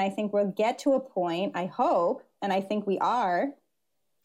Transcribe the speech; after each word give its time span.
And 0.00 0.10
I 0.10 0.14
think 0.14 0.32
we'll 0.32 0.46
get 0.46 0.78
to 0.80 0.94
a 0.94 1.00
point, 1.00 1.52
I 1.54 1.66
hope, 1.66 2.22
and 2.40 2.54
I 2.54 2.62
think 2.62 2.86
we 2.86 2.96
are, 3.00 3.50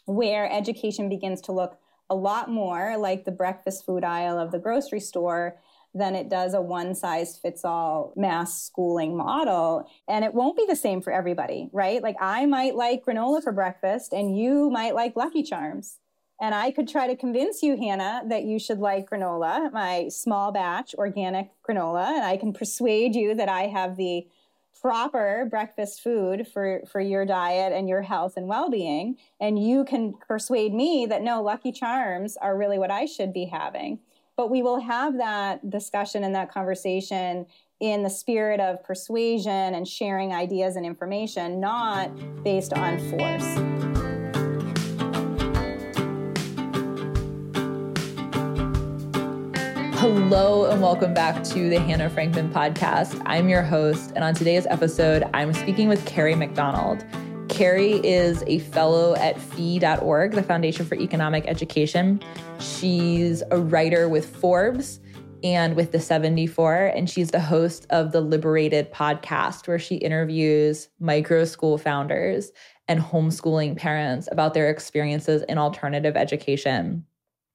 where 0.06 0.50
education 0.50 1.10
begins 1.10 1.42
to 1.42 1.52
look 1.52 1.78
a 2.10 2.16
lot 2.16 2.50
more 2.50 2.98
like 2.98 3.26
the 3.26 3.32
breakfast 3.32 3.86
food 3.86 4.06
aisle 4.06 4.40
of 4.40 4.54
the 4.54 4.60
grocery 4.60 5.02
store 5.02 5.58
than 5.94 6.16
it 6.16 6.30
does 6.30 6.54
a 6.54 6.62
one 6.62 6.96
size 6.96 7.38
fits 7.38 7.66
all 7.66 8.14
mass 8.16 8.64
schooling 8.64 9.18
model. 9.18 9.86
And 10.08 10.24
it 10.24 10.34
won't 10.34 10.56
be 10.56 10.66
the 10.66 10.78
same 10.78 11.02
for 11.02 11.12
everybody, 11.12 11.70
right? 11.74 12.02
Like 12.02 12.16
I 12.22 12.46
might 12.46 12.76
like 12.76 13.04
granola 13.04 13.44
for 13.44 13.52
breakfast 13.52 14.14
and 14.14 14.38
you 14.38 14.70
might 14.70 14.96
like 14.96 15.18
Lucky 15.18 15.44
Charms. 15.44 16.00
And 16.40 16.56
I 16.56 16.72
could 16.72 16.88
try 16.88 17.08
to 17.08 17.18
convince 17.18 17.62
you, 17.62 17.76
Hannah, 17.76 18.24
that 18.30 18.44
you 18.44 18.60
should 18.60 18.80
like 18.80 19.10
granola, 19.10 19.74
my 19.74 20.08
small 20.08 20.54
batch 20.54 20.96
organic 20.96 21.50
granola. 21.68 22.08
And 22.08 22.24
I 22.24 22.38
can 22.38 22.54
persuade 22.54 23.14
you 23.14 23.36
that 23.36 23.50
I 23.50 23.64
have 23.64 23.98
the 23.98 24.26
proper 24.86 25.48
breakfast 25.50 26.04
food 26.04 26.48
for, 26.48 26.80
for 26.88 27.02
your 27.02 27.26
diet 27.26 27.74
and 27.74 27.90
your 27.90 28.04
health 28.04 28.38
and 28.38 28.48
well 28.48 28.70
being. 28.70 29.18
And 29.42 29.58
you 29.58 29.84
can 29.84 30.14
persuade 30.14 30.76
me 30.76 31.08
that 31.08 31.24
no, 31.24 31.42
Lucky 31.42 31.72
Charms 31.72 32.38
are 32.38 32.56
really 32.56 32.78
what 32.78 32.92
I 32.92 33.08
should 33.08 33.34
be 33.34 33.46
having. 33.46 33.98
But 34.38 34.52
we 34.52 34.62
will 34.62 34.80
have 34.80 35.18
that 35.18 35.72
discussion 35.72 36.24
and 36.24 36.36
that 36.36 36.52
conversation 36.52 37.48
in 37.80 38.04
the 38.04 38.12
spirit 38.12 38.60
of 38.60 38.84
persuasion 38.84 39.74
and 39.74 39.88
sharing 39.88 40.34
ideas 40.34 40.76
and 40.76 40.86
information, 40.86 41.60
not 41.60 42.12
based 42.44 42.72
on 42.72 43.00
force. 43.10 44.05
Hello, 50.08 50.66
and 50.66 50.84
welcome 50.84 51.16
back 51.16 51.44
to 51.46 51.68
the 51.68 51.80
Hannah 51.80 52.12
Frankman 52.12 52.52
podcast. 52.52 53.20
I'm 53.26 53.50
your 53.50 53.64
host, 53.64 54.12
and 54.14 54.24
on 54.24 54.36
today's 54.36 54.68
episode, 54.68 55.24
I'm 55.34 55.52
speaking 55.52 55.90
with 55.90 56.06
Kerry 56.06 56.36
McDonald. 56.36 57.04
Kerry 57.50 57.94
is 58.06 58.44
a 58.46 58.60
fellow 58.60 59.16
at 59.16 59.42
FEE.org, 59.42 60.34
the 60.34 60.44
Foundation 60.44 60.86
for 60.86 60.94
Economic 60.94 61.48
Education. 61.48 62.22
She's 62.60 63.42
a 63.50 63.60
writer 63.60 64.08
with 64.08 64.30
Forbes 64.30 65.00
and 65.44 65.76
with 65.76 65.92
the 65.92 66.00
74, 66.00 66.92
and 66.96 67.10
she's 67.10 67.32
the 67.32 67.40
host 67.40 67.88
of 67.90 68.12
the 68.12 68.22
LiberatED 68.22 68.92
podcast, 68.92 69.68
where 69.68 69.80
she 69.80 69.96
interviews 69.96 70.88
micro 71.00 71.46
school 71.46 71.80
founders 71.80 72.52
and 72.88 73.00
homeschooling 73.02 73.76
parents 73.76 74.30
about 74.32 74.54
their 74.54 74.70
experiences 74.70 75.42
in 75.50 75.58
alternative 75.58 76.16
education. 76.16 77.08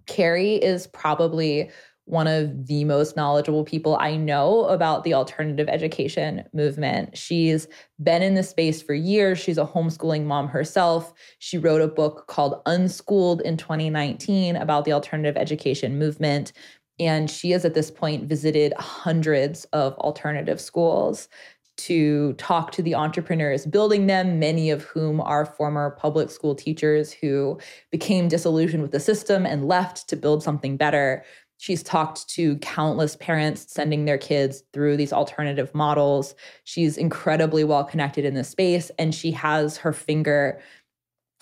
Kerry 0.06 0.56
is 0.56 0.88
probably 0.88 1.70
one 2.11 2.27
of 2.27 2.66
the 2.66 2.84
most 2.84 3.16
knowledgeable 3.16 3.64
people 3.64 3.97
I 4.00 4.16
know 4.16 4.64
about 4.64 5.05
the 5.05 5.14
alternative 5.14 5.69
education 5.69 6.44
movement. 6.53 7.16
She's 7.16 7.69
been 8.03 8.22
in 8.22 8.34
the 8.34 8.42
space 8.42 8.83
for 8.83 8.94
years. 8.94 9.39
She's 9.39 9.58
a 9.58 9.64
homeschooling 9.64 10.25
mom 10.25 10.48
herself. 10.48 11.12
She 11.38 11.56
wrote 11.56 11.81
a 11.81 11.88
book 11.88 12.27
called 12.27 12.61
Unschooled 12.66 13.41
in 13.42 13.56
2019 13.56 14.56
about 14.56 14.84
the 14.84 14.92
alternative 14.92 15.36
education 15.36 15.98
movement. 15.98 16.53
And 16.98 17.31
she 17.31 17.53
has 17.53 17.64
at 17.64 17.75
this 17.75 17.91
point 17.91 18.28
visited 18.28 18.75
hundreds 18.75 19.64
of 19.66 19.94
alternative 19.94 20.61
schools 20.61 21.28
to 21.81 22.34
talk 22.34 22.72
to 22.72 22.83
the 22.83 22.94
entrepreneurs 22.94 23.64
building 23.64 24.06
them, 24.06 24.38
many 24.38 24.70
of 24.70 24.83
whom 24.83 25.19
are 25.20 25.47
former 25.47 25.92
public 25.92 26.31
school 26.31 26.55
teachers 26.55 27.11
who 27.11 27.58
became 27.91 28.28
disillusioned 28.28 28.83
with 28.83 28.92
the 28.92 29.00
system 29.00 29.47
and 29.47 29.66
left 29.66 30.06
to 30.08 30.16
build 30.16 30.42
something 30.42 30.77
better. 30.77 31.25
She's 31.61 31.83
talked 31.83 32.27
to 32.30 32.56
countless 32.56 33.16
parents 33.16 33.66
sending 33.69 34.06
their 34.06 34.16
kids 34.16 34.62
through 34.72 34.97
these 34.97 35.12
alternative 35.12 35.75
models. 35.75 36.34
She's 36.64 36.97
incredibly 36.97 37.64
well 37.64 37.84
connected 37.84 38.25
in 38.25 38.33
this 38.33 38.48
space, 38.48 38.91
and 38.98 39.14
she 39.14 39.30
has 39.33 39.77
her 39.77 39.92
finger 39.92 40.58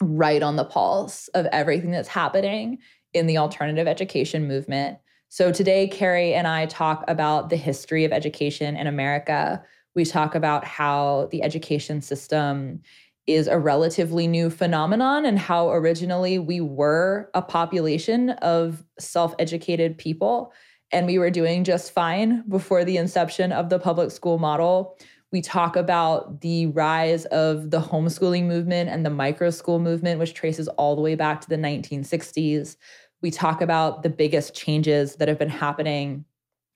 right 0.02 0.42
on 0.42 0.56
the 0.56 0.64
pulse 0.64 1.28
of 1.34 1.46
everything 1.46 1.92
that's 1.92 2.08
happening 2.08 2.78
in 3.14 3.28
the 3.28 3.38
alternative 3.38 3.86
education 3.86 4.48
movement. 4.48 4.98
So 5.28 5.52
today, 5.52 5.86
Kerry 5.86 6.34
and 6.34 6.48
I 6.48 6.66
talk 6.66 7.04
about 7.06 7.48
the 7.48 7.56
history 7.56 8.04
of 8.04 8.10
education 8.10 8.76
in 8.76 8.88
America. 8.88 9.62
We 9.94 10.04
talk 10.04 10.34
about 10.34 10.64
how 10.64 11.28
the 11.30 11.44
education 11.44 12.00
system 12.00 12.80
is 13.28 13.46
a 13.46 13.58
relatively 13.58 14.26
new 14.26 14.48
phenomenon 14.48 15.26
and 15.26 15.38
how 15.38 15.70
originally 15.70 16.38
we 16.38 16.60
were 16.60 17.30
a 17.34 17.42
population 17.42 18.30
of 18.30 18.82
self 18.98 19.34
educated 19.38 19.98
people 19.98 20.52
and 20.90 21.06
we 21.06 21.18
were 21.18 21.30
doing 21.30 21.62
just 21.62 21.92
fine 21.92 22.42
before 22.48 22.84
the 22.84 22.96
inception 22.96 23.52
of 23.52 23.68
the 23.68 23.78
public 23.78 24.10
school 24.10 24.38
model. 24.38 24.96
We 25.30 25.42
talk 25.42 25.76
about 25.76 26.40
the 26.40 26.68
rise 26.68 27.26
of 27.26 27.70
the 27.70 27.82
homeschooling 27.82 28.44
movement 28.44 28.88
and 28.88 29.04
the 29.04 29.10
micro 29.10 29.50
school 29.50 29.78
movement, 29.78 30.18
which 30.18 30.32
traces 30.32 30.66
all 30.68 30.96
the 30.96 31.02
way 31.02 31.14
back 31.14 31.42
to 31.42 31.48
the 31.50 31.56
1960s. 31.56 32.76
We 33.20 33.30
talk 33.30 33.60
about 33.60 34.02
the 34.02 34.08
biggest 34.08 34.54
changes 34.54 35.16
that 35.16 35.28
have 35.28 35.38
been 35.38 35.50
happening 35.50 36.24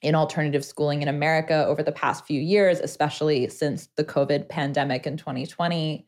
in 0.03 0.15
alternative 0.15 0.65
schooling 0.65 1.03
in 1.03 1.09
America 1.09 1.65
over 1.67 1.83
the 1.83 1.93
past 1.93 2.27
few 2.27 2.41
years, 2.41 2.81
especially 2.81 3.49
since 3.49 3.89
the 3.97 4.05
COVID 4.05 4.49
pandemic 4.49 5.07
in 5.07 5.17
2020 5.17 6.05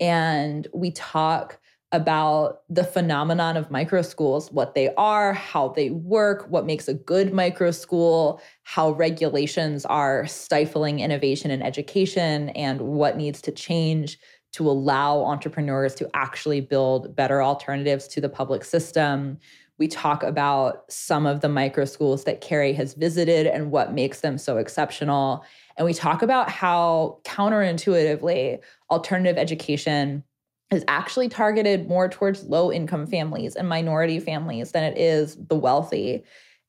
and 0.00 0.66
we 0.74 0.90
talk 0.90 1.58
about 1.92 2.62
the 2.68 2.84
phenomenon 2.84 3.56
of 3.56 3.70
micro 3.70 4.02
schools, 4.02 4.50
what 4.50 4.74
they 4.74 4.92
are, 4.96 5.32
how 5.32 5.68
they 5.68 5.90
work, 5.90 6.46
what 6.48 6.66
makes 6.66 6.88
a 6.88 6.94
good 6.94 7.32
micro 7.32 7.70
school, 7.70 8.40
how 8.64 8.90
regulations 8.90 9.84
are 9.86 10.26
stifling 10.26 10.98
innovation 10.98 11.50
in 11.50 11.62
education, 11.62 12.48
and 12.50 12.80
what 12.80 13.16
needs 13.16 13.40
to 13.40 13.52
change 13.52 14.18
to 14.52 14.68
allow 14.68 15.20
entrepreneurs 15.20 15.94
to 15.94 16.10
actually 16.14 16.60
build 16.60 17.14
better 17.14 17.42
alternatives 17.42 18.08
to 18.08 18.20
the 18.20 18.28
public 18.28 18.64
system. 18.64 19.38
We 19.78 19.88
talk 19.88 20.22
about 20.22 20.90
some 20.90 21.26
of 21.26 21.40
the 21.40 21.48
micro 21.48 21.84
schools 21.84 22.24
that 22.24 22.40
Kerry 22.40 22.72
has 22.74 22.94
visited 22.94 23.46
and 23.46 23.70
what 23.70 23.92
makes 23.92 24.20
them 24.20 24.38
so 24.38 24.56
exceptional. 24.56 25.44
And 25.76 25.84
we 25.84 25.92
talk 25.92 26.22
about 26.22 26.48
how 26.48 27.20
counterintuitively 27.24 28.58
alternative 28.90 29.36
education 29.36 30.24
is 30.70 30.84
actually 30.88 31.28
targeted 31.28 31.88
more 31.88 32.08
towards 32.08 32.44
low 32.44 32.72
income 32.72 33.06
families 33.06 33.54
and 33.54 33.68
minority 33.68 34.18
families 34.18 34.72
than 34.72 34.82
it 34.82 34.98
is 34.98 35.36
the 35.48 35.54
wealthy 35.54 36.24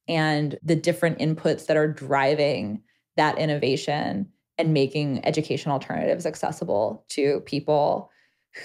and 0.08 0.58
the 0.64 0.76
different 0.76 1.20
inputs 1.20 1.66
that 1.66 1.78
are 1.78 1.92
driving 1.92 2.82
that 3.16 3.38
innovation 3.38 4.28
and 4.58 4.74
making 4.74 5.26
education 5.26 5.72
alternatives 5.72 6.26
accessible 6.26 7.06
to 7.10 7.42
people 7.42 8.12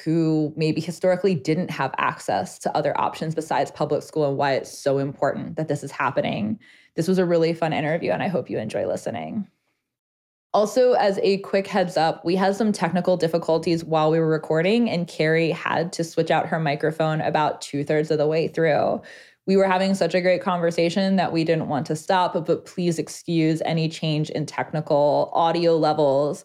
who 0.04 0.52
maybe 0.56 0.80
historically 0.80 1.34
didn't 1.34 1.70
have 1.70 1.94
access 1.98 2.58
to 2.60 2.76
other 2.76 2.98
options 3.00 3.34
besides 3.34 3.70
public 3.70 4.02
school 4.02 4.28
and 4.28 4.36
why 4.36 4.54
it's 4.54 4.76
so 4.76 4.98
important 4.98 5.56
that 5.56 5.68
this 5.68 5.82
is 5.82 5.90
happening. 5.90 6.58
This 6.94 7.08
was 7.08 7.18
a 7.18 7.24
really 7.24 7.54
fun 7.54 7.72
interview, 7.72 8.10
and 8.10 8.22
I 8.22 8.28
hope 8.28 8.50
you 8.50 8.58
enjoy 8.58 8.86
listening. 8.86 9.48
Also, 10.54 10.92
as 10.92 11.18
a 11.22 11.38
quick 11.38 11.66
heads 11.66 11.96
up, 11.96 12.24
we 12.24 12.36
had 12.36 12.54
some 12.54 12.72
technical 12.72 13.16
difficulties 13.16 13.84
while 13.84 14.10
we 14.10 14.18
were 14.18 14.28
recording, 14.28 14.90
and 14.90 15.08
Kerry 15.08 15.50
had 15.50 15.92
to 15.94 16.04
switch 16.04 16.30
out 16.30 16.46
her 16.46 16.60
microphone 16.60 17.22
about 17.22 17.62
two 17.62 17.84
thirds 17.84 18.10
of 18.10 18.18
the 18.18 18.26
way 18.26 18.48
through. 18.48 19.00
We 19.46 19.56
were 19.56 19.66
having 19.66 19.94
such 19.94 20.14
a 20.14 20.20
great 20.20 20.42
conversation 20.42 21.16
that 21.16 21.32
we 21.32 21.42
didn't 21.44 21.68
want 21.68 21.86
to 21.86 21.96
stop, 21.96 22.34
but 22.46 22.66
please 22.66 22.98
excuse 22.98 23.62
any 23.64 23.88
change 23.88 24.28
in 24.30 24.44
technical 24.44 25.30
audio 25.34 25.76
levels 25.76 26.44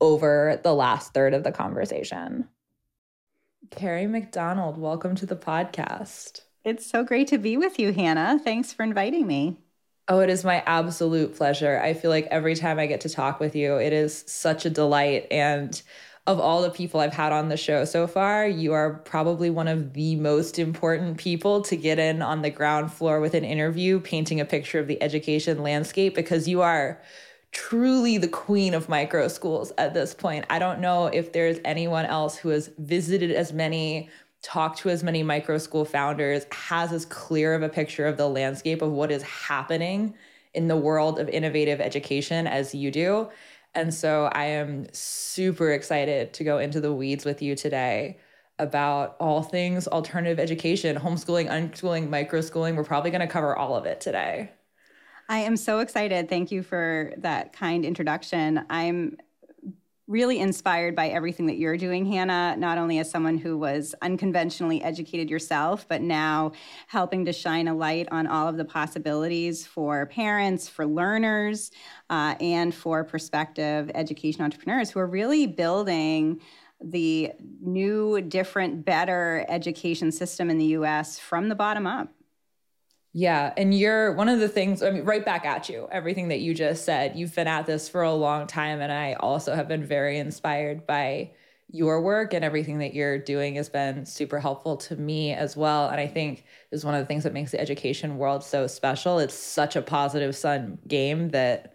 over 0.00 0.60
the 0.62 0.72
last 0.72 1.12
third 1.12 1.34
of 1.34 1.42
the 1.42 1.52
conversation. 1.52 2.48
Kerry 3.70 4.06
McDonald, 4.06 4.78
welcome 4.78 5.14
to 5.16 5.26
the 5.26 5.36
podcast. 5.36 6.40
It's 6.64 6.86
so 6.86 7.04
great 7.04 7.28
to 7.28 7.38
be 7.38 7.56
with 7.56 7.78
you, 7.78 7.92
Hannah. 7.92 8.40
Thanks 8.42 8.72
for 8.72 8.82
inviting 8.82 9.26
me. 9.26 9.58
Oh, 10.08 10.20
it 10.20 10.30
is 10.30 10.44
my 10.44 10.62
absolute 10.66 11.36
pleasure. 11.36 11.78
I 11.78 11.92
feel 11.92 12.10
like 12.10 12.26
every 12.30 12.54
time 12.54 12.78
I 12.78 12.86
get 12.86 13.02
to 13.02 13.08
talk 13.08 13.40
with 13.40 13.54
you, 13.54 13.76
it 13.76 13.92
is 13.92 14.24
such 14.26 14.64
a 14.64 14.70
delight. 14.70 15.26
And 15.30 15.80
of 16.26 16.40
all 16.40 16.62
the 16.62 16.70
people 16.70 17.00
I've 17.00 17.12
had 17.12 17.32
on 17.32 17.48
the 17.48 17.56
show 17.56 17.84
so 17.84 18.06
far, 18.06 18.46
you 18.46 18.72
are 18.72 18.94
probably 19.04 19.50
one 19.50 19.68
of 19.68 19.92
the 19.92 20.16
most 20.16 20.58
important 20.58 21.18
people 21.18 21.62
to 21.62 21.76
get 21.76 21.98
in 21.98 22.22
on 22.22 22.42
the 22.42 22.50
ground 22.50 22.92
floor 22.92 23.20
with 23.20 23.34
an 23.34 23.44
interview, 23.44 24.00
painting 24.00 24.40
a 24.40 24.44
picture 24.44 24.78
of 24.78 24.86
the 24.86 25.02
education 25.02 25.62
landscape, 25.62 26.14
because 26.14 26.48
you 26.48 26.62
are 26.62 27.00
truly 27.52 28.18
the 28.18 28.28
queen 28.28 28.74
of 28.74 28.88
micro 28.88 29.28
schools 29.28 29.72
at 29.78 29.94
this 29.94 30.14
point. 30.14 30.44
I 30.50 30.58
don't 30.58 30.80
know 30.80 31.06
if 31.06 31.32
there's 31.32 31.58
anyone 31.64 32.04
else 32.06 32.36
who 32.36 32.50
has 32.50 32.70
visited 32.78 33.30
as 33.30 33.52
many 33.52 34.10
talked 34.42 34.78
to 34.78 34.88
as 34.88 35.02
many 35.02 35.22
micro 35.22 35.58
school 35.58 35.84
founders, 35.84 36.46
has 36.52 36.92
as 36.92 37.04
clear 37.06 37.54
of 37.54 37.62
a 37.62 37.68
picture 37.68 38.06
of 38.06 38.16
the 38.16 38.28
landscape 38.28 38.82
of 38.82 38.92
what 38.92 39.10
is 39.10 39.22
happening 39.22 40.14
in 40.54 40.68
the 40.68 40.76
world 40.76 41.18
of 41.18 41.28
innovative 41.28 41.80
education 41.80 42.46
as 42.46 42.74
you 42.74 42.90
do. 42.90 43.28
And 43.74 43.92
so 43.92 44.30
I 44.32 44.44
am 44.44 44.86
super 44.92 45.72
excited 45.72 46.32
to 46.34 46.44
go 46.44 46.58
into 46.58 46.80
the 46.80 46.92
weeds 46.92 47.24
with 47.24 47.42
you 47.42 47.54
today 47.54 48.18
about 48.58 49.16
all 49.20 49.42
things 49.42 49.86
alternative 49.86 50.40
education, 50.40 50.96
homeschooling, 50.96 51.48
unschooling, 51.48 52.08
micro 52.08 52.40
schooling. 52.40 52.76
We're 52.76 52.84
probably 52.84 53.10
going 53.10 53.20
to 53.20 53.26
cover 53.26 53.56
all 53.56 53.76
of 53.76 53.86
it 53.86 54.00
today. 54.00 54.50
I 55.28 55.40
am 55.40 55.56
so 55.56 55.80
excited. 55.80 56.28
Thank 56.28 56.50
you 56.50 56.62
for 56.62 57.12
that 57.18 57.52
kind 57.52 57.84
introduction. 57.84 58.64
I'm 58.70 59.18
really 60.06 60.38
inspired 60.38 60.96
by 60.96 61.08
everything 61.08 61.44
that 61.46 61.58
you're 61.58 61.76
doing, 61.76 62.06
Hannah, 62.06 62.56
not 62.56 62.78
only 62.78 62.98
as 62.98 63.10
someone 63.10 63.36
who 63.36 63.58
was 63.58 63.94
unconventionally 64.00 64.82
educated 64.82 65.28
yourself, 65.28 65.86
but 65.86 66.00
now 66.00 66.52
helping 66.86 67.26
to 67.26 67.32
shine 67.32 67.68
a 67.68 67.74
light 67.74 68.08
on 68.10 68.26
all 68.26 68.48
of 68.48 68.56
the 68.56 68.64
possibilities 68.64 69.66
for 69.66 70.06
parents, 70.06 70.66
for 70.66 70.86
learners, 70.86 71.70
uh, 72.08 72.34
and 72.40 72.74
for 72.74 73.04
prospective 73.04 73.90
education 73.94 74.42
entrepreneurs 74.42 74.90
who 74.90 74.98
are 74.98 75.06
really 75.06 75.46
building 75.46 76.40
the 76.80 77.32
new, 77.60 78.18
different, 78.22 78.86
better 78.86 79.44
education 79.48 80.10
system 80.10 80.48
in 80.48 80.56
the 80.56 80.66
US 80.66 81.18
from 81.18 81.50
the 81.50 81.54
bottom 81.54 81.86
up. 81.86 82.14
Yeah. 83.12 83.52
And 83.56 83.74
you're 83.74 84.12
one 84.12 84.28
of 84.28 84.38
the 84.38 84.48
things, 84.48 84.82
I 84.82 84.90
mean, 84.90 85.04
right 85.04 85.24
back 85.24 85.44
at 85.44 85.68
you, 85.68 85.88
everything 85.90 86.28
that 86.28 86.40
you 86.40 86.54
just 86.54 86.84
said. 86.84 87.16
You've 87.16 87.34
been 87.34 87.48
at 87.48 87.66
this 87.66 87.88
for 87.88 88.02
a 88.02 88.12
long 88.12 88.46
time. 88.46 88.80
And 88.80 88.92
I 88.92 89.14
also 89.14 89.54
have 89.54 89.66
been 89.66 89.84
very 89.84 90.18
inspired 90.18 90.86
by 90.86 91.32
your 91.70 92.00
work 92.00 92.32
and 92.32 92.44
everything 92.44 92.78
that 92.78 92.94
you're 92.94 93.18
doing 93.18 93.54
has 93.56 93.68
been 93.68 94.06
super 94.06 94.40
helpful 94.40 94.76
to 94.76 94.96
me 94.96 95.32
as 95.32 95.56
well. 95.56 95.88
And 95.88 96.00
I 96.00 96.06
think 96.06 96.44
is 96.70 96.84
one 96.84 96.94
of 96.94 97.00
the 97.00 97.06
things 97.06 97.24
that 97.24 97.32
makes 97.32 97.50
the 97.50 97.60
education 97.60 98.18
world 98.18 98.44
so 98.44 98.66
special. 98.66 99.18
It's 99.18 99.34
such 99.34 99.76
a 99.76 99.82
positive 99.82 100.36
sum 100.36 100.78
game 100.86 101.30
that 101.30 101.74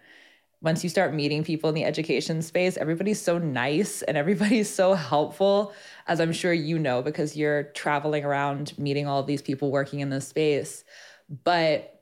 once 0.61 0.81
you 0.83 0.89
start 0.89 1.13
meeting 1.13 1.43
people 1.43 1.67
in 1.69 1.75
the 1.75 1.83
education 1.83 2.41
space, 2.41 2.77
everybody's 2.77 3.21
so 3.21 3.37
nice 3.37 4.01
and 4.03 4.15
everybody's 4.17 4.69
so 4.69 4.93
helpful, 4.93 5.73
as 6.07 6.21
I'm 6.21 6.31
sure 6.31 6.53
you 6.53 6.79
know, 6.79 7.01
because 7.01 7.35
you're 7.35 7.63
traveling 7.73 8.23
around 8.23 8.77
meeting 8.79 9.05
all 9.05 9.19
of 9.19 9.27
these 9.27 9.41
people 9.41 9.71
working 9.71 9.99
in 9.99 10.09
this 10.09 10.27
space. 10.27 10.85
But 11.29 12.01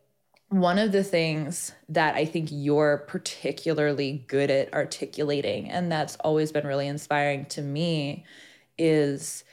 one 0.49 0.79
of 0.79 0.91
the 0.91 1.03
things 1.03 1.71
that 1.87 2.15
I 2.15 2.25
think 2.25 2.49
you're 2.51 3.05
particularly 3.07 4.25
good 4.27 4.51
at 4.51 4.73
articulating, 4.73 5.69
and 5.69 5.89
that's 5.89 6.17
always 6.17 6.51
been 6.51 6.67
really 6.67 6.87
inspiring 6.87 7.45
to 7.45 7.61
me, 7.61 8.25
is 8.77 9.45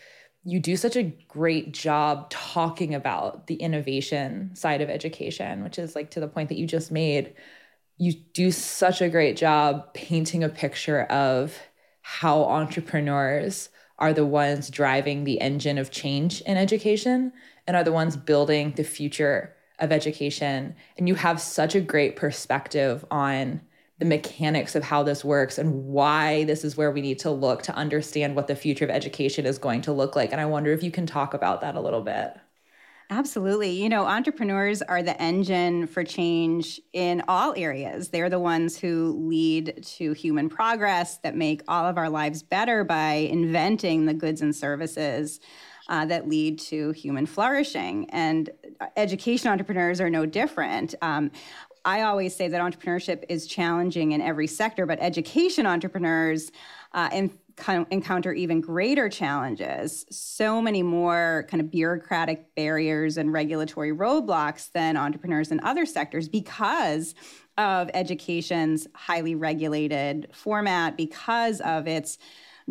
you 0.43 0.59
do 0.59 0.77
such 0.77 0.97
a 0.97 1.05
great 1.29 1.73
job 1.73 2.31
talking 2.31 2.95
about 2.95 3.47
the 3.47 3.55
innovation 3.57 4.57
side 4.57 4.81
of 4.81 4.91
education, 4.91 5.63
which 5.63 5.79
is 5.79 5.95
like 5.95 6.11
to 6.11 6.21
the 6.21 6.27
point 6.27 6.49
that 6.49 6.59
you 6.59 6.67
just 6.67 6.91
made. 6.91 7.35
You 7.97 8.15
do 8.33 8.51
such 8.51 9.01
a 9.01 9.09
great 9.09 9.37
job 9.37 9.93
painting 9.95 10.43
a 10.43 10.49
picture 10.49 11.03
of 11.03 11.57
how 12.03 12.43
entrepreneurs 12.45 13.69
are 13.99 14.13
the 14.13 14.27
ones 14.27 14.71
driving 14.71 15.25
the 15.25 15.41
engine 15.41 15.79
of 15.79 15.91
change 15.91 16.41
in 16.41 16.57
education 16.57 17.33
and 17.67 17.77
are 17.77 17.85
the 17.85 17.93
ones 17.93 18.17
building 18.17 18.73
the 18.73 18.85
future 18.85 19.55
of 19.79 19.93
education 19.93 20.75
and 20.97 21.09
you 21.09 21.15
have 21.15 21.41
such 21.41 21.75
a 21.75 21.81
great 21.81 22.17
perspective 22.17 23.05
on 23.11 23.61
the 23.99 24.05
mechanics 24.05 24.77
of 24.77 24.85
how 24.85 25.03
this 25.03 25.25
works 25.25 25.59
and 25.59 25.87
why 25.87 26.45
this 26.45 26.65
is 26.65 26.77
where 26.77 26.91
we 26.91 27.01
need 27.01 27.19
to 27.19 27.31
look 27.31 27.63
to 27.63 27.75
understand 27.75 28.37
what 28.37 28.47
the 28.47 28.57
future 28.57 28.85
of 28.85 28.91
education 28.91 29.45
is 29.45 29.59
going 29.59 29.83
to 29.83 29.93
look 29.93 30.15
like 30.17 30.33
and 30.33 30.41
i 30.41 30.47
wonder 30.47 30.73
if 30.73 30.83
you 30.83 30.91
can 30.91 31.07
talk 31.07 31.35
about 31.35 31.61
that 31.61 31.75
a 31.75 31.81
little 31.81 32.03
bit 32.03 32.37
Absolutely. 33.11 33.71
You 33.71 33.89
know, 33.89 34.05
entrepreneurs 34.05 34.83
are 34.83 35.03
the 35.03 35.19
engine 35.21 35.87
for 35.87 36.05
change 36.05 36.79
in 36.93 37.23
all 37.27 37.55
areas. 37.57 38.11
They're 38.11 38.29
the 38.29 38.39
ones 38.39 38.79
who 38.79 39.17
lead 39.31 39.83
to 39.97 40.13
human 40.13 40.51
progress 40.51 41.17
that 41.19 41.35
make 41.35 41.63
all 41.69 41.87
of 41.87 41.97
our 41.97 42.11
lives 42.11 42.43
better 42.43 42.85
by 42.85 43.13
inventing 43.13 44.05
the 44.05 44.13
goods 44.13 44.43
and 44.43 44.55
services 44.55 45.41
uh, 45.89 46.05
that 46.07 46.29
lead 46.29 46.59
to 46.59 46.91
human 46.93 47.27
flourishing. 47.27 48.09
And 48.11 48.51
education 48.97 49.51
entrepreneurs 49.51 50.01
are 50.01 50.11
no 50.11 50.27
different. 50.27 50.95
Um, 51.03 51.31
I 51.85 52.03
always 52.03 52.35
say 52.35 52.49
that 52.49 52.61
entrepreneurship 52.61 53.25
is 53.29 53.47
challenging 53.47 54.13
in 54.13 54.21
every 54.21 54.47
sector, 54.47 54.85
but 54.85 54.99
education 55.01 55.65
entrepreneurs 55.65 56.51
uh, 56.93 57.29
encounter 57.91 58.33
even 58.33 58.61
greater 58.61 59.09
challenges, 59.09 60.07
so 60.11 60.61
many 60.61 60.83
more 60.83 61.47
kind 61.51 61.61
of 61.61 61.71
bureaucratic 61.71 62.55
barriers 62.55 63.17
and 63.17 63.33
regulatory 63.33 63.93
roadblocks 63.93 64.71
than 64.73 64.97
entrepreneurs 64.97 65.51
in 65.51 65.61
other 65.61 65.87
sectors 65.87 66.29
because 66.29 67.15
of 67.57 67.91
education's 67.95 68.87
highly 68.95 69.35
regulated 69.35 70.29
format, 70.33 70.97
because 70.97 71.61
of 71.63 71.89
its 71.89 72.19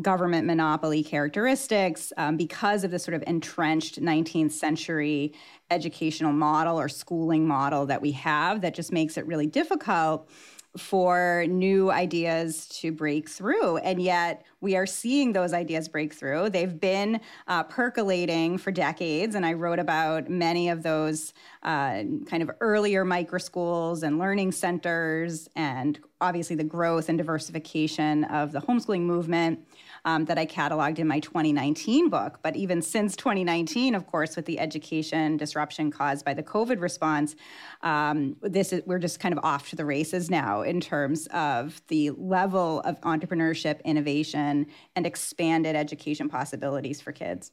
government 0.01 0.45
monopoly 0.45 1.03
characteristics 1.03 2.13
um, 2.17 2.38
because 2.38 2.83
of 2.83 2.91
the 2.91 2.99
sort 2.99 3.15
of 3.15 3.23
entrenched 3.25 4.01
19th 4.01 4.51
century 4.51 5.33
educational 5.71 6.31
model 6.31 6.79
or 6.79 6.88
schooling 6.88 7.47
model 7.47 7.85
that 7.85 8.01
we 8.01 8.11
have 8.11 8.61
that 8.61 8.75
just 8.75 8.91
makes 8.91 9.17
it 9.17 9.25
really 9.25 9.47
difficult 9.47 10.29
for 10.77 11.45
new 11.49 11.91
ideas 11.91 12.67
to 12.67 12.91
break 12.91 13.29
through. 13.29 13.77
And 13.77 14.01
yet, 14.01 14.45
we 14.61 14.75
are 14.75 14.85
seeing 14.85 15.33
those 15.33 15.53
ideas 15.53 15.88
break 15.88 16.13
through. 16.13 16.49
They've 16.49 16.79
been 16.79 17.19
uh, 17.47 17.63
percolating 17.63 18.57
for 18.57 18.71
decades, 18.71 19.35
and 19.35 19.45
I 19.45 19.53
wrote 19.53 19.79
about 19.79 20.29
many 20.29 20.69
of 20.69 20.83
those 20.83 21.33
uh, 21.63 22.03
kind 22.27 22.41
of 22.41 22.51
earlier 22.59 23.03
micro 23.05 23.39
schools 23.39 24.03
and 24.03 24.19
learning 24.19 24.51
centers, 24.51 25.49
and 25.55 25.99
obviously 26.21 26.55
the 26.55 26.63
growth 26.63 27.09
and 27.09 27.17
diversification 27.17 28.23
of 28.25 28.51
the 28.51 28.61
homeschooling 28.61 29.01
movement 29.01 29.59
um, 30.07 30.24
that 30.25 30.38
I 30.38 30.45
cataloged 30.45 31.00
in 31.00 31.07
my 31.07 31.19
2019 31.19 32.09
book. 32.09 32.39
But 32.42 32.56
even 32.56 32.81
since 32.81 33.18
2019, 33.18 33.94
of 33.94 34.07
course, 34.07 34.38
with 34.38 34.45
the 34.45 34.57
education 34.57 35.36
disruption 35.36 35.92
caused 35.92 36.24
by 36.24 36.33
the 36.33 36.42
COVID 36.42 36.80
response, 36.80 37.36
um, 37.81 38.38
this 38.42 38.71
is, 38.71 38.83
we're 38.86 39.00
just 39.00 39.19
kind 39.19 39.38
of 39.38 39.44
off 39.44 39.69
to 39.71 39.75
the 39.75 39.83
races 39.83 40.31
now 40.31 40.62
in 40.62 40.80
terms 40.80 41.27
of 41.27 41.81
the 41.89 42.12
level 42.12 42.80
of 42.86 43.01
entrepreneurship, 43.01 43.83
innovation, 43.83 44.68
and 44.95 45.06
expanded 45.06 45.75
education 45.75 46.30
possibilities 46.30 47.01
for 47.01 47.12
kids 47.12 47.51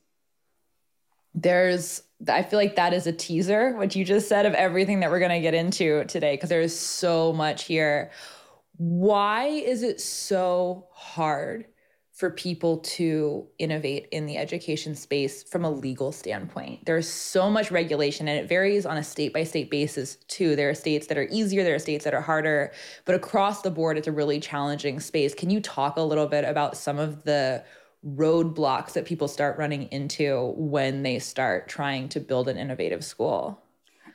there's 1.37 2.01
I 2.29 2.45
feel 2.45 2.61
like 2.61 2.77
that 2.77 2.93
is 2.95 3.09
a 3.09 3.13
teaser, 3.13 3.77
what 3.77 3.97
you 3.97 4.05
just 4.05 4.29
said 4.29 4.47
of 4.47 4.55
everything 4.55 5.01
that 5.01 5.11
we're 5.11 5.19
going 5.19 5.33
to 5.33 5.41
get 5.41 5.53
into 5.53 6.05
today, 6.05 6.35
because 6.35 6.49
there 6.49 6.61
is 6.61 6.79
so 6.79 7.33
much 7.33 7.65
here. 7.65 8.13
Why 8.77 9.47
is 9.47 9.83
it 9.83 10.01
so 10.01 10.87
hard 10.93 11.67
for 12.15 12.31
people 12.31 12.79
to 12.79 13.45
innovate 13.59 14.07
in 14.13 14.25
the 14.25 14.37
education 14.37 14.95
space 14.95 15.43
from 15.43 15.65
a 15.65 15.71
legal 15.71 16.13
standpoint. 16.13 16.87
There's 16.87 17.09
so 17.09 17.51
much 17.51 17.73
regulation 17.73 18.29
and 18.29 18.39
it 18.39 18.49
varies 18.49 18.87
on 18.87 18.97
a 18.97 19.03
state 19.03 19.33
by 19.33 19.43
state 19.43 19.69
basis 19.69 20.15
too. 20.29 20.55
There 20.55 20.71
are 20.71 20.75
states 20.75 21.09
that 21.09 21.19
are 21.19 21.27
easier, 21.33 21.65
there 21.65 21.75
are 21.75 21.81
states 21.81 22.05
that 22.05 22.15
are 22.15 22.21
harder, 22.21 22.73
but 23.05 23.17
across 23.17 23.63
the 23.63 23.71
board, 23.71 23.99
it's 23.99 24.07
a 24.07 24.13
really 24.13 24.39
challenging 24.39 25.01
space. 25.01 25.35
Can 25.35 25.51
you 25.51 25.61
talk 25.61 25.97
a 25.97 26.03
little 26.03 26.29
bit 26.29 26.45
about 26.45 26.77
some 26.77 27.01
of 27.01 27.25
the 27.25 27.65
roadblocks 28.07 28.93
that 28.93 29.07
people 29.07 29.27
start 29.27 29.59
running 29.59 29.85
into 29.91 30.55
when 30.57 31.03
they 31.03 31.19
start 31.19 31.69
trying 31.69 32.09
to 32.11 32.21
build 32.21 32.49
an 32.49 32.57
innovative 32.57 33.05
school? 33.05 33.64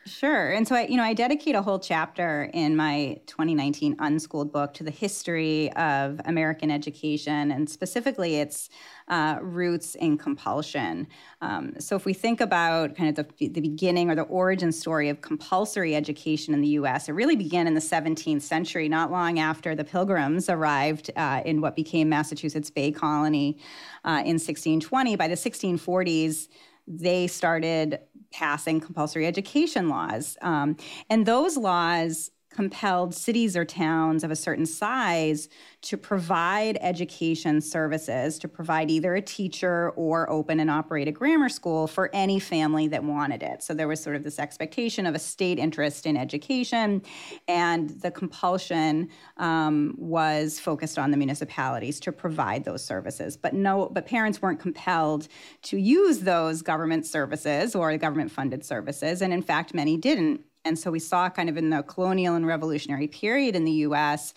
Sure. 0.06 0.50
And 0.50 0.68
so 0.68 0.76
I, 0.76 0.88
you 0.88 0.98
know, 0.98 1.04
I 1.04 1.14
dedicate 1.14 1.54
a 1.54 1.62
whole 1.62 1.78
chapter 1.78 2.50
in 2.54 2.76
my 2.76 3.20
2019 3.28 3.96
Unschooled 4.00 4.52
book 4.52 4.74
to 4.76 4.84
the 4.84 4.90
history 4.90 5.72
of 5.74 6.20
American 6.26 6.72
education 6.72 7.52
and 7.52 7.70
specifically 7.70 8.38
its 8.38 8.70
uh, 9.10 9.38
roots 9.42 9.94
in 9.96 10.18
compulsion. 10.18 11.06
Um, 11.42 11.74
so 11.80 11.96
if 11.96 12.06
we 12.06 12.14
think 12.14 12.42
about 12.42 12.96
kind 12.96 13.16
of 13.20 13.28
the, 13.38 13.50
the 13.50 13.62
beginning 13.62 14.10
or 14.10 14.16
the 14.16 14.24
origin 14.24 14.72
story 14.72 15.10
of 15.10 15.22
compulsory 15.22 15.96
education 15.96 16.56
in 16.56 16.62
the 16.62 16.70
U.S., 16.70 17.08
it 17.08 17.12
really 17.12 17.36
began 17.36 17.68
in 17.68 17.76
the 17.76 17.82
17th 17.82 18.42
century, 18.42 18.90
not 18.90 19.12
long 19.12 19.38
after 19.38 19.76
the 19.76 19.84
Pilgrims 19.84 20.50
arrived 20.50 21.12
uh, 21.18 21.44
in 21.46 21.62
what 21.62 21.76
became 21.76 22.10
Massachusetts 22.10 22.72
Bay 22.72 22.92
Colony 22.92 23.60
uh, 24.06 24.24
in 24.26 24.40
1620. 24.40 25.16
By 25.18 25.28
the 25.28 25.36
1640s, 25.36 26.48
they 26.90 27.28
started 27.28 28.00
passing 28.32 28.80
compulsory 28.80 29.26
education 29.26 29.90
laws. 29.90 30.38
Um, 30.42 30.78
and 31.10 31.26
those 31.26 31.58
laws 31.58 32.32
compelled 32.50 33.14
cities 33.14 33.56
or 33.56 33.64
towns 33.64 34.24
of 34.24 34.32
a 34.32 34.36
certain 34.36 34.66
size 34.66 35.50
to 35.82 35.96
provide 35.96 36.78
education 36.82 37.62
services, 37.62 38.40
to 38.40 38.48
provide 38.48 38.90
either 38.90 39.16
a 39.16 39.22
teacher 39.22 39.92
or 39.92 40.30
open 40.30 40.60
and 40.60 40.70
operate 40.70 41.08
a 41.08 41.12
grammar 41.12 41.48
school 41.48 41.88
for 41.88 42.10
any 42.12 42.40
family 42.40 42.88
that 42.88 43.04
wanted 43.04 43.44
it. 43.44 43.62
So 43.62 43.74
there 43.74 43.88
was 43.88 44.02
sort 44.02 44.16
of 44.16 44.24
this 44.24 44.40
expectation 44.40 45.06
of 45.06 45.16
a 45.16 45.20
state 45.20 45.60
interest 45.60 46.06
in 46.06 46.18
education, 46.18 47.04
and 47.48 47.92
the 48.02 48.12
compulsion 48.12 49.10
um, 49.38 49.96
was 49.98 50.60
focused 50.60 50.98
on 50.98 51.12
the 51.12 51.18
municipalities 51.18 52.00
to 52.02 52.12
provide 52.12 52.66
those 52.66 52.84
services. 52.84 53.38
But 53.38 53.54
no, 53.54 53.90
but 53.90 54.06
parents 54.06 54.42
weren't 54.42 54.60
compelled 54.60 55.28
to 55.64 55.78
use 55.78 56.22
those 56.22 56.62
government 56.62 57.06
services 57.06 57.76
or 57.76 57.96
government 57.98 58.32
funded 58.32 58.66
services, 58.66 59.22
and 59.22 59.32
in 59.32 59.44
fact, 59.44 59.74
many 59.74 59.96
didn't. 59.98 60.42
And 60.66 60.78
so 60.78 60.92
we 60.92 61.00
saw 61.00 61.30
kind 61.30 61.50
of 61.50 61.58
in 61.58 61.70
the 61.70 61.84
colonial 61.84 62.36
and 62.36 62.46
revolutionary 62.46 63.08
period 63.08 63.56
in 63.56 63.66
the 63.66 63.72
US 63.88 64.34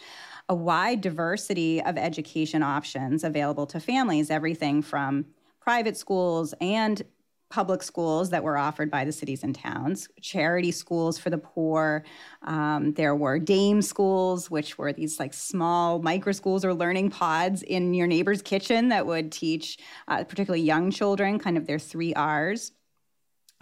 a 0.49 0.55
wide 0.55 1.01
diversity 1.01 1.83
of 1.83 1.97
education 1.97 2.63
options 2.63 3.25
available 3.25 3.67
to 3.67 3.81
families, 3.81 4.31
everything 4.31 4.83
from 4.83 5.25
private 5.61 5.97
schools 5.97 6.53
and 6.61 7.03
public 7.49 7.83
schools 7.83 8.31
that 8.31 8.43
were 8.43 8.57
offered 8.57 8.91
by 8.91 9.05
the 9.05 9.13
cities 9.13 9.43
and 9.43 9.55
towns, 9.55 10.09
charity 10.23 10.71
schools 10.71 11.19
for 11.19 11.29
the 11.29 11.37
poor. 11.37 12.03
Um, 12.43 12.95
there 12.95 13.15
were 13.15 13.39
dame 13.39 13.83
schools, 13.83 14.51
which 14.51 14.79
were 14.79 14.93
these 14.93 15.21
like 15.21 15.35
small 15.35 16.01
micro 16.01 16.33
schools 16.33 16.65
or 16.65 16.73
learning 16.73 17.11
pods 17.11 17.63
in 17.63 17.93
your 17.93 18.07
neighbor's 18.07 18.41
kitchen 18.41 18.89
that 18.89 19.07
would 19.07 19.31
teach 19.31 19.79
uh, 20.09 20.25
particularly 20.25 20.63
young 20.63 20.91
children 20.91 21.39
kind 21.39 21.59
of 21.59 21.67
their 21.67 21.79
three 21.79 22.15
R's. 22.15 22.73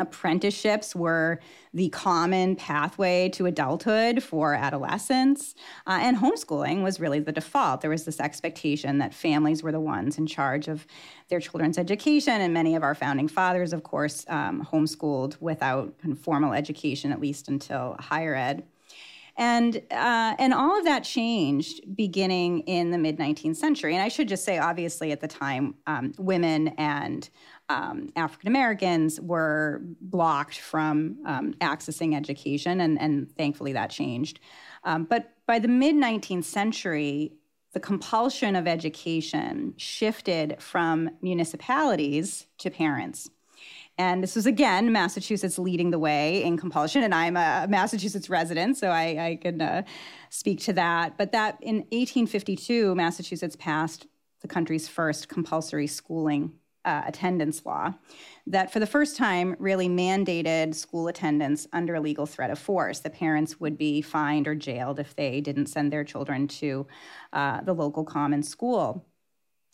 Apprenticeships 0.01 0.97
were 0.97 1.41
the 1.75 1.91
common 1.91 2.57
pathway 2.57 3.29
to 3.29 3.47
adulthood 3.47 4.23
for 4.23 4.55
adolescents, 4.55 5.55
uh, 5.87 5.99
and 6.01 6.17
homeschooling 6.17 6.83
was 6.83 6.99
really 6.99 7.21
the 7.21 7.33
default. 7.33 7.83
There 7.83 7.91
was 7.91 8.07
this 8.07 8.19
expectation 8.19 8.99
that 8.99 9.15
families 9.15 9.63
were 9.63 9.73
the 9.73 9.81
ones 9.81 10.19
in 10.19 10.27
charge 10.27 10.69
of 10.69 10.87
their 11.29 11.39
children's 11.39 11.79
education, 11.79 12.41
and 12.41 12.55
many 12.55 12.75
of 12.75 12.83
our 12.83 12.95
founding 12.95 13.29
fathers, 13.29 13.73
of 13.73 13.83
course, 13.83 14.25
um, 14.29 14.67
homeschooled 14.73 15.41
without 15.41 15.95
formal 16.23 16.55
education, 16.55 17.13
at 17.13 17.21
least 17.21 17.49
until 17.49 17.97
higher 18.01 18.35
ed. 18.35 18.65
And, 19.37 19.77
uh, 19.91 20.35
and 20.39 20.53
all 20.53 20.79
of 20.79 20.85
that 20.85 21.03
changed 21.03 21.97
beginning 21.97 22.61
in 22.61 22.91
the 22.91 22.99
mid 22.99 23.19
19th 23.19 23.57
century. 23.57 23.95
And 23.95 24.03
I 24.03 24.09
should 24.09 24.29
just 24.29 24.45
say, 24.45 24.59
obviously, 24.59 25.13
at 25.13 25.21
the 25.21 25.29
time, 25.29 25.77
um, 25.87 26.13
women 26.19 26.69
and 26.77 27.29
um, 27.71 28.11
African 28.17 28.49
Americans 28.49 29.21
were 29.21 29.81
blocked 30.01 30.59
from 30.59 31.19
um, 31.25 31.55
accessing 31.61 32.17
education, 32.17 32.81
and, 32.81 33.01
and, 33.01 33.31
thankfully 33.37 33.73
that 33.73 33.91
changed. 33.91 34.41
Um, 34.83 35.05
but 35.05 35.35
by 35.47 35.61
the 35.61 35.69
mid 35.69 35.95
19th 35.95 36.45
century, 36.45 37.33
the 37.73 37.79
compulsion 37.79 38.57
of 38.57 38.67
education 38.67 39.75
shifted 39.77 40.61
from 40.61 41.11
municipalities 41.23 42.49
to 42.59 42.71
parents. 42.71 43.31
And 43.97 44.21
this 44.21 44.35
was 44.35 44.47
again 44.47 44.91
Massachusetts 44.91 45.57
leading 45.57 45.91
the 45.91 45.99
way 45.99 46.43
in 46.43 46.57
compulsion. 46.57 47.05
And 47.05 47.15
I'm 47.15 47.37
a 47.37 47.67
Massachusetts 47.69 48.29
resident, 48.29 48.79
so 48.79 48.89
I, 48.89 49.27
I 49.27 49.39
can 49.41 49.61
uh, 49.61 49.83
speak 50.31 50.59
to 50.63 50.73
that. 50.73 51.17
But 51.17 51.31
that 51.33 51.59
in 51.61 51.77
1852, 51.91 52.97
Massachusetts 52.97 53.55
passed 53.55 54.09
the 54.41 54.49
country's 54.49 54.89
first 54.89 55.29
compulsory 55.29 55.87
schooling 55.87 56.53
uh, 56.85 57.03
attendance 57.07 57.65
law 57.67 57.93
that 58.47 58.73
for 58.73 58.81
the 58.81 58.87
first 58.87 59.17
time 59.17 59.55
really 59.59 59.89
mandated 59.89 60.75
school 60.75 61.09
attendance 61.09 61.67
under 61.73 61.95
a 61.95 62.01
legal 62.01 62.27
threat 62.27 62.51
of 62.51 62.59
force. 62.59 63.01
The 63.01 63.11
parents 63.11 63.61
would 63.61 63.77
be 63.77 64.01
fined 64.03 64.49
or 64.49 64.55
jailed 64.55 64.99
if 64.99 65.15
they 65.15 65.41
didn't 65.41 65.67
send 65.67 65.93
their 65.93 66.05
children 66.05 66.49
to 66.49 66.87
uh, 67.33 67.61
the 67.63 67.75
local 67.75 68.05
common 68.05 68.43
school. 68.43 69.07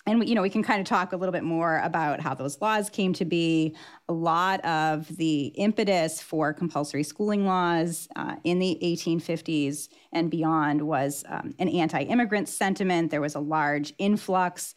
And 0.09 0.27
you 0.29 0.37
know 0.37 0.43
we 0.43 0.51
can 0.51 0.63
kind 0.63 0.81
of 0.81 0.87
talk 0.87 1.13
a 1.13 1.17
little 1.17 1.33
bit 1.33 1.43
more 1.43 1.79
about 1.79 2.21
how 2.21 2.33
those 2.33 2.61
laws 2.61 2.89
came 2.89 3.13
to 3.15 3.25
be. 3.25 3.75
A 4.09 4.13
lot 4.13 4.65
of 4.65 5.09
the 5.17 5.47
impetus 5.57 6.23
for 6.23 6.53
compulsory 6.53 7.03
schooling 7.03 7.45
laws 7.45 8.07
uh, 8.15 8.37
in 8.45 8.61
the 8.61 8.79
1850s 8.83 9.89
and 10.13 10.31
beyond 10.31 10.81
was 10.83 11.25
um, 11.29 11.55
an 11.59 11.69
anti-immigrant 11.69 12.49
sentiment. 12.49 13.11
There 13.11 13.21
was 13.21 13.35
a 13.35 13.41
large 13.41 13.95
influx 13.99 14.77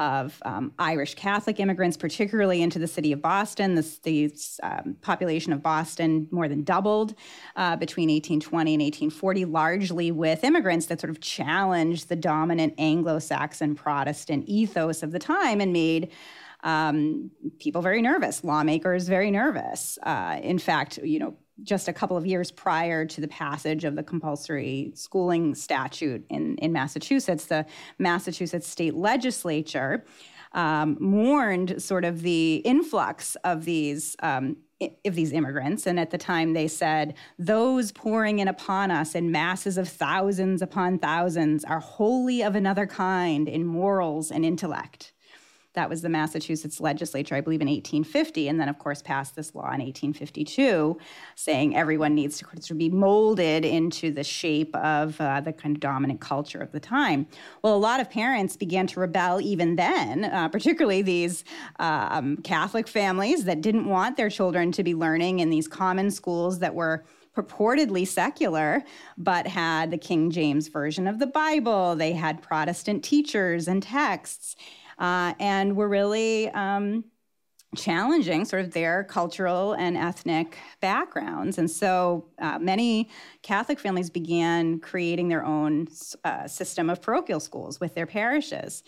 of 0.00 0.40
um, 0.46 0.72
Irish 0.78 1.14
Catholic 1.14 1.60
immigrants, 1.60 1.94
particularly 1.94 2.62
into 2.62 2.78
the 2.78 2.88
city 2.88 3.12
of 3.12 3.20
Boston. 3.20 3.74
This, 3.74 3.98
the 3.98 4.34
um, 4.62 4.96
population 5.02 5.52
of 5.52 5.62
Boston 5.62 6.26
more 6.30 6.48
than 6.48 6.64
doubled 6.64 7.14
uh, 7.54 7.76
between 7.76 8.08
1820 8.08 8.74
and 8.74 8.82
1840, 8.82 9.44
largely 9.44 10.10
with 10.10 10.42
immigrants 10.42 10.86
that 10.86 11.02
sort 11.02 11.10
of 11.10 11.20
challenged 11.20 12.08
the 12.08 12.16
dominant 12.16 12.72
Anglo 12.78 13.18
Saxon 13.18 13.74
Protestant 13.74 14.44
ethos 14.48 15.02
of 15.02 15.12
the 15.12 15.18
time 15.18 15.60
and 15.60 15.70
made 15.70 16.10
um, 16.62 17.30
people 17.58 17.82
very 17.82 18.00
nervous, 18.00 18.42
lawmakers 18.42 19.06
very 19.06 19.30
nervous. 19.30 19.98
Uh, 20.02 20.40
in 20.42 20.58
fact, 20.58 20.96
you 20.98 21.18
know, 21.18 21.36
just 21.62 21.88
a 21.88 21.92
couple 21.92 22.16
of 22.16 22.26
years 22.26 22.50
prior 22.50 23.04
to 23.06 23.20
the 23.20 23.28
passage 23.28 23.84
of 23.84 23.96
the 23.96 24.02
compulsory 24.02 24.92
schooling 24.94 25.54
statute 25.54 26.24
in, 26.28 26.56
in 26.56 26.72
Massachusetts, 26.72 27.46
the 27.46 27.66
Massachusetts 27.98 28.68
state 28.68 28.94
legislature 28.94 30.04
um, 30.52 30.96
mourned 31.00 31.80
sort 31.82 32.04
of 32.04 32.22
the 32.22 32.56
influx 32.56 33.36
of 33.44 33.64
these. 33.64 34.16
Um, 34.22 34.56
of 35.04 35.14
these 35.14 35.32
immigrants. 35.32 35.86
And 35.86 36.00
at 36.00 36.10
the 36.10 36.16
time, 36.16 36.54
they 36.54 36.66
said, 36.66 37.12
Those 37.38 37.92
pouring 37.92 38.38
in 38.38 38.48
upon 38.48 38.90
us 38.90 39.14
in 39.14 39.30
masses 39.30 39.76
of 39.76 39.86
thousands 39.86 40.62
upon 40.62 40.98
thousands 40.98 41.66
are 41.66 41.80
wholly 41.80 42.42
of 42.42 42.54
another 42.54 42.86
kind 42.86 43.46
in 43.46 43.66
morals 43.66 44.30
and 44.30 44.42
intellect. 44.42 45.12
That 45.74 45.88
was 45.88 46.02
the 46.02 46.08
Massachusetts 46.08 46.80
legislature, 46.80 47.36
I 47.36 47.40
believe, 47.40 47.60
in 47.60 47.68
1850, 47.68 48.48
and 48.48 48.60
then, 48.60 48.68
of 48.68 48.78
course, 48.78 49.02
passed 49.02 49.36
this 49.36 49.54
law 49.54 49.66
in 49.66 49.80
1852, 49.80 50.98
saying 51.36 51.76
everyone 51.76 52.14
needs 52.14 52.42
to 52.62 52.74
be 52.74 52.88
molded 52.88 53.64
into 53.64 54.10
the 54.10 54.24
shape 54.24 54.74
of 54.74 55.20
uh, 55.20 55.40
the 55.40 55.52
kind 55.52 55.76
of 55.76 55.80
dominant 55.80 56.20
culture 56.20 56.58
of 56.58 56.72
the 56.72 56.80
time. 56.80 57.28
Well, 57.62 57.76
a 57.76 57.78
lot 57.78 58.00
of 58.00 58.10
parents 58.10 58.56
began 58.56 58.88
to 58.88 59.00
rebel 59.00 59.40
even 59.40 59.76
then, 59.76 60.24
uh, 60.24 60.48
particularly 60.48 61.02
these 61.02 61.44
um, 61.78 62.38
Catholic 62.38 62.88
families 62.88 63.44
that 63.44 63.60
didn't 63.60 63.86
want 63.86 64.16
their 64.16 64.30
children 64.30 64.72
to 64.72 64.82
be 64.82 64.96
learning 64.96 65.38
in 65.38 65.50
these 65.50 65.68
common 65.68 66.10
schools 66.10 66.58
that 66.58 66.74
were 66.74 67.04
purportedly 67.36 68.06
secular, 68.06 68.82
but 69.16 69.46
had 69.46 69.92
the 69.92 69.98
King 69.98 70.32
James 70.32 70.66
Version 70.66 71.06
of 71.06 71.20
the 71.20 71.28
Bible. 71.28 71.94
They 71.94 72.12
had 72.12 72.42
Protestant 72.42 73.04
teachers 73.04 73.68
and 73.68 73.82
texts 73.82 74.56
uh, 75.00 75.34
and 75.40 75.74
were 75.74 75.88
really 75.88 76.48
um, 76.50 77.04
challenging 77.76 78.44
sort 78.44 78.64
of 78.64 78.72
their 78.72 79.04
cultural 79.04 79.72
and 79.72 79.96
ethnic 79.96 80.58
backgrounds. 80.80 81.58
And 81.58 81.70
so 81.70 82.26
uh, 82.38 82.58
many 82.58 83.08
Catholic 83.42 83.78
families 83.78 84.10
began 84.10 84.78
creating 84.80 85.28
their 85.28 85.44
own 85.44 85.88
uh, 86.24 86.46
system 86.46 86.90
of 86.90 87.00
parochial 87.00 87.40
schools 87.40 87.80
with 87.80 87.94
their 87.94 88.06
parishes. 88.06 88.82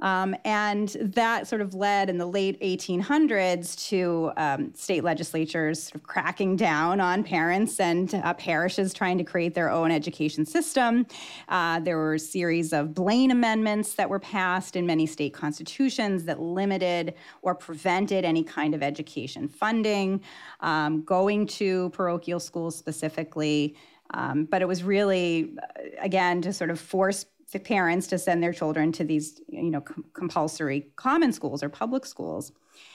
Um, 0.00 0.34
and 0.44 0.88
that 1.00 1.46
sort 1.46 1.60
of 1.60 1.74
led 1.74 2.08
in 2.08 2.18
the 2.18 2.26
late 2.26 2.60
1800s 2.60 3.88
to 3.88 4.32
um, 4.36 4.74
state 4.74 5.04
legislatures 5.04 5.82
sort 5.84 5.96
of 5.96 6.02
cracking 6.02 6.56
down 6.56 7.00
on 7.00 7.22
parents 7.22 7.78
and 7.80 8.14
uh, 8.14 8.34
parishes 8.34 8.94
trying 8.94 9.18
to 9.18 9.24
create 9.24 9.54
their 9.54 9.70
own 9.70 9.90
education 9.90 10.44
system. 10.46 11.06
Uh, 11.48 11.80
there 11.80 11.96
were 11.96 12.14
a 12.14 12.18
series 12.18 12.72
of 12.72 12.94
Blaine 12.94 13.30
amendments 13.30 13.94
that 13.94 14.08
were 14.08 14.20
passed 14.20 14.76
in 14.76 14.86
many 14.86 15.06
state 15.06 15.34
constitutions 15.34 16.24
that 16.24 16.40
limited 16.40 17.14
or 17.42 17.54
prevented 17.54 18.24
any 18.24 18.42
kind 18.42 18.74
of 18.74 18.82
education 18.82 19.48
funding, 19.48 20.20
um, 20.60 21.02
going 21.02 21.46
to 21.46 21.90
parochial 21.90 22.40
schools 22.40 22.76
specifically. 22.76 23.76
Um, 24.12 24.44
but 24.44 24.60
it 24.60 24.66
was 24.66 24.82
really, 24.82 25.54
uh, 25.62 25.82
again, 26.00 26.42
to 26.42 26.52
sort 26.52 26.70
of 26.70 26.80
force 26.80 27.26
parents 27.58 28.06
to 28.08 28.18
send 28.18 28.42
their 28.42 28.52
children 28.52 28.92
to 28.92 29.04
these, 29.04 29.40
you 29.48 29.70
know, 29.70 29.80
com- 29.80 30.04
compulsory 30.12 30.88
common 30.96 31.32
schools 31.32 31.62
or 31.62 31.68
public 31.68 32.06
schools. 32.06 32.52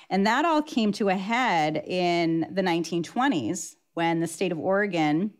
And 0.09 0.25
that 0.25 0.45
all 0.45 0.61
came 0.61 0.91
to 0.93 1.09
a 1.09 1.15
head 1.15 1.83
in 1.85 2.47
the 2.51 2.61
1920s 2.61 3.75
when 3.93 4.19
the 4.19 4.27
state 4.27 4.51
of 4.51 4.59
Oregon 4.59 5.33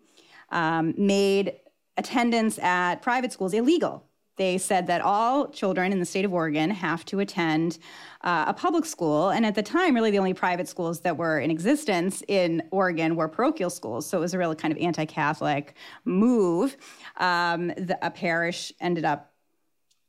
um, 0.50 0.94
made 0.98 1.54
attendance 1.98 2.60
at 2.60 3.02
private 3.02 3.32
schools 3.32 3.54
illegal. 3.54 4.06
They 4.38 4.58
said 4.58 4.88
that 4.88 5.02
all 5.02 5.48
children 5.50 5.92
in 5.92 6.00
the 6.00 6.06
state 6.06 6.26
of 6.26 6.34
Oregon 6.34 6.70
have 6.70 7.06
to 7.06 7.20
attend 7.20 7.78
uh, 8.22 8.46
a 8.48 8.54
public 8.54 8.86
school. 8.86 9.30
And 9.30 9.46
at 9.46 9.56
the 9.56 9.64
time, 9.64 9.96
really 9.96 10.12
the 10.12 10.18
only 10.18 10.34
private 10.34 10.68
schools 10.68 11.02
that 11.02 11.18
were 11.18 11.40
in 11.40 11.52
existence 11.52 12.22
in 12.28 12.64
Oregon 12.72 13.16
were 13.16 13.28
parochial 13.28 13.70
schools. 13.70 14.06
So 14.06 14.18
it 14.18 14.22
was 14.22 14.34
a 14.34 14.38
really 14.38 14.56
kind 14.56 14.72
of 14.72 14.78
anti 14.80 15.06
Catholic 15.06 15.76
move. 16.04 16.76
Um, 17.18 17.68
the, 17.68 17.98
a 18.02 18.12
parish 18.12 18.74
ended 18.82 19.06
up 19.06 19.34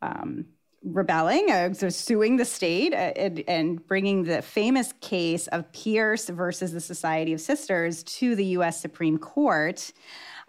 um, 0.03 0.47
rebelling, 0.87 1.51
uh, 1.51 1.73
suing 1.75 2.37
the 2.37 2.45
state 2.45 2.93
uh, 2.93 3.13
and, 3.17 3.43
and, 3.49 3.87
bringing 3.87 4.23
the 4.23 4.41
famous 4.41 4.95
case 5.01 5.49
of 5.49 5.71
Pierce 5.73 6.29
versus 6.29 6.73
the 6.73 6.81
Society 6.81 7.33
of 7.33 7.41
Sisters 7.41 8.03
to 8.05 8.37
the 8.37 8.45
US 8.45 8.81
Supreme 8.81 9.19
Court. 9.19 9.93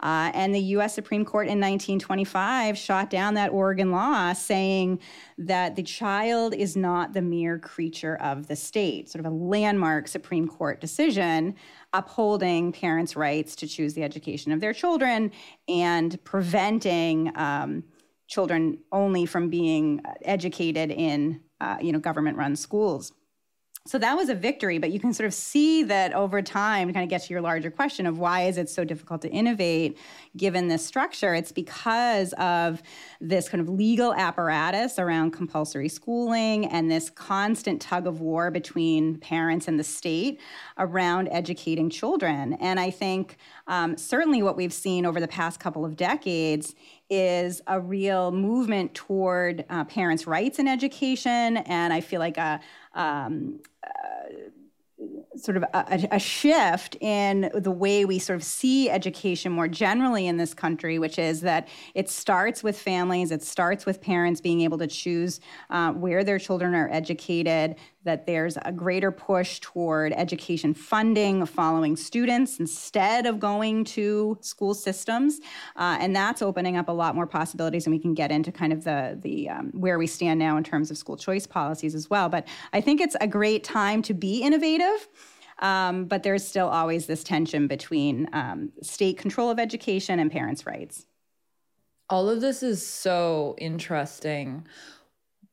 Uh, 0.00 0.30
and 0.32 0.54
the 0.54 0.60
US 0.60 0.94
Supreme 0.94 1.24
Court 1.24 1.46
in 1.46 1.58
1925 1.58 2.78
shot 2.78 3.10
down 3.10 3.34
that 3.34 3.50
Oregon 3.50 3.90
law 3.90 4.32
saying 4.32 5.00
that 5.38 5.74
the 5.74 5.82
child 5.82 6.54
is 6.54 6.76
not 6.76 7.12
the 7.12 7.22
mere 7.22 7.58
creature 7.58 8.14
of 8.16 8.46
the 8.46 8.54
state, 8.54 9.10
sort 9.10 9.26
of 9.26 9.32
a 9.32 9.34
landmark 9.34 10.06
Supreme 10.06 10.46
Court 10.46 10.80
decision 10.80 11.56
upholding 11.92 12.70
parents' 12.70 13.16
rights 13.16 13.56
to 13.56 13.66
choose 13.66 13.94
the 13.94 14.04
education 14.04 14.52
of 14.52 14.60
their 14.60 14.72
children 14.72 15.32
and 15.66 16.22
preventing 16.22 17.32
um, 17.34 17.82
children 18.28 18.78
only 18.92 19.26
from 19.26 19.48
being 19.48 20.00
educated 20.22 20.90
in 20.90 21.40
uh, 21.60 21.76
you 21.80 21.92
know 21.92 21.98
government-run 21.98 22.54
schools. 22.54 23.12
so 23.88 23.96
that 23.96 24.18
was 24.18 24.28
a 24.28 24.34
victory, 24.34 24.76
but 24.76 24.90
you 24.90 25.00
can 25.00 25.14
sort 25.14 25.26
of 25.26 25.32
see 25.32 25.82
that 25.82 26.12
over 26.12 26.42
time, 26.42 26.88
to 26.88 26.92
kind 26.92 27.04
of 27.04 27.08
get 27.08 27.22
to 27.22 27.32
your 27.32 27.40
larger 27.40 27.70
question 27.70 28.04
of 28.04 28.18
why 28.18 28.42
is 28.42 28.58
it 28.58 28.68
so 28.68 28.84
difficult 28.84 29.22
to 29.22 29.30
innovate 29.30 29.96
given 30.36 30.68
this 30.68 30.84
structure? 30.84 31.34
It's 31.34 31.52
because 31.52 32.34
of 32.34 32.82
this 33.18 33.48
kind 33.48 33.62
of 33.62 33.68
legal 33.70 34.12
apparatus 34.12 34.98
around 34.98 35.30
compulsory 35.30 35.88
schooling 35.88 36.66
and 36.66 36.90
this 36.90 37.08
constant 37.08 37.80
tug 37.80 38.06
of 38.06 38.20
war 38.20 38.50
between 38.50 39.16
parents 39.20 39.68
and 39.68 39.80
the 39.80 39.84
state 39.84 40.38
around 40.76 41.28
educating 41.28 41.88
children. 41.88 42.58
And 42.60 42.78
I 42.78 42.90
think 42.90 43.38
um, 43.68 43.96
certainly 43.96 44.42
what 44.42 44.54
we've 44.54 44.72
seen 44.72 45.06
over 45.06 45.18
the 45.18 45.28
past 45.28 45.60
couple 45.60 45.86
of 45.86 45.96
decades 45.96 46.74
is 47.10 47.60
a 47.66 47.80
real 47.80 48.30
movement 48.32 48.94
toward 48.94 49.64
uh, 49.70 49.84
parents' 49.84 50.26
rights 50.26 50.58
in 50.58 50.68
education, 50.68 51.58
and 51.58 51.92
I 51.92 52.00
feel 52.00 52.20
like 52.20 52.36
a, 52.36 52.60
um, 52.94 53.60
uh, 53.84 53.88
sort 55.36 55.56
of 55.56 55.62
a, 55.72 56.08
a, 56.10 56.18
shift 56.18 56.96
in 57.00 57.50
the 57.54 57.70
way 57.70 58.04
we 58.04 58.18
sort 58.18 58.36
of 58.36 58.42
see 58.42 58.90
education 58.90 59.52
more 59.52 59.68
generally 59.68 60.26
in 60.26 60.36
this 60.36 60.52
country, 60.52 60.98
which 60.98 61.18
is 61.18 61.40
that 61.42 61.68
it 61.94 62.10
starts 62.10 62.64
with 62.64 62.76
families, 62.76 63.30
it 63.30 63.42
starts 63.42 63.86
with 63.86 64.00
parents 64.00 64.40
being 64.40 64.62
able 64.62 64.78
to 64.78 64.88
choose 64.88 65.40
uh, 65.70 65.92
where 65.92 66.24
their 66.24 66.38
children 66.38 66.74
are 66.74 66.88
educated, 66.90 67.76
that 68.08 68.26
there's 68.26 68.56
a 68.62 68.72
greater 68.72 69.12
push 69.12 69.60
toward 69.60 70.12
education 70.14 70.72
funding 70.72 71.44
following 71.44 71.94
students 71.94 72.58
instead 72.58 73.26
of 73.26 73.38
going 73.38 73.84
to 73.84 74.38
school 74.40 74.72
systems. 74.72 75.40
Uh, 75.76 75.98
and 76.00 76.16
that's 76.16 76.40
opening 76.40 76.76
up 76.76 76.88
a 76.88 76.92
lot 76.92 77.14
more 77.14 77.26
possibilities, 77.26 77.86
and 77.86 77.94
we 77.94 78.00
can 78.00 78.14
get 78.14 78.32
into 78.32 78.50
kind 78.50 78.72
of 78.72 78.82
the, 78.84 79.18
the 79.20 79.48
um, 79.50 79.70
where 79.74 79.98
we 79.98 80.06
stand 80.06 80.38
now 80.38 80.56
in 80.56 80.64
terms 80.64 80.90
of 80.90 80.96
school 80.96 81.16
choice 81.16 81.46
policies 81.46 81.94
as 81.94 82.08
well. 82.08 82.28
But 82.28 82.48
I 82.72 82.80
think 82.80 83.00
it's 83.00 83.16
a 83.20 83.26
great 83.26 83.62
time 83.62 84.00
to 84.02 84.14
be 84.14 84.42
innovative. 84.42 85.08
Um, 85.60 86.04
but 86.04 86.22
there's 86.22 86.46
still 86.46 86.68
always 86.68 87.06
this 87.06 87.24
tension 87.24 87.66
between 87.66 88.28
um, 88.32 88.70
state 88.80 89.18
control 89.18 89.50
of 89.50 89.58
education 89.58 90.20
and 90.20 90.30
parents' 90.30 90.64
rights. 90.64 91.06
All 92.08 92.30
of 92.30 92.40
this 92.40 92.62
is 92.62 92.86
so 92.86 93.54
interesting. 93.58 94.66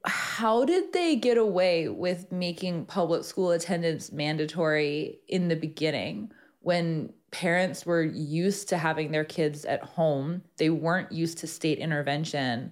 How 0.05 0.65
did 0.65 0.93
they 0.93 1.15
get 1.15 1.37
away 1.37 1.89
with 1.89 2.31
making 2.31 2.85
public 2.85 3.23
school 3.23 3.51
attendance 3.51 4.11
mandatory 4.11 5.19
in 5.27 5.47
the 5.47 5.55
beginning 5.55 6.31
when 6.61 7.13
parents 7.31 7.85
were 7.85 8.03
used 8.03 8.69
to 8.69 8.77
having 8.77 9.11
their 9.11 9.25
kids 9.25 9.65
at 9.65 9.83
home? 9.83 10.43
They 10.57 10.69
weren't 10.69 11.11
used 11.11 11.39
to 11.39 11.47
state 11.47 11.79
intervention 11.79 12.71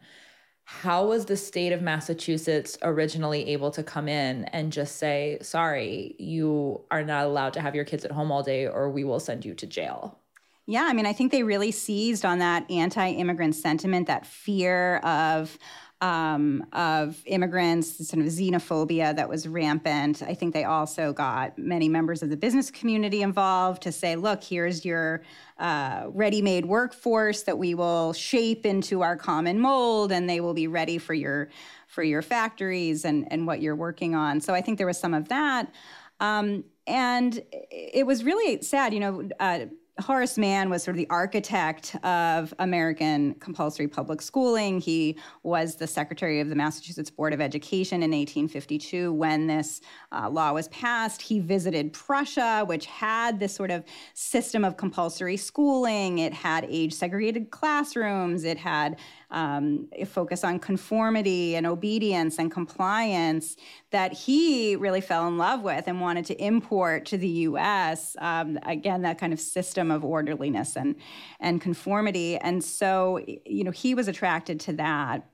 how 0.65 1.05
was 1.05 1.25
the 1.25 1.35
state 1.35 1.73
of 1.73 1.81
Massachusetts 1.81 2.77
originally 2.81 3.49
able 3.49 3.71
to 3.71 3.83
come 3.83 4.07
in 4.07 4.45
and 4.45 4.71
just 4.71 4.95
say, 4.97 5.37
sorry, 5.41 6.15
you 6.19 6.81
are 6.89 7.03
not 7.03 7.25
allowed 7.25 7.53
to 7.53 7.61
have 7.61 7.75
your 7.75 7.83
kids 7.83 8.05
at 8.05 8.11
home 8.11 8.31
all 8.31 8.43
day 8.43 8.67
or 8.67 8.89
we 8.89 9.03
will 9.03 9.19
send 9.19 9.43
you 9.43 9.53
to 9.55 9.67
jail? 9.67 10.19
Yeah, 10.65 10.83
I 10.83 10.93
mean, 10.93 11.05
I 11.05 11.11
think 11.11 11.33
they 11.33 11.43
really 11.43 11.71
seized 11.71 12.23
on 12.23 12.39
that 12.39 12.69
anti 12.71 13.09
immigrant 13.09 13.55
sentiment, 13.55 14.07
that 14.07 14.25
fear 14.25 14.97
of 14.97 15.57
um, 16.03 16.65
of 16.73 17.23
immigrants, 17.25 18.05
sort 18.09 18.21
of 18.21 18.29
xenophobia 18.29 19.15
that 19.15 19.29
was 19.29 19.47
rampant. 19.47 20.21
I 20.21 20.33
think 20.33 20.53
they 20.53 20.65
also 20.65 21.13
got 21.13 21.57
many 21.57 21.87
members 21.87 22.21
of 22.21 22.29
the 22.29 22.35
business 22.35 22.69
community 22.69 23.21
involved 23.21 23.81
to 23.83 23.91
say, 23.93 24.17
look, 24.17 24.43
here's 24.43 24.83
your 24.83 25.23
uh, 25.59 26.07
ready 26.09 26.41
made 26.41 26.65
workforce 26.65 27.43
that 27.43 27.57
we 27.57 27.73
will 27.73 28.11
shape 28.11 28.65
into 28.65 29.01
our 29.01 29.15
common 29.15 29.57
mold, 29.61 30.11
and 30.11 30.29
they 30.29 30.41
will 30.41 30.53
be 30.53 30.67
ready 30.67 30.97
for 30.97 31.13
your 31.13 31.47
for 31.87 32.03
your 32.03 32.21
factories 32.21 33.05
and, 33.05 33.25
and 33.31 33.47
what 33.47 33.61
you're 33.61 33.75
working 33.75 34.13
on. 34.13 34.41
So 34.41 34.53
I 34.53 34.59
think 34.61 34.79
there 34.79 34.87
was 34.87 34.99
some 34.99 35.13
of 35.13 35.29
that. 35.29 35.71
Um, 36.19 36.65
and 36.85 37.41
it 37.71 38.05
was 38.05 38.25
really 38.25 38.61
sad, 38.61 38.93
you 38.93 38.99
know. 38.99 39.29
Uh, 39.39 39.67
Horace 40.01 40.39
Mann 40.39 40.71
was 40.71 40.81
sort 40.81 40.95
of 40.95 40.97
the 40.97 41.09
architect 41.11 41.95
of 42.03 42.51
American 42.57 43.35
compulsory 43.35 43.87
public 43.87 44.23
schooling. 44.23 44.79
He 44.79 45.17
was 45.43 45.75
the 45.75 45.85
secretary 45.85 46.39
of 46.39 46.49
the 46.49 46.55
Massachusetts 46.55 47.11
Board 47.11 47.31
of 47.31 47.39
Education 47.39 47.97
in 47.97 48.09
1852 48.09 49.13
when 49.13 49.45
this 49.45 49.81
uh, 50.11 50.29
law 50.31 50.51
was 50.51 50.67
passed. 50.69 51.21
He 51.21 51.39
visited 51.39 51.93
Prussia, 51.93 52.63
which 52.65 52.87
had 52.87 53.39
this 53.39 53.53
sort 53.53 53.69
of 53.69 53.83
system 54.15 54.65
of 54.65 54.77
compulsory 54.77 55.37
schooling. 55.37 56.17
It 56.17 56.33
had 56.33 56.65
age 56.67 56.93
segregated 56.93 57.51
classrooms. 57.51 58.45
It 58.45 58.57
had 58.57 58.97
um, 59.33 59.89
focus 60.05 60.43
on 60.43 60.59
conformity 60.59 61.55
and 61.55 61.65
obedience 61.65 62.39
and 62.39 62.51
compliance 62.51 63.57
that 63.91 64.13
he 64.13 64.75
really 64.75 65.01
fell 65.01 65.27
in 65.27 65.37
love 65.37 65.61
with 65.61 65.87
and 65.87 65.99
wanted 65.99 66.25
to 66.25 66.41
import 66.41 67.05
to 67.07 67.17
the 67.17 67.27
US. 67.27 68.15
Um, 68.19 68.57
again, 68.63 69.01
that 69.01 69.17
kind 69.17 69.33
of 69.33 69.39
system 69.39 69.91
of 69.91 70.05
orderliness 70.05 70.77
and, 70.77 70.95
and 71.39 71.59
conformity. 71.59 72.37
And 72.37 72.63
so, 72.63 73.19
you 73.45 73.63
know, 73.63 73.71
he 73.71 73.95
was 73.95 74.07
attracted 74.07 74.59
to 74.61 74.73
that. 74.73 75.27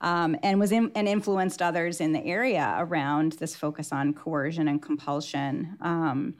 Um, 0.00 0.36
and 0.42 0.60
was 0.60 0.70
in, 0.70 0.92
and 0.94 1.08
influenced 1.08 1.62
others 1.62 2.00
in 2.00 2.12
the 2.12 2.22
area 2.22 2.74
around 2.78 3.32
this 3.32 3.56
focus 3.56 3.90
on 3.90 4.12
coercion 4.12 4.68
and 4.68 4.82
compulsion. 4.82 5.78
Um, 5.80 6.34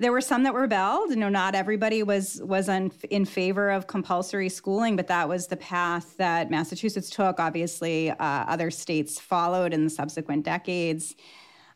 there 0.00 0.12
were 0.12 0.20
some 0.20 0.42
that 0.44 0.54
rebelled. 0.54 1.10
You 1.10 1.16
know, 1.16 1.28
not 1.28 1.54
everybody 1.54 2.02
was 2.02 2.40
was 2.42 2.68
un, 2.68 2.90
in 3.10 3.24
favor 3.24 3.70
of 3.70 3.86
compulsory 3.86 4.48
schooling, 4.48 4.96
but 4.96 5.06
that 5.08 5.28
was 5.28 5.46
the 5.46 5.56
path 5.56 6.16
that 6.16 6.50
Massachusetts 6.50 7.10
took. 7.10 7.38
Obviously, 7.38 8.10
uh, 8.10 8.16
other 8.18 8.70
states 8.70 9.20
followed 9.20 9.74
in 9.74 9.84
the 9.84 9.90
subsequent 9.90 10.44
decades, 10.44 11.14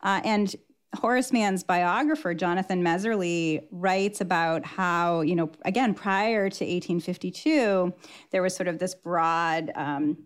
uh, 0.03 0.21
and 0.25 0.57
Horace 0.95 1.33
Mann's 1.33 1.63
biographer, 1.63 2.35
Jonathan 2.35 2.83
Messerli, 2.83 3.67
writes 3.71 4.21
about 4.21 4.65
how, 4.65 5.21
you 5.21 5.35
know, 5.35 5.51
again, 5.65 5.95
prior 5.95 6.49
to 6.49 6.65
1852, 6.65 7.93
there 8.31 8.43
was 8.43 8.55
sort 8.55 8.69
of 8.69 8.79
this 8.79 8.95
broad 8.95 9.73
um, 9.75 10.17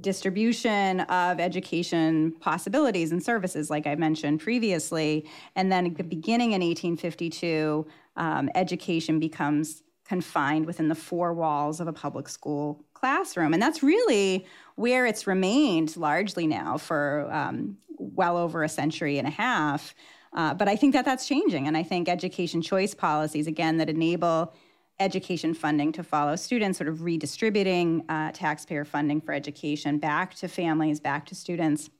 distribution 0.00 1.00
of 1.00 1.40
education 1.40 2.32
possibilities 2.40 3.12
and 3.12 3.22
services, 3.22 3.70
like 3.70 3.86
I 3.86 3.94
mentioned 3.94 4.40
previously. 4.40 5.28
And 5.56 5.70
then 5.70 5.94
the 5.94 6.04
beginning 6.04 6.52
in 6.52 6.60
1852, 6.62 7.86
um, 8.16 8.50
education 8.54 9.18
becomes 9.18 9.82
confined 10.04 10.66
within 10.66 10.88
the 10.88 10.94
four 10.94 11.34
walls 11.34 11.80
of 11.80 11.86
a 11.86 11.92
public 11.92 12.28
school 12.28 12.84
classroom. 12.94 13.52
And 13.52 13.62
that's 13.62 13.82
really 13.82 14.46
where 14.76 15.06
it's 15.06 15.26
remained 15.26 15.96
largely 15.96 16.46
now 16.46 16.78
for 16.78 17.28
um, 17.30 17.76
well 17.98 18.36
over 18.36 18.62
a 18.62 18.68
century 18.68 19.18
and 19.18 19.28
a 19.28 19.30
half. 19.30 19.94
Uh, 20.32 20.54
but 20.54 20.68
I 20.68 20.76
think 20.76 20.94
that 20.94 21.04
that's 21.04 21.26
changing. 21.26 21.66
And 21.66 21.76
I 21.76 21.82
think 21.82 22.08
education 22.08 22.62
choice 22.62 22.94
policies, 22.94 23.46
again, 23.46 23.78
that 23.78 23.88
enable 23.88 24.54
education 25.00 25.54
funding 25.54 25.92
to 25.92 26.02
follow 26.02 26.36
students, 26.36 26.78
sort 26.78 26.88
of 26.88 27.02
redistributing 27.02 28.04
uh, 28.08 28.32
taxpayer 28.32 28.84
funding 28.84 29.20
for 29.20 29.32
education 29.32 29.98
back 29.98 30.34
to 30.34 30.48
families, 30.48 31.00
back 31.00 31.26
to 31.26 31.34
students, 31.34 31.90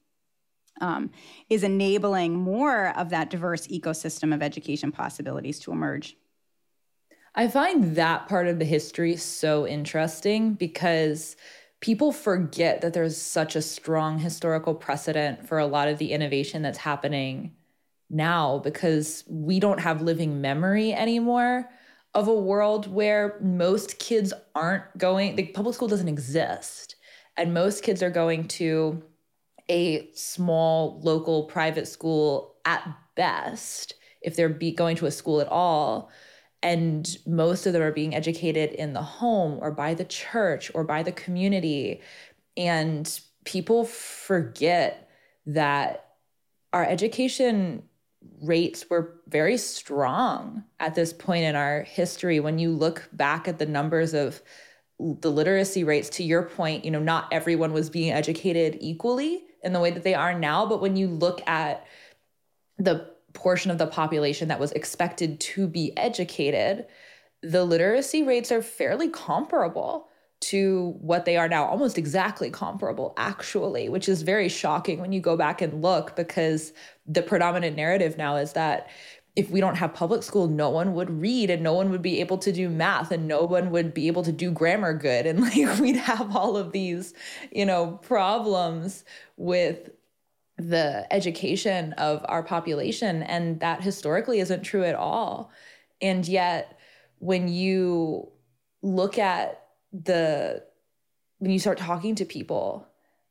um, 0.81 1.11
is 1.49 1.65
enabling 1.65 2.35
more 2.35 2.89
of 2.97 3.11
that 3.11 3.31
diverse 3.31 3.67
ecosystem 3.69 4.35
of 4.35 4.43
education 4.43 4.93
possibilities 4.93 5.59
to 5.61 5.73
emerge. 5.73 6.17
I 7.35 7.49
find 7.49 7.97
that 7.97 8.29
part 8.29 8.49
of 8.49 8.59
the 8.59 8.65
history 8.65 9.17
so 9.17 9.67
interesting 9.67 10.55
because 10.55 11.37
people 11.81 12.11
forget 12.11 12.81
that 12.81 12.95
there's 12.95 13.17
such 13.17 13.55
a 13.55 13.63
strong 13.63 14.19
historical 14.19 14.75
precedent 14.75 15.47
for 15.47 15.59
a 15.59 15.67
lot 15.67 15.89
of 15.89 15.99
the 15.99 16.13
innovation 16.13 16.63
that's 16.63 16.79
happening 16.79 17.55
now 18.11 18.59
because 18.59 19.23
we 19.29 19.61
don't 19.61 19.81
have 19.81 20.03
living 20.03 20.41
memory 20.41 20.93
anymore 20.93 21.69
of 22.19 22.27
a 22.27 22.35
world 22.35 22.93
where 22.93 23.39
most 23.41 23.99
kids 24.01 24.33
aren't 24.55 24.99
going, 24.99 25.37
the 25.37 25.47
public 25.47 25.77
school 25.77 25.87
doesn't 25.87 26.09
exist. 26.09 26.97
And 27.37 27.55
most 27.55 27.85
kids 27.85 28.03
are 28.03 28.11
going 28.11 28.49
to 28.49 29.03
a 29.71 30.11
small 30.15 31.01
local 31.03 31.45
private 31.45 31.87
school 31.87 32.57
at 32.65 32.85
best, 33.15 33.95
if 34.21 34.35
they're 34.35 34.49
be 34.49 34.73
going 34.73 34.97
to 34.97 35.07
a 35.07 35.13
school 35.13 35.41
at 35.41 35.47
all. 35.47 36.11
And 36.61 37.09
most 37.25 37.67
of 37.67 37.73
them 37.73 37.83
are 37.83 37.93
being 37.93 38.17
educated 38.17 38.73
in 38.73 38.95
the 38.95 39.03
home 39.03 39.59
or 39.63 39.71
by 39.71 39.95
the 39.95 40.05
church 40.05 40.73
or 40.75 40.83
by 40.83 41.05
the 41.05 41.13
community. 41.13 42.01
And 42.57 43.09
people 43.45 43.85
forget 43.85 45.09
that 45.47 46.15
our 46.73 46.85
education 46.85 47.85
rates 48.41 48.85
were 48.89 49.21
very 49.29 49.57
strong 49.57 50.65
at 50.81 50.95
this 50.95 51.13
point 51.13 51.45
in 51.45 51.57
our 51.57 51.83
history. 51.83 52.41
When 52.41 52.59
you 52.59 52.71
look 52.71 53.09
back 53.13 53.49
at 53.49 53.59
the 53.59 53.67
numbers 53.67 54.15
of 54.15 54.43
the 54.99 55.31
literacy 55.31 55.85
rates 55.85 56.09
to 56.11 56.25
your 56.25 56.43
point 56.43 56.85
you 56.85 56.91
know 56.91 56.99
not 56.99 57.29
everyone 57.33 57.73
was 57.73 57.89
being 57.89 58.13
educated 58.13 58.77
equally 58.81 59.45
in 59.63 59.73
the 59.73 59.81
way 59.81 59.91
that 59.91 60.03
they 60.03 60.15
are 60.15 60.37
now 60.37 60.67
but 60.67 60.81
when 60.81 60.97
you 60.97 61.07
look 61.07 61.41
at 61.47 61.87
the 62.79 63.09
portion 63.33 63.71
of 63.71 63.79
the 63.79 63.87
population 63.87 64.49
that 64.49 64.59
was 64.59 64.73
expected 64.73 65.39
to 65.39 65.69
be 65.69 65.97
educated 65.97 66.85
the 67.43 67.65
literacy 67.65 68.25
rates 68.25 68.51
are 68.51 68.63
fairly 68.63 69.09
comparable 69.09 70.09
to 70.41 70.95
what 71.01 71.25
they 71.25 71.37
are 71.37 71.49
now, 71.49 71.65
almost 71.65 71.99
exactly 71.99 72.51
comparable, 72.51 73.13
actually, 73.17 73.89
which 73.89 74.09
is 74.09 74.23
very 74.23 74.49
shocking 74.49 75.01
when 75.01 75.13
you 75.13 75.21
go 75.21 75.37
back 75.37 75.61
and 75.61 75.83
look 75.83 76.15
because 76.15 76.73
the 77.07 77.23
predominant 77.23 77.77
narrative 77.77 78.17
now 78.17 78.37
is 78.37 78.53
that 78.53 78.89
if 79.35 79.51
we 79.51 79.61
don't 79.61 79.77
have 79.77 79.95
public 79.95 80.23
school, 80.23 80.49
no 80.49 80.69
one 80.69 80.95
would 80.95 81.11
read 81.11 81.49
and 81.49 81.63
no 81.63 81.73
one 81.73 81.91
would 81.91 82.03
be 82.03 82.21
able 82.21 82.39
to 82.39 82.53
do 82.53 82.69
math 82.69 83.13
and 83.13 83.29
no 83.29 83.43
one 83.43 83.71
would 83.71 83.95
be 83.95 84.09
able 84.09 84.25
to 84.25 84.33
do 84.33 84.51
grammar 84.51 84.93
good. 84.93 85.27
And 85.27 85.41
like 85.43 85.79
we'd 85.79 85.97
have 85.97 86.35
all 86.35 86.57
of 86.57 86.73
these, 86.73 87.15
you 87.53 87.65
know, 87.65 87.99
problems 88.03 89.05
with 89.37 89.91
the 90.57 91.07
education 91.13 91.93
of 91.95 92.25
our 92.29 92.43
population. 92.43 93.23
And 93.23 93.61
that 93.61 93.81
historically 93.81 94.41
isn't 94.41 94.63
true 94.63 94.83
at 94.83 94.97
all. 94.97 95.53
And 96.03 96.27
yet, 96.27 96.79
when 97.21 97.49
you 97.49 98.31
look 98.83 99.19
at 99.19 99.68
the 99.93 100.63
when 101.39 101.51
you 101.51 101.59
start 101.59 101.79
talking 101.79 102.15
to 102.17 102.25
people 102.25 102.87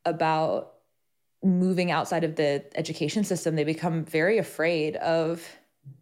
about 0.05 0.73
moving 1.43 1.91
outside 1.91 2.23
of 2.23 2.35
the 2.35 2.63
education 2.75 3.23
system, 3.23 3.55
they 3.55 3.63
become 3.63 4.05
very 4.05 4.37
afraid 4.37 4.95
of 4.97 5.43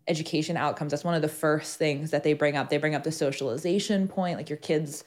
education 0.08 0.56
outcomes. 0.56 0.91
That's 0.91 1.04
one 1.04 1.15
of 1.15 1.22
the 1.22 1.28
first 1.28 1.78
things 1.78 2.12
that 2.12 2.24
they 2.24 2.34
bring 2.34 2.56
up. 2.56 2.70
They 2.70 2.78
bring 2.78 2.96
up 2.96 3.04
the 3.04 3.12
socialization 3.12 4.08
point, 4.08 4.38
like 4.38 4.50
your 4.50 4.58
kids 4.58 5.04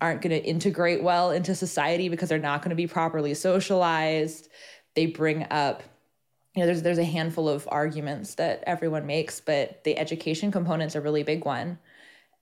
aren't 0.00 0.20
going 0.22 0.30
to 0.30 0.48
integrate 0.48 1.02
well 1.02 1.30
into 1.30 1.54
society 1.54 2.08
because 2.08 2.28
they're 2.28 2.38
not 2.38 2.60
going 2.60 2.70
to 2.70 2.76
be 2.76 2.86
properly 2.86 3.34
socialized. 3.34 4.48
They 4.94 5.06
bring 5.06 5.46
up 5.50 5.82
you 6.54 6.60
know 6.60 6.66
there's 6.66 6.82
there's 6.82 6.98
a 6.98 7.04
handful 7.04 7.48
of 7.48 7.68
arguments 7.70 8.36
that 8.36 8.62
everyone 8.66 9.06
makes, 9.06 9.40
but 9.40 9.82
the 9.84 9.98
education 9.98 10.52
component's 10.52 10.94
a 10.94 11.00
really 11.00 11.22
big 11.24 11.44
one. 11.44 11.78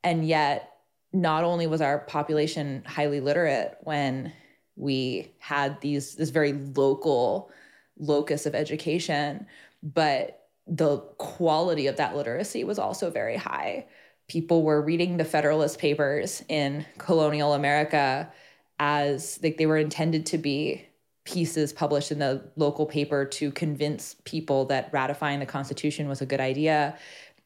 And 0.05 0.27
yet 0.27 0.72
not 1.13 1.45
only 1.45 1.67
was 1.67 1.81
our 1.81 1.99
population 1.99 2.83
highly 2.87 3.21
literate 3.21 3.77
when 3.83 4.33
we 4.77 5.33
had 5.39 5.81
these 5.81 6.15
this 6.15 6.31
very 6.31 6.53
local 6.53 7.51
locus 7.99 8.47
of 8.47 8.55
education, 8.55 9.47
but 9.83 10.49
the 10.67 10.99
quality 11.19 11.87
of 11.87 11.97
that 11.97 12.17
literacy 12.17 12.65
was 12.65 12.79
also 12.79 13.11
very 13.11 13.37
high. 13.37 13.87
People 14.29 14.63
were 14.63 14.81
reading 14.81 15.17
the 15.17 15.25
Federalist 15.25 15.79
Papers 15.79 16.43
in 16.49 16.87
colonial 16.99 17.53
America 17.53 18.33
as 18.79 19.39
like 19.43 19.59
they 19.59 19.67
were 19.67 19.77
intended 19.77 20.27
to 20.27 20.39
be 20.39 20.87
pieces 21.25 21.73
published 21.73 22.11
in 22.11 22.19
the 22.19 22.43
local 22.57 22.87
paper 22.87 23.25
to 23.25 23.53
convince 23.53 24.17
people 24.25 24.65
that 24.65 24.91
ratifying 24.93 25.39
the 25.39 25.47
Constitution 25.47 26.09
was 26.09 26.21
a 26.21 26.27
good 26.27 26.41
idea 26.41 26.97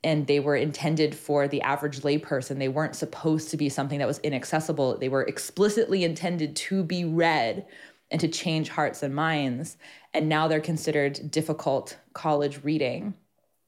and 0.07 0.29
they 0.29 0.39
were 0.39 0.55
intended 0.55 1.17
for 1.17 1.49
the 1.49 1.61
average 1.63 2.03
layperson. 2.03 2.61
They 2.61 2.69
weren't 2.69 2.95
supposed 2.95 3.51
to 3.51 3.57
be 3.57 3.69
something 3.69 3.99
that 3.99 4.07
was 4.07 4.21
inaccessible. 4.21 4.97
They 4.99 5.09
were 5.09 5.25
explicitly 5.25 6.05
intended 6.05 6.55
to 6.55 6.85
be 6.85 7.05
read 7.05 7.67
and 8.13 8.21
to 8.21 8.29
change 8.29 8.69
hearts 8.69 9.03
and 9.03 9.13
minds. 9.13 9.77
And 10.15 10.29
now 10.29 10.47
they're 10.47 10.61
considered 10.61 11.33
difficult 11.33 11.97
college 12.13 12.63
reading. 12.63 13.15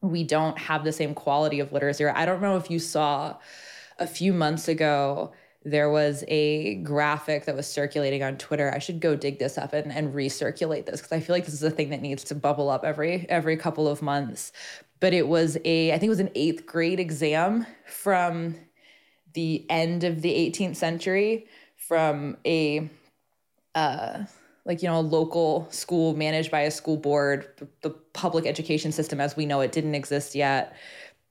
We 0.01 0.23
don't 0.23 0.57
have 0.59 0.85
the 0.85 0.93
same 0.93 1.13
quality 1.13 1.59
of 1.59 1.73
literacy. 1.73 2.05
I 2.05 2.25
don't 2.25 2.41
know 2.41 2.57
if 2.57 2.71
you 2.71 2.79
saw 2.79 3.37
a 3.99 4.07
few 4.07 4.33
months 4.33 4.69
ago, 4.69 5.33
there 5.65 5.91
was 5.91 6.23
a 6.29 6.77
graphic 6.77 7.47
that 7.47 7.57
was 7.57 7.67
circulating 7.67 8.23
on 8.23 8.39
Twitter. 8.39 8.73
I 8.73 8.79
should 8.79 9.01
go 9.01 9.17
dig 9.17 9.41
this 9.41 9.59
up 9.59 9.73
and, 9.73 9.93
and 9.93 10.15
recirculate 10.15 10.87
this 10.87 11.01
because 11.01 11.11
I 11.11 11.19
feel 11.19 11.35
like 11.35 11.47
this 11.47 11.55
is 11.55 11.65
a 11.65 11.71
thing 11.71 11.91
that 11.91 12.01
needs 12.01 12.23
to 12.25 12.37
bubble 12.37 12.71
up 12.71 12.85
every 12.85 13.29
every 13.29 13.57
couple 13.57 13.89
of 13.89 14.01
months 14.01 14.53
but 15.01 15.13
it 15.13 15.29
was 15.29 15.57
a 15.65 15.93
I 15.93 15.99
think 15.99 16.09
it 16.09 16.11
was 16.11 16.21
an 16.21 16.31
eighth 16.35 16.67
grade 16.67 17.01
exam 17.01 17.67
from 17.87 18.57
the 19.35 19.67
end 19.71 20.05
of 20.05 20.23
the 20.23 20.31
18th 20.31 20.77
century 20.77 21.47
from 21.77 22.37
a 22.45 22.89
uh, 23.75 24.25
like 24.65 24.83
you 24.83 24.89
know 24.89 24.99
a 24.99 25.01
local 25.01 25.69
school 25.71 26.15
managed 26.15 26.51
by 26.51 26.61
a 26.61 26.71
school 26.71 26.97
board. 26.97 27.49
The 27.83 27.91
public 28.13 28.47
education 28.47 28.93
system 28.93 29.21
as 29.21 29.37
we 29.37 29.47
know 29.47 29.61
it 29.61 29.73
didn't 29.73 29.95
exist 29.95 30.35
yet. 30.35 30.77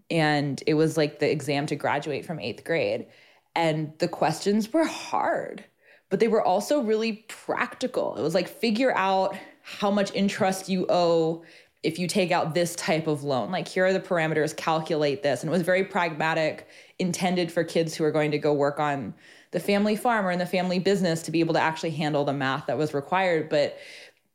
And 0.09 0.63
it 0.65 0.75
was 0.75 0.95
like 0.95 1.19
the 1.19 1.29
exam 1.29 1.65
to 1.65 1.75
graduate 1.75 2.25
from 2.25 2.39
eighth 2.39 2.63
grade. 2.63 3.07
And 3.55 3.91
the 3.99 4.07
questions 4.07 4.71
were 4.71 4.85
hard 4.85 5.65
but 6.09 6.19
they 6.19 6.27
were 6.27 6.41
also 6.41 6.81
really 6.81 7.25
practical. 7.27 8.15
It 8.15 8.21
was 8.21 8.33
like 8.33 8.47
figure 8.47 8.95
out 8.95 9.37
how 9.61 9.91
much 9.91 10.13
interest 10.13 10.69
you 10.69 10.85
owe 10.89 11.43
if 11.83 11.99
you 11.99 12.07
take 12.07 12.31
out 12.31 12.53
this 12.53 12.75
type 12.75 13.07
of 13.07 13.23
loan, 13.23 13.51
like 13.51 13.67
here 13.67 13.85
are 13.85 13.93
the 13.93 13.99
parameters, 13.99 14.55
calculate 14.55 15.23
this. 15.23 15.41
And 15.41 15.49
it 15.49 15.51
was 15.51 15.61
very 15.61 15.83
pragmatic, 15.83 16.67
intended 16.99 17.51
for 17.51 17.63
kids 17.63 17.95
who 17.95 18.03
are 18.03 18.11
going 18.11 18.31
to 18.31 18.37
go 18.37 18.53
work 18.53 18.79
on 18.79 19.13
the 19.51 19.59
family 19.59 19.95
farm 19.95 20.25
or 20.25 20.31
in 20.31 20.39
the 20.39 20.45
family 20.45 20.79
business 20.79 21.21
to 21.23 21.31
be 21.31 21.39
able 21.39 21.53
to 21.53 21.61
actually 21.61 21.91
handle 21.91 22.25
the 22.25 22.33
math 22.33 22.65
that 22.65 22.77
was 22.77 22.93
required. 22.93 23.49
But 23.49 23.77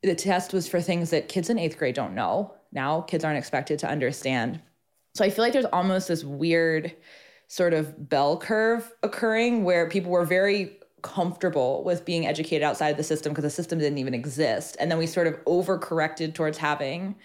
the 0.01 0.15
test 0.15 0.53
was 0.53 0.67
for 0.67 0.81
things 0.81 1.09
that 1.11 1.29
kids 1.29 1.49
in 1.49 1.59
eighth 1.59 1.77
grade 1.77 1.95
don't 1.95 2.15
know. 2.15 2.53
Now 2.71 3.01
kids 3.01 3.23
aren't 3.23 3.37
expected 3.37 3.79
to 3.79 3.89
understand. 3.89 4.61
So 5.13 5.23
I 5.23 5.29
feel 5.29 5.43
like 5.43 5.53
there's 5.53 5.65
almost 5.65 6.07
this 6.07 6.23
weird 6.23 6.95
sort 7.47 7.73
of 7.73 8.09
bell 8.09 8.37
curve 8.37 8.91
occurring 9.03 9.63
where 9.63 9.87
people 9.87 10.11
were 10.11 10.25
very 10.25 10.79
comfortable 11.03 11.83
with 11.83 12.05
being 12.05 12.25
educated 12.25 12.63
outside 12.63 12.89
of 12.89 12.97
the 12.97 13.03
system 13.03 13.31
because 13.31 13.43
the 13.43 13.49
system 13.49 13.77
didn't 13.77 13.99
even 13.99 14.15
exist. 14.15 14.75
And 14.79 14.89
then 14.89 14.97
we 14.97 15.05
sort 15.05 15.27
of 15.27 15.35
overcorrected 15.45 16.33
towards 16.33 16.57
having 16.57 17.15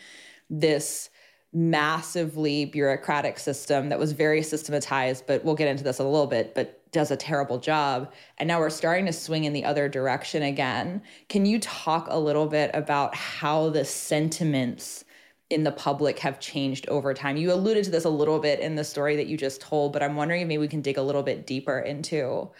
this 0.50 1.08
massively 1.52 2.66
bureaucratic 2.66 3.38
system 3.38 3.88
that 3.88 3.98
was 3.98 4.12
very 4.12 4.42
systematized, 4.42 5.24
but 5.26 5.44
we'll 5.44 5.54
get 5.54 5.68
into 5.68 5.82
this 5.82 5.98
a 5.98 6.04
little 6.04 6.26
bit, 6.26 6.54
but 6.54 6.74
does 6.92 7.10
a 7.10 7.16
terrible 7.16 7.58
job. 7.58 8.12
And 8.38 8.48
now 8.48 8.60
we're 8.60 8.70
starting 8.70 9.06
to 9.06 9.12
swing 9.12 9.44
in 9.44 9.52
the 9.52 9.64
other 9.64 9.88
direction 9.88 10.42
again. 10.42 11.02
Can 11.28 11.46
you 11.46 11.58
talk 11.58 12.06
a 12.10 12.18
little 12.18 12.46
bit 12.46 12.70
about 12.74 13.14
how 13.14 13.70
the 13.70 13.84
sentiments 13.84 15.04
in 15.50 15.64
the 15.64 15.72
public 15.72 16.18
have 16.18 16.40
changed 16.40 16.86
over 16.88 17.14
time? 17.14 17.36
You 17.36 17.52
alluded 17.52 17.84
to 17.84 17.90
this 17.90 18.04
a 18.04 18.10
little 18.10 18.38
bit 18.38 18.60
in 18.60 18.74
the 18.74 18.84
story 18.84 19.16
that 19.16 19.26
you 19.26 19.36
just 19.36 19.60
told, 19.60 19.92
but 19.92 20.02
I'm 20.02 20.16
wondering 20.16 20.42
if 20.42 20.48
maybe 20.48 20.58
we 20.58 20.68
can 20.68 20.82
dig 20.82 20.98
a 20.98 21.02
little 21.02 21.22
bit 21.22 21.46
deeper 21.46 21.78
into 21.78 22.50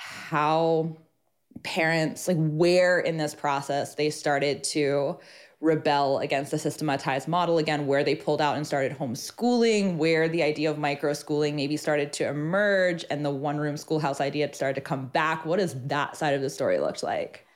how 0.00 0.96
parents, 1.62 2.26
like 2.26 2.38
where 2.38 3.00
in 3.00 3.18
this 3.18 3.34
process 3.34 3.94
they 3.94 4.08
started 4.08 4.64
to 4.64 5.18
rebel 5.60 6.20
against 6.20 6.50
the 6.50 6.58
systematized 6.58 7.28
model 7.28 7.58
again, 7.58 7.86
where 7.86 8.02
they 8.02 8.14
pulled 8.14 8.40
out 8.40 8.56
and 8.56 8.66
started 8.66 8.96
homeschooling, 8.96 9.96
where 9.96 10.26
the 10.26 10.42
idea 10.42 10.70
of 10.70 10.78
micro 10.78 11.12
schooling 11.12 11.54
maybe 11.54 11.76
started 11.76 12.14
to 12.14 12.26
emerge 12.26 13.04
and 13.10 13.24
the 13.26 13.30
one 13.30 13.58
room 13.58 13.76
schoolhouse 13.76 14.22
idea 14.22 14.52
started 14.54 14.74
to 14.74 14.80
come 14.80 15.06
back. 15.08 15.44
What 15.44 15.58
does 15.58 15.74
that 15.88 16.16
side 16.16 16.32
of 16.32 16.40
the 16.40 16.48
story 16.48 16.78
look 16.78 17.02
like? 17.02 17.46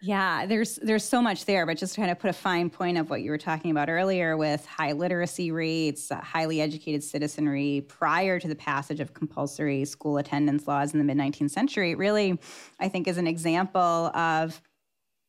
Yeah, 0.00 0.46
there's 0.46 0.76
there's 0.76 1.02
so 1.02 1.20
much 1.20 1.44
there, 1.44 1.66
but 1.66 1.76
just 1.76 1.94
to 1.96 2.00
kind 2.00 2.10
of 2.12 2.20
put 2.20 2.30
a 2.30 2.34
fine 2.34 2.70
point 2.70 2.98
of 2.98 3.10
what 3.10 3.22
you 3.22 3.32
were 3.32 3.38
talking 3.38 3.72
about 3.72 3.88
earlier 3.88 4.36
with 4.36 4.64
high 4.64 4.92
literacy 4.92 5.50
rates, 5.50 6.12
uh, 6.12 6.20
highly 6.20 6.60
educated 6.60 7.02
citizenry 7.02 7.84
prior 7.88 8.38
to 8.38 8.46
the 8.46 8.54
passage 8.54 9.00
of 9.00 9.12
compulsory 9.12 9.84
school 9.84 10.16
attendance 10.18 10.68
laws 10.68 10.92
in 10.92 10.98
the 10.98 11.04
mid 11.04 11.16
19th 11.16 11.50
century, 11.50 11.96
really, 11.96 12.38
I 12.78 12.88
think, 12.88 13.08
is 13.08 13.18
an 13.18 13.26
example 13.26 13.80
of 13.80 14.62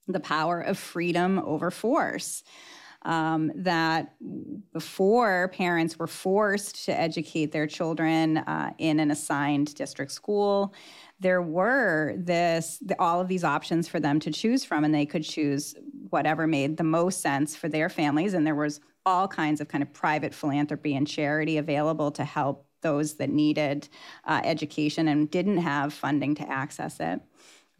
the 0.08 0.20
power 0.20 0.62
of 0.62 0.78
freedom 0.78 1.40
over 1.40 1.72
force. 1.72 2.44
Um, 3.04 3.52
that 3.56 4.16
before 4.74 5.50
parents 5.54 5.98
were 5.98 6.08
forced 6.08 6.84
to 6.86 7.00
educate 7.00 7.54
their 7.54 7.66
children 7.66 8.40
uh, 8.40 8.74
in 8.78 9.00
an 9.00 9.10
assigned 9.10 9.74
district 9.76 10.12
school, 10.12 10.74
there 11.20 11.42
were 11.42 12.16
this 12.18 12.80
the, 12.82 13.00
all 13.00 13.20
of 13.20 13.28
these 13.28 13.44
options 13.44 13.88
for 13.88 14.00
them 14.00 14.20
to 14.22 14.32
choose 14.32 14.64
from 14.64 14.84
and 14.84 14.94
they 14.94 15.06
could 15.06 15.24
choose 15.24 15.76
whatever 16.10 16.48
made 16.48 16.78
the 16.78 16.84
most 16.84 17.22
sense 17.22 17.56
for 17.56 17.70
their 17.70 17.90
families. 17.90 18.34
And 18.34 18.46
there 18.46 18.56
was 18.56 18.80
all 19.06 19.28
kinds 19.28 19.62
of 19.62 19.68
kind 19.68 19.82
of 19.82 19.92
private 19.94 20.34
philanthropy 20.34 20.96
and 20.96 21.08
charity 21.08 21.58
available 21.58 22.12
to 22.12 22.24
help 22.24 22.66
those 22.82 23.16
that 23.16 23.30
needed 23.30 23.90
uh, 24.26 24.42
education 24.44 25.08
and 25.08 25.30
didn't 25.30 25.58
have 25.58 25.94
funding 25.94 26.36
to 26.36 26.50
access 26.50 27.00
it. 27.00 27.20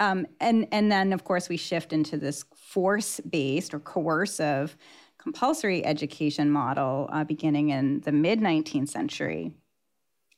Um, 0.02 0.28
and 0.40 0.68
and 0.72 0.92
then 0.92 1.14
of 1.14 1.24
course 1.24 1.50
we 1.50 1.58
shift 1.58 1.94
into 1.94 2.18
this 2.18 2.46
force 2.56 3.20
based 3.22 3.74
or 3.74 3.80
coercive 3.80 4.78
compulsory 5.18 5.86
education 5.86 6.50
model 6.50 7.10
uh, 7.12 7.24
beginning 7.26 7.70
in 7.70 8.00
the 8.02 8.12
mid 8.12 8.40
19th 8.40 8.90
century. 8.90 9.54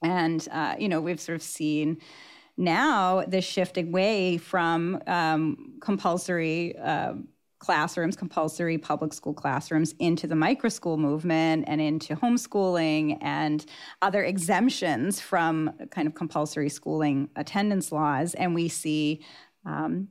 And 0.04 0.48
uh, 0.52 0.76
you 0.80 0.90
know 0.90 1.02
we've 1.02 1.20
sort 1.20 1.36
of 1.36 1.44
seen 1.44 2.00
now 2.58 3.24
the 3.28 3.42
shift 3.42 3.78
away 3.78 4.38
from 4.38 5.02
um, 5.08 5.78
compulsory 5.82 6.78
uh, 6.78 7.14
classrooms, 7.60 8.16
compulsory 8.16 8.78
public 8.78 9.14
school 9.14 9.34
classrooms, 9.34 9.94
into 10.00 10.26
the 10.26 10.36
microschool 10.36 10.98
movement 10.98 11.64
and 11.68 11.80
into 11.80 12.16
homeschooling 12.16 13.18
and 13.22 13.66
other 14.02 14.24
exemptions 14.24 15.22
from 15.22 15.72
kind 15.92 16.08
of 16.08 16.16
compulsory 16.16 16.70
schooling 16.70 17.30
attendance 17.36 17.92
laws. 17.92 18.34
And 18.34 18.56
we 18.56 18.68
see 18.68 19.24
um, 19.64 20.08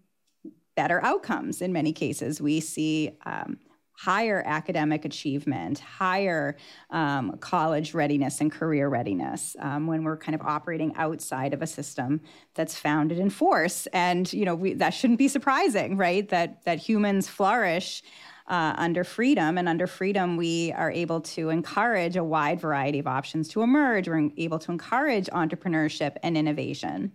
better 0.76 1.02
outcomes 1.04 1.60
in 1.60 1.72
many 1.72 1.92
cases. 1.92 2.40
We 2.40 2.60
see 2.60 3.18
um, 3.26 3.58
higher 4.00 4.42
academic 4.46 5.04
achievement, 5.04 5.78
higher 5.80 6.56
um, 6.88 7.36
college 7.40 7.92
readiness 7.92 8.40
and 8.40 8.50
career 8.50 8.88
readiness 8.88 9.56
um, 9.58 9.86
when 9.86 10.04
we're 10.04 10.16
kind 10.16 10.34
of 10.34 10.40
operating 10.40 10.90
outside 10.96 11.52
of 11.52 11.60
a 11.60 11.66
system 11.66 12.18
that's 12.54 12.78
founded 12.78 13.18
in 13.18 13.28
force. 13.28 13.86
And 13.92 14.32
you 14.32 14.46
know 14.46 14.54
we, 14.54 14.72
that 14.74 14.90
shouldn't 14.90 15.18
be 15.18 15.28
surprising, 15.28 15.98
right? 15.98 16.26
That 16.30 16.64
that 16.64 16.78
humans 16.78 17.28
flourish 17.28 18.02
uh, 18.50 18.74
under 18.76 19.04
freedom. 19.04 19.56
And 19.56 19.68
under 19.68 19.86
freedom, 19.86 20.36
we 20.36 20.72
are 20.72 20.90
able 20.90 21.20
to 21.20 21.50
encourage 21.50 22.16
a 22.16 22.24
wide 22.24 22.60
variety 22.60 22.98
of 22.98 23.06
options 23.06 23.48
to 23.50 23.62
emerge. 23.62 24.08
We're 24.08 24.30
able 24.36 24.58
to 24.58 24.72
encourage 24.72 25.26
entrepreneurship 25.26 26.16
and 26.24 26.36
innovation. 26.36 27.12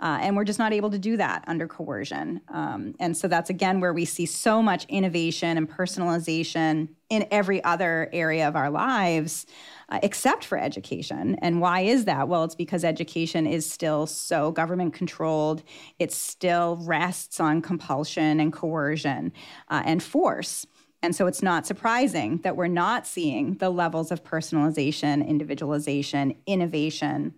Uh, 0.00 0.18
and 0.20 0.36
we're 0.36 0.44
just 0.44 0.58
not 0.58 0.72
able 0.72 0.90
to 0.90 0.98
do 0.98 1.16
that 1.16 1.42
under 1.46 1.66
coercion. 1.66 2.40
Um, 2.48 2.94
and 3.00 3.16
so 3.16 3.26
that's 3.26 3.50
again 3.50 3.80
where 3.80 3.92
we 3.92 4.04
see 4.04 4.26
so 4.26 4.62
much 4.62 4.84
innovation 4.88 5.56
and 5.56 5.68
personalization 5.68 6.88
in 7.10 7.26
every 7.30 7.62
other 7.64 8.08
area 8.12 8.46
of 8.46 8.54
our 8.54 8.70
lives. 8.70 9.46
Uh, 9.90 9.98
except 10.02 10.44
for 10.44 10.58
education. 10.58 11.34
And 11.40 11.62
why 11.62 11.80
is 11.80 12.04
that? 12.04 12.28
Well, 12.28 12.44
it's 12.44 12.54
because 12.54 12.84
education 12.84 13.46
is 13.46 13.64
still 13.64 14.06
so 14.06 14.52
government 14.52 14.92
controlled. 14.92 15.62
It 15.98 16.12
still 16.12 16.76
rests 16.82 17.40
on 17.40 17.62
compulsion 17.62 18.38
and 18.38 18.52
coercion 18.52 19.32
uh, 19.70 19.82
and 19.86 20.02
force. 20.02 20.66
And 21.02 21.16
so 21.16 21.26
it's 21.26 21.42
not 21.42 21.66
surprising 21.66 22.38
that 22.42 22.54
we're 22.54 22.66
not 22.66 23.06
seeing 23.06 23.54
the 23.54 23.70
levels 23.70 24.10
of 24.10 24.24
personalization, 24.24 25.26
individualization, 25.26 26.34
innovation 26.46 27.32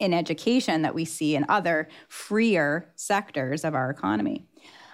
in 0.00 0.12
education 0.12 0.82
that 0.82 0.94
we 0.94 1.04
see 1.04 1.36
in 1.36 1.44
other 1.48 1.88
freer 2.08 2.90
sectors 2.96 3.64
of 3.64 3.74
our 3.74 3.90
economy. 3.90 4.46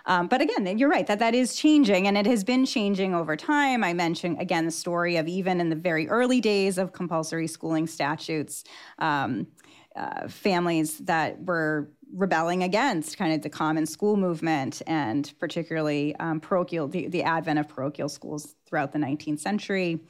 Um, 0.05 0.29
but 0.29 0.41
again, 0.41 0.79
you're 0.79 0.89
right 0.89 1.07
that 1.07 1.19
that 1.19 1.35
is 1.35 1.57
changing, 1.57 2.07
and 2.07 2.17
it 2.17 2.27
has 2.27 2.45
been 2.45 2.65
changing 2.65 3.15
over 3.15 3.37
time. 3.37 3.83
I 3.83 3.93
mentioned 3.93 4.41
again 4.41 4.65
the 4.65 4.71
story 4.71 5.17
of 5.17 5.27
even 5.27 5.61
in 5.61 5.69
the 5.69 5.77
very 5.77 6.09
early 6.09 6.41
days 6.41 6.79
of 6.79 6.93
compulsory 6.93 7.49
schooling 7.49 7.89
statutes, 7.89 8.63
um, 9.01 9.49
uh, 9.97 10.29
families 10.29 10.99
that 10.99 11.43
were 11.43 11.89
rebelling 12.15 12.63
against 12.63 13.19
kind 13.19 13.33
of 13.33 13.43
the 13.43 13.51
common 13.51 13.85
school 13.85 14.17
movement 14.17 14.81
and 14.87 15.33
particularly 15.41 16.15
um, 16.17 16.39
parochial, 16.39 16.87
the, 16.87 17.09
the 17.09 17.23
advent 17.23 17.59
of 17.59 17.69
parochial 17.69 18.09
schools 18.09 18.55
throughout 18.67 18.93
the 18.93 18.99
19th 18.99 19.41
century. 19.41 20.01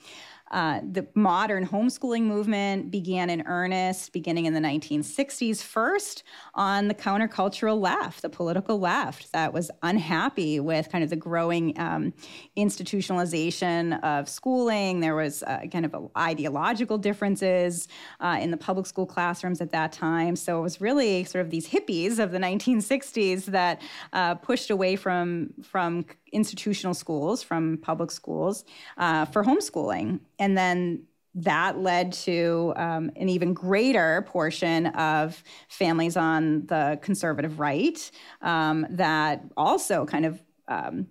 Uh, 0.50 0.80
the 0.92 1.06
modern 1.14 1.66
homeschooling 1.66 2.22
movement 2.22 2.90
began 2.90 3.30
in 3.30 3.42
earnest 3.46 4.12
beginning 4.12 4.46
in 4.46 4.54
the 4.54 4.60
1960s, 4.60 5.62
first 5.62 6.22
on 6.54 6.88
the 6.88 6.94
countercultural 6.94 7.80
left, 7.80 8.22
the 8.22 8.28
political 8.28 8.78
left 8.78 9.32
that 9.32 9.52
was 9.52 9.70
unhappy 9.82 10.60
with 10.60 10.88
kind 10.90 11.02
of 11.02 11.10
the 11.10 11.16
growing 11.16 11.78
um, 11.80 12.12
institutionalization 12.56 14.00
of 14.04 14.28
schooling. 14.28 15.00
There 15.00 15.16
was 15.16 15.42
uh, 15.42 15.62
kind 15.72 15.84
of 15.84 16.10
ideological 16.16 16.98
differences 16.98 17.88
uh, 18.20 18.38
in 18.40 18.50
the 18.52 18.56
public 18.56 18.86
school 18.86 19.06
classrooms 19.06 19.60
at 19.60 19.72
that 19.72 19.92
time. 19.92 20.36
So 20.36 20.58
it 20.58 20.62
was 20.62 20.80
really 20.80 21.24
sort 21.24 21.44
of 21.44 21.50
these 21.50 21.68
hippies 21.68 22.18
of 22.18 22.30
the 22.30 22.38
1960s 22.38 23.46
that 23.46 23.82
uh, 24.12 24.36
pushed 24.36 24.70
away 24.70 24.94
from, 24.94 25.54
from 25.62 26.04
institutional 26.32 26.94
schools, 26.94 27.42
from 27.42 27.78
public 27.78 28.10
schools, 28.10 28.64
uh, 28.98 29.24
for 29.26 29.44
homeschooling. 29.44 30.20
And 30.38 30.56
then 30.56 31.04
that 31.36 31.78
led 31.78 32.12
to 32.12 32.72
um, 32.76 33.10
an 33.16 33.28
even 33.28 33.52
greater 33.52 34.22
portion 34.26 34.86
of 34.86 35.42
families 35.68 36.16
on 36.16 36.64
the 36.66 36.98
conservative 37.02 37.60
right 37.60 38.10
um, 38.40 38.86
that 38.90 39.42
also 39.56 40.06
kind 40.06 40.24
of 40.24 40.42
um, 40.68 41.06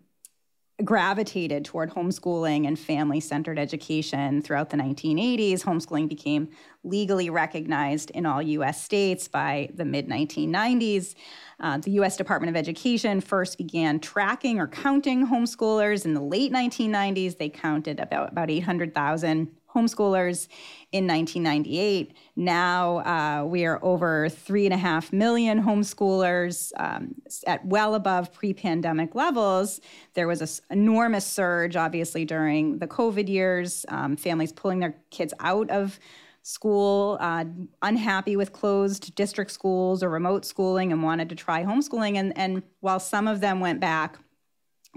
gravitated 0.84 1.64
toward 1.64 1.90
homeschooling 1.90 2.68
and 2.68 2.78
family 2.78 3.20
centered 3.22 3.58
education 3.58 4.42
throughout 4.42 4.70
the 4.70 4.78
1980s. 4.78 5.62
Homeschooling 5.64 6.10
became 6.10 6.50
legally 6.84 7.30
recognized 7.30 8.10
in 8.12 8.26
all 8.26 8.42
US 8.42 8.84
states 8.84 9.28
by 9.28 9.70
the 9.74 9.86
mid 9.86 10.10
1990s. 10.10 11.16
Uh, 11.62 11.78
the 11.78 11.92
US 11.92 12.18
Department 12.18 12.50
of 12.50 12.58
Education 12.58 13.22
first 13.22 13.58
began 13.58 14.00
tracking 14.00 14.60
or 14.60 14.68
counting 14.68 15.26
homeschoolers 15.26 16.04
in 16.04 16.14
the 16.14 16.22
late 16.22 16.52
1990s. 16.52 17.38
They 17.38 17.50
counted 17.50 18.00
about, 18.00 18.32
about 18.34 18.50
800,000 18.50 19.50
homeschoolers 19.76 20.48
in 20.92 21.06
1998. 21.08 22.14
Now 22.36 23.00
uh, 23.00 23.46
we 23.46 23.66
are 23.66 23.84
over 23.84 24.30
three 24.30 24.66
and 24.66 24.74
a 24.74 24.78
half 24.78 25.12
million 25.12 25.62
homeschoolers 25.62 26.72
um, 26.78 27.16
at 27.46 27.66
well 27.66 27.96
above 27.96 28.32
pre 28.32 28.54
pandemic 28.54 29.14
levels. 29.14 29.82
There 30.14 30.28
was 30.28 30.42
an 30.42 30.80
enormous 30.80 31.26
surge, 31.26 31.76
obviously, 31.76 32.24
during 32.24 32.80
the 32.80 32.88
COVID 32.88 33.28
years, 33.28 33.86
um, 33.90 34.16
families 34.16 34.54
pulling 34.54 34.80
their 34.80 34.96
kids 35.12 35.34
out 35.40 35.70
of 35.70 36.00
school, 36.44 37.18
uh, 37.20 37.44
unhappy 37.82 38.36
with 38.36 38.54
closed 38.54 39.16
district 39.16 39.50
schools 39.50 40.04
or 40.04 40.10
remote 40.10 40.46
schooling, 40.46 40.92
and 40.92 41.02
wanted 41.02 41.28
to 41.28 41.36
try 41.36 41.64
homeschooling. 41.64 42.18
And, 42.18 42.38
and 42.38 42.62
while 42.82 43.00
some 43.00 43.28
of 43.28 43.42
them 43.42 43.60
went 43.60 43.80
back, 43.80 44.20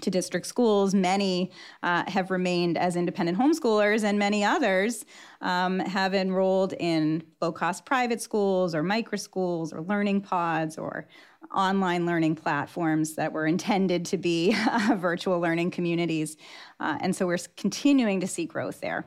to 0.02 0.10
district 0.10 0.46
schools. 0.46 0.94
Many 0.94 1.50
uh, 1.82 2.04
have 2.08 2.30
remained 2.30 2.78
as 2.78 2.96
independent 2.96 3.38
homeschoolers, 3.38 4.04
and 4.04 4.18
many 4.18 4.44
others 4.44 5.04
um, 5.40 5.78
have 5.80 6.14
enrolled 6.14 6.74
in 6.74 7.22
low 7.40 7.52
cost 7.52 7.84
private 7.84 8.20
schools 8.20 8.74
or 8.74 8.82
micro 8.82 9.16
schools 9.16 9.72
or 9.72 9.82
learning 9.82 10.20
pods 10.20 10.78
or 10.78 11.06
online 11.54 12.04
learning 12.06 12.34
platforms 12.34 13.14
that 13.14 13.32
were 13.32 13.46
intended 13.46 14.04
to 14.06 14.18
be 14.18 14.54
uh, 14.70 14.94
virtual 14.96 15.40
learning 15.40 15.70
communities. 15.70 16.36
Uh, 16.80 16.98
and 17.00 17.14
so 17.14 17.26
we're 17.26 17.38
continuing 17.56 18.20
to 18.20 18.26
see 18.26 18.44
growth 18.44 18.80
there. 18.80 19.06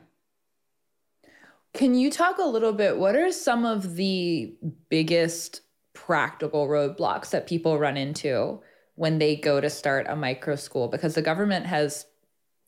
Can 1.74 1.94
you 1.94 2.10
talk 2.10 2.38
a 2.38 2.44
little 2.44 2.72
bit? 2.72 2.98
What 2.98 3.16
are 3.16 3.32
some 3.32 3.64
of 3.64 3.96
the 3.96 4.54
biggest 4.90 5.62
practical 5.94 6.68
roadblocks 6.68 7.30
that 7.30 7.46
people 7.46 7.78
run 7.78 7.96
into 7.96 8.60
when 8.94 9.18
they 9.18 9.36
go 9.36 9.60
to 9.60 9.70
start 9.70 10.06
a 10.08 10.16
micro 10.16 10.56
school? 10.56 10.88
Because 10.88 11.14
the 11.14 11.22
government 11.22 11.66
has 11.66 12.06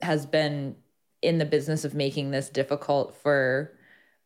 has 0.00 0.26
been 0.26 0.76
in 1.22 1.38
the 1.38 1.44
business 1.44 1.84
of 1.84 1.94
making 1.94 2.30
this 2.30 2.50
difficult 2.50 3.16
for 3.22 3.72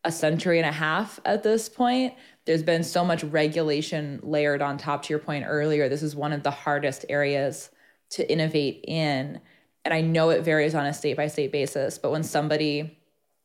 a 0.03 0.11
century 0.11 0.59
and 0.59 0.67
a 0.67 0.71
half 0.71 1.19
at 1.25 1.43
this 1.43 1.69
point. 1.69 2.13
There's 2.45 2.63
been 2.63 2.83
so 2.83 3.03
much 3.03 3.23
regulation 3.23 4.19
layered 4.23 4.61
on 4.61 4.77
top 4.77 5.03
to 5.03 5.09
your 5.09 5.19
point 5.19 5.45
earlier. 5.47 5.89
This 5.89 6.03
is 6.03 6.15
one 6.15 6.33
of 6.33 6.43
the 6.43 6.51
hardest 6.51 7.05
areas 7.09 7.69
to 8.11 8.29
innovate 8.31 8.83
in. 8.87 9.39
And 9.85 9.93
I 9.93 10.01
know 10.01 10.29
it 10.29 10.43
varies 10.43 10.75
on 10.75 10.85
a 10.85 10.93
state 10.93 11.17
by 11.17 11.27
state 11.27 11.51
basis, 11.51 11.97
but 11.97 12.11
when 12.11 12.23
somebody 12.23 12.98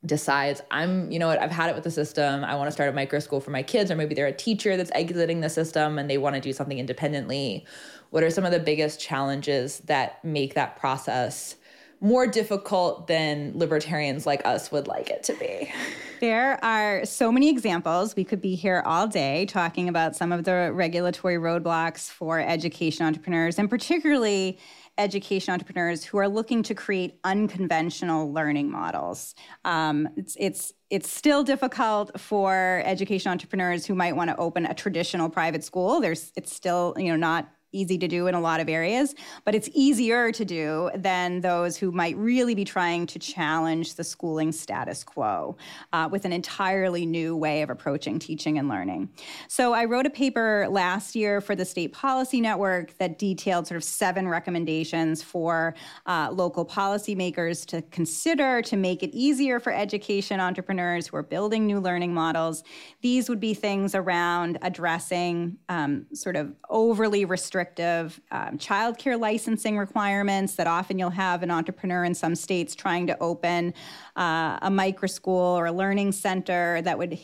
decides 0.06 0.60
i'm 0.70 1.10
you 1.10 1.18
know 1.18 1.26
what 1.26 1.40
i've 1.40 1.50
had 1.50 1.70
it 1.70 1.74
with 1.74 1.84
the 1.84 1.90
system. 1.90 2.44
I 2.44 2.54
want 2.56 2.68
to 2.68 2.72
start 2.72 2.90
a 2.90 2.92
micro 2.92 3.18
school 3.20 3.40
for 3.40 3.50
my 3.50 3.62
kids 3.62 3.90
or 3.90 3.96
maybe 3.96 4.14
they're 4.14 4.26
a 4.26 4.32
teacher 4.32 4.76
that's 4.76 4.90
exiting 4.94 5.40
the 5.40 5.50
system 5.50 5.98
and 5.98 6.10
they 6.10 6.18
want 6.18 6.34
to 6.34 6.40
do 6.40 6.52
something 6.52 6.78
independently. 6.78 7.64
What 8.10 8.22
are 8.22 8.30
some 8.30 8.44
of 8.44 8.52
the 8.52 8.60
biggest 8.60 9.00
challenges 9.00 9.78
that 9.80 10.24
make 10.24 10.54
that 10.54 10.76
process 10.76 11.56
more 12.00 12.26
difficult 12.26 13.06
than 13.06 13.52
libertarians 13.54 14.26
like 14.26 14.44
us 14.44 14.70
would 14.70 14.86
like 14.86 15.08
it 15.08 15.22
to 15.24 15.34
be? 15.34 15.72
There 16.20 16.62
are 16.64 17.04
so 17.04 17.32
many 17.32 17.48
examples. 17.48 18.14
We 18.16 18.24
could 18.24 18.40
be 18.40 18.54
here 18.54 18.82
all 18.84 19.06
day 19.06 19.46
talking 19.46 19.88
about 19.88 20.14
some 20.16 20.32
of 20.32 20.44
the 20.44 20.70
regulatory 20.72 21.36
roadblocks 21.36 22.10
for 22.10 22.40
education 22.40 23.04
entrepreneurs, 23.06 23.58
and 23.58 23.68
particularly 23.68 24.58
education 24.98 25.52
entrepreneurs 25.52 26.04
who 26.04 26.18
are 26.18 26.28
looking 26.28 26.62
to 26.62 26.74
create 26.74 27.18
unconventional 27.24 28.33
learning 28.33 28.70
models. 28.70 29.35
Um, 29.64 30.09
it's, 30.16 30.37
it's 30.38 30.72
it's 30.90 31.11
still 31.11 31.42
difficult 31.42 32.20
for 32.20 32.83
education 32.85 33.33
entrepreneurs 33.33 33.85
who 33.85 33.94
might 33.94 34.14
want 34.14 34.30
to 34.30 34.37
open 34.37 34.66
a 34.66 34.74
traditional 34.74 35.28
private 35.28 35.64
school. 35.64 36.00
There's 36.00 36.33
it's 36.37 36.52
still 36.52 36.94
you 36.96 37.09
know 37.09 37.16
not 37.16 37.48
easy 37.74 37.98
to 37.98 38.08
do 38.08 38.26
in 38.26 38.34
a 38.34 38.40
lot 38.40 38.60
of 38.60 38.68
areas, 38.68 39.14
but 39.44 39.54
it's 39.54 39.68
easier 39.74 40.32
to 40.32 40.44
do 40.44 40.90
than 40.94 41.40
those 41.40 41.76
who 41.76 41.90
might 41.90 42.16
really 42.16 42.54
be 42.54 42.64
trying 42.64 43.06
to 43.06 43.18
challenge 43.18 43.94
the 43.94 44.04
schooling 44.04 44.52
status 44.52 45.02
quo 45.02 45.56
uh, 45.92 46.08
with 46.10 46.24
an 46.24 46.32
entirely 46.32 47.04
new 47.04 47.37
way 47.37 47.62
of 47.62 47.70
approaching 47.70 48.18
teaching 48.18 48.58
and 48.58 48.68
learning. 48.68 49.08
So 49.48 49.72
I 49.72 49.84
wrote 49.87 50.06
a 50.06 50.10
paper 50.10 50.66
last 50.70 51.16
year 51.16 51.40
for 51.40 51.56
the 51.56 51.64
State 51.64 51.92
Policy 51.92 52.40
Network 52.40 52.96
that 52.98 53.18
detailed 53.18 53.66
sort 53.66 53.76
of 53.76 53.84
seven 53.84 54.28
recommendations 54.28 55.22
for 55.22 55.74
uh, 56.06 56.30
local 56.32 56.64
policymakers 56.64 57.66
to 57.66 57.82
consider 57.82 58.62
to 58.62 58.76
make 58.76 59.02
it 59.02 59.10
easier 59.12 59.58
for 59.58 59.72
education 59.72 60.40
entrepreneurs 60.40 61.08
who 61.08 61.16
are 61.16 61.22
building 61.22 61.66
new 61.66 61.80
learning 61.80 62.14
models. 62.14 62.62
These 63.00 63.28
would 63.28 63.40
be 63.40 63.54
things 63.54 63.94
around 63.94 64.58
addressing 64.62 65.56
um, 65.68 66.06
sort 66.12 66.37
of 66.37 66.54
overly 66.70 67.24
restrictive 67.24 67.63
restrictive 67.64 68.20
um, 68.31 68.59
childcare 68.59 69.18
licensing 69.18 69.79
requirements 69.79 70.55
that 70.55 70.66
often 70.66 70.98
you'll 70.98 71.09
have 71.09 71.42
an 71.42 71.50
entrepreneur 71.50 72.05
in 72.05 72.14
some 72.14 72.35
states 72.35 72.74
trying 72.74 73.07
to 73.07 73.18
open 73.20 73.72
uh, 74.16 74.59
a 74.61 74.70
micro 74.70 75.07
school 75.07 75.59
or 75.59 75.66
a 75.66 75.72
learning 75.72 76.12
center 76.12 76.83
that 76.83 76.98
would 76.98 77.18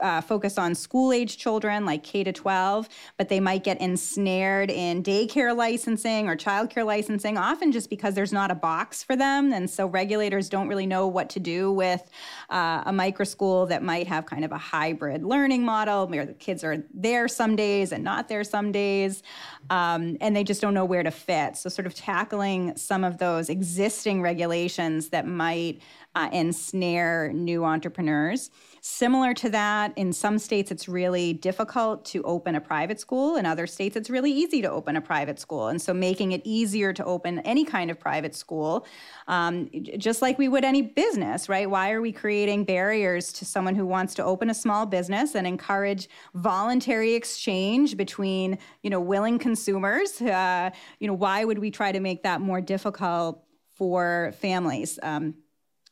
uh, 0.00 0.20
focus 0.20 0.58
on 0.58 0.74
school 0.74 1.12
age 1.12 1.38
children 1.38 1.84
like 1.84 2.02
K 2.02 2.24
to 2.24 2.32
12, 2.32 2.88
but 3.16 3.28
they 3.28 3.40
might 3.40 3.64
get 3.64 3.80
ensnared 3.80 4.70
in 4.70 5.02
daycare 5.02 5.56
licensing 5.56 6.28
or 6.28 6.36
childcare 6.36 6.84
licensing, 6.84 7.36
often 7.36 7.72
just 7.72 7.90
because 7.90 8.14
there's 8.14 8.32
not 8.32 8.50
a 8.50 8.54
box 8.54 9.02
for 9.02 9.16
them. 9.16 9.52
And 9.52 9.68
so 9.68 9.86
regulators 9.86 10.48
don't 10.48 10.68
really 10.68 10.86
know 10.86 11.06
what 11.06 11.28
to 11.30 11.40
do 11.40 11.72
with 11.72 12.08
uh, 12.50 12.82
a 12.86 12.92
micro 12.92 13.24
school 13.24 13.66
that 13.66 13.82
might 13.82 14.06
have 14.06 14.26
kind 14.26 14.44
of 14.44 14.52
a 14.52 14.58
hybrid 14.58 15.24
learning 15.24 15.64
model 15.64 16.06
where 16.06 16.26
the 16.26 16.34
kids 16.34 16.64
are 16.64 16.84
there 16.94 17.28
some 17.28 17.56
days 17.56 17.92
and 17.92 18.04
not 18.04 18.28
there 18.28 18.44
some 18.44 18.72
days. 18.72 19.22
Um, 19.70 20.16
and 20.20 20.34
they 20.34 20.44
just 20.44 20.60
don't 20.60 20.74
know 20.74 20.84
where 20.84 21.02
to 21.02 21.10
fit. 21.10 21.56
So, 21.56 21.68
sort 21.68 21.86
of 21.86 21.94
tackling 21.94 22.76
some 22.76 23.04
of 23.04 23.18
those 23.18 23.48
existing 23.48 24.22
regulations 24.22 25.10
that 25.10 25.26
might 25.26 25.80
uh, 26.14 26.28
ensnare 26.32 27.32
new 27.32 27.64
entrepreneurs. 27.64 28.50
Similar 28.80 29.34
to 29.34 29.50
that, 29.50 29.92
in 29.96 30.12
some 30.12 30.38
states, 30.38 30.70
it's 30.70 30.88
really 30.88 31.32
difficult 31.32 32.04
to 32.06 32.22
open 32.22 32.54
a 32.54 32.60
private 32.60 33.00
school. 33.00 33.36
In 33.36 33.44
other 33.44 33.66
states, 33.66 33.96
it's 33.96 34.08
really 34.08 34.30
easy 34.30 34.62
to 34.62 34.70
open 34.70 34.96
a 34.96 35.00
private 35.00 35.38
school. 35.40 35.68
And 35.68 35.80
so, 35.80 35.92
making 35.92 36.32
it 36.32 36.42
easier 36.44 36.92
to 36.92 37.04
open 37.04 37.40
any 37.40 37.64
kind 37.64 37.90
of 37.90 37.98
private 37.98 38.34
school, 38.34 38.86
um, 39.26 39.68
just 39.98 40.22
like 40.22 40.38
we 40.38 40.48
would 40.48 40.64
any 40.64 40.82
business, 40.82 41.48
right? 41.48 41.68
Why 41.68 41.90
are 41.90 42.00
we 42.00 42.12
creating 42.12 42.64
barriers 42.64 43.32
to 43.34 43.44
someone 43.44 43.74
who 43.74 43.86
wants 43.86 44.14
to 44.14 44.24
open 44.24 44.50
a 44.50 44.54
small 44.54 44.86
business 44.86 45.34
and 45.34 45.46
encourage 45.46 46.08
voluntary 46.34 47.14
exchange 47.14 47.96
between, 47.96 48.58
you 48.82 48.90
know, 48.90 49.00
willing 49.00 49.38
consumers? 49.38 50.20
Uh, 50.20 50.70
you 51.00 51.08
know, 51.08 51.14
why 51.14 51.44
would 51.44 51.58
we 51.58 51.70
try 51.70 51.90
to 51.90 52.00
make 52.00 52.22
that 52.22 52.40
more 52.40 52.60
difficult 52.60 53.44
for 53.74 54.32
families? 54.40 54.98
Um, 55.02 55.34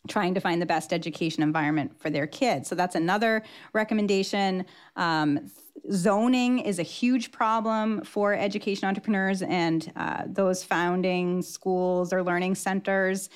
trying 0.06 0.34
to 0.34 0.40
find 0.40 0.60
the 0.60 0.66
best 0.66 0.92
education 0.92 1.42
environment 1.42 1.98
for 2.00 2.10
their 2.10 2.26
kids. 2.26 2.68
So 2.68 2.74
that's 2.74 2.94
another 2.94 3.42
recommendation. 3.72 4.64
Um, 4.96 5.50
zoning 5.92 6.58
is 6.58 6.78
a 6.78 6.82
huge 6.82 7.30
problem 7.30 8.02
for 8.02 8.34
education 8.34 8.88
entrepreneurs 8.88 9.42
and 9.42 9.92
uh, 9.96 10.22
those 10.26 10.64
founding 10.64 11.42
schools 11.42 12.12
or 12.12 12.22
learning 12.22 12.54
centers. 12.54 13.28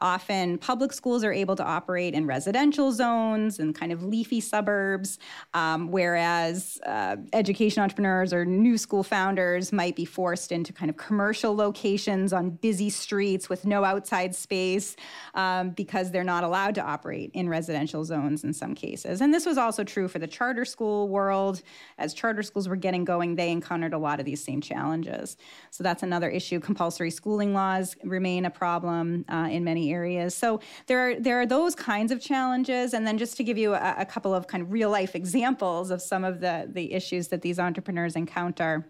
Often, 0.00 0.58
public 0.58 0.92
schools 0.92 1.24
are 1.24 1.32
able 1.32 1.56
to 1.56 1.64
operate 1.64 2.12
in 2.12 2.26
residential 2.26 2.92
zones 2.92 3.58
and 3.58 3.74
kind 3.74 3.92
of 3.92 4.02
leafy 4.02 4.40
suburbs, 4.40 5.18
um, 5.54 5.90
whereas 5.90 6.78
uh, 6.84 7.16
education 7.32 7.82
entrepreneurs 7.82 8.32
or 8.32 8.44
new 8.44 8.76
school 8.76 9.02
founders 9.02 9.72
might 9.72 9.96
be 9.96 10.04
forced 10.04 10.52
into 10.52 10.72
kind 10.72 10.90
of 10.90 10.96
commercial 10.98 11.56
locations 11.56 12.32
on 12.34 12.50
busy 12.50 12.90
streets 12.90 13.48
with 13.48 13.64
no 13.64 13.84
outside 13.84 14.34
space 14.34 14.96
um, 15.34 15.70
because 15.70 16.10
they're 16.10 16.24
not 16.24 16.44
allowed 16.44 16.74
to 16.74 16.82
operate 16.82 17.30
in 17.32 17.48
residential 17.48 18.04
zones 18.04 18.44
in 18.44 18.52
some 18.52 18.74
cases. 18.74 19.22
And 19.22 19.32
this 19.32 19.46
was 19.46 19.56
also 19.56 19.82
true 19.82 20.08
for 20.08 20.18
the 20.18 20.26
charter 20.26 20.66
school 20.66 21.08
world. 21.08 21.62
As 21.96 22.12
charter 22.12 22.42
schools 22.42 22.68
were 22.68 22.76
getting 22.76 23.04
going, 23.04 23.36
they 23.36 23.50
encountered 23.50 23.94
a 23.94 23.98
lot 23.98 24.20
of 24.20 24.26
these 24.26 24.44
same 24.44 24.60
challenges. 24.60 25.38
So 25.70 25.82
that's 25.82 26.02
another 26.02 26.28
issue. 26.28 26.60
Compulsory 26.60 27.10
schooling 27.10 27.54
laws 27.54 27.96
remain 28.04 28.44
a 28.44 28.50
problem 28.50 29.24
uh, 29.28 29.48
in 29.50 29.64
many 29.64 29.85
areas. 29.92 30.34
So 30.34 30.60
there 30.86 30.98
are 30.98 31.20
there 31.20 31.40
are 31.40 31.46
those 31.46 31.74
kinds 31.74 32.12
of 32.12 32.20
challenges, 32.20 32.94
and 32.94 33.06
then 33.06 33.18
just 33.18 33.36
to 33.36 33.44
give 33.44 33.58
you 33.58 33.74
a, 33.74 33.94
a 33.98 34.06
couple 34.06 34.34
of 34.34 34.46
kind 34.46 34.62
of 34.62 34.72
real 34.72 34.90
life 34.90 35.14
examples 35.14 35.90
of 35.90 36.00
some 36.02 36.24
of 36.24 36.40
the 36.40 36.68
the 36.72 36.92
issues 36.92 37.28
that 37.28 37.42
these 37.42 37.58
entrepreneurs 37.58 38.16
encounter. 38.16 38.86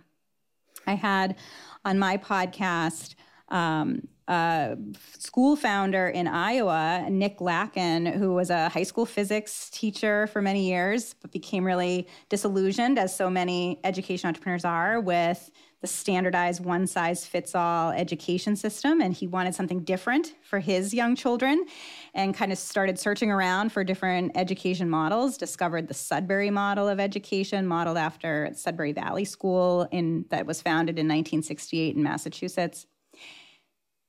I 0.87 0.95
had 0.95 1.37
on 1.85 1.99
my 1.99 2.17
podcast. 2.17 3.15
Um, 3.49 4.09
a 4.29 4.77
school 5.19 5.55
founder 5.55 6.09
in 6.09 6.27
Iowa, 6.27 7.07
Nick 7.09 7.39
Lacken, 7.39 8.13
who 8.13 8.35
was 8.35 8.51
a 8.51 8.69
high 8.69 8.83
school 8.83 9.07
physics 9.07 9.71
teacher 9.71 10.27
for 10.27 10.43
many 10.43 10.69
years, 10.69 11.15
but 11.23 11.31
became 11.31 11.65
really 11.65 12.09
disillusioned, 12.29 12.99
as 12.99 13.15
so 13.15 13.31
many 13.31 13.79
education 13.85 14.27
entrepreneurs 14.27 14.65
are, 14.65 15.01
with 15.01 15.51
standardized 15.87 16.65
one 16.65 16.87
size 16.87 17.27
fits 17.27 17.55
all 17.55 17.91
education 17.91 18.57
system. 18.57 19.01
And 19.01 19.15
he 19.15 19.27
wanted 19.27 19.55
something 19.55 19.81
different 19.81 20.35
for 20.43 20.59
his 20.59 20.93
young 20.95 21.17
children 21.17 21.67
and 22.15 22.35
kind 22.35 22.53
of 22.53 22.59
started 22.59 22.99
searching 22.99 23.31
around 23.31 23.73
for 23.73 23.85
different 23.85 24.33
education 24.35 24.89
models, 24.89 25.37
discovered 25.37 25.89
the 25.89 25.95
Sudbury 25.95 26.51
model 26.51 26.89
of 26.89 27.01
education, 27.01 27.67
modeled 27.67 27.99
after 27.99 28.51
Sudbury 28.55 28.93
Valley 28.93 29.25
School 29.25 29.89
in, 29.91 30.25
that 30.31 30.47
was 30.47 30.63
founded 30.63 30.99
in 30.99 31.07
1968 31.07 31.97
in 31.97 32.03
Massachusetts. 32.03 32.87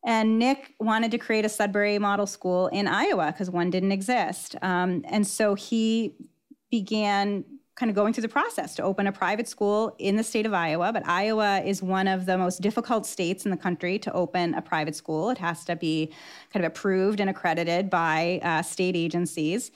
And 0.05 0.39
Nick 0.39 0.73
wanted 0.79 1.11
to 1.11 1.17
create 1.17 1.43
a 1.43 1.49
Sudbury 1.49 1.99
model 1.99 2.27
school 2.27 2.67
in 2.67 2.87
Iowa 2.87 3.31
because 3.31 3.49
one 3.49 3.69
didn't 3.69 3.91
exist. 3.91 4.55
Um, 4.61 5.03
and 5.09 5.27
so 5.27 5.55
he 5.55 6.15
began 6.71 7.43
kind 7.77 7.91
of 7.91 7.95
going 7.95 8.11
through 8.11 8.23
the 8.23 8.27
process 8.27 8.73
to 8.75 8.81
open 8.81 9.05
a 9.05 9.11
private 9.11 9.47
school 9.47 9.95
in 9.99 10.15
the 10.15 10.23
state 10.23 10.47
of 10.47 10.53
Iowa. 10.53 10.91
But 10.91 11.07
Iowa 11.07 11.61
is 11.63 11.81
one 11.83 12.07
of 12.07 12.25
the 12.25 12.37
most 12.37 12.59
difficult 12.59 13.05
states 13.05 13.45
in 13.45 13.51
the 13.51 13.57
country 13.57 13.99
to 13.99 14.11
open 14.13 14.55
a 14.55 14.61
private 14.61 14.95
school. 14.95 15.29
It 15.29 15.37
has 15.37 15.63
to 15.65 15.75
be 15.75 16.11
kind 16.51 16.65
of 16.65 16.71
approved 16.71 17.19
and 17.19 17.29
accredited 17.29 17.89
by 17.89 18.41
uh, 18.43 18.63
state 18.63 18.95
agencies. 18.95 19.71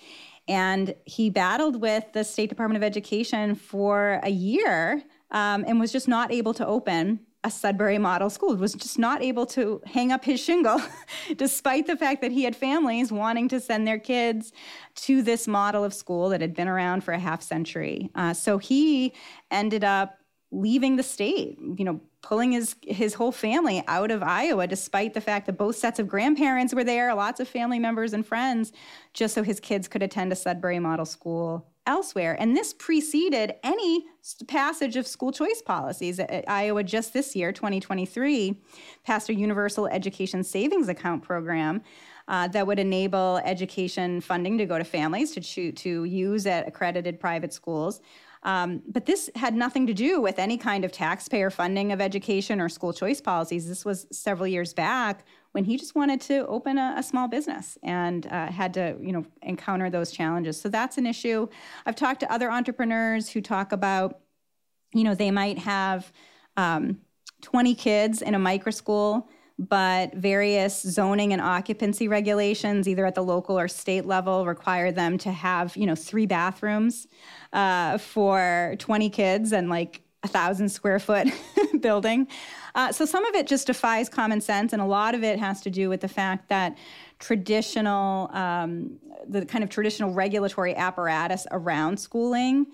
And 0.47 0.95
he 1.05 1.29
battled 1.29 1.79
with 1.79 2.11
the 2.13 2.23
State 2.23 2.49
Department 2.49 2.77
of 2.77 2.83
Education 2.83 3.53
for 3.53 4.19
a 4.23 4.31
year 4.31 5.03
um, 5.29 5.63
and 5.67 5.79
was 5.79 5.91
just 5.91 6.07
not 6.07 6.31
able 6.31 6.55
to 6.55 6.65
open 6.65 7.19
a 7.43 7.49
Sudbury 7.49 7.97
model 7.97 8.29
school, 8.29 8.55
was 8.55 8.73
just 8.73 8.99
not 8.99 9.21
able 9.23 9.45
to 9.47 9.81
hang 9.85 10.11
up 10.11 10.23
his 10.23 10.39
shingle, 10.39 10.81
despite 11.35 11.87
the 11.87 11.95
fact 11.95 12.21
that 12.21 12.31
he 12.31 12.43
had 12.43 12.55
families 12.55 13.11
wanting 13.11 13.47
to 13.49 13.59
send 13.59 13.87
their 13.87 13.99
kids 13.99 14.53
to 14.95 15.21
this 15.21 15.47
model 15.47 15.83
of 15.83 15.93
school 15.93 16.29
that 16.29 16.41
had 16.41 16.53
been 16.53 16.67
around 16.67 17.03
for 17.03 17.13
a 17.13 17.19
half 17.19 17.41
century. 17.41 18.11
Uh, 18.15 18.33
so 18.33 18.57
he 18.57 19.13
ended 19.49 19.83
up 19.83 20.17
leaving 20.51 20.97
the 20.97 21.03
state, 21.03 21.57
you 21.77 21.85
know, 21.85 21.99
pulling 22.21 22.51
his 22.51 22.75
his 22.83 23.13
whole 23.15 23.31
family 23.31 23.83
out 23.87 24.11
of 24.11 24.21
Iowa, 24.21 24.67
despite 24.67 25.13
the 25.13 25.21
fact 25.21 25.47
that 25.47 25.57
both 25.57 25.75
sets 25.75 25.97
of 25.97 26.07
grandparents 26.07 26.73
were 26.73 26.83
there, 26.83 27.13
lots 27.15 27.39
of 27.39 27.47
family 27.47 27.79
members 27.79 28.13
and 28.13 28.25
friends, 28.25 28.71
just 29.13 29.33
so 29.33 29.41
his 29.43 29.59
kids 29.59 29.87
could 29.87 30.03
attend 30.03 30.31
a 30.31 30.35
Sudbury 30.35 30.79
model 30.79 31.05
school 31.05 31.70
elsewhere. 31.87 32.35
And 32.39 32.55
this 32.55 32.73
preceded 32.73 33.55
any 33.63 34.05
passage 34.47 34.95
of 34.95 35.07
school 35.07 35.31
choice 35.31 35.61
policies. 35.61 36.19
Iowa 36.47 36.83
just 36.83 37.13
this 37.13 37.35
year, 37.35 37.51
2023, 37.51 38.55
passed 39.03 39.29
a 39.29 39.33
universal 39.33 39.87
education 39.87 40.43
savings 40.43 40.89
account 40.89 41.23
program 41.23 41.81
uh, 42.27 42.47
that 42.49 42.65
would 42.65 42.79
enable 42.79 43.37
education 43.43 44.21
funding 44.21 44.57
to 44.57 44.65
go 44.65 44.77
to 44.77 44.83
families 44.83 45.31
to, 45.31 45.71
to 45.71 46.03
use 46.03 46.45
at 46.45 46.67
accredited 46.67 47.19
private 47.19 47.53
schools. 47.53 48.01
Um, 48.43 48.81
but 48.87 49.05
this 49.05 49.29
had 49.35 49.53
nothing 49.53 49.85
to 49.87 49.93
do 49.93 50.19
with 50.19 50.39
any 50.39 50.57
kind 50.57 50.83
of 50.83 50.91
taxpayer 50.91 51.49
funding 51.49 51.91
of 51.91 52.01
education 52.01 52.59
or 52.59 52.69
school 52.69 52.91
choice 52.91 53.21
policies. 53.21 53.67
This 53.67 53.85
was 53.85 54.07
several 54.11 54.47
years 54.47 54.73
back 54.73 55.25
when 55.51 55.63
he 55.65 55.77
just 55.77 55.95
wanted 55.95 56.21
to 56.21 56.47
open 56.47 56.77
a, 56.77 56.95
a 56.97 57.03
small 57.03 57.27
business 57.27 57.77
and 57.83 58.25
uh, 58.27 58.51
had 58.51 58.73
to, 58.73 58.97
you 59.01 59.11
know, 59.11 59.25
encounter 59.43 59.89
those 59.89 60.11
challenges. 60.11 60.59
So 60.59 60.69
that's 60.69 60.97
an 60.97 61.05
issue. 61.05 61.47
I've 61.85 61.95
talked 61.95 62.21
to 62.21 62.33
other 62.33 62.49
entrepreneurs 62.49 63.29
who 63.29 63.41
talk 63.41 63.71
about, 63.71 64.21
you 64.93 65.03
know, 65.03 65.13
they 65.13 65.29
might 65.29 65.59
have 65.59 66.11
um, 66.57 66.99
20 67.41 67.75
kids 67.75 68.21
in 68.21 68.33
a 68.33 68.39
micro 68.39 68.71
school 68.71 69.29
but 69.59 70.13
various 70.13 70.81
zoning 70.81 71.33
and 71.33 71.41
occupancy 71.41 72.07
regulations, 72.07 72.87
either 72.87 73.05
at 73.05 73.15
the 73.15 73.23
local 73.23 73.59
or 73.59 73.67
state 73.67 74.05
level, 74.05 74.45
require 74.45 74.91
them 74.91 75.17
to 75.19 75.31
have, 75.31 75.75
you 75.77 75.85
know, 75.85 75.95
three 75.95 76.25
bathrooms 76.25 77.07
uh, 77.53 77.97
for 77.97 78.75
20 78.79 79.09
kids 79.09 79.51
and 79.51 79.69
like 79.69 80.01
a 80.23 80.27
thousand 80.27 80.69
square 80.69 80.99
foot 80.99 81.27
building. 81.79 82.27
Uh, 82.75 82.91
so 82.91 83.05
some 83.05 83.25
of 83.25 83.35
it 83.35 83.47
just 83.47 83.67
defies 83.67 84.07
common 84.07 84.39
sense, 84.39 84.73
and 84.73 84.81
a 84.81 84.85
lot 84.85 85.15
of 85.15 85.23
it 85.23 85.39
has 85.39 85.61
to 85.61 85.69
do 85.69 85.89
with 85.89 86.01
the 86.01 86.07
fact 86.07 86.47
that 86.49 86.77
traditional, 87.19 88.29
um, 88.33 88.97
the 89.27 89.45
kind 89.45 89.63
of 89.63 89.69
traditional 89.69 90.13
regulatory 90.13 90.75
apparatus 90.75 91.45
around 91.51 91.99
schooling 91.99 92.67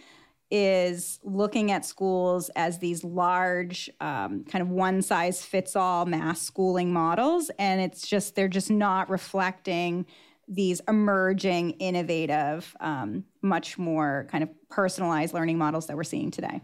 is 0.50 1.20
looking 1.24 1.72
at 1.72 1.86
schools 1.86 2.50
as 2.56 2.80
these 2.80 3.04
large 3.04 3.90
um, 4.00 4.46
kind 4.46 4.62
of 4.62 4.70
one 4.70 5.02
size 5.02 5.44
fits 5.44 5.76
all 5.76 6.06
mass 6.06 6.42
schooling 6.42 6.94
models 6.94 7.52
and 7.60 7.82
it's 7.82 8.08
just 8.08 8.36
they're 8.36 8.48
just 8.48 8.72
not 8.72 9.10
reflecting 9.10 10.06
these 10.48 10.82
emerging 10.88 11.72
innovative 11.72 12.76
um, 12.80 13.26
much 13.42 13.78
more 13.78 14.28
kind 14.32 14.44
of 14.44 14.50
personalized 14.70 15.34
learning 15.34 15.58
models 15.58 15.88
that 15.88 15.98
we're 15.98 16.04
seeing 16.04 16.32
today. 16.32 16.62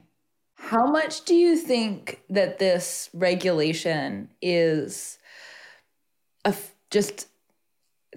How 0.55 0.85
much 0.85 1.25
do 1.25 1.35
you 1.35 1.57
think 1.57 2.21
that 2.29 2.59
this 2.59 3.09
regulation 3.13 4.29
is 4.41 5.17
a, 6.45 6.55
just 6.89 7.27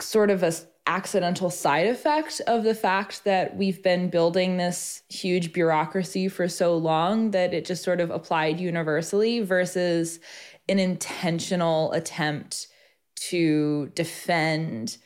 sort 0.01 0.31
of 0.31 0.45
a 0.45 0.53
accidental 0.87 1.51
side 1.51 1.87
effect 1.87 2.41
of 2.47 2.65
the 2.65 2.75
fact 2.75 3.25
that 3.25 3.57
we've 3.57 3.83
been 3.83 4.09
building 4.09 4.57
this 4.57 5.03
huge 5.09 5.53
bureaucracy 5.53 6.29
for 6.29 6.49
so 6.49 6.77
long 6.77 7.33
that 7.33 7.53
it 7.53 7.65
just 7.65 7.83
sort 7.83 8.01
of 8.01 8.11
applied 8.11 8.61
universally 8.61 9.41
versus 9.41 10.21
an 10.69 10.79
intentional 10.79 11.93
attempt 11.93 12.69
to 13.17 13.91
defend 13.95 14.99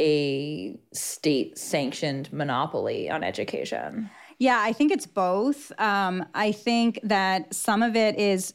a 0.00 0.78
state 0.92 1.58
sanctioned 1.58 2.32
monopoly 2.32 3.10
on 3.10 3.22
education? 3.22 4.10
Yeah, 4.38 4.60
I 4.60 4.72
think 4.72 4.92
it's 4.92 5.06
both. 5.06 5.72
Um, 5.80 6.26
I 6.34 6.52
think 6.52 6.98
that 7.04 7.54
some 7.54 7.82
of 7.82 7.94
it 7.96 8.18
is 8.18 8.54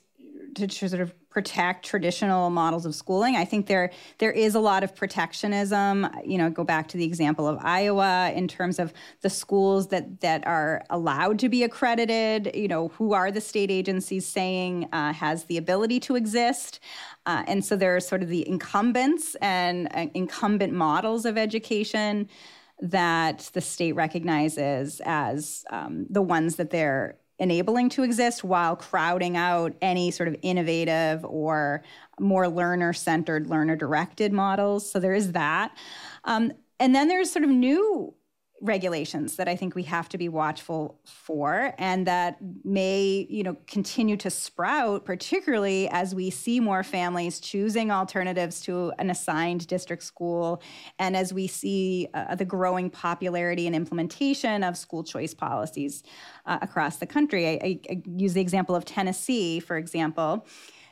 to, 0.55 0.67
sort 0.69 1.01
of 1.01 1.13
protect 1.39 1.85
traditional 1.85 2.49
models 2.49 2.85
of 2.85 2.93
schooling. 2.93 3.37
I 3.37 3.45
think 3.45 3.67
there 3.67 3.91
there 4.17 4.33
is 4.33 4.55
a 4.55 4.59
lot 4.59 4.83
of 4.83 4.93
protectionism. 4.93 6.05
You 6.25 6.37
know, 6.37 6.49
go 6.49 6.65
back 6.65 6.89
to 6.89 6.97
the 6.97 7.05
example 7.05 7.47
of 7.47 7.57
Iowa 7.61 8.33
in 8.35 8.45
terms 8.49 8.77
of 8.77 8.91
the 9.21 9.29
schools 9.29 9.87
that 9.87 10.19
that 10.19 10.45
are 10.45 10.83
allowed 10.89 11.39
to 11.39 11.47
be 11.47 11.63
accredited. 11.63 12.51
You 12.53 12.67
know, 12.67 12.89
who 12.89 13.13
are 13.13 13.31
the 13.31 13.39
state 13.39 13.71
agencies 13.71 14.25
saying 14.25 14.89
uh, 14.91 15.13
has 15.13 15.45
the 15.45 15.55
ability 15.55 16.01
to 16.01 16.17
exist? 16.17 16.81
Uh, 17.25 17.43
and 17.47 17.63
so 17.63 17.77
there 17.77 17.95
are 17.95 18.01
sort 18.01 18.21
of 18.21 18.27
the 18.27 18.45
incumbents 18.45 19.35
and 19.35 19.87
uh, 19.93 20.07
incumbent 20.13 20.73
models 20.73 21.25
of 21.25 21.37
education 21.37 22.27
that 22.81 23.49
the 23.53 23.61
state 23.61 23.93
recognizes 23.93 25.01
as 25.05 25.63
um, 25.69 26.05
the 26.09 26.21
ones 26.21 26.57
that 26.57 26.69
they're 26.69 27.15
enabling 27.39 27.89
to 27.89 28.03
exist 28.03 28.43
while 28.43 28.75
crowding 28.75 29.37
out 29.37 29.73
any 29.81 30.11
sort 30.11 30.27
of 30.27 30.35
innovative 30.41 31.23
or 31.25 31.83
more 32.19 32.47
learner 32.47 32.93
centered, 32.93 33.47
learner 33.47 33.75
directed 33.75 34.33
models. 34.33 34.89
So 34.89 34.99
there 34.99 35.13
is 35.13 35.31
that. 35.31 35.75
Um, 36.25 36.51
and 36.79 36.93
then 36.93 37.07
there's 37.07 37.31
sort 37.31 37.43
of 37.43 37.49
new 37.49 38.13
regulations 38.61 39.35
that 39.37 39.47
I 39.47 39.55
think 39.55 39.75
we 39.75 39.83
have 39.83 40.09
to 40.09 40.17
be 40.17 40.29
watchful 40.29 40.99
for 41.05 41.73
and 41.77 42.05
that 42.07 42.37
may, 42.63 43.27
you 43.29 43.43
know, 43.43 43.55
continue 43.67 44.17
to 44.17 44.29
sprout 44.29 45.05
particularly 45.05 45.87
as 45.89 46.13
we 46.13 46.29
see 46.29 46.59
more 46.59 46.83
families 46.83 47.39
choosing 47.39 47.91
alternatives 47.91 48.61
to 48.61 48.91
an 48.99 49.09
assigned 49.09 49.67
district 49.67 50.03
school 50.03 50.61
and 50.97 51.15
as 51.15 51.33
we 51.33 51.47
see 51.47 52.07
uh, 52.13 52.35
the 52.35 52.45
growing 52.45 52.89
popularity 52.89 53.67
and 53.67 53.75
implementation 53.75 54.63
of 54.63 54.77
school 54.77 55.03
choice 55.03 55.33
policies 55.33 56.03
uh, 56.45 56.59
across 56.61 56.97
the 56.97 57.07
country. 57.07 57.47
I, 57.47 57.51
I, 57.51 57.79
I 57.89 58.01
use 58.17 58.33
the 58.33 58.41
example 58.41 58.75
of 58.75 58.85
Tennessee, 58.85 59.59
for 59.59 59.77
example. 59.77 60.45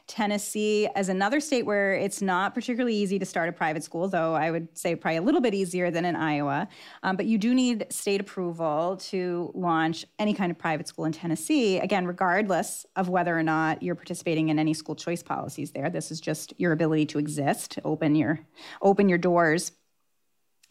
Tennessee 0.08 0.88
as 0.96 1.10
another 1.10 1.40
state 1.42 1.66
where 1.66 1.94
it's 1.94 2.22
not 2.22 2.56
particularly 2.56 2.96
easy 2.96 3.20
to 3.20 3.26
start 3.26 3.50
a 3.50 3.52
private 3.52 3.84
school, 3.84 4.08
though 4.08 4.34
I 4.34 4.52
would 4.52 4.76
say 4.78 4.96
probably 4.96 5.18
a 5.18 5.22
little 5.22 5.42
bit 5.42 5.54
easier 5.54 5.92
than 5.92 6.06
in 6.06 6.16
Iowa. 6.16 6.70
Um, 7.04 7.18
but 7.18 7.26
you 7.26 7.38
do 7.38 7.54
need 7.54 7.86
state 7.90 8.22
approval 8.22 8.98
to 9.10 9.52
launch 9.54 10.06
any 10.18 10.34
kind 10.34 10.50
of 10.50 10.58
private 10.58 10.88
school 10.88 11.04
in 11.06 11.12
Tennessee, 11.12 11.80
again, 11.80 12.08
regardless 12.08 12.86
of 12.96 13.10
whether 13.10 13.38
or 13.38 13.44
not 13.44 13.84
you're 13.84 13.96
participating 13.96 14.48
in 14.48 14.60
any 14.60 14.74
school 14.74 14.96
choice 14.96 15.22
policies 15.22 15.72
there. 15.72 15.90
This 15.90 16.10
is 16.10 16.22
just 16.22 16.54
your 16.58 16.72
ability 16.72 17.06
to 17.08 17.20
exist, 17.20 17.78
open 17.84 18.16
your 18.16 18.40
open 18.82 19.10
your 19.10 19.18
doors. 19.18 19.74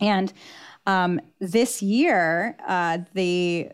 And 0.01 0.33
um, 0.87 1.21
this 1.41 1.83
year, 1.83 2.57
uh, 2.67 2.99
the 3.15 3.71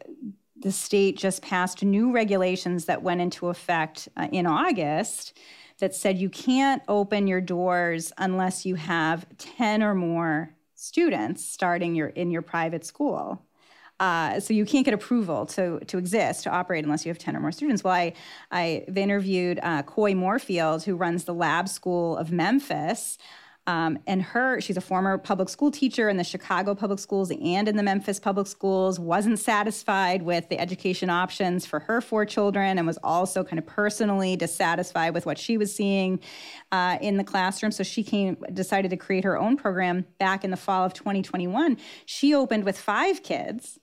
the 0.62 0.72
state 0.72 1.16
just 1.16 1.42
passed 1.42 1.82
new 1.82 2.12
regulations 2.12 2.86
that 2.86 3.02
went 3.02 3.20
into 3.20 3.48
effect 3.48 4.08
uh, 4.16 4.28
in 4.32 4.46
August 4.46 5.38
that 5.78 5.94
said 5.94 6.18
you 6.18 6.30
can't 6.30 6.82
open 6.88 7.26
your 7.26 7.40
doors 7.40 8.12
unless 8.18 8.64
you 8.64 8.76
have 8.76 9.26
10 9.38 9.82
or 9.82 9.94
more 9.94 10.54
students 10.74 11.44
starting 11.44 11.94
your 11.94 12.08
in 12.08 12.30
your 12.30 12.42
private 12.42 12.84
school. 12.84 13.44
Uh, 14.00 14.40
so 14.40 14.52
you 14.52 14.64
can't 14.64 14.84
get 14.84 14.94
approval 14.94 15.46
to 15.46 15.78
to 15.86 15.98
exist 15.98 16.44
to 16.44 16.50
operate 16.50 16.84
unless 16.84 17.04
you 17.04 17.10
have 17.10 17.18
10 17.18 17.36
or 17.36 17.40
more 17.40 17.52
students. 17.52 17.84
Well, 17.84 17.94
I 17.94 18.12
I've 18.50 18.96
interviewed 18.96 19.60
uh, 19.62 19.82
Coi 19.82 20.14
Morefield, 20.14 20.84
who 20.84 20.96
runs 20.96 21.24
the 21.24 21.34
Lab 21.34 21.68
School 21.68 22.16
of 22.16 22.32
Memphis, 22.32 23.18
um, 23.68 23.98
and 24.08 24.20
her, 24.22 24.60
she's 24.60 24.76
a 24.76 24.80
former 24.80 25.16
public 25.18 25.48
school 25.48 25.70
teacher 25.70 26.08
in 26.08 26.16
the 26.16 26.24
Chicago 26.24 26.74
public 26.74 26.98
schools 26.98 27.30
and 27.30 27.68
in 27.68 27.76
the 27.76 27.82
Memphis 27.82 28.18
public 28.18 28.48
schools, 28.48 28.98
wasn't 28.98 29.38
satisfied 29.38 30.22
with 30.22 30.48
the 30.48 30.58
education 30.58 31.08
options 31.08 31.64
for 31.64 31.78
her 31.78 32.00
four 32.00 32.24
children 32.24 32.76
and 32.76 32.86
was 32.88 32.98
also 33.04 33.44
kind 33.44 33.60
of 33.60 33.66
personally 33.66 34.34
dissatisfied 34.34 35.14
with 35.14 35.26
what 35.26 35.38
she 35.38 35.56
was 35.56 35.72
seeing 35.72 36.18
uh, 36.72 36.98
in 37.00 37.18
the 37.18 37.24
classroom. 37.24 37.70
So 37.70 37.84
she 37.84 38.02
came, 38.02 38.36
decided 38.52 38.90
to 38.90 38.96
create 38.96 39.22
her 39.22 39.38
own 39.38 39.56
program 39.56 40.06
back 40.18 40.42
in 40.42 40.50
the 40.50 40.56
fall 40.56 40.84
of 40.84 40.92
2021. 40.92 41.76
She 42.04 42.34
opened 42.34 42.64
with 42.64 42.76
five 42.76 43.22
kids. 43.22 43.78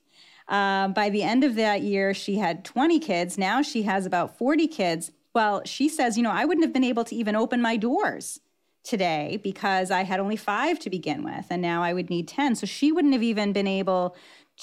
Uh, 0.49 0.89
by 0.89 1.09
the 1.09 1.23
end 1.23 1.45
of 1.45 1.55
that 1.55 1.83
year, 1.83 2.13
she 2.13 2.35
had 2.35 2.65
20 2.65 2.99
kids. 2.99 3.37
Now 3.37 3.61
she 3.61 3.83
has 3.83 4.05
about 4.05 4.37
40 4.37 4.67
kids. 4.67 5.11
Well, 5.33 5.61
she 5.63 5.87
says, 5.87 6.17
you 6.17 6.23
know, 6.23 6.31
I 6.31 6.43
wouldn't 6.43 6.65
have 6.65 6.73
been 6.73 6.83
able 6.83 7.05
to 7.05 7.15
even 7.15 7.35
open 7.35 7.61
my 7.61 7.77
doors 7.77 8.41
today 8.89 9.39
because 9.43 9.91
I 9.91 10.03
had 10.03 10.19
only 10.19 10.35
five 10.35 10.79
to 10.79 10.89
begin 10.89 11.23
with, 11.23 11.45
and 11.49 11.61
now 11.61 11.83
I 11.83 11.93
would 11.93 12.09
need 12.09 12.27
10. 12.27 12.55
So 12.55 12.65
she 12.65 12.91
wouldn't 12.91 13.13
have 13.13 13.23
even 13.23 13.53
been 13.53 13.67
able 13.67 14.15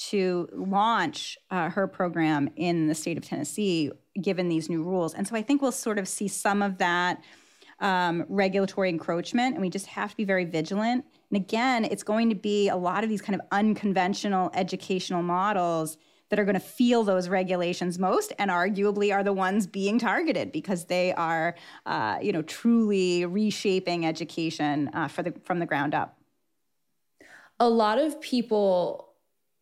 to 0.09 0.47
launch 0.51 1.37
uh, 1.49 1.69
her 1.69 1.87
program 1.87 2.49
in 2.55 2.87
the 2.87 2.93
state 2.93 3.17
of 3.17 3.25
Tennessee 3.25 3.91
given 4.21 4.49
these 4.49 4.69
new 4.69 4.83
rules. 4.83 5.13
And 5.13 5.27
so 5.27 5.35
I 5.35 5.41
think 5.41 5.61
we'll 5.61 5.71
sort 5.71 5.97
of 5.97 6.07
see 6.07 6.27
some 6.27 6.61
of 6.61 6.77
that 6.77 7.23
um, 7.79 8.25
regulatory 8.27 8.89
encroachment, 8.89 9.55
and 9.55 9.61
we 9.61 9.69
just 9.69 9.87
have 9.87 10.11
to 10.11 10.17
be 10.17 10.25
very 10.25 10.45
vigilant. 10.45 11.05
And 11.31 11.37
again, 11.37 11.85
it's 11.85 12.03
going 12.03 12.29
to 12.29 12.35
be 12.35 12.69
a 12.69 12.75
lot 12.75 13.03
of 13.03 13.09
these 13.09 13.21
kind 13.21 13.39
of 13.39 13.45
unconventional 13.51 14.51
educational 14.53 15.23
models 15.23 15.97
that 16.29 16.39
are 16.39 16.45
going 16.45 16.55
to 16.55 16.59
feel 16.59 17.03
those 17.03 17.29
regulations 17.29 17.97
most 17.97 18.33
and 18.37 18.51
arguably 18.51 19.13
are 19.13 19.23
the 19.23 19.33
ones 19.33 19.65
being 19.65 19.97
targeted 19.99 20.51
because 20.51 20.85
they 20.85 21.13
are 21.13 21.55
uh, 21.85 22.17
you 22.21 22.31
know 22.31 22.41
truly 22.41 23.25
reshaping 23.25 24.05
education 24.05 24.89
uh, 24.93 25.07
the 25.07 25.33
from 25.43 25.59
the 25.59 25.65
ground 25.65 25.93
up. 25.93 26.17
A 27.59 27.69
lot 27.69 27.97
of 27.97 28.21
people 28.21 29.13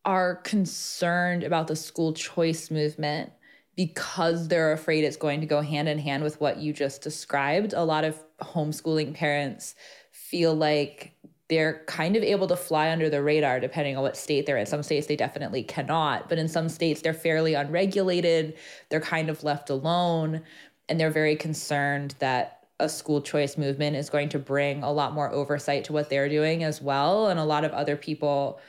are 0.04 0.36
concerned 0.36 1.42
about 1.42 1.66
the 1.66 1.76
school 1.76 2.12
choice 2.12 2.70
movement 2.70 3.32
because 3.76 4.48
they're 4.48 4.72
afraid 4.72 5.04
it's 5.04 5.16
going 5.16 5.40
to 5.40 5.46
go 5.46 5.60
hand 5.60 5.88
in 5.88 5.98
hand 5.98 6.22
with 6.22 6.40
what 6.40 6.58
you 6.58 6.72
just 6.72 7.02
described. 7.02 7.74
A 7.74 7.84
lot 7.84 8.04
of 8.04 8.22
homeschooling 8.40 9.14
parents 9.14 9.74
feel 10.12 10.54
like 10.54 11.12
they're 11.48 11.84
kind 11.86 12.16
of 12.16 12.22
able 12.22 12.48
to 12.48 12.56
fly 12.56 12.90
under 12.90 13.08
the 13.08 13.22
radar 13.22 13.60
depending 13.60 13.96
on 13.96 14.02
what 14.02 14.16
state 14.16 14.46
they're 14.46 14.56
in. 14.56 14.66
Some 14.66 14.82
states 14.82 15.06
they 15.06 15.16
definitely 15.16 15.62
cannot, 15.62 16.28
but 16.28 16.38
in 16.38 16.48
some 16.48 16.68
states 16.68 17.02
they're 17.02 17.14
fairly 17.14 17.54
unregulated. 17.54 18.56
They're 18.88 19.00
kind 19.00 19.28
of 19.28 19.44
left 19.44 19.70
alone, 19.70 20.42
and 20.88 20.98
they're 20.98 21.10
very 21.10 21.36
concerned 21.36 22.16
that 22.18 22.66
a 22.80 22.88
school 22.88 23.22
choice 23.22 23.56
movement 23.56 23.96
is 23.96 24.10
going 24.10 24.28
to 24.30 24.38
bring 24.38 24.82
a 24.82 24.92
lot 24.92 25.14
more 25.14 25.30
oversight 25.32 25.84
to 25.84 25.92
what 25.92 26.10
they're 26.10 26.28
doing 26.28 26.62
as 26.64 26.82
well. 26.82 27.28
And 27.28 27.40
a 27.40 27.44
lot 27.44 27.64
of 27.64 27.72
other 27.72 27.96
people 27.96 28.60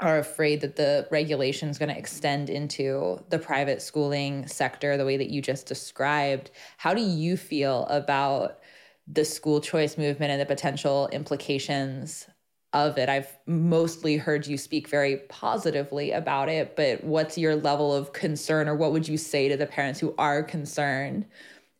are 0.00 0.18
afraid 0.18 0.60
that 0.62 0.74
the 0.74 1.06
regulation 1.12 1.68
is 1.68 1.78
going 1.78 1.88
to 1.90 1.96
extend 1.96 2.50
into 2.50 3.22
the 3.28 3.38
private 3.38 3.80
schooling 3.80 4.46
sector 4.48 4.96
the 4.96 5.04
way 5.04 5.16
that 5.16 5.30
you 5.30 5.40
just 5.40 5.66
described. 5.66 6.50
How 6.78 6.94
do 6.94 7.02
you 7.02 7.36
feel 7.36 7.86
about? 7.86 8.58
The 9.06 9.24
school 9.24 9.60
choice 9.60 9.98
movement 9.98 10.30
and 10.30 10.40
the 10.40 10.46
potential 10.46 11.08
implications 11.12 12.26
of 12.72 12.96
it. 12.96 13.08
I've 13.08 13.38
mostly 13.46 14.16
heard 14.16 14.46
you 14.46 14.56
speak 14.56 14.88
very 14.88 15.18
positively 15.28 16.12
about 16.12 16.48
it, 16.48 16.74
but 16.76 17.04
what's 17.04 17.36
your 17.36 17.54
level 17.54 17.94
of 17.94 18.12
concern 18.12 18.68
or 18.68 18.74
what 18.74 18.92
would 18.92 19.06
you 19.06 19.18
say 19.18 19.48
to 19.48 19.56
the 19.56 19.66
parents 19.66 20.00
who 20.00 20.14
are 20.16 20.42
concerned 20.42 21.26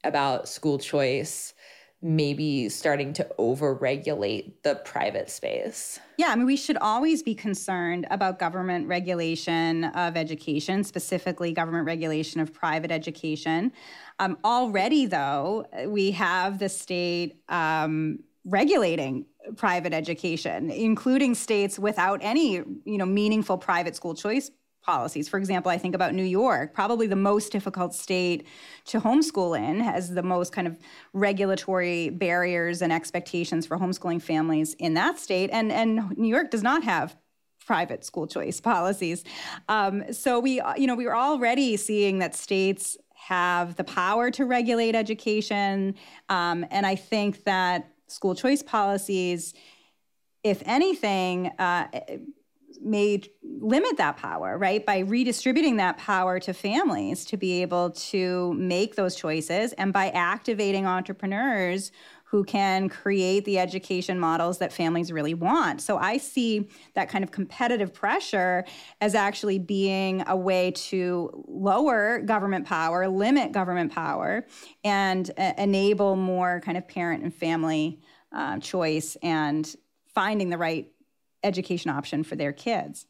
about 0.04 0.48
school 0.48 0.78
choice? 0.78 1.54
maybe 2.02 2.68
starting 2.68 3.12
to 3.12 3.26
overregulate 3.38 4.54
the 4.64 4.74
private 4.84 5.30
space. 5.30 6.00
Yeah, 6.18 6.28
I 6.30 6.36
mean, 6.36 6.46
we 6.46 6.56
should 6.56 6.76
always 6.78 7.22
be 7.22 7.34
concerned 7.34 8.06
about 8.10 8.40
government 8.40 8.88
regulation 8.88 9.84
of 9.84 10.16
education, 10.16 10.82
specifically 10.82 11.52
government 11.52 11.86
regulation 11.86 12.40
of 12.40 12.52
private 12.52 12.90
education. 12.90 13.72
Um, 14.22 14.38
already, 14.44 15.06
though, 15.06 15.66
we 15.88 16.12
have 16.12 16.60
the 16.60 16.68
state 16.68 17.42
um, 17.48 18.20
regulating 18.44 19.26
private 19.56 19.92
education, 19.92 20.70
including 20.70 21.34
states 21.34 21.76
without 21.76 22.20
any, 22.22 22.52
you 22.84 22.98
know, 22.98 23.04
meaningful 23.04 23.58
private 23.58 23.96
school 23.96 24.14
choice 24.14 24.48
policies. 24.84 25.28
For 25.28 25.38
example, 25.38 25.72
I 25.72 25.78
think 25.78 25.96
about 25.96 26.14
New 26.14 26.22
York, 26.22 26.72
probably 26.72 27.08
the 27.08 27.16
most 27.16 27.50
difficult 27.50 27.96
state 27.96 28.46
to 28.84 29.00
homeschool 29.00 29.58
in, 29.58 29.80
has 29.80 30.14
the 30.14 30.22
most 30.22 30.52
kind 30.52 30.68
of 30.68 30.78
regulatory 31.12 32.10
barriers 32.10 32.80
and 32.80 32.92
expectations 32.92 33.66
for 33.66 33.76
homeschooling 33.76 34.22
families 34.22 34.74
in 34.74 34.94
that 34.94 35.18
state. 35.18 35.50
And, 35.52 35.72
and 35.72 36.16
New 36.16 36.28
York 36.28 36.52
does 36.52 36.62
not 36.62 36.84
have 36.84 37.16
private 37.66 38.04
school 38.04 38.28
choice 38.28 38.60
policies. 38.72 39.24
Um, 39.68 40.12
so 40.12 40.38
we, 40.38 40.60
you 40.76 40.86
know, 40.86 40.94
we 40.94 41.06
were 41.06 41.16
already 41.16 41.76
seeing 41.76 42.20
that 42.20 42.36
states 42.36 42.96
have 43.28 43.76
the 43.76 43.84
power 43.84 44.30
to 44.32 44.44
regulate 44.44 44.94
education. 44.94 45.94
Um, 46.28 46.66
and 46.70 46.84
I 46.84 46.96
think 46.96 47.44
that 47.44 47.88
school 48.08 48.34
choice 48.34 48.62
policies, 48.62 49.54
if 50.42 50.62
anything, 50.66 51.46
uh, 51.58 51.86
may 52.80 53.22
limit 53.42 53.96
that 53.98 54.16
power, 54.16 54.58
right? 54.58 54.84
By 54.84 55.00
redistributing 55.00 55.76
that 55.76 55.98
power 55.98 56.40
to 56.40 56.52
families 56.52 57.24
to 57.26 57.36
be 57.36 57.62
able 57.62 57.90
to 57.90 58.54
make 58.54 58.96
those 58.96 59.14
choices 59.14 59.72
and 59.74 59.92
by 59.92 60.10
activating 60.10 60.86
entrepreneurs 60.86 61.92
who 62.32 62.42
can 62.42 62.88
create 62.88 63.44
the 63.44 63.58
education 63.58 64.18
models 64.18 64.56
that 64.56 64.72
families 64.72 65.12
really 65.12 65.34
want. 65.34 65.82
So 65.82 65.98
I 65.98 66.16
see 66.16 66.66
that 66.94 67.10
kind 67.10 67.22
of 67.22 67.30
competitive 67.30 67.92
pressure 67.92 68.64
as 69.02 69.14
actually 69.14 69.58
being 69.58 70.24
a 70.26 70.34
way 70.34 70.70
to 70.70 71.44
lower 71.46 72.20
government 72.20 72.66
power, 72.66 73.06
limit 73.06 73.52
government 73.52 73.92
power, 73.92 74.46
and 74.82 75.30
uh, 75.36 75.52
enable 75.58 76.16
more 76.16 76.62
kind 76.64 76.78
of 76.78 76.88
parent 76.88 77.22
and 77.22 77.34
family 77.34 78.00
uh, 78.34 78.58
choice 78.60 79.14
and 79.22 79.76
finding 80.14 80.48
the 80.48 80.56
right 80.56 80.90
education 81.44 81.90
option 81.90 82.24
for 82.24 82.34
their 82.34 82.54
kids. 82.54 83.04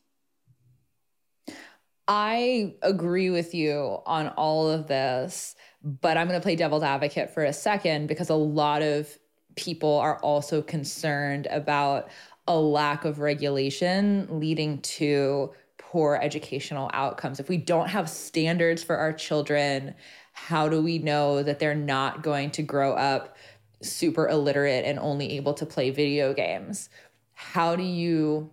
I 2.08 2.74
agree 2.82 3.30
with 3.30 3.54
you 3.54 3.98
on 4.04 4.30
all 4.30 4.68
of 4.68 4.88
this, 4.88 5.54
but 5.84 6.16
I'm 6.16 6.28
going 6.28 6.38
to 6.38 6.42
play 6.42 6.56
devil's 6.56 6.82
advocate 6.82 7.30
for 7.30 7.44
a 7.44 7.52
second 7.52 8.06
because 8.06 8.30
a 8.30 8.34
lot 8.34 8.82
of 8.82 9.18
people 9.56 9.98
are 9.98 10.18
also 10.20 10.62
concerned 10.62 11.46
about 11.50 12.08
a 12.46 12.58
lack 12.58 13.04
of 13.04 13.18
regulation 13.18 14.26
leading 14.30 14.80
to 14.82 15.52
poor 15.78 16.18
educational 16.22 16.90
outcomes. 16.94 17.38
If 17.38 17.48
we 17.48 17.56
don't 17.56 17.88
have 17.88 18.08
standards 18.08 18.82
for 18.82 18.96
our 18.96 19.12
children, 19.12 19.94
how 20.32 20.68
do 20.68 20.80
we 20.80 20.98
know 20.98 21.42
that 21.42 21.58
they're 21.58 21.74
not 21.74 22.22
going 22.22 22.50
to 22.52 22.62
grow 22.62 22.94
up 22.94 23.36
super 23.82 24.28
illiterate 24.28 24.84
and 24.84 24.98
only 24.98 25.36
able 25.36 25.54
to 25.54 25.66
play 25.66 25.90
video 25.90 26.32
games? 26.32 26.88
How 27.34 27.76
do 27.76 27.82
you 27.82 28.50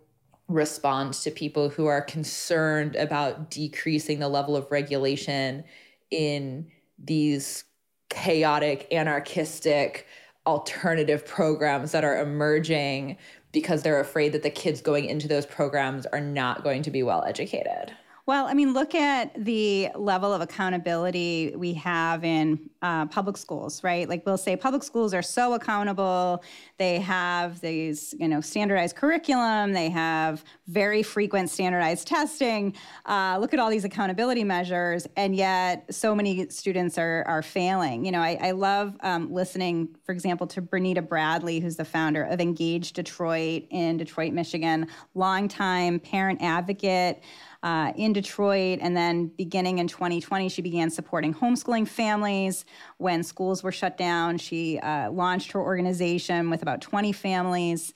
respond 0.48 1.14
to 1.14 1.32
people 1.32 1.70
who 1.70 1.86
are 1.86 2.02
concerned 2.02 2.96
about 2.96 3.52
decreasing 3.52 4.20
the 4.20 4.28
level 4.28 4.56
of 4.56 4.70
regulation 4.72 5.64
in 6.10 6.70
these 7.04 7.64
chaotic, 8.10 8.88
anarchistic, 8.92 10.08
alternative 10.46 11.26
programs 11.26 11.92
that 11.92 12.04
are 12.04 12.20
emerging 12.20 13.18
because 13.52 13.82
they're 13.84 14.00
afraid 14.00 14.32
that 14.34 14.44
the 14.44 14.50
kids 14.50 14.82
going 14.82 15.06
into 15.06 15.28
those 15.28 15.46
programs 15.46 16.06
are 16.08 16.22
not 16.22 16.64
going 16.64 16.84
to 16.84 16.92
be 16.92 17.04
well 17.04 17.24
educated. 17.26 17.94
Well, 18.30 18.46
I 18.46 18.54
mean, 18.54 18.74
look 18.74 18.94
at 18.94 19.34
the 19.44 19.90
level 19.96 20.32
of 20.32 20.40
accountability 20.40 21.52
we 21.58 21.74
have 21.74 22.24
in 22.24 22.70
uh, 22.84 23.08
public 23.08 23.38
schools, 23.38 23.84
right? 23.84 24.08
Like 24.08 24.24
we'll 24.24 24.38
say 24.38 24.56
public 24.56 24.84
schools 24.84 25.16
are 25.16 25.24
so 25.24 25.56
accountable. 25.56 26.44
They 26.78 27.00
have 27.00 27.60
these, 27.60 28.14
you 28.20 28.28
know, 28.28 28.40
standardized 28.40 28.96
curriculum. 28.96 29.74
They 29.74 29.90
have 29.90 30.44
very 30.68 31.02
frequent 31.02 31.50
standardized 31.50 32.08
testing. 32.08 32.76
Uh, 33.08 33.40
look 33.42 33.56
at 33.56 33.60
all 33.60 33.72
these 33.72 33.84
accountability 33.84 34.44
measures, 34.44 35.08
and 35.18 35.36
yet 35.36 35.92
so 35.92 36.14
many 36.14 36.48
students 36.50 37.00
are 37.00 37.24
are 37.26 37.42
failing. 37.42 38.06
You 38.06 38.12
know, 38.12 38.22
I, 38.22 38.38
I 38.40 38.52
love 38.52 38.96
um, 39.02 39.34
listening, 39.34 39.96
for 40.04 40.12
example, 40.12 40.46
to 40.46 40.62
Bernita 40.62 41.06
Bradley, 41.06 41.60
who's 41.60 41.78
the 41.78 41.86
founder 41.86 42.26
of 42.26 42.40
Engage 42.40 42.94
Detroit 42.94 43.64
in 43.72 43.98
Detroit, 43.98 44.34
Michigan, 44.34 44.86
longtime 45.16 46.00
parent 46.00 46.44
advocate 46.44 47.24
uh, 47.64 47.92
in 47.96 48.14
Detroit. 48.14 48.80
And 48.82 48.96
then 48.96 49.28
beginning 49.28 49.80
in 49.80 49.88
2020, 49.88 50.50
she 50.50 50.62
began 50.62 50.90
supporting 50.90 51.34
homeschooling 51.34 51.88
families 51.88 52.66
when 52.98 53.24
schools 53.24 53.64
were 53.64 53.72
shut 53.72 53.98
down. 53.98 54.38
She 54.38 54.80
uh, 54.80 55.12
launched 55.12 55.52
her 55.52 55.62
organization 55.62 56.50
with 56.50 56.62
about 56.62 56.82
20 56.82 57.12
families 57.12 57.94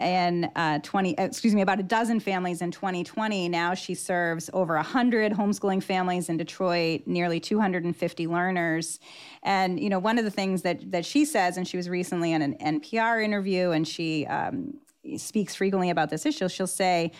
and 0.00 0.50
uh, 0.56 0.80
20 0.80 1.14
excuse 1.16 1.54
me 1.54 1.62
about 1.62 1.78
a 1.78 1.82
dozen 1.82 2.18
families 2.18 2.60
in 2.60 2.70
2020 2.70 3.48
now 3.48 3.72
she 3.72 3.94
serves 3.94 4.50
over 4.52 4.74
100 4.74 5.32
homeschooling 5.32 5.82
families 5.82 6.28
in 6.28 6.36
detroit 6.36 7.02
nearly 7.06 7.38
250 7.38 8.26
learners 8.26 8.98
and 9.44 9.78
you 9.78 9.88
know 9.88 9.98
one 9.98 10.18
of 10.18 10.24
the 10.24 10.30
things 10.30 10.62
that 10.62 10.90
that 10.90 11.06
she 11.06 11.24
says 11.24 11.56
and 11.56 11.68
she 11.68 11.76
was 11.76 11.88
recently 11.88 12.32
in 12.32 12.42
an 12.42 12.54
npr 12.80 13.22
interview 13.22 13.70
and 13.70 13.86
she 13.86 14.26
um, 14.26 14.74
speaks 15.16 15.54
frequently 15.54 15.90
about 15.90 16.10
this 16.10 16.26
issue 16.26 16.48
she'll 16.48 16.66
say 16.66 17.12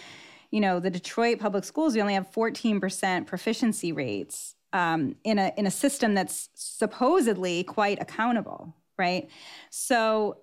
you 0.53 0.61
know, 0.61 0.79
the 0.79 0.91
Detroit 0.91 1.41
public 1.41 1.65
schools, 1.65 1.95
we 1.95 2.01
only 2.01 2.15
have 2.15 2.31
14% 2.31 3.27
proficiency 3.27 3.91
rates 3.91 4.55
um, 4.73 5.17
in 5.25 5.39
a 5.39 5.53
in 5.57 5.67
a 5.67 5.71
system 5.71 6.15
that's 6.15 6.51
supposedly 6.55 7.65
quite 7.65 8.01
accountable, 8.01 8.75
right? 8.97 9.29
So 9.71 10.39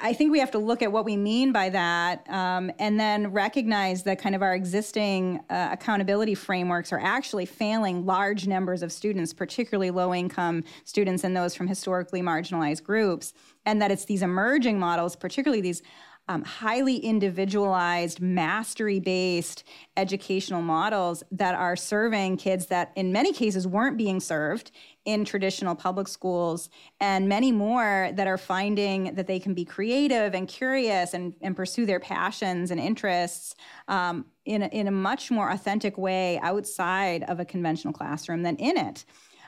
I 0.00 0.12
think 0.12 0.30
we 0.32 0.38
have 0.38 0.50
to 0.50 0.58
look 0.58 0.82
at 0.82 0.92
what 0.92 1.04
we 1.04 1.16
mean 1.16 1.50
by 1.50 1.70
that 1.70 2.28
um, 2.28 2.70
and 2.78 3.00
then 3.00 3.32
recognize 3.32 4.02
that 4.02 4.20
kind 4.20 4.34
of 4.34 4.42
our 4.42 4.54
existing 4.54 5.40
uh, 5.48 5.70
accountability 5.72 6.34
frameworks 6.34 6.92
are 6.92 7.00
actually 7.00 7.46
failing 7.46 8.04
large 8.04 8.46
numbers 8.46 8.82
of 8.82 8.92
students, 8.92 9.32
particularly 9.32 9.90
low 9.90 10.14
income 10.14 10.62
students 10.84 11.24
and 11.24 11.36
those 11.36 11.54
from 11.54 11.66
historically 11.66 12.20
marginalized 12.20 12.84
groups, 12.84 13.32
and 13.64 13.80
that 13.80 13.90
it's 13.90 14.04
these 14.04 14.22
emerging 14.22 14.78
models, 14.78 15.16
particularly 15.16 15.62
these 15.62 15.82
um, 16.28 16.44
highly 16.44 16.96
individualized, 16.96 18.20
mastery 18.20 19.00
based 19.00 19.64
educational 19.96 20.62
models 20.62 21.22
that 21.32 21.54
are 21.54 21.74
serving 21.74 22.36
kids 22.36 22.66
that, 22.66 22.92
in 22.96 23.12
many 23.12 23.32
cases, 23.32 23.66
weren't 23.66 23.96
being 23.96 24.20
served 24.20 24.70
in 25.04 25.24
traditional 25.24 25.74
public 25.74 26.06
schools, 26.06 26.68
and 27.00 27.28
many 27.28 27.50
more 27.50 28.10
that 28.14 28.26
are 28.26 28.36
finding 28.36 29.14
that 29.14 29.26
they 29.26 29.40
can 29.40 29.54
be 29.54 29.64
creative 29.64 30.34
and 30.34 30.48
curious 30.48 31.14
and, 31.14 31.34
and 31.40 31.56
pursue 31.56 31.86
their 31.86 32.00
passions 32.00 32.70
and 32.70 32.78
interests 32.78 33.54
um, 33.88 34.26
in, 34.44 34.62
a, 34.62 34.66
in 34.66 34.86
a 34.86 34.90
much 34.90 35.30
more 35.30 35.50
authentic 35.50 35.96
way 35.96 36.38
outside 36.40 37.22
of 37.24 37.40
a 37.40 37.44
conventional 37.44 37.92
classroom 37.92 38.42
than 38.42 38.56
in 38.56 38.76
it. 38.76 39.04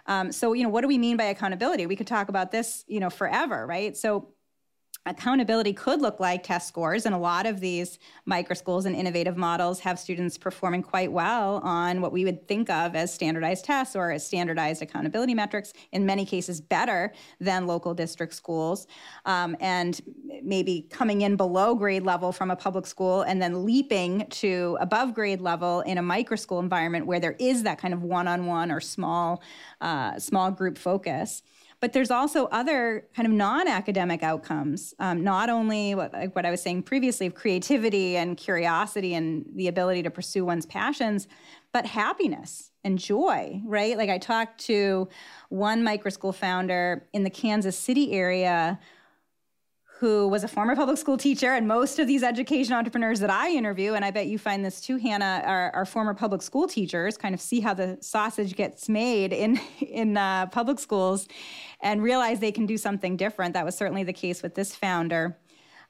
Um, 0.07 0.33
so, 0.33 0.55
you 0.55 0.63
know, 0.63 0.71
what 0.71 0.81
do 0.81 0.89
we 0.89 0.99
mean 0.99 1.19
by 1.19 1.25
accountability? 1.25 1.87
We 1.87 1.95
could 1.95 2.07
talk 2.07 2.31
about 2.31 2.51
this, 2.51 2.85
you 2.89 3.01
know, 3.01 3.11
forever, 3.11 3.67
right? 3.67 3.95
So, 3.97 4.31
accountability 5.07 5.73
could 5.73 6.03
look 6.03 6.21
like 6.21 6.43
test 6.43 6.69
scores 6.69 7.07
and 7.07 7.15
a 7.15 7.19
lot 7.19 7.47
of 7.47 7.59
these 7.59 7.99
micro 8.27 8.55
schools 8.55 8.85
and 8.85 8.95
innovative 8.95 9.35
models 9.35 9.81
have 9.81 9.99
students 9.99 10.37
performing 10.37 10.83
quite 10.83 11.11
well 11.11 11.57
on 11.65 12.03
what 12.03 12.13
we 12.13 12.23
would 12.25 12.47
think 12.47 12.69
of 12.69 12.95
as 12.95 13.13
standardized 13.13 13.65
tests 13.65 13.97
or 13.97 14.11
as 14.11 14.27
standardized 14.27 14.83
accountability 14.83 15.33
metrics 15.33 15.73
in 15.93 16.05
many 16.05 16.27
cases 16.27 16.61
better 16.61 17.15
than 17.41 17.67
local 17.67 17.95
district 17.95 18.35
schools. 18.35 18.87
Um, 19.25 19.57
and 19.59 19.99
maybe 20.43 20.87
coming 20.91 21.23
in 21.23 21.35
below 21.37 21.75
grade 21.75 22.03
level 22.03 22.31
from 22.31 22.51
a 22.51 22.57
public 22.57 22.87
school 22.87 23.23
and 23.23 23.41
then 23.41 23.65
leaping 23.65 24.27
to 24.29 24.77
above 24.81 25.15
grade 25.15 25.41
level 25.41 25.81
in 25.81 25.97
a 25.97 26.03
micro 26.03 26.37
school 26.37 26.61
environment 26.61 27.07
where 27.07 27.21
there 27.21 27.37
is 27.39 27.63
that 27.63 27.79
kind 27.79 27.95
of 27.95 28.03
one-on-one 28.03 28.71
or 28.71 28.81
small 28.81 29.43
uh, 29.81 30.19
small 30.19 30.51
group 30.51 30.77
focus 30.77 31.43
but 31.81 31.95
there's 31.95 32.11
also 32.11 32.47
other 32.47 33.07
kind 33.17 33.27
of 33.27 33.33
non-academic 33.33 34.23
outcomes, 34.23 34.95
um, 34.99 35.25
not 35.25 35.49
only 35.49 35.95
what, 35.95 36.13
like 36.13 36.37
what 36.37 36.45
I 36.45 36.51
was 36.51 36.63
saying 36.63 36.83
previously 36.83 37.27
of 37.27 37.35
creativity 37.35 38.17
and 38.17 38.37
curiosity 38.37 39.15
and 39.15 39.47
the 39.55 39.69
ability 39.69 40.03
to 40.03 40.11
pursue 40.11 40.45
one's 40.45 40.67
passions, 40.67 41.27
but 41.73 41.87
happiness 41.87 42.71
and 42.85 42.99
joy, 42.99 43.61
right? 43.65 43.97
Like 43.97 44.11
I 44.11 44.19
talked 44.19 44.61
to 44.67 45.09
one 45.49 45.83
micro 45.83 46.11
school 46.11 46.33
founder 46.33 47.07
in 47.13 47.25
the 47.25 47.31
Kansas 47.31 47.79
City 47.79 48.13
area 48.13 48.79
who 50.01 50.27
was 50.29 50.43
a 50.43 50.49
former 50.49 50.75
public 50.75 50.97
school 50.97 51.19
teacher. 51.19 51.53
And 51.53 51.69
most 51.69 51.99
of 51.99 52.07
these 52.07 52.23
education 52.23 52.73
entrepreneurs 52.73 53.21
that 53.21 53.29
I 53.29 53.51
interview, 53.51 53.93
and 53.93 54.03
I 54.03 54.11
bet 54.11 54.29
you 54.29 54.39
find 54.39 54.65
this 54.65 54.81
too, 54.81 54.97
Hannah, 54.97 55.43
are, 55.45 55.71
are 55.75 55.85
former 55.85 56.15
public 56.15 56.41
school 56.41 56.67
teachers, 56.67 57.19
kind 57.19 57.35
of 57.35 57.41
see 57.41 57.61
how 57.61 57.75
the 57.75 57.99
sausage 58.01 58.57
gets 58.57 58.89
made 58.89 59.35
in, 59.35 59.61
in 59.81 60.17
uh, 60.17 60.47
public 60.47 60.79
schools 60.79 61.29
and 61.83 62.03
realize 62.03 62.41
they 62.41 62.51
can 62.51 62.65
do 62.65 62.79
something 62.79 63.19
different. 63.19 63.53
That 63.53 63.67
was 63.67 63.77
certainly 63.77 64.03
the 64.03 64.15
case 64.15 64.43
with 64.43 64.55
this 64.55 64.75
founder. 64.75 65.37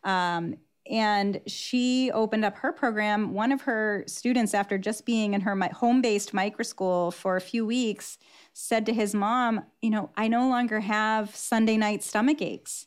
Um, 0.03 0.57
and 0.91 1.41
she 1.47 2.11
opened 2.11 2.45
up 2.45 2.57
her 2.57 2.73
program. 2.73 3.33
One 3.33 3.53
of 3.53 3.61
her 3.61 4.03
students, 4.09 4.55
after 4.55 4.77
just 4.77 5.07
being 5.07 5.35
in 5.35 5.43
her 5.43 5.57
home 5.73 6.03
based 6.03 6.35
micro 6.35 6.65
school 6.65 7.13
for 7.13 7.37
a 7.37 7.41
few 7.41 7.65
weeks, 7.65 8.19
said 8.55 8.87
to 8.87 8.93
his 8.93 9.15
mom, 9.15 9.63
You 9.81 9.91
know, 9.91 10.11
I 10.17 10.27
no 10.27 10.49
longer 10.49 10.81
have 10.81 11.37
Sunday 11.37 11.77
night 11.77 12.03
stomach 12.03 12.43
aches 12.43 12.87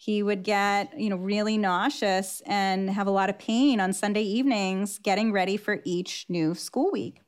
he 0.00 0.22
would 0.22 0.42
get 0.42 0.98
you 0.98 1.10
know 1.10 1.16
really 1.16 1.58
nauseous 1.58 2.40
and 2.46 2.88
have 2.88 3.06
a 3.06 3.10
lot 3.10 3.28
of 3.28 3.38
pain 3.38 3.80
on 3.80 3.92
sunday 3.92 4.22
evenings 4.22 4.98
getting 4.98 5.30
ready 5.30 5.58
for 5.58 5.80
each 5.84 6.24
new 6.30 6.54
school 6.54 6.90
week. 6.90 7.20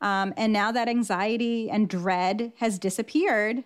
Um, 0.00 0.34
and 0.36 0.52
now 0.52 0.72
that 0.72 0.88
anxiety 0.88 1.70
and 1.70 1.88
dread 1.88 2.52
has 2.56 2.78
disappeared 2.78 3.62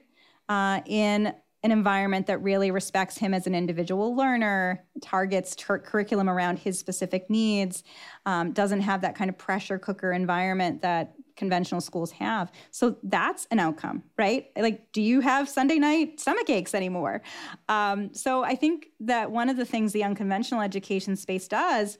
uh, 0.49 0.81
in 0.87 1.35
an 1.63 1.71
environment 1.71 2.27
that 2.27 2.43
really 2.43 2.71
respects 2.71 3.17
him 3.17 3.33
as 3.33 3.47
an 3.47 3.55
individual 3.55 4.17
learner, 4.17 4.85
targets 5.01 5.55
ter- 5.55 5.79
curriculum 5.79 6.29
around 6.29 6.59
his 6.59 6.79
specific 6.79 7.31
needs, 7.31 7.85
um, 8.27 8.53
doesn't 8.53 8.81
have 8.81 9.01
that 9.01 9.15
kind 9.15 9.31
of 9.31 9.39
pressure 9.39 9.79
cooker 9.79 10.13
environment 10.13 10.83
that 10.83 11.15
conventional 11.37 11.81
schools 11.81 12.13
have. 12.13 12.53
So 12.71 12.97
that's 13.03 13.47
an 13.51 13.59
outcome, 13.59 14.03
right? 14.19 14.51
Like, 14.57 14.93
do 14.93 15.03
you 15.03 15.21
have 15.21 15.49
Sunday 15.49 15.79
night 15.79 16.21
stomach 16.21 16.49
aches 16.51 16.75
anymore? 16.75 17.23
Um, 17.69 18.13
so 18.15 18.45
I 18.45 18.55
think 18.55 18.89
that 19.01 19.31
one 19.31 19.49
of 19.49 19.57
the 19.57 19.65
things 19.65 19.93
the 19.93 20.05
unconventional 20.05 20.61
education 20.61 21.17
space 21.17 21.49
does 21.49 21.99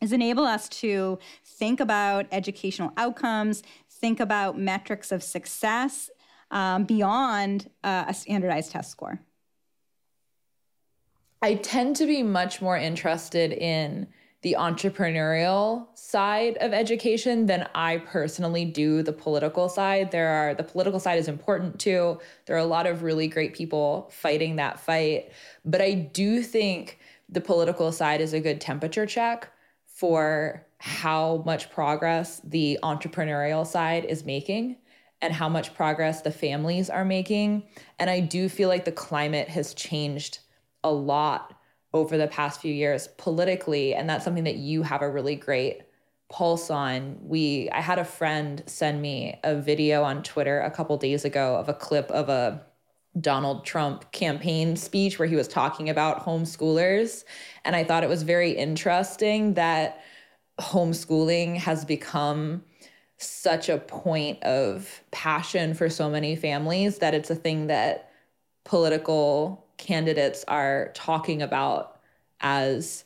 is 0.00 0.12
enable 0.12 0.44
us 0.44 0.68
to 0.68 1.18
think 1.44 1.80
about 1.80 2.26
educational 2.30 2.92
outcomes, 2.96 3.62
think 3.90 4.20
about 4.20 4.58
metrics 4.58 5.12
of 5.12 5.22
success 5.22 6.10
um, 6.50 6.84
beyond 6.84 7.70
uh, 7.82 8.04
a 8.08 8.14
standardized 8.14 8.70
test 8.70 8.90
score. 8.90 9.20
I 11.42 11.56
tend 11.56 11.96
to 11.96 12.06
be 12.06 12.22
much 12.22 12.62
more 12.62 12.76
interested 12.76 13.52
in 13.52 14.06
the 14.44 14.56
entrepreneurial 14.58 15.86
side 15.94 16.58
of 16.58 16.74
education 16.74 17.46
than 17.46 17.66
I 17.74 17.96
personally 17.96 18.66
do 18.66 19.02
the 19.02 19.12
political 19.12 19.70
side. 19.70 20.10
There 20.10 20.28
are 20.28 20.54
the 20.54 20.62
political 20.62 21.00
side 21.00 21.18
is 21.18 21.28
important 21.28 21.80
too. 21.80 22.20
There 22.44 22.54
are 22.54 22.58
a 22.58 22.66
lot 22.66 22.86
of 22.86 23.02
really 23.02 23.26
great 23.26 23.54
people 23.54 24.10
fighting 24.12 24.56
that 24.56 24.78
fight, 24.78 25.32
but 25.64 25.80
I 25.80 25.94
do 25.94 26.42
think 26.42 26.98
the 27.30 27.40
political 27.40 27.90
side 27.90 28.20
is 28.20 28.34
a 28.34 28.40
good 28.40 28.60
temperature 28.60 29.06
check 29.06 29.50
for 29.86 30.66
how 30.76 31.42
much 31.46 31.70
progress 31.70 32.42
the 32.44 32.78
entrepreneurial 32.82 33.66
side 33.66 34.04
is 34.04 34.26
making 34.26 34.76
and 35.22 35.32
how 35.32 35.48
much 35.48 35.74
progress 35.74 36.20
the 36.20 36.30
families 36.30 36.90
are 36.90 37.06
making. 37.06 37.62
And 37.98 38.10
I 38.10 38.20
do 38.20 38.50
feel 38.50 38.68
like 38.68 38.84
the 38.84 38.92
climate 38.92 39.48
has 39.48 39.72
changed 39.72 40.40
a 40.82 40.92
lot 40.92 41.58
over 41.94 42.18
the 42.18 42.26
past 42.26 42.60
few 42.60 42.74
years 42.74 43.08
politically 43.16 43.94
and 43.94 44.10
that's 44.10 44.24
something 44.24 44.44
that 44.44 44.56
you 44.56 44.82
have 44.82 45.00
a 45.00 45.08
really 45.08 45.36
great 45.36 45.82
pulse 46.28 46.68
on. 46.68 47.16
We 47.22 47.70
i 47.70 47.80
had 47.80 47.98
a 47.98 48.04
friend 48.04 48.62
send 48.66 49.00
me 49.00 49.38
a 49.44 49.54
video 49.54 50.02
on 50.02 50.22
twitter 50.22 50.60
a 50.60 50.70
couple 50.70 50.96
days 50.96 51.24
ago 51.24 51.56
of 51.56 51.68
a 51.68 51.74
clip 51.74 52.10
of 52.10 52.28
a 52.28 52.66
donald 53.20 53.64
trump 53.64 54.10
campaign 54.10 54.74
speech 54.74 55.18
where 55.18 55.28
he 55.28 55.36
was 55.36 55.46
talking 55.46 55.88
about 55.88 56.24
homeschoolers 56.24 57.22
and 57.64 57.76
i 57.76 57.84
thought 57.84 58.02
it 58.02 58.08
was 58.08 58.24
very 58.24 58.50
interesting 58.50 59.54
that 59.54 60.02
homeschooling 60.60 61.56
has 61.56 61.84
become 61.84 62.64
such 63.18 63.68
a 63.68 63.78
point 63.78 64.42
of 64.42 65.02
passion 65.12 65.74
for 65.74 65.88
so 65.88 66.10
many 66.10 66.34
families 66.34 66.98
that 66.98 67.14
it's 67.14 67.30
a 67.30 67.34
thing 67.36 67.68
that 67.68 68.10
political 68.64 69.63
candidates 69.76 70.44
are 70.48 70.90
talking 70.94 71.42
about 71.42 72.00
as 72.40 73.04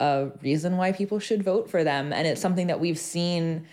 a 0.00 0.30
reason 0.42 0.76
why 0.76 0.92
people 0.92 1.18
should 1.18 1.42
vote 1.42 1.70
for 1.70 1.84
them. 1.84 2.12
And 2.12 2.26
it's 2.26 2.40
something 2.40 2.66
that 2.66 2.80
we've 2.80 2.98
seen 2.98 3.66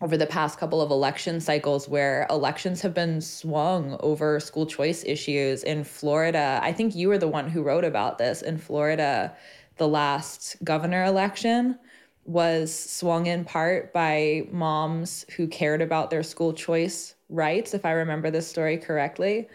over 0.00 0.16
the 0.16 0.26
past 0.26 0.58
couple 0.58 0.80
of 0.80 0.90
election 0.90 1.40
cycles 1.40 1.88
where 1.88 2.26
elections 2.28 2.80
have 2.80 2.92
been 2.92 3.20
swung 3.20 3.96
over 4.00 4.40
school 4.40 4.66
choice 4.66 5.04
issues 5.04 5.62
in 5.62 5.84
Florida. 5.84 6.58
I 6.62 6.72
think 6.72 6.96
you 6.96 7.08
were 7.08 7.18
the 7.18 7.28
one 7.28 7.48
who 7.48 7.62
wrote 7.62 7.84
about 7.84 8.18
this 8.18 8.42
in 8.42 8.58
Florida. 8.58 9.32
The 9.76 9.86
last 9.86 10.56
governor 10.64 11.04
election 11.04 11.78
was 12.24 12.74
swung 12.74 13.26
in 13.26 13.44
part 13.44 13.92
by 13.92 14.46
moms 14.50 15.24
who 15.36 15.46
cared 15.46 15.82
about 15.82 16.10
their 16.10 16.22
school 16.24 16.52
choice 16.52 17.14
rights, 17.28 17.72
if 17.72 17.84
I 17.84 17.92
remember 17.92 18.30
this 18.30 18.46
story 18.46 18.78
correctly. 18.78 19.48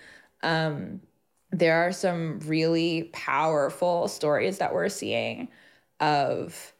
Um, 0.43 1.01
there 1.51 1.87
are 1.87 1.91
some 1.91 2.39
really 2.41 3.09
powerful 3.13 4.07
stories 4.07 4.57
that 4.57 4.73
we're 4.73 4.89
seeing 4.89 5.47
of 5.99 6.73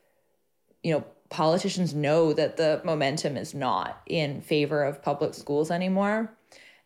you 0.84 0.92
know 0.92 1.04
politicians 1.30 1.94
know 1.94 2.34
that 2.34 2.58
the 2.58 2.82
momentum 2.86 3.36
is 3.36 3.54
not 3.54 4.02
in 4.06 4.42
favor 4.42 4.84
of 4.84 5.02
public 5.02 5.34
schools 5.34 5.72
anymore. 5.72 6.32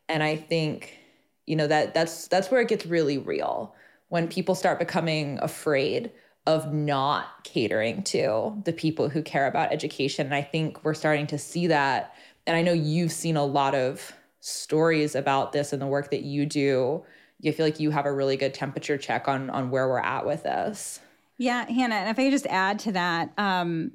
And 0.09 0.23
i 0.23 0.35
think 0.35 0.97
you 1.45 1.55
know 1.55 1.67
that 1.67 1.93
that's 1.93 2.27
that's 2.27 2.51
where 2.51 2.61
it 2.61 2.67
gets 2.67 2.85
really 2.85 3.17
real 3.17 3.75
when 4.09 4.27
people 4.27 4.55
start 4.55 4.79
becoming 4.79 5.39
afraid 5.41 6.11
of 6.47 6.73
not 6.73 7.43
catering 7.43 8.01
to 8.03 8.59
the 8.65 8.73
people 8.73 9.09
who 9.09 9.21
care 9.21 9.47
about 9.47 9.71
education. 9.71 10.25
And 10.25 10.35
i 10.35 10.41
think 10.41 10.83
we're 10.83 10.93
starting 10.93 11.27
to 11.27 11.37
see 11.37 11.67
that. 11.67 12.15
And 12.47 12.55
i 12.55 12.61
know 12.61 12.73
you've 12.73 13.11
seen 13.11 13.37
a 13.37 13.45
lot 13.45 13.75
of 13.75 14.13
stories 14.39 15.13
about 15.15 15.51
this 15.51 15.71
and 15.71 15.81
the 15.81 15.87
work 15.87 16.09
that 16.11 16.23
you 16.23 16.45
do 16.45 17.03
you 17.41 17.51
feel 17.51 17.65
like 17.65 17.79
you 17.79 17.91
have 17.91 18.05
a 18.05 18.11
really 18.11 18.37
good 18.37 18.53
temperature 18.53 18.97
check 18.97 19.27
on 19.27 19.49
on 19.49 19.69
where 19.69 19.87
we're 19.87 19.99
at 19.99 20.25
with 20.25 20.43
this. 20.43 20.99
Yeah, 21.37 21.65
Hannah, 21.65 21.95
and 21.95 22.09
if 22.09 22.19
I 22.19 22.25
could 22.25 22.31
just 22.31 22.45
add 22.47 22.79
to 22.79 22.91
that, 22.91 23.33
um, 23.37 23.93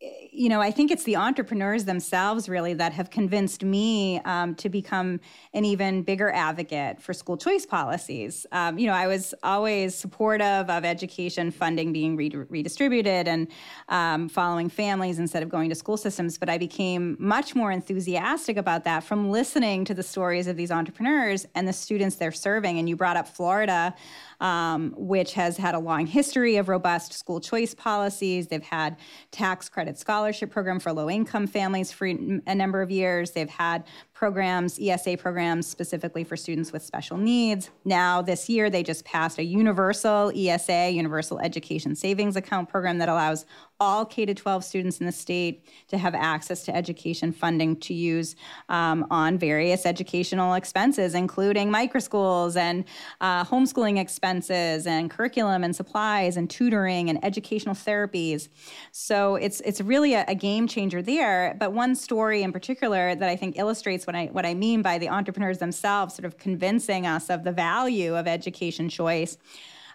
you 0.00 0.50
know, 0.50 0.60
I 0.60 0.70
think 0.70 0.90
it's 0.90 1.04
the 1.04 1.16
entrepreneurs 1.16 1.86
themselves 1.86 2.48
really 2.48 2.74
that 2.74 2.92
have 2.92 3.08
convinced 3.10 3.64
me 3.64 4.20
um, 4.26 4.54
to 4.56 4.68
become 4.68 5.20
an 5.54 5.64
even 5.64 6.02
bigger 6.02 6.30
advocate 6.30 7.00
for 7.00 7.14
school 7.14 7.38
choice 7.38 7.64
policies. 7.64 8.44
Um, 8.52 8.78
you 8.78 8.86
know, 8.86 8.92
I 8.92 9.06
was 9.06 9.34
always 9.42 9.94
supportive 9.94 10.68
of 10.68 10.84
education 10.84 11.50
funding 11.50 11.92
being 11.92 12.16
re- 12.16 12.30
redistributed 12.50 13.26
and 13.26 13.48
um, 13.88 14.28
following 14.28 14.68
families 14.68 15.18
instead 15.18 15.42
of 15.42 15.48
going 15.48 15.70
to 15.70 15.74
school 15.74 15.96
systems, 15.96 16.36
but 16.36 16.50
I 16.50 16.58
became 16.58 17.16
much 17.18 17.54
more 17.54 17.72
enthusiastic 17.72 18.58
about 18.58 18.84
that 18.84 19.02
from 19.02 19.30
listening 19.30 19.86
to 19.86 19.94
the 19.94 20.02
stories 20.02 20.46
of 20.46 20.56
these 20.56 20.70
entrepreneurs 20.70 21.46
and 21.54 21.66
the 21.66 21.72
students 21.72 22.16
they're 22.16 22.32
serving. 22.32 22.78
And 22.78 22.88
you 22.88 22.96
brought 22.96 23.16
up 23.16 23.26
Florida 23.26 23.94
um, 24.40 24.94
which 24.96 25.34
has 25.34 25.56
had 25.56 25.74
a 25.74 25.78
long 25.78 26.06
history 26.06 26.56
of 26.56 26.68
robust 26.68 27.12
school 27.12 27.40
choice 27.40 27.74
policies. 27.74 28.48
They've 28.48 28.62
had 28.62 28.96
tax 29.30 29.68
credit 29.68 29.98
scholarship 29.98 30.50
program 30.50 30.80
for 30.80 30.92
low 30.92 31.08
income 31.10 31.46
families 31.46 31.92
for 31.92 32.06
a 32.06 32.54
number 32.54 32.82
of 32.82 32.90
years. 32.90 33.32
They've 33.32 33.48
had 33.48 33.84
programs, 34.12 34.78
ESA 34.80 35.16
programs 35.18 35.66
specifically 35.66 36.24
for 36.24 36.36
students 36.36 36.72
with 36.72 36.82
special 36.82 37.16
needs. 37.18 37.70
Now, 37.84 38.22
this 38.22 38.48
year, 38.48 38.70
they 38.70 38.82
just 38.82 39.04
passed 39.04 39.38
a 39.38 39.44
universal 39.44 40.32
ESA, 40.34 40.90
Universal 40.90 41.40
Education 41.40 41.94
Savings 41.94 42.36
Account 42.36 42.68
program 42.68 42.98
that 42.98 43.08
allows 43.08 43.44
all 43.80 44.04
K 44.04 44.26
12 44.26 44.64
students 44.64 45.00
in 45.00 45.06
the 45.06 45.12
state 45.12 45.64
to 45.88 45.98
have 45.98 46.14
access 46.14 46.64
to 46.64 46.74
education 46.74 47.32
funding 47.32 47.76
to 47.76 47.94
use 47.94 48.36
um, 48.68 49.06
on 49.10 49.38
various 49.38 49.86
educational 49.86 50.54
expenses, 50.54 51.14
including 51.14 51.70
microschools 51.70 52.56
and 52.56 52.84
uh, 53.20 53.44
homeschooling 53.44 53.98
expenses 53.98 54.86
and 54.86 55.10
curriculum 55.10 55.62
and 55.62 55.76
supplies 55.76 56.36
and 56.36 56.48
tutoring 56.48 57.10
and 57.10 57.22
educational 57.24 57.74
therapies. 57.74 58.48
So 58.92 59.36
it's 59.36 59.60
it's 59.60 59.80
really 59.80 60.14
a, 60.14 60.24
a 60.28 60.34
game 60.34 60.66
changer 60.66 61.02
there. 61.02 61.56
But 61.58 61.72
one 61.72 61.94
story 61.94 62.42
in 62.42 62.52
particular 62.52 63.14
that 63.14 63.28
I 63.28 63.36
think 63.36 63.58
illustrates 63.58 64.06
what 64.06 64.16
I 64.16 64.26
what 64.26 64.46
I 64.46 64.54
mean 64.54 64.82
by 64.82 64.98
the 64.98 65.08
entrepreneurs 65.08 65.58
themselves 65.58 66.14
sort 66.14 66.24
of 66.24 66.38
convincing 66.38 67.06
us 67.06 67.30
of 67.30 67.44
the 67.44 67.52
value 67.52 68.16
of 68.16 68.26
education 68.26 68.88
choice. 68.88 69.38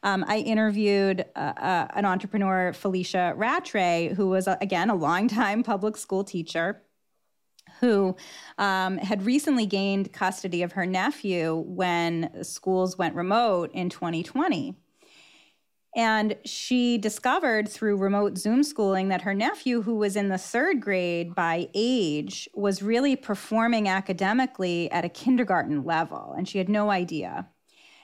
Um, 0.04 0.26
I 0.28 0.40
interviewed 0.40 1.26
uh, 1.36 1.40
uh, 1.40 1.88
an 1.94 2.06
entrepreneur, 2.06 2.74
Felicia 2.74 3.34
Rattray, 3.36 4.14
who 4.16 4.28
was, 4.30 4.48
uh, 4.48 4.58
again, 4.62 4.90
a 4.90 4.96
longtime 4.96 5.64
public 5.72 5.98
school 5.98 6.24
teacher 6.24 6.82
who 7.80 8.16
um, 8.58 8.98
had 8.98 9.26
recently 9.26 9.66
gained 9.66 10.14
custody 10.14 10.62
of 10.62 10.74
her 10.74 10.86
nephew 10.86 11.64
when 11.68 12.44
schools 12.44 12.98
went 12.98 13.16
remote 13.16 13.72
in 13.74 13.90
2020. 13.90 14.76
And 15.96 16.38
she 16.46 16.98
discovered 16.98 17.68
through 17.68 17.98
remote 17.98 18.38
Zoom 18.38 18.64
schooling 18.64 19.10
that 19.10 19.24
her 19.24 19.34
nephew, 19.34 19.82
who 19.82 19.96
was 19.96 20.16
in 20.16 20.30
the 20.30 20.38
third 20.38 20.80
grade 20.80 21.36
by 21.36 21.68
age, 21.74 22.48
was 22.54 22.82
really 22.82 23.18
performing 23.18 23.90
academically 23.90 24.90
at 24.92 25.04
a 25.04 25.10
kindergarten 25.10 25.84
level. 25.84 26.34
And 26.38 26.48
she 26.48 26.60
had 26.60 26.70
no 26.70 26.92
idea. 26.92 27.50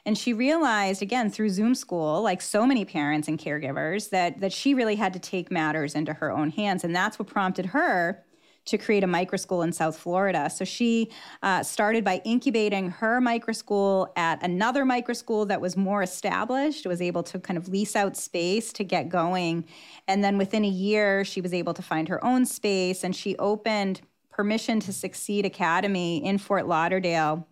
And 0.08 0.18
she 0.18 0.32
realized, 0.32 1.02
again, 1.02 1.30
through 1.30 1.50
Zoom 1.50 1.76
school, 1.76 2.22
like 2.22 2.42
so 2.42 2.66
many 2.66 2.86
parents 2.86 3.28
and 3.28 3.38
caregivers, 3.38 4.10
that, 4.12 4.40
that 4.40 4.54
she 4.54 4.74
really 4.74 4.96
had 4.96 5.12
to 5.12 5.20
take 5.20 5.52
matters 5.52 5.96
into 5.96 6.14
her 6.14 6.32
own 6.32 6.50
hands. 6.50 6.86
And 6.86 6.96
that's 6.96 7.20
what 7.20 7.28
prompted 7.28 7.66
her 7.66 8.24
to 8.68 8.78
create 8.78 9.04
a 9.04 9.08
microschool 9.08 9.66
in 9.66 9.74
South 9.74 9.98
Florida. 9.98 10.50
So 10.50 10.64
she 10.64 11.12
uh, 11.44 11.62
started 11.62 12.06
by 12.06 12.22
incubating 12.24 12.90
her 12.90 13.20
microschool 13.20 14.08
at 14.16 14.42
another 14.42 14.86
microschool 14.86 15.46
that 15.50 15.60
was 15.60 15.76
more 15.76 16.02
established, 16.02 16.88
was 16.88 17.02
able 17.02 17.24
to 17.24 17.38
kind 17.38 17.58
of 17.58 17.68
lease 17.68 17.98
out 17.98 18.16
space 18.16 18.72
to 18.74 18.86
get 18.86 19.10
going. 19.10 19.66
And 20.08 20.24
then 20.24 20.38
within 20.38 20.64
a 20.64 20.70
year, 20.70 21.26
she 21.26 21.42
was 21.42 21.54
able 21.54 21.74
to 21.74 21.82
find 21.82 22.08
her 22.08 22.24
own 22.24 22.46
space 22.46 23.04
and 23.04 23.14
she 23.14 23.36
opened 23.40 24.00
Permission 24.32 24.80
to 24.82 24.94
Succeed 24.94 25.46
Academy 25.46 26.24
in 26.24 26.38
Fort 26.38 26.66
Lauderdale 26.66 27.46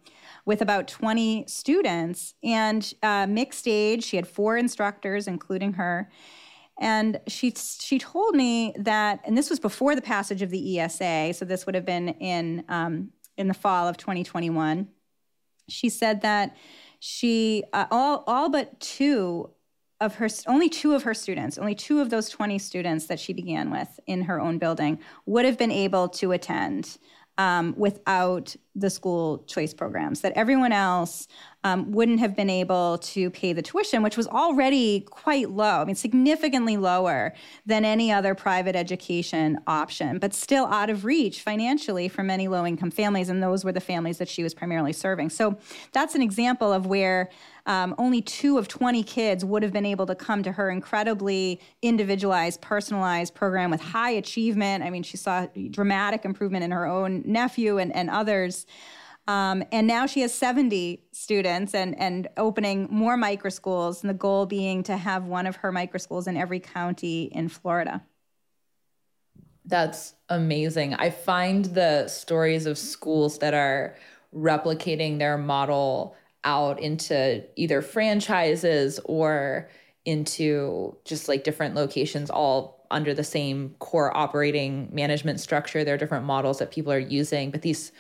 with 0.45 0.61
about 0.61 0.87
20 0.87 1.45
students 1.47 2.35
and 2.43 2.93
uh, 3.01 3.25
mixed 3.27 3.67
age. 3.67 4.03
She 4.03 4.15
had 4.15 4.27
four 4.27 4.57
instructors, 4.57 5.27
including 5.27 5.73
her. 5.73 6.09
And 6.79 7.19
she 7.27 7.51
she 7.51 7.97
told 7.97 8.35
me 8.35 8.73
that, 8.77 9.21
and 9.25 9.37
this 9.37 9.49
was 9.49 9.59
before 9.59 9.95
the 9.95 10.01
passage 10.01 10.41
of 10.41 10.49
the 10.49 10.79
ESA, 10.79 11.33
so 11.33 11.45
this 11.45 11.65
would 11.65 11.73
have 11.73 11.85
been 11.85 12.09
in 12.09 12.65
um, 12.67 13.11
in 13.37 13.47
the 13.47 13.53
fall 13.53 13.87
of 13.87 13.97
2021. 13.97 14.87
She 15.69 15.89
said 15.89 16.21
that 16.21 16.55
she 16.99 17.63
uh, 17.71 17.85
all 17.91 18.25
all 18.27 18.49
but 18.49 18.77
two 18.81 19.51
of 20.01 20.15
her 20.15 20.27
only 20.47 20.67
two 20.67 20.93
of 20.93 21.03
her 21.03 21.13
students, 21.13 21.57
only 21.57 21.75
two 21.75 22.01
of 22.01 22.09
those 22.09 22.29
20 22.29 22.59
students 22.59 23.05
that 23.05 23.19
she 23.19 23.31
began 23.31 23.71
with 23.71 23.99
in 24.05 24.23
her 24.23 24.41
own 24.41 24.57
building 24.57 24.99
would 25.25 25.45
have 25.45 25.57
been 25.57 25.71
able 25.71 26.09
to 26.09 26.33
attend 26.33 26.97
um, 27.37 27.73
without 27.77 28.55
the 28.75 28.89
school 28.89 29.43
choice 29.47 29.73
programs. 29.73 30.21
That 30.21 30.33
everyone 30.33 30.71
else 30.71 31.27
um, 31.65 31.91
wouldn't 31.91 32.19
have 32.19 32.35
been 32.35 32.49
able 32.49 32.99
to 32.99 33.31
pay 33.31 33.51
the 33.51 33.61
tuition, 33.63 34.03
which 34.03 34.15
was 34.15 34.27
already 34.27 35.01
quite 35.09 35.49
low. 35.49 35.81
I 35.81 35.85
mean, 35.85 35.95
significantly 35.95 36.77
lower 36.77 37.33
than 37.65 37.83
any 37.83 38.11
other 38.11 38.35
private 38.35 38.75
education 38.75 39.57
option, 39.65 40.19
but 40.19 40.31
still 40.35 40.67
out 40.67 40.91
of 40.91 41.05
reach 41.05 41.41
financially 41.41 42.07
for 42.07 42.21
many 42.21 42.47
low 42.47 42.67
income 42.67 42.91
families. 42.91 43.29
And 43.29 43.41
those 43.41 43.65
were 43.65 43.71
the 43.71 43.81
families 43.81 44.19
that 44.19 44.29
she 44.29 44.43
was 44.43 44.53
primarily 44.53 44.93
serving. 44.93 45.31
So 45.31 45.57
that's 45.91 46.13
an 46.13 46.21
example 46.21 46.71
of 46.71 46.85
where 46.85 47.31
um, 47.65 47.95
only 47.97 48.21
two 48.21 48.59
of 48.59 48.67
20 48.67 49.01
kids 49.01 49.43
would 49.43 49.63
have 49.63 49.73
been 49.73 49.87
able 49.87 50.05
to 50.05 50.13
come 50.13 50.43
to 50.43 50.51
her 50.51 50.69
incredibly 50.69 51.59
individualized, 51.81 52.61
personalized 52.61 53.33
program 53.33 53.71
with 53.71 53.81
high 53.81 54.11
achievement. 54.11 54.83
I 54.83 54.91
mean, 54.91 55.01
she 55.01 55.17
saw 55.17 55.47
dramatic 55.71 56.25
improvement 56.25 56.63
in 56.63 56.69
her 56.69 56.85
own 56.85 57.23
nephew 57.25 57.79
and, 57.79 57.91
and 57.95 58.11
others. 58.11 58.67
Um, 59.27 59.63
and 59.71 59.87
now 59.87 60.05
she 60.05 60.21
has 60.21 60.33
70 60.33 61.03
students 61.11 61.73
and, 61.73 61.97
and 61.99 62.27
opening 62.37 62.87
more 62.91 63.17
micro 63.17 63.49
schools, 63.49 64.03
and 64.03 64.09
the 64.09 64.13
goal 64.13 64.45
being 64.45 64.83
to 64.83 64.97
have 64.97 65.25
one 65.25 65.47
of 65.47 65.55
her 65.57 65.71
micro 65.71 65.97
schools 65.97 66.27
in 66.27 66.37
every 66.37 66.59
county 66.59 67.23
in 67.25 67.49
Florida. 67.49 68.03
That's 69.65 70.13
amazing. 70.29 70.93
I 70.93 71.09
find 71.09 71.65
the 71.65 72.07
stories 72.07 72.67
of 72.67 72.77
schools 72.77 73.39
that 73.39 73.55
are 73.55 73.95
replicating 74.33 75.17
their 75.17 75.37
model 75.37 76.15
out 76.43 76.79
into 76.79 77.43
either 77.55 77.81
franchises 77.81 78.99
or 79.05 79.69
into 80.05 80.95
just 81.03 81.27
like 81.27 81.43
different 81.43 81.73
locations 81.73 82.29
all 82.29 82.85
under 82.91 83.15
the 83.15 83.23
same 83.23 83.75
core 83.79 84.15
operating 84.15 84.87
management 84.93 85.39
structure. 85.39 85.83
There 85.83 85.95
are 85.95 85.97
different 85.97 86.25
models 86.25 86.59
that 86.59 86.69
people 86.69 86.93
are 86.93 86.99
using, 86.99 87.49
but 87.49 87.63
these 87.63 87.91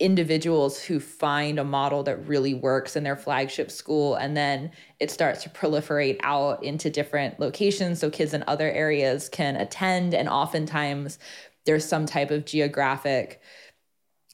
individuals 0.00 0.82
who 0.82 0.98
find 0.98 1.58
a 1.58 1.64
model 1.64 2.02
that 2.02 2.26
really 2.26 2.52
works 2.52 2.96
in 2.96 3.04
their 3.04 3.16
flagship 3.16 3.70
school 3.70 4.16
and 4.16 4.36
then 4.36 4.70
it 4.98 5.08
starts 5.08 5.44
to 5.44 5.48
proliferate 5.50 6.18
out 6.24 6.62
into 6.64 6.90
different 6.90 7.38
locations 7.38 8.00
so 8.00 8.10
kids 8.10 8.34
in 8.34 8.42
other 8.48 8.68
areas 8.72 9.28
can 9.28 9.54
attend 9.54 10.12
and 10.12 10.28
oftentimes 10.28 11.18
there's 11.64 11.84
some 11.84 12.06
type 12.06 12.32
of 12.32 12.44
geographic 12.44 13.40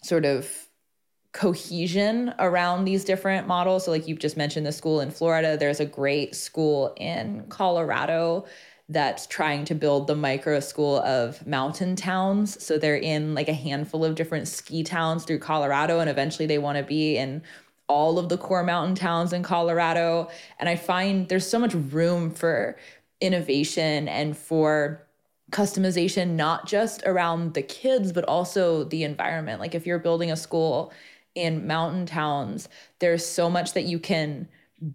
sort 0.02 0.24
of 0.24 0.50
cohesion 1.32 2.34
around 2.38 2.84
these 2.84 3.04
different 3.04 3.46
models. 3.46 3.84
So 3.84 3.92
like 3.92 4.08
you've 4.08 4.18
just 4.18 4.36
mentioned 4.36 4.66
the 4.66 4.72
school 4.72 5.00
in 5.00 5.10
Florida. 5.10 5.56
There's 5.56 5.80
a 5.80 5.86
great 5.86 6.34
school 6.34 6.94
in 6.96 7.44
Colorado 7.48 8.46
that's 8.90 9.26
trying 9.28 9.64
to 9.64 9.74
build 9.74 10.08
the 10.08 10.16
micro 10.16 10.58
school 10.58 10.98
of 10.98 11.46
mountain 11.46 11.94
towns. 11.94 12.62
So 12.62 12.76
they're 12.76 12.96
in 12.96 13.34
like 13.34 13.48
a 13.48 13.54
handful 13.54 14.04
of 14.04 14.16
different 14.16 14.48
ski 14.48 14.82
towns 14.82 15.24
through 15.24 15.38
Colorado, 15.38 16.00
and 16.00 16.10
eventually 16.10 16.46
they 16.46 16.58
want 16.58 16.76
to 16.76 16.82
be 16.84 17.16
in 17.16 17.42
all 17.86 18.18
of 18.18 18.28
the 18.28 18.36
core 18.36 18.64
mountain 18.64 18.96
towns 18.96 19.32
in 19.32 19.44
Colorado. 19.44 20.28
And 20.58 20.68
I 20.68 20.76
find 20.76 21.28
there's 21.28 21.48
so 21.48 21.58
much 21.58 21.74
room 21.74 22.32
for 22.32 22.76
innovation 23.20 24.08
and 24.08 24.36
for 24.36 25.06
customization, 25.52 26.30
not 26.30 26.66
just 26.66 27.02
around 27.06 27.54
the 27.54 27.62
kids, 27.62 28.12
but 28.12 28.24
also 28.24 28.84
the 28.84 29.04
environment. 29.04 29.60
Like 29.60 29.74
if 29.74 29.86
you're 29.86 29.98
building 29.98 30.32
a 30.32 30.36
school 30.36 30.92
in 31.36 31.66
mountain 31.66 32.06
towns, 32.06 32.68
there's 32.98 33.24
so 33.24 33.48
much 33.48 33.72
that 33.74 33.84
you 33.84 34.00
can 34.00 34.48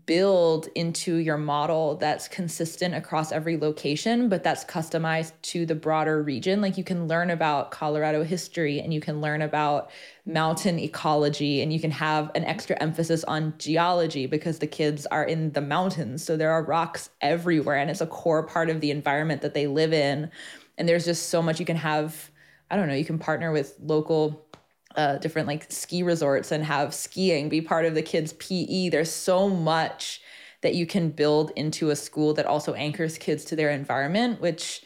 build 0.07 0.67
into 0.73 1.17
your 1.17 1.38
model 1.38 1.95
that's 1.97 2.27
consistent 2.27 2.95
across 2.95 3.31
every 3.31 3.55
location, 3.55 4.29
but 4.29 4.43
that's 4.43 4.65
customized 4.65 5.33
to 5.43 5.63
the 5.65 5.75
broader 5.75 6.23
region. 6.23 6.59
Like 6.59 6.75
you 6.75 6.83
can 6.83 7.07
learn 7.07 7.29
about 7.29 7.69
Colorado 7.69 8.23
history 8.23 8.79
and 8.79 8.91
you 8.91 8.99
can 8.99 9.21
learn 9.21 9.43
about 9.43 9.91
mountain 10.25 10.79
ecology 10.79 11.61
and 11.61 11.71
you 11.71 11.79
can 11.79 11.91
have 11.91 12.31
an 12.33 12.43
extra 12.45 12.75
emphasis 12.81 13.23
on 13.25 13.53
geology 13.59 14.25
because 14.25 14.57
the 14.57 14.65
kids 14.67 15.05
are 15.07 15.23
in 15.23 15.51
the 15.51 15.61
mountains. 15.61 16.23
So 16.23 16.36
there 16.36 16.51
are 16.51 16.63
rocks 16.63 17.11
everywhere 17.21 17.77
and 17.77 17.91
it's 17.91 18.01
a 18.01 18.07
core 18.07 18.41
part 18.41 18.71
of 18.71 18.81
the 18.81 18.89
environment 18.89 19.43
that 19.43 19.53
they 19.53 19.67
live 19.67 19.93
in. 19.93 20.31
And 20.79 20.89
there's 20.89 21.05
just 21.05 21.29
so 21.29 21.43
much 21.43 21.59
you 21.59 21.65
can 21.65 21.77
have. 21.77 22.31
I 22.71 22.75
don't 22.75 22.88
know, 22.88 22.95
you 22.95 23.05
can 23.05 23.19
partner 23.19 23.51
with 23.51 23.75
local 23.79 24.47
uh, 24.95 25.17
different 25.17 25.47
like 25.47 25.71
ski 25.71 26.03
resorts 26.03 26.51
and 26.51 26.63
have 26.63 26.93
skiing 26.93 27.49
be 27.49 27.61
part 27.61 27.85
of 27.85 27.95
the 27.95 28.01
kids' 28.01 28.33
PE. 28.33 28.89
There's 28.89 29.11
so 29.11 29.49
much 29.49 30.21
that 30.61 30.75
you 30.75 30.85
can 30.85 31.09
build 31.09 31.51
into 31.55 31.89
a 31.89 31.95
school 31.95 32.33
that 32.33 32.45
also 32.45 32.73
anchors 32.73 33.17
kids 33.17 33.45
to 33.45 33.55
their 33.55 33.69
environment, 33.69 34.41
which 34.41 34.81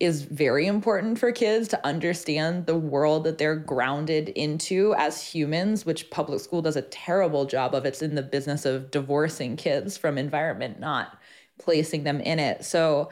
is 0.00 0.22
very 0.22 0.66
important 0.66 1.18
for 1.18 1.30
kids 1.30 1.68
to 1.68 1.86
understand 1.86 2.66
the 2.66 2.76
world 2.76 3.24
that 3.24 3.38
they're 3.38 3.56
grounded 3.56 4.28
into 4.30 4.94
as 4.98 5.22
humans, 5.22 5.86
which 5.86 6.10
public 6.10 6.40
school 6.40 6.60
does 6.60 6.76
a 6.76 6.82
terrible 6.82 7.44
job 7.44 7.74
of. 7.74 7.86
It's 7.86 8.02
in 8.02 8.14
the 8.16 8.22
business 8.22 8.64
of 8.64 8.90
divorcing 8.90 9.56
kids 9.56 9.96
from 9.96 10.18
environment, 10.18 10.80
not 10.80 11.18
placing 11.60 12.02
them 12.02 12.20
in 12.20 12.40
it. 12.40 12.64
So 12.64 13.10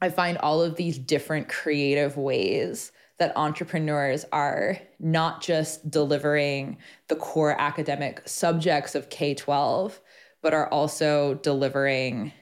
I 0.00 0.10
find 0.10 0.38
all 0.38 0.62
of 0.62 0.76
these 0.76 0.98
different 0.98 1.48
creative 1.48 2.16
ways 2.16 2.92
that 3.20 3.36
entrepreneurs 3.36 4.24
are 4.32 4.78
not 4.98 5.42
just 5.42 5.88
delivering 5.90 6.78
the 7.08 7.16
core 7.16 7.54
academic 7.60 8.22
subjects 8.26 8.94
of 8.94 9.10
K 9.10 9.34
12, 9.34 10.00
but 10.42 10.54
are 10.54 10.68
also 10.68 11.34
delivering 11.34 12.32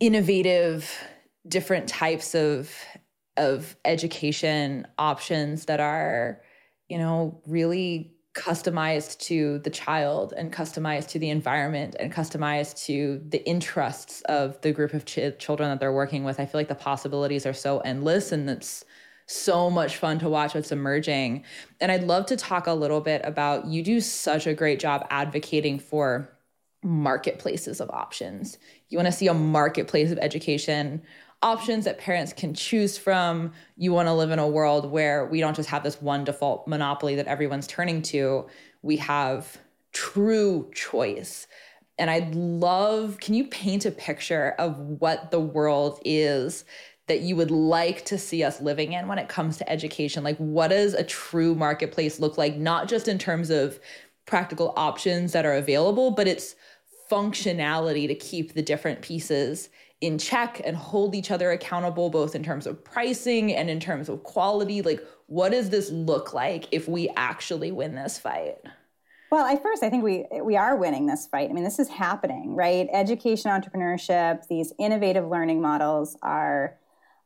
innovative, 0.00 0.92
different 1.46 1.86
types 1.88 2.34
of, 2.34 2.74
of 3.36 3.76
education 3.84 4.84
options 4.98 5.66
that 5.66 5.78
are, 5.78 6.42
you 6.88 6.98
know, 6.98 7.40
really 7.46 8.12
customized 8.34 9.18
to 9.20 9.60
the 9.60 9.70
child 9.70 10.34
and 10.36 10.52
customized 10.52 11.08
to 11.08 11.20
the 11.20 11.30
environment 11.30 11.94
and 12.00 12.12
customized 12.12 12.84
to 12.84 13.22
the 13.28 13.46
interests 13.48 14.22
of 14.22 14.60
the 14.62 14.72
group 14.72 14.92
of 14.92 15.04
ch- 15.04 15.38
children 15.38 15.70
that 15.70 15.78
they're 15.78 15.92
working 15.92 16.24
with. 16.24 16.40
I 16.40 16.46
feel 16.46 16.58
like 16.58 16.68
the 16.68 16.74
possibilities 16.74 17.46
are 17.46 17.52
so 17.52 17.78
endless 17.80 18.32
and 18.32 18.50
it's 18.50 18.84
so 19.30 19.70
much 19.70 19.96
fun 19.96 20.18
to 20.18 20.28
watch 20.28 20.54
what's 20.54 20.72
emerging. 20.72 21.44
And 21.80 21.92
I'd 21.92 22.02
love 22.02 22.26
to 22.26 22.36
talk 22.36 22.66
a 22.66 22.72
little 22.72 23.00
bit 23.00 23.22
about 23.24 23.66
you 23.66 23.82
do 23.82 24.00
such 24.00 24.46
a 24.46 24.54
great 24.54 24.80
job 24.80 25.06
advocating 25.10 25.78
for 25.78 26.36
marketplaces 26.82 27.80
of 27.80 27.90
options. 27.90 28.58
You 28.88 28.98
want 28.98 29.06
to 29.06 29.12
see 29.12 29.28
a 29.28 29.34
marketplace 29.34 30.10
of 30.10 30.18
education 30.18 31.02
options 31.42 31.84
that 31.84 31.98
parents 31.98 32.32
can 32.32 32.54
choose 32.54 32.98
from. 32.98 33.52
You 33.76 33.92
want 33.92 34.08
to 34.08 34.14
live 34.14 34.30
in 34.30 34.38
a 34.38 34.48
world 34.48 34.90
where 34.90 35.26
we 35.26 35.40
don't 35.40 35.56
just 35.56 35.68
have 35.70 35.82
this 35.82 36.00
one 36.02 36.24
default 36.24 36.66
monopoly 36.66 37.14
that 37.16 37.26
everyone's 37.26 37.66
turning 37.66 38.02
to. 38.02 38.46
We 38.82 38.96
have 38.96 39.58
true 39.92 40.70
choice. 40.74 41.46
And 41.98 42.10
I'd 42.10 42.34
love, 42.34 43.18
can 43.20 43.34
you 43.34 43.46
paint 43.48 43.84
a 43.84 43.90
picture 43.90 44.54
of 44.58 44.78
what 44.78 45.30
the 45.30 45.40
world 45.40 46.00
is 46.04 46.64
that 47.10 47.22
you 47.22 47.34
would 47.34 47.50
like 47.50 48.04
to 48.04 48.16
see 48.16 48.44
us 48.44 48.60
living 48.60 48.92
in 48.92 49.08
when 49.08 49.18
it 49.18 49.28
comes 49.28 49.56
to 49.56 49.68
education? 49.68 50.22
Like, 50.22 50.36
what 50.36 50.68
does 50.68 50.94
a 50.94 51.02
true 51.02 51.56
marketplace 51.56 52.20
look 52.20 52.38
like, 52.38 52.56
not 52.56 52.86
just 52.86 53.08
in 53.08 53.18
terms 53.18 53.50
of 53.50 53.80
practical 54.26 54.72
options 54.76 55.32
that 55.32 55.44
are 55.44 55.54
available, 55.54 56.12
but 56.12 56.28
its 56.28 56.54
functionality 57.10 58.06
to 58.06 58.14
keep 58.14 58.54
the 58.54 58.62
different 58.62 59.02
pieces 59.02 59.70
in 60.00 60.18
check 60.18 60.60
and 60.64 60.76
hold 60.76 61.16
each 61.16 61.32
other 61.32 61.50
accountable, 61.50 62.10
both 62.10 62.36
in 62.36 62.44
terms 62.44 62.64
of 62.64 62.84
pricing 62.84 63.52
and 63.52 63.68
in 63.68 63.80
terms 63.80 64.08
of 64.08 64.22
quality? 64.22 64.80
Like, 64.80 65.04
what 65.26 65.50
does 65.50 65.70
this 65.70 65.90
look 65.90 66.32
like 66.32 66.68
if 66.70 66.86
we 66.86 67.08
actually 67.16 67.72
win 67.72 67.96
this 67.96 68.20
fight? 68.20 68.58
Well, 69.32 69.44
I 69.44 69.56
first 69.56 69.82
I 69.82 69.90
think 69.90 70.04
we 70.04 70.26
we 70.40 70.56
are 70.56 70.76
winning 70.76 71.06
this 71.06 71.26
fight. 71.26 71.50
I 71.50 71.52
mean, 71.52 71.64
this 71.64 71.80
is 71.80 71.88
happening, 71.88 72.54
right? 72.54 72.88
Education 72.92 73.50
entrepreneurship, 73.50 74.46
these 74.46 74.72
innovative 74.78 75.26
learning 75.26 75.60
models 75.60 76.16
are 76.22 76.76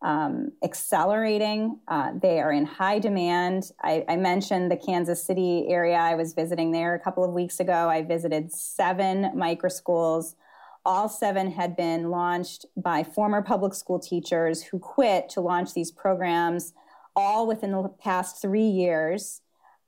um, 0.04 0.52
accelerating. 0.62 1.78
Uh, 1.88 2.12
they 2.20 2.38
are 2.38 2.52
in 2.52 2.66
high 2.66 2.98
demand. 2.98 3.70
I, 3.82 4.04
I, 4.06 4.16
mentioned 4.16 4.70
the 4.70 4.76
Kansas 4.76 5.24
City 5.24 5.64
area. 5.66 5.96
I 5.96 6.14
was 6.14 6.34
visiting 6.34 6.72
there 6.72 6.94
a 6.94 7.00
couple 7.00 7.24
of 7.24 7.32
weeks 7.32 7.58
ago. 7.58 7.88
I 7.88 8.02
visited 8.02 8.52
seven 8.52 9.32
micro 9.34 9.70
schools. 9.70 10.36
All 10.84 11.08
seven 11.08 11.50
had 11.50 11.74
been 11.74 12.10
launched 12.10 12.66
by 12.76 13.02
former 13.02 13.40
public 13.40 13.72
school 13.72 13.98
teachers 13.98 14.62
who 14.62 14.78
quit 14.78 15.30
to 15.30 15.40
launch 15.40 15.72
these 15.72 15.90
programs, 15.90 16.74
all 17.16 17.46
within 17.46 17.72
the 17.72 17.88
past 17.88 18.42
three 18.42 18.68
years. 18.68 19.40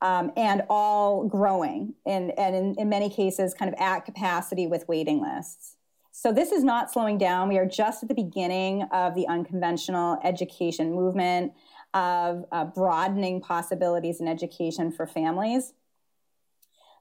Um, 0.02 0.30
and 0.36 0.62
all 0.68 1.26
growing, 1.26 1.94
and, 2.04 2.30
and 2.38 2.54
in, 2.54 2.74
in 2.74 2.90
many 2.90 3.08
cases, 3.08 3.54
kind 3.54 3.72
of 3.72 3.80
at 3.80 4.04
capacity 4.04 4.66
with 4.66 4.86
waiting 4.88 5.22
lists. 5.22 5.75
So 6.18 6.32
this 6.32 6.50
is 6.50 6.64
not 6.64 6.90
slowing 6.90 7.18
down. 7.18 7.50
We 7.50 7.58
are 7.58 7.66
just 7.66 8.02
at 8.02 8.08
the 8.08 8.14
beginning 8.14 8.84
of 8.84 9.14
the 9.14 9.28
unconventional 9.28 10.18
education 10.24 10.94
movement 10.94 11.52
of 11.92 12.46
uh, 12.50 12.64
broadening 12.64 13.42
possibilities 13.42 14.18
in 14.18 14.26
education 14.26 14.90
for 14.90 15.06
families. 15.06 15.74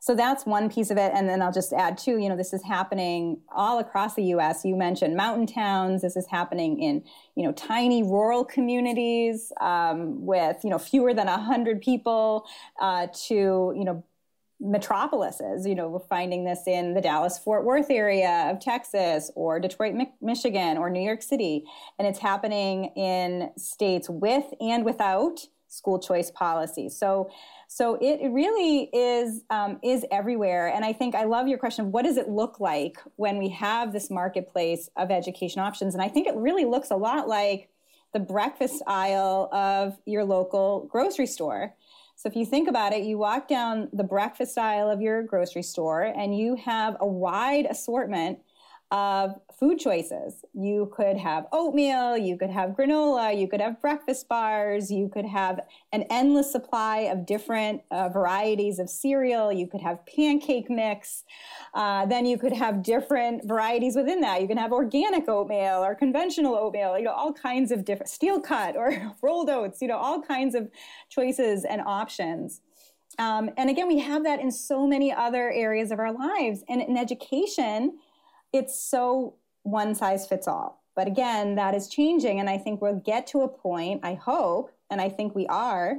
So 0.02 0.16
that's 0.16 0.46
one 0.46 0.70
piece 0.70 0.92
of 0.92 0.98
it. 0.98 1.14
And 1.16 1.30
then 1.30 1.42
I'll 1.42 1.54
just 1.54 1.72
add 1.72 1.98
too, 1.98 2.18
you 2.18 2.28
know, 2.28 2.36
this 2.36 2.52
is 2.52 2.62
happening 2.66 3.40
all 3.56 3.80
across 3.80 4.16
the 4.16 4.24
US. 4.36 4.66
You 4.66 4.76
mentioned 4.76 5.16
mountain 5.16 5.48
towns. 5.48 6.02
This 6.02 6.18
is 6.18 6.28
happening 6.28 6.82
in, 6.82 7.02
you 7.36 7.44
know, 7.44 7.54
tiny 7.54 8.04
rural 8.04 8.44
communities 8.44 9.54
um, 9.62 10.26
with, 10.26 10.58
you 10.62 10.70
know, 10.70 10.78
fewer 10.78 11.14
than 11.14 11.28
100 11.28 11.82
people 11.82 12.46
uh, 12.82 13.08
to, 13.28 13.34
you 13.34 13.86
know, 13.86 14.04
metropolises. 14.60 15.66
You 15.66 15.76
know, 15.76 15.90
we're 15.90 16.00
finding 16.00 16.46
this 16.46 16.64
in 16.68 16.94
the 16.94 17.02
Dallas 17.02 17.38
Fort 17.38 17.66
Worth 17.66 17.90
area 17.90 18.50
of 18.50 18.60
Texas 18.60 19.32
or 19.36 19.60
Detroit, 19.60 19.96
Michigan 20.22 20.78
or 20.78 20.90
New 20.90 21.02
York 21.02 21.22
City. 21.22 21.66
And 22.00 22.08
it's 22.08 22.20
happening 22.20 22.86
in 22.96 23.52
states 23.58 24.10
with 24.10 24.46
and 24.60 24.86
without 24.86 25.40
school 25.68 26.00
choice 26.00 26.32
policies. 26.32 26.98
So, 26.98 27.30
so 27.68 27.98
it 28.00 28.32
really 28.32 28.90
is 28.94 29.44
um, 29.50 29.80
is 29.84 30.06
everywhere. 30.12 30.68
And 30.68 30.86
I 30.86 30.94
think 30.94 31.16
I 31.16 31.26
love 31.26 31.48
your 31.48 31.58
question 31.58 31.92
what 31.92 32.06
does 32.06 32.18
it 32.18 32.30
look 32.30 32.60
like 32.60 32.98
when 33.18 33.38
we 33.38 33.50
have 33.50 33.92
this 33.92 34.10
marketplace 34.10 34.90
of 34.96 35.12
education 35.12 35.62
options? 35.62 35.94
And 35.94 36.02
I 36.02 36.08
think 36.08 36.28
it 36.28 36.36
really 36.36 36.66
looks 36.66 36.92
a 36.92 36.96
lot 36.96 37.28
like 37.28 37.70
the 38.14 38.20
breakfast 38.20 38.82
aisle 38.88 39.50
of 39.52 39.98
your 40.06 40.24
local 40.24 40.88
grocery 40.90 41.28
store. 41.28 41.76
So 42.16 42.30
if 42.30 42.36
you 42.36 42.46
think 42.46 42.70
about 42.70 42.94
it, 42.94 43.04
you 43.04 43.18
walk 43.18 43.48
down 43.48 43.90
the 43.92 44.04
breakfast 44.04 44.58
aisle 44.58 44.90
of 44.90 45.02
your 45.02 45.22
grocery 45.24 45.64
store 45.64 46.04
and 46.04 46.38
you 46.38 46.56
have 46.56 46.96
a 47.00 47.08
wide 47.08 47.68
assortment 47.70 48.40
of 48.92 49.36
food 49.60 49.80
choices. 49.80 50.46
You 50.54 50.92
could 50.96 51.18
have 51.18 51.48
oatmeal, 51.52 52.18
you 52.18 52.38
could 52.38 52.50
have 52.50 52.72
granola, 52.72 53.38
you 53.38 53.48
could 53.48 53.62
have 53.62 53.82
breakfast 53.82 54.28
bars, 54.28 54.92
you 54.92 55.10
could 55.10 55.26
have 55.26 55.62
an 55.92 56.04
endless 56.10 56.52
supply 56.52 57.00
of 57.00 57.26
different 57.26 57.82
uh, 57.90 58.10
varieties 58.10 58.78
of 58.78 58.90
cereal, 58.90 59.52
you 59.52 59.68
could 59.68 59.82
have 59.82 60.06
pancake 60.06 60.70
mix, 60.70 61.24
uh, 61.74 62.06
then 62.06 62.26
you 62.26 62.38
could 62.38 62.54
have 62.54 62.84
different 62.84 63.48
varieties 63.48 63.96
within 63.96 64.22
that. 64.22 64.42
You 64.42 64.48
can 64.48 64.58
have 64.58 64.72
organic 64.72 65.28
oatmeal 65.28 65.84
or 65.84 65.96
conventional 65.96 66.56
oatmeal, 66.56 66.98
you 66.98 67.06
know, 67.06 67.14
all 67.14 67.34
kinds 67.34 67.72
of 67.72 67.86
different 67.86 68.10
steel 68.10 68.40
cut 68.40 68.76
or 68.76 69.14
rolled 69.22 69.50
oats, 69.50 69.82
you 69.82 69.88
know, 69.88 69.98
all 69.98 70.22
kinds 70.22 70.54
of 70.54 70.70
choices 71.10 71.66
and 71.66 71.82
options. 71.82 72.62
Um, 73.18 73.50
and 73.58 73.70
again, 73.70 73.88
we 73.88 74.00
have 74.00 74.24
that 74.24 74.40
in 74.40 74.52
so 74.52 74.86
many 74.86 75.12
other 75.12 75.50
areas 75.52 75.92
of 75.92 76.00
our 76.00 76.12
lives. 76.12 76.64
And 76.68 76.82
in 76.82 76.98
education, 76.98 77.98
it's 78.56 78.80
so 78.80 79.36
one 79.64 79.94
size 79.96 80.26
fits 80.26 80.48
all. 80.48 80.82
But 80.96 81.08
again, 81.08 81.56
that 81.56 81.76
is 81.76 81.90
changing. 81.90 82.40
And 82.40 82.50
I 82.50 82.58
think 82.58 82.82
we'll 82.82 83.02
get 83.06 83.28
to 83.28 83.42
a 83.42 83.50
point, 83.50 84.02
I 84.04 84.14
hope, 84.14 84.72
and 84.90 85.02
I 85.02 85.10
think 85.10 85.36
we 85.36 85.46
are, 85.48 85.98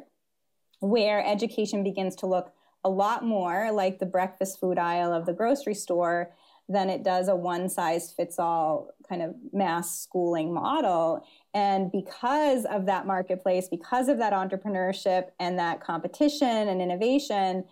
where 0.80 1.24
education 1.24 1.84
begins 1.84 2.16
to 2.16 2.26
look 2.26 2.52
a 2.82 2.88
lot 2.88 3.24
more 3.24 3.70
like 3.72 3.98
the 3.98 4.06
breakfast 4.06 4.58
food 4.58 4.78
aisle 4.78 5.12
of 5.12 5.26
the 5.26 5.32
grocery 5.32 5.74
store 5.74 6.30
than 6.68 6.88
it 6.88 7.02
does 7.02 7.28
a 7.28 7.36
one 7.36 7.68
size 7.68 8.12
fits 8.12 8.38
all 8.38 8.90
kind 9.08 9.22
of 9.22 9.34
mass 9.52 10.00
schooling 10.00 10.52
model. 10.52 11.24
And 11.52 11.92
because 11.92 12.64
of 12.64 12.86
that 12.86 13.06
marketplace, 13.06 13.68
because 13.68 14.08
of 14.08 14.18
that 14.18 14.32
entrepreneurship 14.32 15.26
and 15.38 15.58
that 15.58 15.80
competition 15.80 16.68
and 16.68 16.80
innovation, 16.80 17.64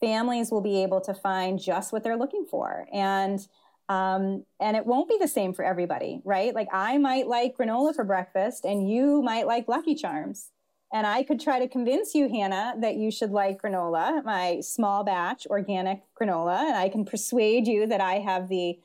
families 0.00 0.50
will 0.50 0.60
be 0.60 0.82
able 0.82 1.00
to 1.02 1.14
find 1.14 1.58
just 1.58 1.92
what 1.92 2.02
they're 2.02 2.16
looking 2.16 2.44
for. 2.50 2.86
And 2.92 3.46
um, 3.88 4.44
and 4.60 4.76
it 4.76 4.86
won't 4.86 5.08
be 5.08 5.18
the 5.20 5.28
same 5.28 5.52
for 5.52 5.64
everybody, 5.64 6.20
right? 6.24 6.54
Like 6.54 6.68
I 6.72 6.98
might 6.98 7.26
like 7.26 7.56
granola 7.56 7.94
for 7.94 8.04
breakfast 8.04 8.64
and 8.64 8.88
you 8.88 9.22
might 9.22 9.46
like 9.46 9.68
Lucky 9.68 9.94
Charms. 9.94 10.50
And 10.94 11.06
I 11.06 11.22
could 11.22 11.40
try 11.40 11.58
to 11.58 11.68
convince 11.68 12.14
you, 12.14 12.28
Hannah, 12.28 12.74
that 12.80 12.96
you 12.96 13.10
should 13.10 13.30
like 13.30 13.62
granola, 13.62 14.22
my 14.24 14.60
small 14.60 15.04
batch 15.04 15.46
organic 15.46 16.02
granola. 16.18 16.58
And 16.58 16.76
I 16.76 16.90
can 16.90 17.04
persuade 17.04 17.66
you 17.66 17.86
that 17.86 18.00
I 18.00 18.18
have 18.18 18.48
the 18.48 18.78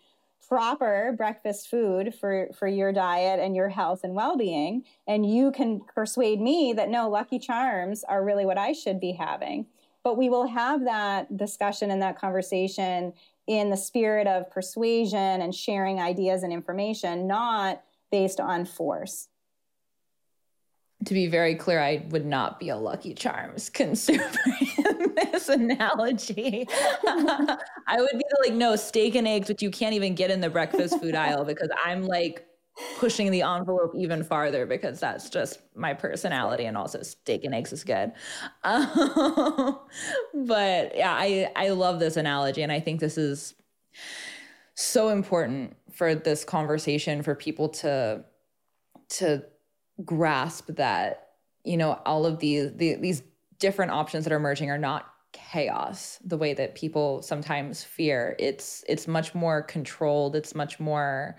proper 0.48 1.14
breakfast 1.18 1.70
food 1.70 2.16
for, 2.16 2.48
for 2.58 2.68
your 2.68 2.94
diet 2.94 3.42
and 3.42 3.56
your 3.56 3.68
health 3.68 4.06
and 4.06 4.16
well 4.16 4.38
being. 4.38 4.86
And 5.06 5.30
you 5.30 5.52
can 5.52 5.82
persuade 5.94 6.40
me 6.40 6.72
that 6.74 6.90
no, 6.90 7.10
Lucky 7.10 7.40
Charms 7.40 8.06
are 8.06 8.24
really 8.24 8.46
what 8.46 8.58
I 8.58 8.72
should 8.72 9.02
be 9.02 9.12
having. 9.12 9.66
But 10.04 10.18
we 10.18 10.30
will 10.30 10.48
have 10.48 10.86
that 10.86 11.36
discussion 11.36 11.92
and 11.92 12.02
that 12.02 12.18
conversation 12.18 13.12
in 13.48 13.70
the 13.70 13.78
spirit 13.78 14.28
of 14.28 14.52
persuasion 14.52 15.42
and 15.42 15.56
sharing 15.56 16.00
ideas 16.00 16.44
and 16.44 16.52
information, 16.52 17.28
not 17.28 17.82
based 18.12 18.40
on 18.40 18.66
force. 18.66 19.30
To 21.06 21.14
be 21.14 21.28
very 21.28 21.56
clear, 21.56 21.80
I 21.80 22.06
would 22.10 22.26
not 22.26 22.60
be 22.60 22.70
a 22.70 22.76
Lucky 22.76 23.14
Charms 23.14 23.70
consumer 23.74 24.30
in 24.60 25.16
this 25.16 25.48
analogy. 25.48 26.68
I 27.08 27.98
would 27.98 28.12
be 28.12 28.26
like, 28.44 28.54
no, 28.54 28.76
steak 28.76 29.16
and 29.16 29.28
eggs, 29.28 29.48
which 29.48 29.62
you 29.62 29.72
can't 29.72 29.94
even 29.94 30.16
get 30.16 30.32
in 30.32 30.42
the 30.42 30.50
breakfast 30.50 31.00
food 31.00 31.16
aisle 31.16 31.46
because 31.46 31.70
I'm 31.86 32.06
like 32.06 32.46
pushing 32.98 33.32
the 33.32 33.42
envelope 33.42 33.94
even 33.96 34.24
farther 34.24 34.66
because 34.66 35.00
that's 35.00 35.30
just 35.30 35.60
my 35.76 35.94
personality 35.94 36.66
and 36.66 36.78
also 36.78 37.02
steak 37.02 37.44
and 37.44 37.56
eggs 37.56 37.74
is 37.74 37.84
good. 37.84 38.12
Um, 38.64 39.80
but 40.34 40.96
yeah 40.96 41.14
i 41.14 41.50
i 41.56 41.70
love 41.70 42.00
this 42.00 42.18
analogy 42.18 42.62
and 42.62 42.72
i 42.72 42.80
think 42.80 43.00
this 43.00 43.18
is 43.18 43.56
so 44.76 45.10
important 45.10 45.76
for 45.92 46.14
this 46.16 46.44
conversation 46.44 47.24
for 47.24 47.36
people 47.36 47.70
to 47.70 48.24
to 49.10 49.44
grasp 50.06 50.68
that 50.76 51.30
you 51.64 51.78
know 51.78 52.00
all 52.06 52.26
of 52.26 52.40
these 52.40 52.72
the, 52.76 52.96
these 52.96 53.24
different 53.60 53.92
options 53.92 54.24
that 54.24 54.34
are 54.34 54.38
emerging 54.38 54.70
are 54.70 54.78
not 54.78 55.12
chaos 55.34 56.20
the 56.26 56.38
way 56.38 56.54
that 56.54 56.76
people 56.76 57.22
sometimes 57.22 57.84
fear. 57.84 58.36
It's 58.40 58.84
it's 58.88 59.08
much 59.08 59.36
more 59.36 59.62
controlled. 59.62 60.36
It's 60.36 60.56
much 60.56 60.80
more 60.80 61.36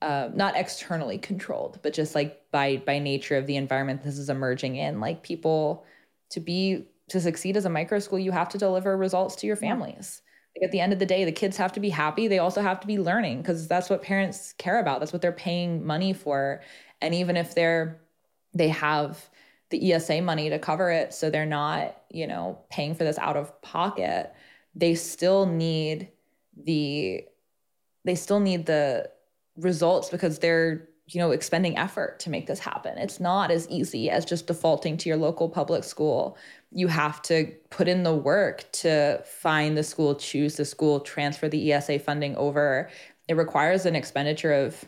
uh, 0.00 0.28
not 0.34 0.56
externally 0.56 1.18
controlled, 1.18 1.80
but 1.82 1.92
just 1.92 2.14
like 2.14 2.40
by 2.50 2.76
by 2.86 2.98
nature 2.98 3.36
of 3.36 3.46
the 3.46 3.56
environment 3.56 4.02
this 4.02 4.18
is 4.18 4.30
emerging 4.30 4.76
in. 4.76 5.00
Like 5.00 5.22
people 5.22 5.84
to 6.30 6.40
be 6.40 6.86
to 7.08 7.20
succeed 7.20 7.56
as 7.56 7.64
a 7.64 7.70
micro 7.70 7.98
school, 7.98 8.18
you 8.18 8.30
have 8.32 8.48
to 8.50 8.58
deliver 8.58 8.96
results 8.96 9.34
to 9.36 9.46
your 9.46 9.56
families. 9.56 10.22
Like 10.56 10.66
at 10.66 10.72
the 10.72 10.80
end 10.80 10.92
of 10.92 10.98
the 10.98 11.06
day, 11.06 11.24
the 11.24 11.32
kids 11.32 11.56
have 11.56 11.72
to 11.72 11.80
be 11.80 11.88
happy. 11.88 12.28
They 12.28 12.38
also 12.38 12.62
have 12.62 12.80
to 12.80 12.86
be 12.86 12.98
learning 12.98 13.42
because 13.42 13.66
that's 13.66 13.90
what 13.90 14.02
parents 14.02 14.52
care 14.58 14.78
about. 14.78 15.00
That's 15.00 15.12
what 15.12 15.22
they're 15.22 15.32
paying 15.32 15.84
money 15.84 16.12
for. 16.12 16.62
And 17.00 17.14
even 17.14 17.36
if 17.36 17.54
they're 17.54 18.00
they 18.54 18.68
have 18.68 19.28
the 19.70 19.92
ESA 19.92 20.22
money 20.22 20.48
to 20.50 20.58
cover 20.58 20.90
it, 20.90 21.12
so 21.12 21.28
they're 21.28 21.44
not, 21.44 21.96
you 22.10 22.26
know, 22.26 22.58
paying 22.70 22.94
for 22.94 23.04
this 23.04 23.18
out 23.18 23.36
of 23.36 23.60
pocket, 23.62 24.32
they 24.74 24.94
still 24.94 25.46
need 25.46 26.08
the 26.56 27.24
they 28.04 28.14
still 28.14 28.40
need 28.40 28.66
the 28.66 29.10
results 29.58 30.08
because 30.10 30.38
they're 30.38 30.88
you 31.06 31.20
know 31.20 31.30
expending 31.30 31.76
effort 31.78 32.20
to 32.20 32.30
make 32.30 32.46
this 32.46 32.58
happen. 32.58 32.98
It's 32.98 33.20
not 33.20 33.50
as 33.50 33.68
easy 33.68 34.10
as 34.10 34.24
just 34.24 34.46
defaulting 34.46 34.96
to 34.98 35.08
your 35.08 35.18
local 35.18 35.48
public 35.48 35.84
school. 35.84 36.36
You 36.70 36.88
have 36.88 37.22
to 37.22 37.52
put 37.70 37.88
in 37.88 38.02
the 38.02 38.14
work 38.14 38.70
to 38.72 39.22
find 39.24 39.76
the 39.76 39.82
school 39.82 40.14
choose 40.14 40.56
the 40.56 40.64
school 40.64 41.00
transfer 41.00 41.48
the 41.48 41.72
esa 41.72 41.98
funding 41.98 42.36
over. 42.36 42.90
It 43.28 43.36
requires 43.36 43.86
an 43.86 43.96
expenditure 43.96 44.52
of 44.52 44.84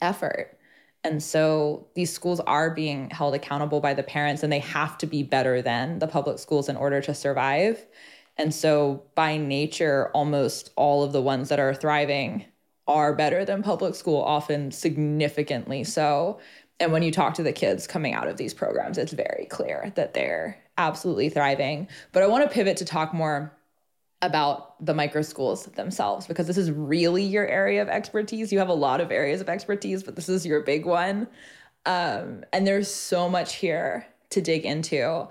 effort. 0.00 0.58
And 1.04 1.22
so 1.22 1.86
these 1.94 2.12
schools 2.12 2.40
are 2.40 2.70
being 2.70 3.10
held 3.10 3.34
accountable 3.34 3.80
by 3.80 3.94
the 3.94 4.02
parents 4.02 4.42
and 4.42 4.52
they 4.52 4.58
have 4.58 4.98
to 4.98 5.06
be 5.06 5.22
better 5.22 5.62
than 5.62 6.00
the 6.00 6.08
public 6.08 6.40
schools 6.40 6.68
in 6.68 6.76
order 6.76 7.00
to 7.02 7.14
survive. 7.14 7.86
And 8.36 8.52
so 8.52 9.04
by 9.14 9.36
nature 9.36 10.10
almost 10.14 10.70
all 10.74 11.04
of 11.04 11.12
the 11.12 11.22
ones 11.22 11.48
that 11.48 11.60
are 11.60 11.74
thriving 11.74 12.44
are 12.86 13.14
better 13.14 13.44
than 13.44 13.62
public 13.62 13.94
school, 13.94 14.22
often 14.22 14.70
significantly 14.70 15.84
so. 15.84 16.38
And 16.78 16.92
when 16.92 17.02
you 17.02 17.10
talk 17.10 17.34
to 17.34 17.42
the 17.42 17.52
kids 17.52 17.86
coming 17.86 18.14
out 18.14 18.28
of 18.28 18.36
these 18.36 18.54
programs, 18.54 18.98
it's 18.98 19.12
very 19.12 19.46
clear 19.50 19.92
that 19.96 20.14
they're 20.14 20.62
absolutely 20.78 21.28
thriving. 21.28 21.88
But 22.12 22.22
I 22.22 22.26
want 22.26 22.44
to 22.44 22.50
pivot 22.50 22.76
to 22.78 22.84
talk 22.84 23.14
more 23.14 23.52
about 24.22 24.84
the 24.84 24.94
micro 24.94 25.22
schools 25.22 25.64
themselves 25.64 26.26
because 26.26 26.46
this 26.46 26.56
is 26.56 26.70
really 26.70 27.22
your 27.22 27.46
area 27.46 27.82
of 27.82 27.88
expertise. 27.88 28.52
You 28.52 28.58
have 28.58 28.68
a 28.68 28.74
lot 28.74 29.00
of 29.00 29.10
areas 29.10 29.40
of 29.40 29.48
expertise, 29.48 30.02
but 30.02 30.16
this 30.16 30.28
is 30.28 30.46
your 30.46 30.62
big 30.62 30.86
one. 30.86 31.28
Um, 31.86 32.44
and 32.52 32.66
there's 32.66 32.90
so 32.90 33.28
much 33.28 33.54
here 33.54 34.06
to 34.30 34.40
dig 34.40 34.64
into. 34.64 35.28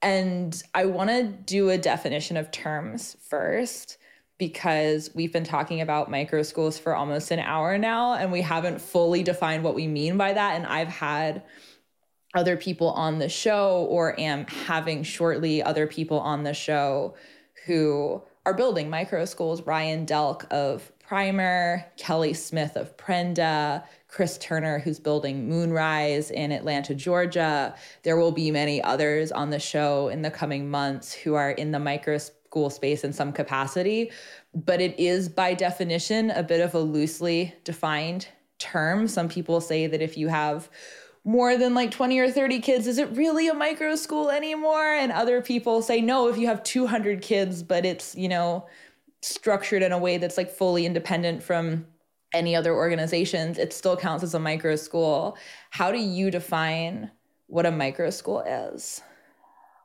And 0.00 0.62
I 0.74 0.84
want 0.86 1.10
to 1.10 1.24
do 1.24 1.70
a 1.70 1.78
definition 1.78 2.36
of 2.36 2.50
terms 2.50 3.16
first 3.28 3.98
because 4.38 5.10
we've 5.14 5.32
been 5.32 5.44
talking 5.44 5.80
about 5.80 6.10
micro 6.10 6.42
schools 6.42 6.78
for 6.78 6.94
almost 6.94 7.30
an 7.30 7.40
hour 7.40 7.76
now 7.76 8.14
and 8.14 8.30
we 8.30 8.40
haven't 8.40 8.80
fully 8.80 9.22
defined 9.22 9.64
what 9.64 9.74
we 9.74 9.86
mean 9.86 10.16
by 10.16 10.32
that 10.32 10.54
and 10.54 10.66
I've 10.66 10.88
had 10.88 11.42
other 12.34 12.56
people 12.56 12.90
on 12.90 13.18
the 13.18 13.28
show 13.28 13.86
or 13.90 14.18
am 14.18 14.46
having 14.46 15.02
shortly 15.02 15.62
other 15.62 15.86
people 15.86 16.20
on 16.20 16.44
the 16.44 16.54
show 16.54 17.16
who 17.66 18.22
are 18.46 18.54
building 18.54 18.88
micro 18.88 19.24
schools 19.24 19.62
Ryan 19.62 20.06
Delk 20.06 20.46
of 20.50 20.92
Primer, 21.08 21.86
Kelly 21.96 22.34
Smith 22.34 22.76
of 22.76 22.94
Prenda, 22.98 23.82
Chris 24.08 24.36
Turner, 24.36 24.78
who's 24.78 25.00
building 25.00 25.48
Moonrise 25.48 26.30
in 26.30 26.52
Atlanta, 26.52 26.94
Georgia. 26.94 27.74
There 28.02 28.18
will 28.18 28.30
be 28.30 28.50
many 28.50 28.82
others 28.82 29.32
on 29.32 29.48
the 29.48 29.58
show 29.58 30.08
in 30.08 30.20
the 30.20 30.30
coming 30.30 30.70
months 30.70 31.14
who 31.14 31.32
are 31.32 31.50
in 31.50 31.72
the 31.72 31.78
micro 31.78 32.18
school 32.48 32.70
space 32.70 33.04
in 33.04 33.12
some 33.12 33.30
capacity, 33.30 34.10
but 34.54 34.80
it 34.80 34.98
is 34.98 35.28
by 35.28 35.52
definition 35.52 36.30
a 36.30 36.42
bit 36.42 36.62
of 36.62 36.74
a 36.74 36.80
loosely 36.80 37.54
defined 37.62 38.26
term. 38.58 39.06
Some 39.06 39.28
people 39.28 39.60
say 39.60 39.86
that 39.86 40.00
if 40.00 40.16
you 40.16 40.28
have 40.28 40.70
more 41.24 41.58
than 41.58 41.74
like 41.74 41.90
20 41.90 42.18
or 42.18 42.30
30 42.30 42.60
kids, 42.60 42.86
is 42.86 42.96
it 42.96 43.14
really 43.14 43.48
a 43.48 43.54
micro 43.54 43.96
school 43.96 44.30
anymore? 44.30 44.94
And 44.94 45.12
other 45.12 45.42
people 45.42 45.82
say, 45.82 46.00
no, 46.00 46.28
if 46.28 46.38
you 46.38 46.46
have 46.46 46.62
200 46.62 47.20
kids, 47.20 47.62
but 47.62 47.84
it's, 47.84 48.14
you 48.14 48.30
know, 48.30 48.66
structured 49.20 49.82
in 49.82 49.92
a 49.92 49.98
way 49.98 50.16
that's 50.16 50.38
like 50.38 50.50
fully 50.50 50.86
independent 50.86 51.42
from 51.42 51.86
any 52.32 52.56
other 52.56 52.74
organizations, 52.74 53.58
it 53.58 53.74
still 53.74 53.96
counts 53.96 54.24
as 54.24 54.32
a 54.32 54.38
micro 54.38 54.74
school. 54.74 55.36
How 55.68 55.92
do 55.92 55.98
you 55.98 56.30
define 56.30 57.10
what 57.46 57.66
a 57.66 57.70
micro 57.70 58.08
school 58.08 58.40
is? 58.40 59.02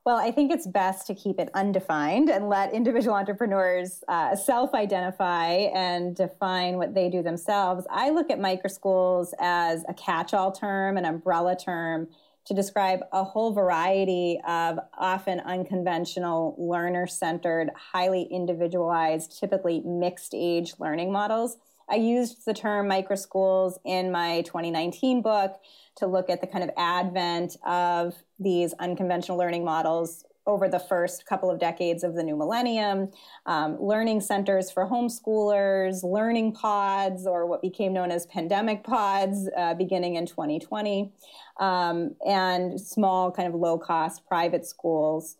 Well, 0.05 0.17
I 0.17 0.31
think 0.31 0.51
it's 0.51 0.67
best 0.67 1.07
to 1.07 1.15
keep 1.15 1.39
it 1.39 1.49
undefined 1.53 2.29
and 2.29 2.49
let 2.49 2.73
individual 2.73 3.15
entrepreneurs 3.15 4.03
uh, 4.09 4.35
self 4.35 4.73
identify 4.73 5.47
and 5.73 6.13
define 6.13 6.75
what 6.75 6.93
they 6.93 7.09
do 7.09 7.23
themselves. 7.23 7.87
I 7.89 8.09
look 8.09 8.29
at 8.29 8.37
microschools 8.37 9.29
as 9.39 9.85
a 9.87 9.93
catch 9.93 10.33
all 10.33 10.51
term, 10.51 10.97
an 10.97 11.05
umbrella 11.05 11.55
term 11.55 12.09
to 12.45 12.53
describe 12.53 12.99
a 13.13 13.23
whole 13.23 13.53
variety 13.53 14.41
of 14.45 14.77
often 14.97 15.39
unconventional, 15.39 16.55
learner 16.57 17.07
centered, 17.07 17.71
highly 17.73 18.23
individualized, 18.23 19.39
typically 19.39 19.79
mixed 19.85 20.33
age 20.35 20.73
learning 20.79 21.13
models. 21.13 21.55
I 21.89 21.95
used 21.95 22.45
the 22.45 22.53
term 22.53 22.87
microschools 22.87 23.77
in 23.85 24.11
my 24.11 24.41
2019 24.41 25.21
book 25.21 25.61
to 25.95 26.07
look 26.07 26.29
at 26.29 26.41
the 26.41 26.47
kind 26.47 26.63
of 26.63 26.71
advent 26.77 27.55
of 27.65 28.15
these 28.43 28.73
unconventional 28.73 29.37
learning 29.37 29.63
models 29.63 30.25
over 30.45 30.67
the 30.67 30.79
first 30.79 31.25
couple 31.25 31.49
of 31.49 31.59
decades 31.59 32.03
of 32.03 32.15
the 32.15 32.23
new 32.23 32.35
millennium, 32.35 33.09
um, 33.45 33.81
learning 33.81 34.19
centers 34.19 34.69
for 34.69 34.85
homeschoolers, 34.85 36.03
learning 36.03 36.51
pods, 36.51 37.25
or 37.25 37.45
what 37.45 37.61
became 37.61 37.93
known 37.93 38.11
as 38.11 38.25
pandemic 38.25 38.83
pods, 38.83 39.49
uh, 39.57 39.73
beginning 39.73 40.15
in 40.15 40.25
2020, 40.25 41.11
um, 41.59 42.13
and 42.27 42.79
small, 42.79 43.31
kind 43.31 43.47
of 43.47 43.55
low 43.55 43.77
cost 43.77 44.25
private 44.27 44.65
schools. 44.65 45.37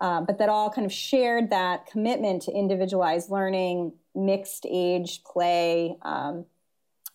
Uh, 0.00 0.20
but 0.20 0.38
that 0.38 0.48
all 0.48 0.70
kind 0.70 0.84
of 0.84 0.92
shared 0.92 1.50
that 1.50 1.86
commitment 1.86 2.42
to 2.42 2.52
individualized 2.52 3.30
learning, 3.30 3.92
mixed 4.14 4.66
age 4.68 5.22
play, 5.24 5.96
um, 6.02 6.44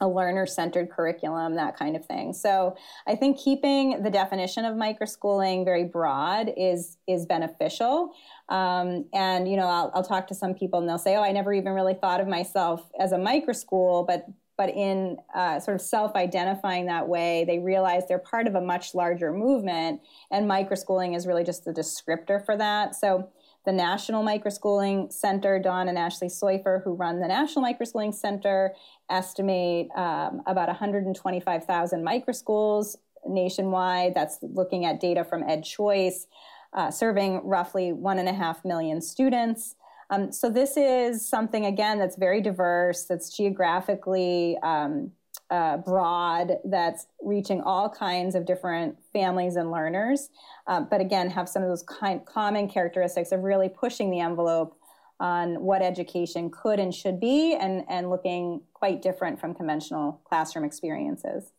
a 0.02 0.08
learner 0.08 0.46
centered 0.46 0.90
curriculum, 0.90 1.56
that 1.56 1.78
kind 1.78 1.96
of 1.96 2.06
thing. 2.06 2.34
So 2.34 2.76
I 3.08 3.16
think 3.16 3.38
keeping 3.38 4.02
the 4.02 4.10
definition 4.10 4.66
of 4.66 4.76
microschooling 4.76 5.64
very 5.64 5.86
broad 5.86 6.52
is 6.58 6.98
is 7.08 7.26
beneficial. 7.26 8.14
Um, 8.50 9.06
and 9.14 9.50
you 9.50 9.56
know, 9.56 9.68
I'll, 9.68 9.92
I'll 9.94 10.04
talk 10.04 10.28
to 10.28 10.36
some 10.36 10.54
people 10.54 10.80
and 10.80 10.90
they'll 10.90 10.98
say, 10.98 11.16
"Oh, 11.16 11.24
I 11.24 11.32
never 11.32 11.54
even 11.54 11.74
really 11.74 11.94
thought 11.94 12.20
of 12.20 12.28
myself 12.28 12.90
as 13.00 13.12
a 13.12 13.18
microschool," 13.18 14.06
but 14.08 14.26
but 14.58 14.70
in 14.70 15.18
uh, 15.34 15.60
sort 15.60 15.76
of 15.76 15.82
self-identifying 15.82 16.86
that 16.86 17.08
way, 17.08 17.46
they 17.46 17.58
realize 17.58 18.04
they're 18.08 18.20
part 18.20 18.46
of 18.46 18.56
a 18.56 18.62
much 18.62 18.94
larger 18.94 19.32
movement, 19.32 20.02
and 20.30 20.50
microschooling 20.50 21.16
is 21.16 21.26
really 21.26 21.44
just 21.44 21.64
the 21.64 21.72
descriptor 21.72 22.44
for 22.46 22.58
that. 22.58 22.96
So 22.96 23.30
the 23.66 23.72
National 23.72 24.24
Microschooling 24.24 25.12
Center, 25.12 25.60
Don 25.60 25.88
and 25.88 25.98
Ashley 25.98 26.28
Soifer, 26.28 26.84
who 26.84 26.94
run 26.94 27.20
the 27.20 27.28
National 27.28 27.64
Microschooling 27.64 28.14
Center, 28.14 28.74
estimate 29.12 29.90
um, 29.96 30.42
about 30.46 30.68
125,000 30.68 32.06
microschools 32.06 32.96
nationwide. 33.28 34.14
That's 34.16 34.40
looking 34.42 34.86
at 34.86 35.00
data 35.00 35.24
from 35.24 35.44
EdChoice, 35.44 36.26
uh, 36.74 36.92
serving 36.92 37.42
roughly 37.44 37.94
one 37.94 38.20
and 38.20 38.30
a 38.30 38.34
half 38.34 38.64
million 38.66 39.02
students. 39.02 39.76
Um, 40.10 40.32
so 40.32 40.50
this 40.50 40.76
is 40.76 41.28
something 41.28 41.66
again 41.66 41.98
that's 41.98 42.18
very 42.18 42.42
diverse, 42.42 43.06
that's 43.06 43.36
geographically 43.36 44.58
um, 44.62 45.12
uh, 45.52 45.78
broad 45.78 46.54
that's 46.66 47.08
reaching 47.22 47.62
all 47.62 47.90
kinds 47.90 48.36
of 48.36 48.46
different 48.46 48.98
families 49.12 49.58
and 49.58 49.70
learners, 49.70 50.30
um, 50.68 50.88
but 50.90 51.02
again, 51.02 51.30
have 51.30 51.50
some 51.50 51.62
of 51.62 51.68
those 51.68 51.84
kind, 51.84 52.26
common 52.26 52.70
characteristics 52.70 53.34
of 53.34 53.42
really 53.42 53.68
pushing 53.68 54.10
the 54.10 54.20
envelope 54.20 54.78
on 55.22 55.62
what 55.62 55.84
education 55.84 56.50
could 56.50 56.80
and 56.80 56.94
should 56.94 57.20
be 57.20 57.54
and, 57.54 57.86
and 57.88 58.10
looking 58.10 58.62
quite 58.74 59.02
different 59.02 59.40
from 59.40 59.54
conventional 59.54 60.20
classroom 60.26 60.66
experiences. 60.66 61.52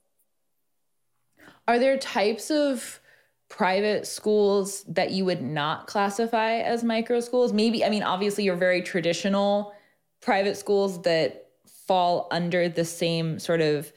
Are 1.68 1.78
there 1.78 1.96
types 1.96 2.50
of 2.50 3.00
private 3.48 4.06
schools 4.06 4.82
that 4.88 5.12
you 5.12 5.24
would 5.24 5.40
not 5.40 5.86
classify 5.86 6.56
as 6.56 6.82
micro 6.82 7.20
schools? 7.20 7.52
Maybe, 7.52 7.84
I 7.84 7.88
mean, 7.88 8.02
obviously, 8.02 8.42
you're 8.42 8.56
very 8.56 8.82
traditional 8.82 9.72
private 10.20 10.56
schools 10.56 11.00
that 11.02 11.46
fall 11.86 12.26
under 12.32 12.68
the 12.68 12.84
same 12.84 13.38
sort 13.38 13.60
of 13.60 13.92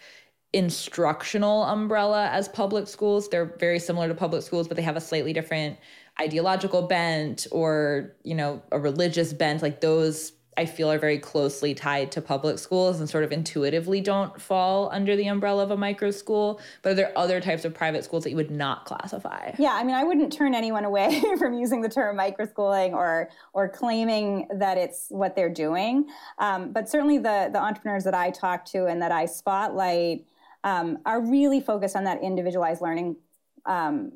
instructional 0.53 1.63
umbrella 1.63 2.29
as 2.31 2.47
public 2.47 2.87
schools. 2.87 3.29
They're 3.29 3.55
very 3.57 3.79
similar 3.79 4.07
to 4.07 4.13
public 4.13 4.43
schools, 4.43 4.67
but 4.67 4.77
they 4.77 4.83
have 4.83 4.95
a 4.95 5.01
slightly 5.01 5.33
different 5.33 5.77
ideological 6.19 6.83
bent 6.83 7.47
or, 7.51 8.15
you 8.23 8.35
know, 8.35 8.61
a 8.71 8.79
religious 8.79 9.33
bent. 9.33 9.61
Like 9.61 9.81
those 9.81 10.33
I 10.57 10.65
feel 10.65 10.89
are 10.89 10.97
very 10.97 11.19
closely 11.19 11.73
tied 11.73 12.11
to 12.13 12.21
public 12.21 12.59
schools 12.59 12.99
and 12.99 13.09
sort 13.09 13.23
of 13.23 13.31
intuitively 13.31 13.99
don't 13.99 14.39
fall 14.39 14.89
under 14.91 15.15
the 15.15 15.27
umbrella 15.27 15.63
of 15.63 15.71
a 15.71 15.77
micro 15.77 16.11
school. 16.11 16.61
But 16.81 16.91
are 16.91 16.95
there 16.95 17.17
other 17.17 17.41
types 17.41 17.65
of 17.65 17.73
private 17.73 18.05
schools 18.05 18.23
that 18.23 18.29
you 18.29 18.35
would 18.37 18.51
not 18.51 18.85
classify? 18.85 19.51
Yeah, 19.59 19.73
I 19.73 19.83
mean, 19.83 19.95
I 19.95 20.03
wouldn't 20.03 20.31
turn 20.31 20.55
anyone 20.55 20.85
away 20.85 21.21
from 21.37 21.53
using 21.53 21.81
the 21.81 21.89
term 21.89 22.15
micro 22.15 22.45
schooling 22.45 22.93
or 22.93 23.29
or 23.53 23.67
claiming 23.67 24.47
that 24.55 24.77
it's 24.77 25.07
what 25.09 25.35
they're 25.35 25.53
doing. 25.53 26.07
Um, 26.39 26.71
but 26.71 26.89
certainly, 26.89 27.17
the 27.17 27.49
the 27.51 27.59
entrepreneurs 27.59 28.05
that 28.05 28.15
I 28.15 28.31
talk 28.31 28.63
to 28.65 28.85
and 28.85 29.01
that 29.01 29.11
I 29.11 29.25
spotlight 29.25 30.25
um, 30.63 30.99
are 31.05 31.19
really 31.19 31.59
focused 31.59 31.95
on 31.95 32.05
that 32.05 32.23
individualized 32.23 32.81
learning. 32.81 33.17
Um, 33.65 34.11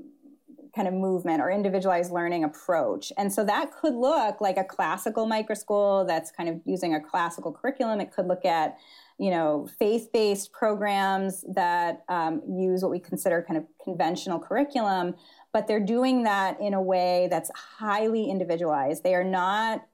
kind 0.76 0.88
of 0.88 0.94
movement 0.94 1.42
or 1.42 1.50
individualized 1.50 2.12
learning 2.12 2.44
approach. 2.44 3.12
And 3.18 3.32
so 3.34 3.44
that 3.46 3.72
could 3.72 3.96
look 3.96 4.40
like 4.40 4.58
a 4.58 4.64
classical 4.64 5.28
microschool 5.28 6.08
that's 6.08 6.32
kind 6.32 6.50
of 6.50 6.62
using 6.66 6.94
a 6.94 7.02
classical 7.02 7.52
curriculum. 7.52 8.00
It 8.00 8.12
could 8.12 8.28
look 8.28 8.46
at, 8.46 8.78
you 9.18 9.32
know, 9.32 9.68
faith-based 9.80 10.52
programs 10.52 11.44
that 11.54 12.04
um, 12.08 12.42
use 12.48 12.82
what 12.82 12.92
we 12.92 13.00
consider 13.00 13.44
kind 13.48 13.58
of 13.58 13.66
conventional 13.84 14.40
curriculum, 14.40 15.16
but 15.52 15.68
they're 15.68 15.80
doing 15.80 16.24
that 16.24 16.60
in 16.62 16.74
a 16.74 16.82
way 16.82 17.28
that's 17.30 17.50
highly 17.56 18.30
individualized. 18.30 19.04
They 19.04 19.16
are 19.16 19.24
not 19.24 19.86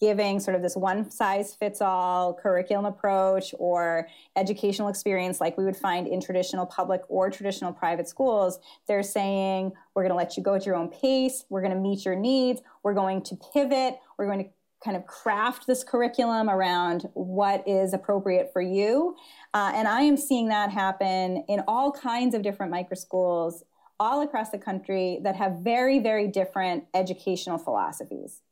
giving 0.00 0.40
sort 0.40 0.54
of 0.54 0.62
this 0.62 0.76
one 0.76 1.10
size 1.10 1.54
fits 1.54 1.80
all 1.80 2.34
curriculum 2.34 2.84
approach 2.84 3.54
or 3.58 4.08
educational 4.36 4.88
experience 4.88 5.40
like 5.40 5.56
we 5.56 5.64
would 5.64 5.76
find 5.76 6.06
in 6.06 6.20
traditional 6.20 6.66
public 6.66 7.02
or 7.08 7.30
traditional 7.30 7.72
private 7.72 8.08
schools, 8.08 8.58
they're 8.86 9.02
saying, 9.02 9.72
we're 9.94 10.02
going 10.02 10.10
to 10.10 10.16
let 10.16 10.36
you 10.36 10.42
go 10.42 10.54
at 10.54 10.66
your 10.66 10.74
own 10.74 10.88
pace. 10.88 11.44
We're 11.48 11.62
going 11.62 11.74
to 11.74 11.80
meet 11.80 12.04
your 12.04 12.16
needs. 12.16 12.60
We're 12.82 12.94
going 12.94 13.22
to 13.22 13.36
pivot. 13.52 13.98
We're 14.18 14.26
going 14.26 14.44
to 14.44 14.50
kind 14.84 14.96
of 14.96 15.06
craft 15.06 15.66
this 15.66 15.82
curriculum 15.82 16.48
around 16.50 17.08
what 17.14 17.66
is 17.66 17.94
appropriate 17.94 18.50
for 18.52 18.60
you. 18.60 19.16
Uh, 19.54 19.72
and 19.74 19.88
I 19.88 20.02
am 20.02 20.16
seeing 20.16 20.48
that 20.48 20.70
happen 20.70 21.44
in 21.48 21.62
all 21.66 21.90
kinds 21.90 22.34
of 22.34 22.42
different 22.42 22.70
micro 22.70 22.94
schools 22.94 23.64
all 23.98 24.22
across 24.22 24.50
the 24.50 24.58
country 24.58 25.18
that 25.22 25.36
have 25.36 25.60
very, 25.60 25.98
very 25.98 26.28
different 26.28 26.84
educational 26.94 27.58
philosophies. 27.58 28.42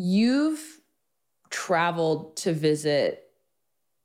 You've 0.00 0.80
traveled 1.50 2.36
to 2.36 2.52
visit 2.52 3.24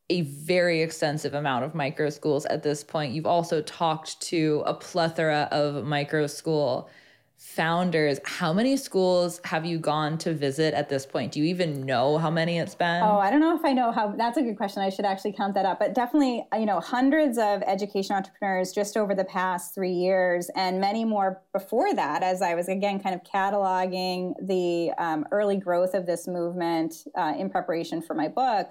a 0.09 0.21
very 0.21 0.81
extensive 0.81 1.35
amount 1.35 1.65
of 1.65 1.75
micro 1.75 2.09
schools 2.09 2.47
at 2.47 2.63
this 2.63 2.83
point. 2.83 3.13
You've 3.13 3.27
also 3.27 3.61
talked 3.61 4.19
to 4.21 4.63
a 4.65 4.73
plethora 4.73 5.47
of 5.51 5.85
micro 5.85 6.25
school 6.25 6.89
founders, 7.37 8.19
how 8.25 8.53
many 8.53 8.77
schools 8.77 9.39
have 9.43 9.65
you 9.65 9.77
gone 9.77 10.17
to 10.17 10.33
visit 10.33 10.73
at 10.73 10.89
this 10.89 11.05
point? 11.05 11.31
Do 11.31 11.39
you 11.39 11.45
even 11.45 11.85
know 11.85 12.17
how 12.17 12.31
many 12.31 12.57
it's 12.57 12.73
been? 12.73 13.03
Oh, 13.03 13.17
I 13.17 13.29
don't 13.29 13.41
know 13.41 13.55
if 13.55 13.63
I 13.63 13.73
know 13.73 13.91
how. 13.91 14.15
That's 14.15 14.37
a 14.37 14.41
good 14.41 14.57
question. 14.57 14.81
I 14.81 14.89
should 14.89 15.05
actually 15.05 15.33
count 15.33 15.53
that 15.55 15.65
up. 15.65 15.79
But 15.79 15.93
definitely, 15.93 16.45
you 16.53 16.65
know, 16.65 16.79
hundreds 16.79 17.37
of 17.37 17.61
education 17.63 18.15
entrepreneurs 18.15 18.71
just 18.71 18.97
over 18.97 19.13
the 19.13 19.25
past 19.25 19.75
three 19.75 19.91
years, 19.91 20.49
and 20.55 20.79
many 20.79 21.05
more 21.05 21.41
before 21.53 21.93
that, 21.93 22.23
as 22.23 22.41
I 22.41 22.55
was 22.55 22.69
again 22.69 22.99
kind 22.99 23.13
of 23.13 23.21
cataloging 23.23 24.33
the 24.41 24.91
um, 24.97 25.25
early 25.31 25.57
growth 25.57 25.93
of 25.93 26.05
this 26.05 26.27
movement 26.27 26.95
uh, 27.15 27.33
in 27.37 27.49
preparation 27.49 28.01
for 28.01 28.13
my 28.13 28.27
book. 28.29 28.69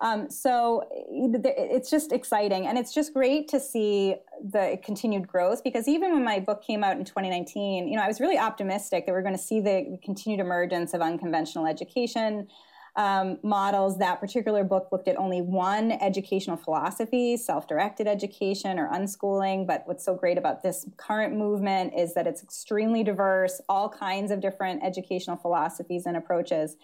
Um, 0.00 0.28
so 0.28 0.84
it's 0.90 1.90
just 1.90 2.12
exciting. 2.12 2.66
And 2.66 2.76
it's 2.76 2.92
just 2.92 3.14
great 3.14 3.48
to 3.48 3.60
see 3.60 4.16
the 4.42 4.78
continued 4.82 5.28
growth 5.28 5.62
because 5.62 5.86
even 5.88 6.12
when 6.12 6.24
my 6.24 6.40
book 6.40 6.62
came 6.62 6.82
out 6.82 6.96
in 6.96 7.04
2019, 7.04 7.88
you 7.88 7.96
know, 7.96 8.02
I 8.02 8.08
was 8.08 8.20
really 8.20 8.38
optimistic 8.38 9.06
that 9.06 9.12
we're 9.12 9.22
going 9.22 9.36
to 9.36 9.42
see 9.42 9.60
the 9.60 9.98
continued 10.02 10.40
emergence 10.40 10.94
of 10.94 11.00
unconventional 11.00 11.66
education. 11.66 12.48
Um, 12.96 13.40
models. 13.42 13.98
That 13.98 14.20
particular 14.20 14.62
book 14.62 14.90
looked 14.92 15.08
at 15.08 15.16
only 15.16 15.42
one 15.42 15.90
educational 15.90 16.56
philosophy, 16.56 17.36
self 17.36 17.66
directed 17.66 18.06
education 18.06 18.78
or 18.78 18.88
unschooling. 18.88 19.66
But 19.66 19.82
what's 19.86 20.04
so 20.04 20.14
great 20.14 20.38
about 20.38 20.62
this 20.62 20.86
current 20.96 21.34
movement 21.34 21.94
is 21.98 22.14
that 22.14 22.28
it's 22.28 22.40
extremely 22.40 23.02
diverse, 23.02 23.60
all 23.68 23.88
kinds 23.88 24.30
of 24.30 24.40
different 24.40 24.84
educational 24.84 25.36
philosophies 25.36 26.06
and 26.06 26.16
approaches. 26.16 26.76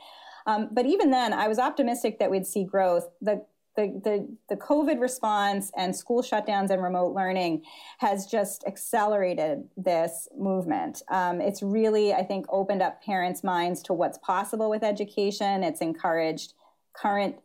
Um, 0.50 0.68
but 0.72 0.86
even 0.86 1.10
then, 1.10 1.32
I 1.32 1.48
was 1.48 1.58
optimistic 1.58 2.18
that 2.18 2.30
we'd 2.30 2.46
see 2.46 2.64
growth. 2.64 3.08
The 3.20 3.44
the, 3.76 4.00
the, 4.02 4.36
the 4.48 4.56
COVID 4.60 5.00
response 5.00 5.70
and 5.76 5.94
school 5.94 6.22
shutdowns 6.22 6.70
and 6.70 6.82
remote 6.82 7.14
learning 7.14 7.62
has 7.98 8.26
just 8.26 8.64
accelerated 8.66 9.62
this 9.76 10.28
movement. 10.36 11.02
Um, 11.08 11.40
it's 11.40 11.62
really, 11.62 12.12
I 12.12 12.24
think, 12.24 12.46
opened 12.50 12.82
up 12.82 13.02
parents' 13.02 13.44
minds 13.44 13.80
to 13.84 13.92
what's 13.92 14.18
possible 14.18 14.68
with 14.68 14.82
education. 14.82 15.62
It's 15.62 15.80
encouraged 15.80 16.54
current 16.94 17.36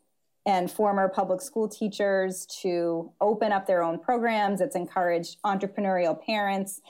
and 0.47 0.69
former 0.69 1.09
public 1.09 1.41
school 1.41 1.67
teachers 1.67 2.45
to 2.61 3.11
open 3.21 3.51
up 3.51 3.65
their 3.65 3.81
own 3.81 3.99
programs. 3.99 4.61
It's 4.61 4.75
encouraged 4.75 5.37
entrepreneurial 5.43 6.19
parents 6.23 6.81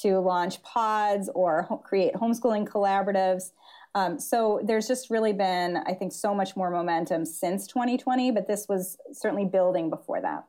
to 0.00 0.18
launch 0.18 0.62
pods 0.62 1.28
or 1.34 1.62
ho- 1.62 1.76
create 1.76 2.14
homeschooling 2.14 2.66
collaboratives. 2.66 3.52
Um, 3.94 4.18
so 4.18 4.60
there's 4.64 4.88
just 4.88 5.10
really 5.10 5.32
been, 5.32 5.76
I 5.86 5.92
think, 5.92 6.12
so 6.12 6.34
much 6.34 6.56
more 6.56 6.70
momentum 6.70 7.26
since 7.26 7.66
2020, 7.66 8.30
but 8.30 8.46
this 8.46 8.66
was 8.68 8.96
certainly 9.12 9.44
building 9.44 9.90
before 9.90 10.20
that. 10.22 10.44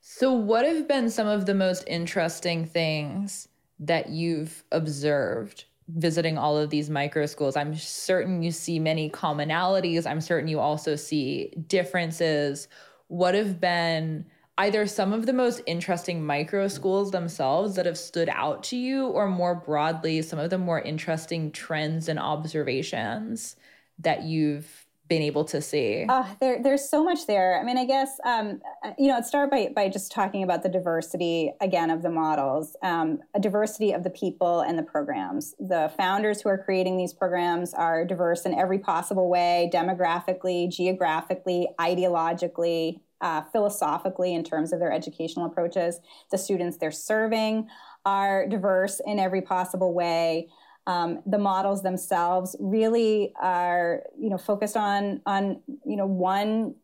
So, 0.00 0.32
what 0.32 0.64
have 0.64 0.88
been 0.88 1.10
some 1.10 1.26
of 1.26 1.44
the 1.44 1.54
most 1.54 1.84
interesting 1.86 2.64
things 2.64 3.48
that 3.80 4.08
you've 4.08 4.64
observed 4.72 5.64
visiting 5.88 6.38
all 6.38 6.56
of 6.56 6.70
these 6.70 6.88
micro 6.88 7.26
schools? 7.26 7.56
I'm 7.56 7.74
certain 7.74 8.42
you 8.42 8.50
see 8.50 8.78
many 8.78 9.10
commonalities. 9.10 10.06
I'm 10.06 10.20
certain 10.20 10.48
you 10.48 10.60
also 10.60 10.96
see 10.96 11.52
differences. 11.66 12.68
What 13.08 13.34
have 13.34 13.60
been 13.60 14.24
either 14.58 14.86
some 14.86 15.12
of 15.12 15.24
the 15.24 15.32
most 15.32 15.62
interesting 15.66 16.24
micro 16.24 16.68
schools 16.68 17.10
themselves 17.10 17.76
that 17.76 17.86
have 17.86 17.96
stood 17.96 18.28
out 18.28 18.62
to 18.64 18.76
you, 18.76 19.06
or 19.06 19.28
more 19.28 19.54
broadly, 19.54 20.20
some 20.20 20.38
of 20.38 20.50
the 20.50 20.58
more 20.58 20.80
interesting 20.80 21.50
trends 21.52 22.08
and 22.08 22.18
observations 22.18 23.56
that 24.00 24.24
you've 24.24 24.84
been 25.08 25.22
able 25.22 25.44
to 25.44 25.62
see? 25.62 26.04
Uh, 26.08 26.24
there, 26.40 26.62
there's 26.62 26.88
so 26.88 27.02
much 27.02 27.26
there. 27.26 27.58
I 27.58 27.64
mean, 27.64 27.78
I 27.78 27.86
guess 27.86 28.18
um, 28.24 28.60
you 28.98 29.08
know, 29.08 29.16
I'd 29.16 29.24
start 29.24 29.50
by 29.50 29.70
by 29.74 29.88
just 29.88 30.12
talking 30.12 30.42
about 30.42 30.62
the 30.62 30.68
diversity 30.68 31.52
again 31.60 31.90
of 31.90 32.02
the 32.02 32.10
models, 32.10 32.76
um, 32.82 33.20
a 33.34 33.40
diversity 33.40 33.92
of 33.92 34.04
the 34.04 34.10
people 34.10 34.60
and 34.60 34.78
the 34.78 34.82
programs. 34.82 35.54
The 35.58 35.90
founders 35.96 36.42
who 36.42 36.50
are 36.50 36.58
creating 36.58 36.98
these 36.98 37.14
programs 37.14 37.72
are 37.72 38.04
diverse 38.04 38.44
in 38.44 38.54
every 38.54 38.78
possible 38.78 39.30
way, 39.30 39.70
demographically, 39.72 40.68
geographically, 40.70 41.68
ideologically, 41.80 43.00
uh, 43.20 43.42
philosophically 43.52 44.34
in 44.34 44.44
terms 44.44 44.72
of 44.72 44.80
their 44.80 44.92
educational 44.92 45.46
approaches. 45.46 46.00
The 46.30 46.38
students 46.38 46.76
they're 46.76 46.90
serving 46.90 47.68
are 48.04 48.46
diverse 48.46 49.00
in 49.04 49.18
every 49.18 49.42
possible 49.42 49.92
way. 49.92 50.48
Um, 50.86 51.20
the 51.26 51.38
models 51.38 51.82
themselves 51.82 52.56
really 52.58 53.32
are, 53.38 54.02
you 54.18 54.30
know, 54.30 54.38
focused 54.38 54.76
on 54.76 55.20
on 55.26 55.60
you 55.84 55.96
know 55.96 56.06
one 56.06 56.76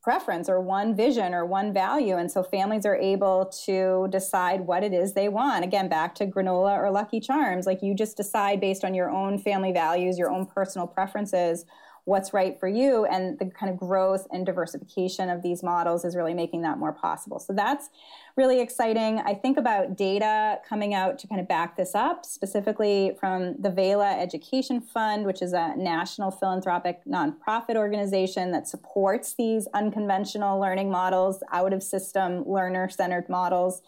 preference 0.00 0.48
or 0.48 0.60
one 0.60 0.96
vision 0.96 1.34
or 1.34 1.44
one 1.44 1.74
value, 1.74 2.16
and 2.16 2.30
so 2.30 2.42
families 2.42 2.86
are 2.86 2.96
able 2.96 3.52
to 3.66 4.08
decide 4.10 4.62
what 4.62 4.82
it 4.82 4.94
is 4.94 5.12
they 5.12 5.28
want. 5.28 5.64
Again, 5.64 5.88
back 5.88 6.14
to 6.14 6.26
granola 6.26 6.78
or 6.78 6.90
Lucky 6.90 7.20
Charms, 7.20 7.66
like 7.66 7.82
you 7.82 7.94
just 7.94 8.16
decide 8.16 8.60
based 8.60 8.84
on 8.84 8.94
your 8.94 9.10
own 9.10 9.38
family 9.38 9.72
values, 9.72 10.18
your 10.18 10.30
own 10.30 10.46
personal 10.46 10.86
preferences 10.86 11.66
what's 12.08 12.32
right 12.32 12.58
for 12.58 12.66
you 12.66 13.04
and 13.04 13.38
the 13.38 13.44
kind 13.46 13.70
of 13.70 13.78
growth 13.78 14.26
and 14.32 14.46
diversification 14.46 15.28
of 15.28 15.42
these 15.42 15.62
models 15.62 16.04
is 16.06 16.16
really 16.16 16.32
making 16.32 16.62
that 16.62 16.78
more 16.78 16.92
possible. 16.92 17.38
So 17.38 17.52
that's 17.52 17.90
really 18.34 18.60
exciting. 18.60 19.20
I 19.20 19.34
think 19.34 19.58
about 19.58 19.96
data 19.96 20.58
coming 20.66 20.94
out 20.94 21.18
to 21.18 21.28
kind 21.28 21.40
of 21.40 21.46
back 21.46 21.76
this 21.76 21.94
up 21.94 22.24
specifically 22.24 23.14
from 23.20 23.56
the 23.60 23.70
vela 23.70 24.18
education 24.18 24.80
fund 24.80 25.26
which 25.26 25.42
is 25.42 25.52
a 25.52 25.74
national 25.76 26.30
philanthropic 26.30 27.04
nonprofit 27.04 27.76
organization 27.76 28.52
that 28.52 28.66
supports 28.66 29.34
these 29.34 29.68
unconventional 29.74 30.58
learning 30.58 30.90
models 30.90 31.42
out 31.52 31.74
of 31.74 31.82
system 31.82 32.42
learner 32.48 32.88
centered 32.88 33.28
models. 33.28 33.82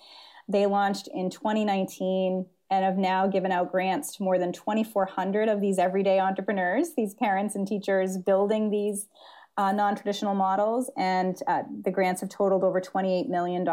They 0.46 0.66
launched 0.66 1.08
in 1.14 1.30
2019 1.30 2.44
and 2.70 2.84
have 2.84 2.96
now 2.96 3.26
given 3.26 3.50
out 3.50 3.72
grants 3.72 4.16
to 4.16 4.22
more 4.22 4.38
than 4.38 4.52
2,400 4.52 5.48
of 5.48 5.60
these 5.60 5.78
everyday 5.78 6.20
entrepreneurs, 6.20 6.94
these 6.96 7.14
parents 7.14 7.54
and 7.54 7.66
teachers 7.66 8.16
building 8.16 8.70
these 8.70 9.08
uh, 9.56 9.72
non 9.72 9.96
traditional 9.96 10.34
models. 10.34 10.90
And 10.96 11.36
uh, 11.46 11.62
the 11.82 11.90
grants 11.90 12.20
have 12.20 12.30
totaled 12.30 12.62
over 12.62 12.80
$28 12.80 13.28
million 13.28 13.66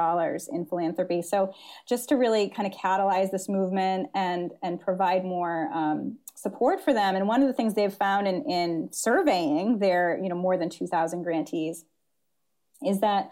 in 0.52 0.66
philanthropy. 0.66 1.22
So, 1.22 1.54
just 1.88 2.10
to 2.10 2.16
really 2.16 2.50
kind 2.50 2.72
of 2.72 2.78
catalyze 2.78 3.32
this 3.32 3.48
movement 3.48 4.10
and, 4.16 4.52
and 4.64 4.82
provide 4.82 5.24
more 5.24 5.70
um, 5.74 6.18
support 6.36 6.82
for 6.82 6.94
them. 6.94 7.16
And 7.16 7.28
one 7.28 7.42
of 7.42 7.48
the 7.48 7.54
things 7.54 7.74
they've 7.74 7.94
found 7.94 8.28
in, 8.28 8.44
in 8.50 8.90
surveying 8.92 9.80
their 9.80 10.20
you 10.22 10.30
know, 10.30 10.36
more 10.36 10.58
than 10.58 10.70
2,000 10.70 11.24
grantees 11.24 11.86
is 12.86 13.00
that 13.00 13.32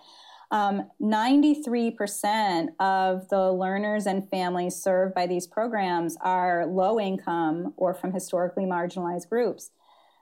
um, 0.55 0.89
93% 1.01 2.69
of 2.79 3.27
the 3.27 3.51
learners 3.51 4.05
and 4.05 4.29
families 4.29 4.73
served 4.73 5.13
by 5.13 5.27
these 5.27 5.45
programs 5.45 6.15
are 6.21 6.65
low 6.65 6.97
income 6.97 7.73
or 7.75 7.93
from 7.93 8.13
historically 8.13 8.63
marginalized 8.63 9.27
groups. 9.27 9.71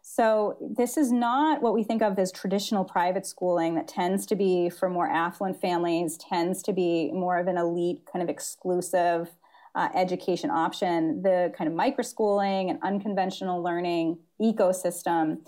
So, 0.01 0.57
this 0.59 0.97
is 0.97 1.11
not 1.11 1.61
what 1.61 1.75
we 1.75 1.83
think 1.83 2.01
of 2.01 2.17
as 2.17 2.31
traditional 2.31 2.83
private 2.83 3.27
schooling 3.27 3.75
that 3.75 3.87
tends 3.87 4.25
to 4.25 4.35
be 4.35 4.71
for 4.71 4.89
more 4.89 5.07
affluent 5.07 5.61
families, 5.61 6.17
tends 6.17 6.63
to 6.63 6.73
be 6.73 7.11
more 7.11 7.37
of 7.37 7.45
an 7.45 7.57
elite, 7.59 8.01
kind 8.11 8.23
of 8.23 8.27
exclusive 8.27 9.29
uh, 9.75 9.89
education 9.93 10.49
option. 10.49 11.21
The 11.21 11.53
kind 11.55 11.71
of 11.71 11.77
microschooling 11.77 12.71
and 12.71 12.79
unconventional 12.81 13.61
learning 13.61 14.17
ecosystem 14.41 15.41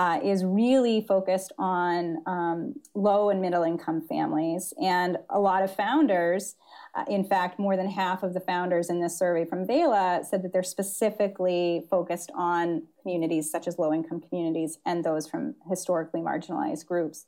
uh, 0.00 0.18
is 0.24 0.46
really 0.46 1.04
focused 1.06 1.52
on 1.58 2.22
um, 2.24 2.74
low 2.94 3.28
and 3.28 3.38
middle 3.38 3.62
income 3.62 4.00
families. 4.00 4.72
And 4.82 5.18
a 5.28 5.38
lot 5.38 5.62
of 5.62 5.76
founders, 5.76 6.56
uh, 6.94 7.04
in 7.06 7.22
fact, 7.22 7.58
more 7.58 7.76
than 7.76 7.86
half 7.86 8.22
of 8.22 8.32
the 8.32 8.40
founders 8.40 8.88
in 8.88 9.02
this 9.02 9.18
survey 9.18 9.44
from 9.44 9.66
Vela 9.66 10.22
said 10.26 10.42
that 10.42 10.54
they're 10.54 10.62
specifically 10.62 11.86
focused 11.90 12.30
on 12.34 12.84
communities 13.02 13.50
such 13.50 13.68
as 13.68 13.78
low 13.78 13.92
income 13.92 14.22
communities 14.26 14.78
and 14.86 15.04
those 15.04 15.28
from 15.28 15.54
historically 15.68 16.22
marginalized 16.22 16.86
groups. 16.86 17.26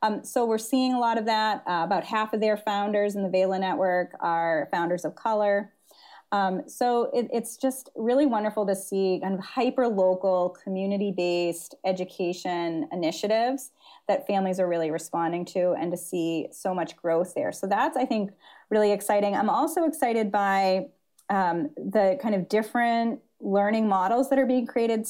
Um, 0.00 0.24
so 0.24 0.46
we're 0.46 0.56
seeing 0.56 0.94
a 0.94 0.98
lot 0.98 1.18
of 1.18 1.26
that. 1.26 1.62
Uh, 1.66 1.82
about 1.84 2.04
half 2.04 2.32
of 2.32 2.40
their 2.40 2.56
founders 2.56 3.16
in 3.16 3.22
the 3.22 3.28
Vela 3.28 3.58
network 3.58 4.16
are 4.20 4.66
founders 4.70 5.04
of 5.04 5.14
color. 5.14 5.73
Um, 6.32 6.62
so 6.66 7.10
it, 7.14 7.28
it's 7.32 7.56
just 7.56 7.90
really 7.94 8.26
wonderful 8.26 8.66
to 8.66 8.74
see 8.74 9.20
kind 9.22 9.34
of 9.34 9.40
hyper 9.40 9.86
local, 9.86 10.56
community 10.64 11.12
based 11.16 11.74
education 11.84 12.88
initiatives 12.92 13.70
that 14.08 14.26
families 14.26 14.58
are 14.58 14.68
really 14.68 14.90
responding 14.90 15.44
to 15.46 15.72
and 15.72 15.92
to 15.92 15.96
see 15.96 16.48
so 16.50 16.74
much 16.74 16.96
growth 16.96 17.34
there. 17.34 17.52
So 17.52 17.66
that's, 17.66 17.96
I 17.96 18.04
think, 18.04 18.32
really 18.68 18.90
exciting. 18.92 19.36
I'm 19.36 19.50
also 19.50 19.84
excited 19.84 20.32
by 20.32 20.86
um, 21.30 21.70
the 21.76 22.18
kind 22.20 22.34
of 22.34 22.48
different 22.48 23.20
learning 23.40 23.88
models 23.88 24.30
that 24.30 24.38
are 24.38 24.46
being 24.46 24.66
created 24.66 25.06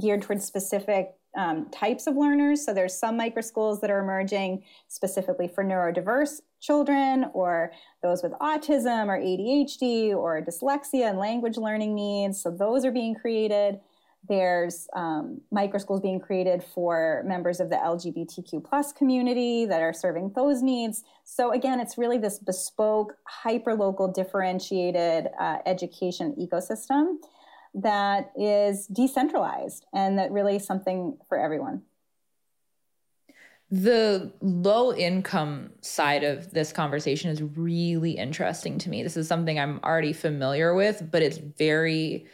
geared 0.00 0.22
towards 0.22 0.44
specific 0.44 1.14
um, 1.36 1.68
types 1.70 2.06
of 2.06 2.16
learners. 2.16 2.64
So 2.64 2.74
there's 2.74 2.98
some 2.98 3.16
micro 3.16 3.42
schools 3.42 3.80
that 3.80 3.90
are 3.90 4.00
emerging 4.00 4.64
specifically 4.88 5.48
for 5.48 5.64
neurodiverse 5.64 6.40
children 6.60 7.26
or 7.32 7.72
those 8.02 8.22
with 8.22 8.32
autism 8.32 9.06
or 9.06 9.18
ADHD 9.18 10.14
or 10.14 10.42
dyslexia 10.42 11.08
and 11.08 11.18
language 11.18 11.56
learning 11.56 11.94
needs. 11.94 12.42
So 12.42 12.50
those 12.50 12.84
are 12.84 12.92
being 12.92 13.14
created. 13.14 13.80
There's 14.28 14.86
um, 14.94 15.40
micro 15.50 15.78
schools 15.78 16.00
being 16.00 16.20
created 16.20 16.62
for 16.62 17.22
members 17.24 17.58
of 17.58 17.70
the 17.70 17.76
LGBTQ 17.76 18.62
plus 18.62 18.92
community 18.92 19.64
that 19.64 19.80
are 19.80 19.94
serving 19.94 20.32
those 20.36 20.62
needs. 20.62 21.04
So 21.24 21.52
again, 21.52 21.80
it's 21.80 21.96
really 21.96 22.18
this 22.18 22.38
bespoke, 22.38 23.14
hyper 23.24 23.74
local, 23.74 24.08
differentiated 24.08 25.28
uh, 25.40 25.58
education 25.64 26.34
ecosystem 26.38 27.16
that 27.74 28.32
is 28.36 28.86
decentralized 28.86 29.86
and 29.92 30.18
that 30.18 30.32
really 30.32 30.56
is 30.56 30.66
something 30.66 31.16
for 31.28 31.38
everyone. 31.38 31.82
The 33.70 34.32
low 34.40 34.92
income 34.92 35.70
side 35.80 36.24
of 36.24 36.50
this 36.50 36.72
conversation 36.72 37.30
is 37.30 37.40
really 37.40 38.12
interesting 38.12 38.78
to 38.78 38.90
me. 38.90 39.04
This 39.04 39.16
is 39.16 39.28
something 39.28 39.60
I'm 39.60 39.78
already 39.84 40.12
familiar 40.12 40.74
with, 40.74 41.08
but 41.10 41.22
it's 41.22 41.38
very 41.38 42.26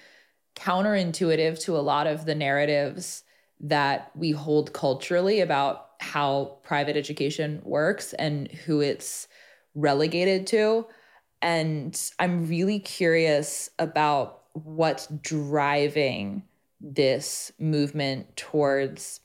counterintuitive 0.55 1.61
to 1.65 1.77
a 1.77 1.81
lot 1.81 2.07
of 2.07 2.25
the 2.25 2.35
narratives 2.35 3.23
that 3.61 4.11
we 4.15 4.31
hold 4.31 4.73
culturally 4.73 5.41
about 5.41 5.91
how 6.01 6.59
private 6.63 6.97
education 6.97 7.61
works 7.65 8.15
and 8.15 8.51
who 8.51 8.81
it's 8.81 9.29
relegated 9.75 10.47
to. 10.47 10.87
And 11.43 12.01
I'm 12.19 12.47
really 12.49 12.79
curious 12.79 13.69
about 13.79 14.36
what's 14.65 15.07
driving 15.21 16.43
this 16.81 17.53
movement 17.59 18.37
towards 18.37 19.21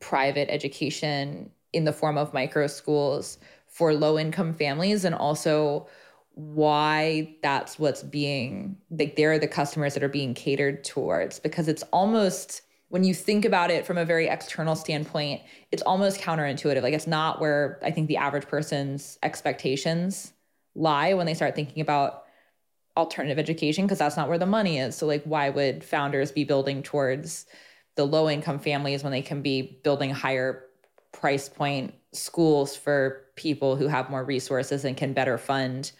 private 0.00 0.50
education 0.50 1.50
in 1.72 1.84
the 1.84 1.92
form 1.92 2.18
of 2.18 2.32
micro 2.32 2.66
schools 2.66 3.38
for 3.66 3.94
low 3.94 4.18
income 4.18 4.52
families 4.52 5.04
and 5.04 5.14
also 5.14 5.86
why 6.34 7.36
that's 7.42 7.78
what's 7.78 8.02
being 8.02 8.76
like 8.90 9.16
they're 9.16 9.38
the 9.38 9.46
customers 9.46 9.92
that 9.94 10.02
are 10.02 10.08
being 10.08 10.32
catered 10.32 10.82
towards 10.82 11.38
because 11.38 11.68
it's 11.68 11.82
almost 11.92 12.62
when 12.92 13.04
you 13.04 13.14
think 13.14 13.46
about 13.46 13.70
it 13.70 13.86
from 13.86 13.96
a 13.96 14.04
very 14.04 14.28
external 14.28 14.76
standpoint, 14.76 15.40
it's 15.70 15.80
almost 15.84 16.20
counterintuitive. 16.20 16.82
Like 16.82 16.92
it's 16.92 17.06
not 17.06 17.40
where 17.40 17.80
I 17.82 17.90
think 17.90 18.06
the 18.06 18.18
average 18.18 18.46
person's 18.46 19.18
expectations 19.22 20.34
lie 20.74 21.14
when 21.14 21.24
they 21.24 21.32
start 21.32 21.54
thinking 21.54 21.80
about 21.80 22.21
alternative 22.96 23.38
education 23.38 23.86
because 23.86 23.98
that's 23.98 24.16
not 24.16 24.28
where 24.28 24.38
the 24.38 24.46
money 24.46 24.78
is. 24.78 24.96
So 24.96 25.06
like 25.06 25.22
why 25.24 25.48
would 25.50 25.82
founders 25.82 26.32
be 26.32 26.44
building 26.44 26.82
towards 26.82 27.46
the 27.94 28.06
low 28.06 28.28
income 28.28 28.58
families 28.58 29.02
when 29.02 29.12
they 29.12 29.22
can 29.22 29.42
be 29.42 29.80
building 29.82 30.10
higher 30.10 30.64
price 31.12 31.48
point 31.48 31.94
schools 32.12 32.76
for 32.76 33.24
people 33.36 33.76
who 33.76 33.86
have 33.86 34.10
more 34.10 34.24
resources 34.24 34.84
and 34.84 34.96
can 34.96 35.12
better 35.12 35.38
fund 35.38 35.92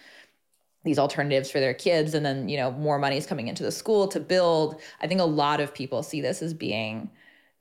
these 0.84 0.98
alternatives 0.98 1.50
for 1.50 1.60
their 1.60 1.74
kids 1.74 2.14
and 2.14 2.26
then 2.26 2.48
you 2.48 2.56
know 2.56 2.70
more 2.72 2.98
money 2.98 3.16
is 3.16 3.26
coming 3.26 3.48
into 3.48 3.62
the 3.62 3.70
school 3.70 4.08
to 4.08 4.18
build 4.18 4.80
i 5.00 5.06
think 5.06 5.20
a 5.20 5.24
lot 5.24 5.60
of 5.60 5.72
people 5.72 6.02
see 6.02 6.20
this 6.20 6.42
as 6.42 6.52
being 6.52 7.10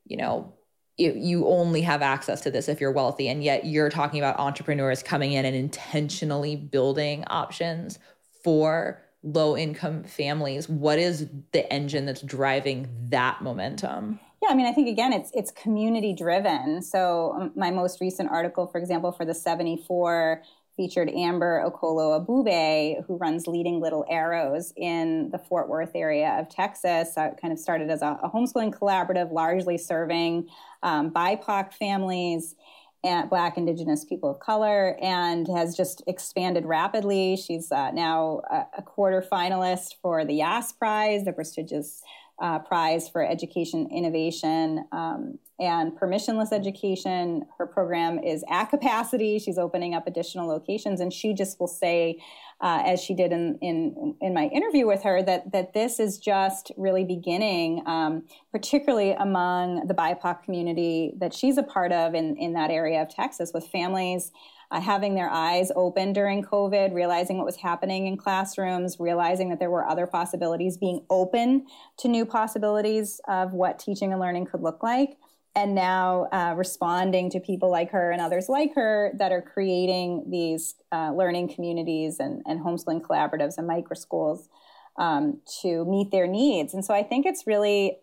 you 0.06 0.16
know 0.16 0.52
you, 0.98 1.12
you 1.16 1.46
only 1.46 1.80
have 1.80 2.02
access 2.02 2.40
to 2.42 2.50
this 2.50 2.68
if 2.68 2.80
you're 2.80 2.92
wealthy 2.92 3.28
and 3.28 3.44
yet 3.44 3.64
you're 3.64 3.90
talking 3.90 4.20
about 4.20 4.38
entrepreneurs 4.38 5.02
coming 5.02 5.32
in 5.32 5.44
and 5.44 5.56
intentionally 5.56 6.56
building 6.56 7.24
options 7.28 7.98
for 8.42 9.01
low 9.22 9.56
income 9.56 10.02
families 10.04 10.68
what 10.68 10.98
is 10.98 11.28
the 11.52 11.72
engine 11.72 12.06
that's 12.06 12.22
driving 12.22 12.88
that 13.08 13.40
momentum 13.42 14.18
yeah, 14.42 14.48
I 14.50 14.54
mean, 14.54 14.66
I 14.66 14.72
think 14.72 14.88
again, 14.88 15.12
it's 15.12 15.30
it's 15.34 15.52
community 15.52 16.12
driven. 16.12 16.82
So 16.82 17.32
um, 17.38 17.52
my 17.54 17.70
most 17.70 18.00
recent 18.00 18.28
article, 18.28 18.66
for 18.66 18.78
example, 18.78 19.12
for 19.12 19.24
the 19.24 19.34
74 19.34 20.42
featured 20.76 21.10
Amber 21.10 21.62
Okolo 21.64 22.26
Ebube, 22.26 23.04
who 23.06 23.16
runs 23.18 23.46
Leading 23.46 23.80
Little 23.80 24.04
Arrows 24.08 24.72
in 24.76 25.30
the 25.30 25.38
Fort 25.38 25.68
Worth 25.68 25.92
area 25.94 26.36
of 26.40 26.48
Texas. 26.48 27.14
It 27.16 27.38
kind 27.40 27.52
of 27.52 27.58
started 27.58 27.90
as 27.90 28.02
a, 28.02 28.18
a 28.22 28.30
homeschooling 28.30 28.74
collaborative, 28.76 29.30
largely 29.30 29.78
serving 29.78 30.48
um, 30.82 31.10
BIPOC 31.10 31.72
families 31.74 32.56
and 33.04 33.28
Black, 33.28 33.56
Indigenous 33.56 34.04
people 34.04 34.30
of 34.30 34.38
color, 34.38 34.96
and 35.02 35.48
has 35.48 35.76
just 35.76 36.02
expanded 36.06 36.64
rapidly. 36.64 37.36
She's 37.36 37.72
uh, 37.72 37.90
now 37.90 38.42
a, 38.50 38.78
a, 38.78 38.82
quarter 38.82 39.20
finalist 39.20 39.96
for 40.00 40.24
the 40.24 40.34
Yass 40.34 40.72
Prize, 40.72 41.24
the 41.24 41.32
prestigious 41.32 42.02
uh, 42.40 42.58
prize 42.60 43.08
for 43.08 43.24
education 43.24 43.88
innovation 43.90 44.86
um, 44.92 45.38
and 45.60 45.92
permissionless 45.92 46.52
education. 46.52 47.44
Her 47.58 47.66
program 47.66 48.18
is 48.18 48.44
at 48.48 48.66
capacity. 48.66 49.38
She's 49.38 49.58
opening 49.58 49.94
up 49.94 50.06
additional 50.06 50.48
locations, 50.48 51.00
and 51.00 51.12
she 51.12 51.34
just 51.34 51.60
will 51.60 51.68
say, 51.68 52.20
uh, 52.62 52.82
as 52.86 53.02
she 53.02 53.12
did 53.12 53.32
in, 53.32 53.58
in 53.60 54.14
in 54.20 54.32
my 54.32 54.46
interview 54.46 54.86
with 54.86 55.02
her, 55.02 55.22
that 55.22 55.50
that 55.52 55.74
this 55.74 55.98
is 55.98 56.18
just 56.18 56.70
really 56.76 57.04
beginning, 57.04 57.82
um, 57.86 58.22
particularly 58.52 59.12
among 59.12 59.86
the 59.88 59.94
BIPOC 59.94 60.44
community 60.44 61.12
that 61.18 61.34
she's 61.34 61.58
a 61.58 61.62
part 61.62 61.92
of 61.92 62.14
in 62.14 62.36
in 62.36 62.52
that 62.54 62.70
area 62.70 63.02
of 63.02 63.08
Texas, 63.08 63.50
with 63.52 63.66
families 63.66 64.30
uh, 64.72 64.80
having 64.80 65.14
their 65.14 65.28
eyes 65.28 65.70
open 65.76 66.14
during 66.14 66.42
COVID, 66.42 66.94
realizing 66.94 67.36
what 67.36 67.44
was 67.44 67.56
happening 67.56 68.06
in 68.06 68.16
classrooms, 68.16 68.96
realizing 68.98 69.50
that 69.50 69.58
there 69.58 69.70
were 69.70 69.86
other 69.86 70.06
possibilities, 70.06 70.78
being 70.78 71.04
open 71.10 71.66
to 71.98 72.08
new 72.08 72.24
possibilities 72.24 73.20
of 73.28 73.52
what 73.52 73.78
teaching 73.78 74.12
and 74.12 74.20
learning 74.20 74.46
could 74.46 74.62
look 74.62 74.82
like. 74.82 75.18
And 75.54 75.74
now 75.74 76.28
uh, 76.32 76.54
responding 76.56 77.28
to 77.30 77.40
people 77.40 77.70
like 77.70 77.90
her 77.90 78.10
and 78.10 78.22
others 78.22 78.48
like 78.48 78.74
her 78.74 79.12
that 79.18 79.32
are 79.32 79.42
creating 79.42 80.24
these 80.30 80.76
uh, 80.90 81.12
learning 81.12 81.54
communities 81.54 82.20
and, 82.20 82.42
and 82.46 82.60
homeschooling 82.60 83.02
collaboratives 83.02 83.58
and 83.58 83.66
micro 83.66 83.94
schools 83.94 84.48
um, 84.96 85.40
to 85.60 85.84
meet 85.84 86.10
their 86.10 86.26
needs. 86.26 86.72
And 86.72 86.82
so 86.84 86.94
I 86.94 87.02
think 87.02 87.26
it's 87.26 87.46
really 87.46 87.98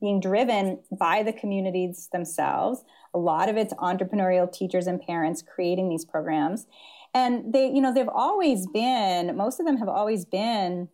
being 0.00 0.20
driven 0.20 0.78
by 0.96 1.24
the 1.24 1.32
communities 1.32 2.08
themselves. 2.12 2.84
A 3.14 3.18
lot 3.18 3.48
of 3.48 3.56
it's 3.56 3.74
entrepreneurial 3.74 4.50
teachers 4.50 4.86
and 4.86 5.00
parents 5.00 5.42
creating 5.42 5.88
these 5.88 6.04
programs. 6.04 6.66
And 7.14 7.52
they, 7.52 7.66
you 7.66 7.80
know, 7.80 7.92
they've 7.92 8.08
always 8.08 8.66
been, 8.68 9.36
most 9.36 9.60
of 9.60 9.66
them 9.66 9.78
have 9.78 9.88
always 9.88 10.24
been 10.24 10.88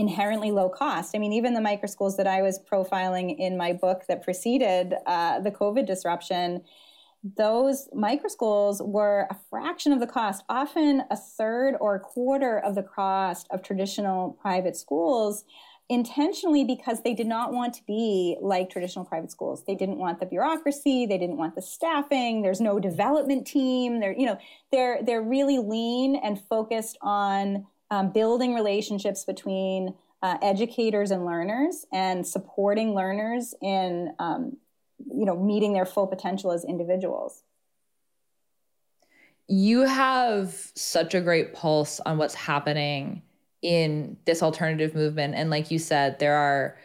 inherently 0.00 0.50
low 0.50 0.68
cost. 0.68 1.14
I 1.14 1.18
mean, 1.18 1.32
even 1.32 1.54
the 1.54 1.60
micro 1.60 1.86
schools 1.86 2.16
that 2.16 2.26
I 2.26 2.42
was 2.42 2.58
profiling 2.58 3.38
in 3.38 3.56
my 3.56 3.72
book 3.72 4.02
that 4.08 4.22
preceded 4.22 4.94
uh, 5.06 5.40
the 5.40 5.50
COVID 5.50 5.86
disruption, 5.86 6.62
those 7.22 7.88
micro 7.92 8.28
schools 8.28 8.80
were 8.82 9.28
a 9.30 9.36
fraction 9.50 9.92
of 9.92 10.00
the 10.00 10.06
cost, 10.06 10.42
often 10.48 11.02
a 11.10 11.16
third 11.16 11.76
or 11.80 11.94
a 11.94 12.00
quarter 12.00 12.58
of 12.58 12.74
the 12.74 12.82
cost 12.82 13.46
of 13.50 13.62
traditional 13.62 14.32
private 14.40 14.76
schools 14.76 15.44
intentionally 15.90 16.64
because 16.64 17.02
they 17.02 17.14
did 17.14 17.26
not 17.26 17.52
want 17.52 17.74
to 17.74 17.82
be 17.84 18.36
like 18.40 18.70
traditional 18.70 19.04
private 19.04 19.30
schools. 19.30 19.64
They 19.66 19.74
didn't 19.74 19.98
want 19.98 20.20
the 20.20 20.26
bureaucracy, 20.26 21.04
they 21.04 21.18
didn't 21.18 21.36
want 21.36 21.56
the 21.56 21.62
staffing, 21.62 22.42
there's 22.42 22.60
no 22.60 22.78
development 22.78 23.46
team. 23.46 23.98
They're, 23.98 24.16
you 24.16 24.24
know, 24.24 24.38
they're 24.70 25.02
they're 25.02 25.20
really 25.22 25.58
lean 25.58 26.16
and 26.16 26.40
focused 26.40 26.96
on 27.02 27.66
um, 27.90 28.12
building 28.12 28.54
relationships 28.54 29.24
between 29.24 29.94
uh, 30.22 30.36
educators 30.42 31.10
and 31.10 31.24
learners 31.24 31.86
and 31.92 32.26
supporting 32.26 32.94
learners 32.94 33.54
in 33.62 34.14
um, 34.18 34.56
you 34.98 35.24
know 35.24 35.36
meeting 35.36 35.72
their 35.72 35.86
full 35.86 36.06
potential 36.06 36.52
as 36.52 36.64
individuals 36.64 37.42
you 39.50 39.80
have 39.80 40.70
such 40.76 41.12
a 41.12 41.20
great 41.20 41.52
pulse 41.52 41.98
on 42.06 42.18
what's 42.18 42.34
happening 42.34 43.20
in 43.62 44.16
this 44.24 44.44
alternative 44.44 44.94
movement. 44.94 45.34
And 45.34 45.50
like 45.50 45.72
you 45.72 45.78
said, 45.80 46.20
there 46.20 46.36
are 46.36 46.76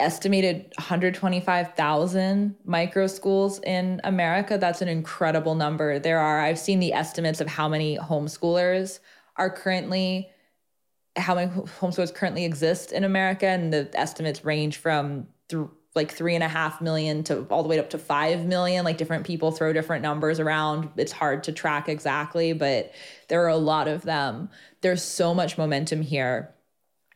estimated 0.00 0.72
125,000 0.78 2.56
micro 2.64 3.06
schools 3.06 3.60
in 3.60 4.00
America. 4.02 4.58
That's 4.58 4.82
an 4.82 4.88
incredible 4.88 5.54
number. 5.54 6.00
There 6.00 6.18
are, 6.18 6.40
I've 6.40 6.58
seen 6.58 6.80
the 6.80 6.92
estimates 6.92 7.40
of 7.40 7.46
how 7.46 7.68
many 7.68 7.98
homeschoolers 7.98 8.98
are 9.36 9.50
currently, 9.50 10.30
how 11.16 11.34
many 11.34 11.50
homeschoolers 11.50 12.14
currently 12.14 12.44
exist 12.44 12.92
in 12.92 13.04
America. 13.04 13.46
And 13.46 13.72
the 13.72 13.90
estimates 13.94 14.44
range 14.44 14.76
from 14.76 15.26
th- 15.48 15.66
like 15.94 16.10
three 16.10 16.34
and 16.34 16.42
a 16.42 16.48
half 16.48 16.80
million 16.80 17.22
to 17.24 17.42
all 17.50 17.62
the 17.62 17.68
way 17.68 17.78
up 17.78 17.90
to 17.90 17.98
five 17.98 18.44
million. 18.44 18.84
Like 18.84 18.98
different 18.98 19.24
people 19.24 19.52
throw 19.52 19.72
different 19.72 20.02
numbers 20.02 20.40
around. 20.40 20.90
It's 20.96 21.12
hard 21.12 21.44
to 21.44 21.52
track 21.52 21.88
exactly, 21.88 22.52
but 22.52 22.92
there 23.28 23.44
are 23.44 23.48
a 23.48 23.56
lot 23.56 23.86
of 23.86 24.02
them. 24.02 24.50
There's 24.80 25.02
so 25.02 25.34
much 25.34 25.56
momentum 25.56 26.02
here. 26.02 26.54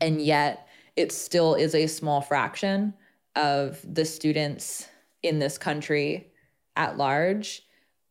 And 0.00 0.20
yet 0.22 0.68
it 0.94 1.10
still 1.10 1.54
is 1.54 1.74
a 1.74 1.88
small 1.88 2.20
fraction 2.20 2.94
of 3.34 3.80
the 3.84 4.04
students 4.04 4.88
in 5.22 5.38
this 5.38 5.58
country 5.58 6.32
at 6.76 6.96
large. 6.96 7.62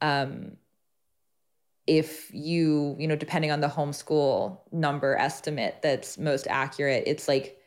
Um, 0.02 0.58
if 1.88 2.30
you, 2.34 2.96
you 3.00 3.08
know, 3.08 3.16
depending 3.16 3.50
on 3.50 3.62
the 3.62 3.68
homeschool 3.68 4.60
number 4.72 5.16
estimate 5.18 5.80
that's 5.82 6.18
most 6.18 6.46
accurate, 6.50 7.04
it's 7.08 7.28
like 7.28 7.58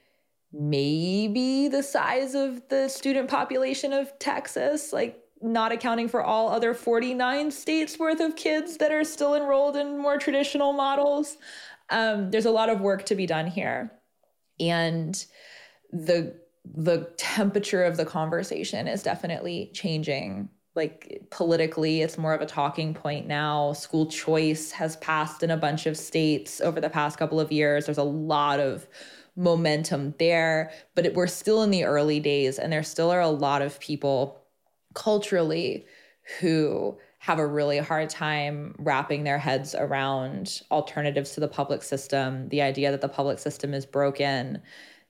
maybe 0.53 1.69
the 1.69 1.83
size 1.83 2.35
of 2.35 2.69
the 2.69 2.89
student 2.89 3.31
population 3.31 3.93
of 3.93 4.17
Texas, 4.19 4.93
like 4.93 5.19
not 5.41 5.73
accounting 5.73 6.09
for 6.09 6.23
all 6.23 6.51
other 6.51 6.75
49 6.75 7.51
states 7.51 7.99
worth 7.99 8.21
of 8.21 8.37
kids 8.37 8.77
that 8.77 8.93
are 8.93 9.05
still 9.05 9.35
enrolled 9.35 9.77
in 9.77 9.99
more 9.99 10.19
traditional 10.19 10.75
models. 10.75 11.39
Um, 11.89 12.31
there's 12.31 12.47
a 12.47 12.51
lot 12.51 12.69
of 12.69 12.81
work 12.81 13.07
to 13.07 13.15
be 13.15 13.27
done 13.27 13.47
here. 13.47 13.91
And 14.59 15.25
the 15.91 16.39
the 16.73 17.11
temperature 17.17 17.85
of 17.85 17.97
the 17.97 18.05
conversation 18.05 18.87
is 18.87 19.03
definitely 19.03 19.71
changing 19.73 20.51
like 20.77 21.23
politically 21.31 22.01
it's 22.01 22.17
more 22.17 22.33
of 22.33 22.41
a 22.41 22.47
talking 22.47 22.95
point 22.95 23.27
now 23.27 23.73
school 23.73 24.07
choice 24.07 24.71
has 24.71 24.97
passed 24.99 25.43
in 25.43 25.51
a 25.51 25.57
bunch 25.57 25.87
of 25.87 25.97
states 25.97 26.61
over 26.61 26.81
the 26.81 26.89
past 26.89 27.19
couple 27.19 27.41
of 27.41 27.51
years 27.51 27.87
there's 27.87 27.99
a 27.99 28.03
lot 28.05 28.61
of 28.61 28.87
momentum 29.37 30.15
there, 30.19 30.71
but 30.95 31.07
it, 31.07 31.15
we're 31.15 31.27
still 31.27 31.63
in 31.63 31.71
the 31.71 31.85
early 31.85 32.21
days, 32.21 32.59
and 32.59 32.73
there 32.73 32.83
still 32.83 33.11
are 33.11 33.21
a 33.21 33.29
lot 33.29 33.63
of 33.63 33.81
people 33.81 34.41
culturally 34.95 35.87
who 36.41 36.97
have 37.19 37.39
a 37.39 37.47
really 37.47 37.79
hard 37.79 38.09
time 38.09 38.75
wrapping 38.79 39.25
their 39.25 39.39
heads 39.39 39.75
around 39.75 40.63
alternatives 40.71 41.33
to 41.33 41.41
the 41.41 41.49
public 41.49 41.83
system, 41.83 42.49
the 42.49 42.63
idea 42.63 42.91
that 42.91 43.01
the 43.01 43.09
public 43.09 43.39
system 43.39 43.75
is 43.75 43.85
broken. 43.85 44.61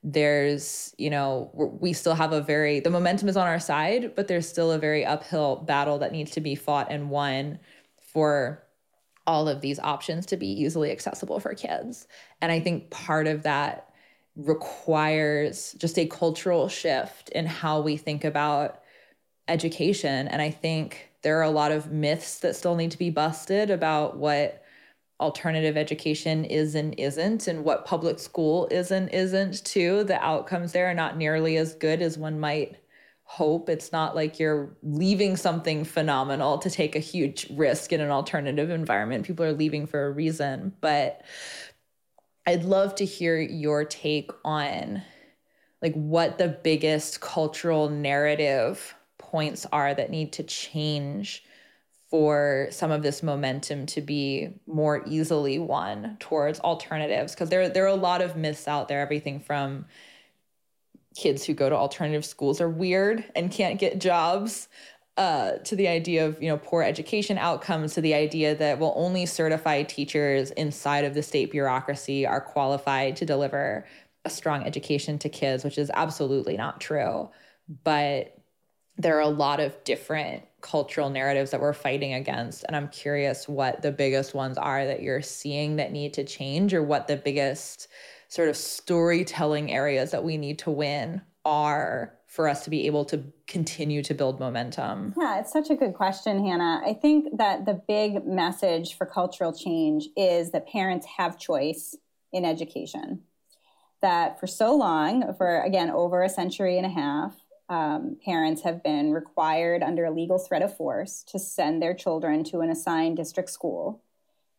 There's, 0.03 0.95
you 0.97 1.11
know, 1.11 1.51
we 1.55 1.93
still 1.93 2.15
have 2.15 2.33
a 2.33 2.41
very, 2.41 2.81
the 2.81 2.91
momentum 2.91 3.29
is 3.29 3.37
on 3.37 3.47
our 3.47 3.61
side, 3.61 4.15
but 4.15 4.29
there's 4.29 4.49
still 4.49 4.73
a 4.73 4.79
very 4.79 5.05
uphill 5.05 5.57
battle 5.57 5.99
that 5.99 6.13
needs 6.13 6.31
to 6.33 6.41
be 6.41 6.55
fought 6.55 6.91
and 6.91 7.11
won 7.11 7.59
for 8.13 8.65
all 9.27 9.47
of 9.47 9.61
these 9.61 9.79
options 9.79 10.27
to 10.27 10.37
be 10.37 10.49
easily 10.49 10.91
accessible 10.91 11.39
for 11.39 11.55
kids. 11.55 12.09
And 12.41 12.51
I 12.51 12.61
think 12.61 12.91
part 12.91 13.27
of 13.27 13.43
that 13.43 13.91
requires 14.37 15.75
just 15.75 15.99
a 15.99 16.07
cultural 16.07 16.69
shift 16.69 17.29
in 17.31 17.45
how 17.47 17.81
we 17.81 17.97
think 17.97 18.25
about 18.25 18.81
education. 19.49 20.29
And 20.29 20.41
I 20.41 20.51
think 20.51 21.11
there 21.23 21.39
are 21.39 21.45
a 21.45 21.51
lot 21.51 21.73
of 21.73 21.93
myths 21.93 22.39
that 22.39 22.57
still 22.57 22.77
need 22.77 22.93
to 22.93 22.99
be 22.99 23.11
busted 23.11 23.71
about 23.71 24.17
what 24.17 24.63
alternative 25.21 25.77
education 25.77 26.45
is 26.45 26.75
and 26.75 26.99
isn't, 26.99 27.47
and 27.47 27.65
what 27.65 27.87
public 27.87 28.19
school 28.19 28.67
is 28.71 28.91
and 28.91 29.09
isn't, 29.11 29.65
too. 29.65 30.05
The 30.05 30.23
outcomes 30.25 30.73
there 30.73 30.91
are 30.91 30.95
not 30.95 31.17
nearly 31.17 31.57
as 31.57 31.75
good 31.75 32.03
as 32.03 32.19
one 32.19 32.41
might 32.41 32.77
hope. 33.25 33.69
It's 33.69 33.93
not 33.93 34.17
like 34.17 34.41
you're 34.41 34.77
leaving 34.83 35.37
something 35.37 35.85
phenomenal 35.85 36.59
to 36.59 36.69
take 36.69 36.97
a 36.97 37.01
huge 37.01 37.47
risk 37.51 37.93
in 37.93 38.01
an 38.01 38.11
alternative 38.11 38.71
environment. 38.71 39.25
People 39.25 39.45
are 39.45 39.53
leaving 39.53 39.87
for 39.87 40.07
a 40.07 40.11
reason. 40.11 40.75
But 40.81 41.23
I'd 42.47 42.65
love 42.65 42.97
to 42.97 43.05
hear 43.05 43.39
your 43.39 43.85
take 43.85 44.31
on 44.45 45.03
like 45.83 45.95
what 45.95 46.39
the 46.39 46.49
biggest 46.49 47.21
cultural 47.21 47.89
narrative 47.89 48.95
points 49.19 49.67
are 49.73 49.95
that 49.95 50.11
need 50.11 50.33
to 50.35 50.43
change 50.43 51.45
for 52.11 52.67
some 52.71 52.91
of 52.91 53.03
this 53.03 53.23
momentum 53.23 53.87
to 53.87 54.01
be 54.01 54.49
more 54.67 55.03
easily 55.07 55.59
won 55.59 56.17
towards 56.19 56.59
alternatives 56.61 57.35
because 57.35 57.49
there 57.51 57.69
there 57.69 57.85
are 57.85 57.89
a 57.89 57.95
lot 57.95 58.21
of 58.21 58.37
myths 58.37 58.67
out 58.67 58.89
there 58.89 59.01
everything 59.01 59.39
from 59.39 59.87
kids 61.17 61.45
who 61.45 61.55
go 61.55 61.69
to 61.69 61.77
alternative 61.77 62.25
schools 62.25 62.61
are 62.61 62.69
weird 62.69 63.25
and 63.35 63.51
can't 63.51 63.79
get 63.79 63.99
jobs 64.01 64.69
uh, 65.17 65.59
to 65.59 65.77
the 65.77 65.87
idea 65.87 66.27
of 66.27 66.41
you 66.43 66.49
know 66.49 66.57
poor 66.57 66.83
education 66.83 67.37
outcomes 67.37 67.95
to 67.95 68.01
the 68.01 68.15
idea 68.15 68.55
that 68.55 68.79
well 68.79 68.95
only 68.97 69.27
certified 69.27 69.89
teachers 69.89 70.51
inside 70.53 71.05
of 71.05 71.15
the 71.15 71.23
state 71.23 71.51
bureaucracy 71.51 72.27
are 72.27 72.41
qualified 72.41 73.17
to 73.17 73.27
deliver 73.27 73.85
a 74.25 74.31
strong 74.31 74.65
education 74.65 75.19
to 75.19 75.29
kids 75.29 75.63
which 75.63 75.79
is 75.79 75.91
absolutely 75.95 76.57
not 76.57 76.81
true. 76.81 77.29
But 77.85 78.37
there 78.97 79.17
are 79.17 79.21
a 79.21 79.29
lot 79.29 79.61
of 79.61 79.83
different 79.85 80.43
cultural 80.61 81.11
narratives 81.11 81.51
that 81.51 81.61
we're 81.61 81.73
fighting 81.73 82.15
against 82.15 82.65
and 82.65 82.77
i'm 82.77 82.89
curious 82.89 83.49
what 83.49 83.83
the 83.83 83.93
biggest 83.93 84.35
ones 84.35 84.59
are 84.59 84.87
that 84.87 85.03
you're 85.03 85.23
seeing 85.23 85.77
that 85.77 85.93
need 85.93 86.13
to 86.15 86.25
change 86.25 86.75
or 86.75 86.83
what 86.83 87.07
the 87.07 87.17
biggest 87.17 87.89
sort 88.29 88.49
of 88.49 88.57
storytelling 88.57 89.73
areas 89.73 90.13
that 90.13 90.23
we 90.23 90.37
need 90.37 90.59
to 90.59 90.71
win 90.71 91.21
are 91.45 92.15
for 92.31 92.49
us 92.49 92.63
to 92.63 92.71
be 92.71 92.87
able 92.87 93.05
to 93.05 93.25
continue 93.49 94.05
to 94.05 94.15
build 94.15 94.39
momentum? 94.39 95.13
Yeah, 95.19 95.41
it's 95.41 95.53
such 95.53 95.69
a 95.69 95.75
good 95.75 95.95
question, 95.95 96.47
Hannah. 96.47 96.81
I 96.87 96.95
think 96.95 97.39
that 97.39 97.67
the 97.67 97.83
big 97.89 98.25
message 98.25 98.97
for 98.97 99.05
cultural 99.05 99.53
change 99.53 100.09
is 100.17 100.53
that 100.53 100.69
parents 100.69 101.07
have 101.19 101.41
choice 101.41 101.97
in 102.33 102.45
education. 102.45 103.23
That 104.01 104.39
for 104.39 104.47
so 104.47 104.77
long, 104.77 105.35
for 105.35 105.61
again, 105.61 105.91
over 105.91 106.23
a 106.23 106.29
century 106.29 106.77
and 106.77 106.87
a 106.87 106.91
half, 106.91 107.35
um, 107.71 108.19
parents 108.23 108.63
have 108.63 108.83
been 108.83 109.13
required 109.13 109.83
under 109.83 110.05
a 110.05 110.11
legal 110.11 110.39
threat 110.39 110.61
of 110.61 110.77
force 110.77 111.25
to 111.29 111.39
send 111.39 111.83
their 111.83 111.95
children 111.95 112.45
to 112.45 112.61
an 112.61 112.69
assigned 112.69 113.17
district 113.17 113.49
school 113.49 114.03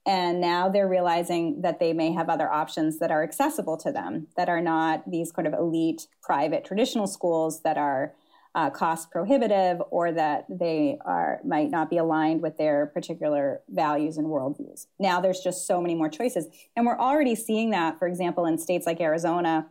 and 0.06 0.42
now 0.42 0.68
they're 0.68 0.88
realizing 0.88 1.62
that 1.62 1.80
they 1.80 1.94
may 1.94 2.12
have 2.12 2.30
other 2.30 2.52
options 2.52 2.98
that 3.00 3.12
are 3.12 3.24
accessible 3.24 3.78
to 3.78 3.92
them, 3.92 4.28
that 4.36 4.50
are 4.50 4.62
not 4.62 5.10
these 5.10 5.32
kind 5.32 5.48
of 5.48 5.54
elite 5.54 6.08
private 6.24 6.66
traditional 6.66 7.06
schools 7.06 7.62
that 7.62 7.78
are 7.78 8.14
uh, 8.54 8.70
cost 8.70 9.12
prohibitive 9.12 9.82
or 9.92 10.12
that 10.12 10.46
they 10.50 10.98
are 11.06 11.40
might 11.46 11.70
not 11.70 11.90
be 11.90 11.98
aligned 11.98 12.42
with 12.42 12.58
their 12.58 12.88
particular 12.88 13.62
values 13.70 14.18
and 14.18 14.28
worldviews. 14.28 14.88
Now 15.00 15.22
there's 15.22 15.40
just 15.40 15.68
so 15.68 15.80
many 15.80 15.96
more 15.96 16.10
choices. 16.10 16.48
And 16.76 16.86
we're 16.86 17.00
already 17.00 17.36
seeing 17.36 17.70
that, 17.70 17.98
for 17.98 18.08
example, 18.08 18.46
in 18.46 18.58
states 18.58 18.86
like 18.86 19.00
Arizona 19.00 19.70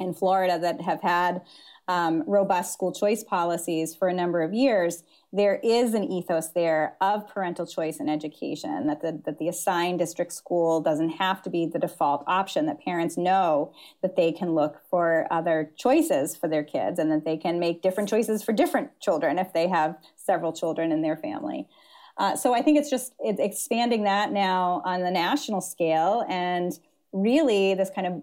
and 0.00 0.16
Florida 0.16 0.58
that 0.58 0.80
have 0.80 1.02
had 1.02 1.42
um, 1.88 2.24
robust 2.26 2.72
school 2.72 2.92
choice 2.92 3.22
policies 3.22 3.94
for 3.94 4.08
a 4.08 4.14
number 4.14 4.42
of 4.42 4.52
years 4.52 5.02
there 5.32 5.60
is 5.62 5.94
an 5.94 6.04
ethos 6.04 6.48
there 6.48 6.96
of 7.00 7.28
parental 7.28 7.66
choice 7.66 8.00
in 8.00 8.08
education 8.08 8.86
that 8.88 9.00
the, 9.00 9.20
that 9.24 9.38
the 9.38 9.48
assigned 9.48 9.98
district 9.98 10.32
school 10.32 10.80
doesn't 10.80 11.10
have 11.10 11.40
to 11.42 11.50
be 11.50 11.66
the 11.66 11.78
default 11.78 12.24
option 12.26 12.66
that 12.66 12.80
parents 12.80 13.16
know 13.16 13.72
that 14.02 14.16
they 14.16 14.32
can 14.32 14.54
look 14.54 14.80
for 14.90 15.28
other 15.30 15.70
choices 15.76 16.36
for 16.36 16.48
their 16.48 16.64
kids 16.64 16.98
and 16.98 17.12
that 17.12 17.24
they 17.24 17.36
can 17.36 17.60
make 17.60 17.80
different 17.80 18.08
choices 18.08 18.42
for 18.42 18.52
different 18.52 18.90
children 19.00 19.38
if 19.38 19.52
they 19.52 19.68
have 19.68 19.96
several 20.16 20.52
children 20.52 20.90
in 20.90 21.02
their 21.02 21.16
family. 21.16 21.68
Uh, 22.16 22.34
so 22.36 22.52
i 22.52 22.60
think 22.60 22.76
it's 22.76 22.90
just 22.90 23.14
it's 23.20 23.40
expanding 23.40 24.02
that 24.02 24.32
now 24.32 24.82
on 24.84 25.00
the 25.00 25.10
national 25.10 25.60
scale 25.60 26.24
and 26.28 26.78
really 27.12 27.72
this 27.72 27.88
kind 27.94 28.06
of 28.06 28.22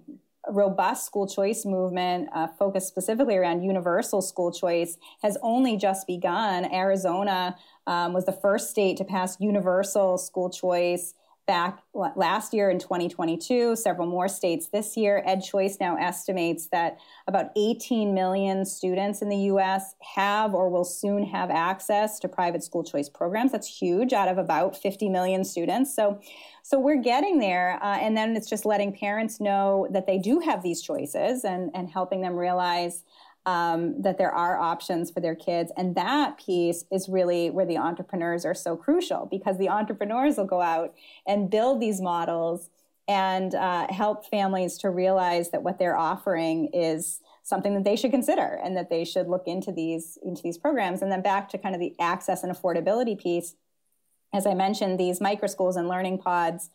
robust 0.50 1.06
school 1.06 1.28
choice 1.28 1.66
movement 1.66 2.30
uh, 2.34 2.48
focused 2.48 2.88
specifically 2.88 3.36
around 3.36 3.64
universal 3.64 4.22
school 4.22 4.52
choice 4.52 4.98
has 5.22 5.38
only 5.42 5.78
just 5.78 6.08
begun. 6.08 6.72
Arizona 6.74 7.56
um, 7.86 8.14
was 8.14 8.26
the 8.26 8.32
first 8.32 8.70
state 8.70 8.98
to 8.98 9.04
pass 9.04 9.40
universal 9.40 10.18
school 10.18 10.50
choice 10.50 11.14
back 11.48 11.80
last 11.94 12.54
year 12.54 12.70
in 12.70 12.78
2022, 12.78 13.76
several 13.78 14.06
more 14.06 14.28
states 14.28 14.68
this 14.68 14.96
year. 14.96 15.24
EdChoice 15.26 15.80
now 15.80 15.96
estimates 15.96 16.68
that 16.68 17.00
about 17.26 17.52
18 17.56 18.14
million 18.14 18.66
students 18.66 19.22
in 19.22 19.30
the 19.30 19.38
US 19.52 19.96
have 20.16 20.54
or 20.54 20.70
will 20.70 20.84
soon 20.84 21.24
have 21.24 21.50
access 21.50 22.20
to 22.20 22.28
private 22.28 22.64
school 22.64 22.84
choice 22.84 23.10
programs. 23.10 23.54
That's 23.54 23.68
huge 23.68 24.14
out 24.14 24.28
of 24.28 24.38
about 24.38 24.78
50 24.78 25.10
million 25.10 25.44
students. 25.44 25.96
So, 25.96 26.20
so 26.62 26.78
we're 26.78 27.02
getting 27.02 27.40
there. 27.40 27.80
Uh, 27.82 27.98
and 27.98 28.16
then 28.16 28.36
it's 28.36 28.50
just 28.50 28.66
letting 28.66 28.92
parents 28.92 29.40
know 29.40 29.88
that 29.92 30.06
they 30.06 30.18
do 30.18 30.40
have 30.40 30.62
these 30.62 30.82
choices 30.82 31.46
and, 31.46 31.72
and 31.74 31.90
helping 31.90 32.22
them 32.22 32.36
realize 32.36 33.04
um, 33.48 34.02
that 34.02 34.18
there 34.18 34.32
are 34.32 34.60
options 34.60 35.10
for 35.10 35.22
their 35.22 35.34
kids. 35.34 35.72
And 35.78 35.96
that 35.96 36.38
piece 36.38 36.84
is 36.92 37.08
really 37.08 37.50
where 37.50 37.66
the 37.66 37.78
entrepreneurs 37.78 38.46
are 38.46 38.54
so 38.54 38.76
crucial 38.76 39.26
because 39.26 39.58
the 39.58 39.70
entrepreneurs 39.70 40.36
will 40.36 40.46
go 40.46 40.62
out 40.62 40.94
and 41.26 41.50
build 41.50 41.80
these 41.80 42.02
models 42.02 42.70
and 43.08 43.56
uh, 43.56 43.88
help 43.90 44.26
families 44.26 44.78
to 44.80 44.90
realize 44.90 45.52
that 45.52 45.64
what 45.64 45.80
they're 45.80 45.98
offering 45.98 46.68
is 46.74 47.22
something 47.42 47.74
that 47.74 47.86
they 47.86 47.96
should 47.96 48.12
consider 48.12 48.60
and 48.62 48.76
that 48.76 48.90
they 48.90 49.06
should 49.06 49.30
look 49.30 49.48
into 49.48 49.72
these 49.72 50.18
into 50.22 50.44
these 50.44 50.58
programs 50.58 51.02
and 51.02 51.10
then 51.10 51.22
back 51.22 51.48
to 51.48 51.58
kind 51.58 51.74
of 51.74 51.80
the 51.80 51.96
access 52.02 52.44
and 52.44 52.54
affordability 52.54 53.18
piece 53.18 53.56
as 54.34 54.46
i 54.46 54.54
mentioned 54.54 55.00
these 55.00 55.22
micro 55.22 55.48
schools 55.48 55.78
and 55.78 55.88
learning 55.88 56.18
pods 56.18 56.70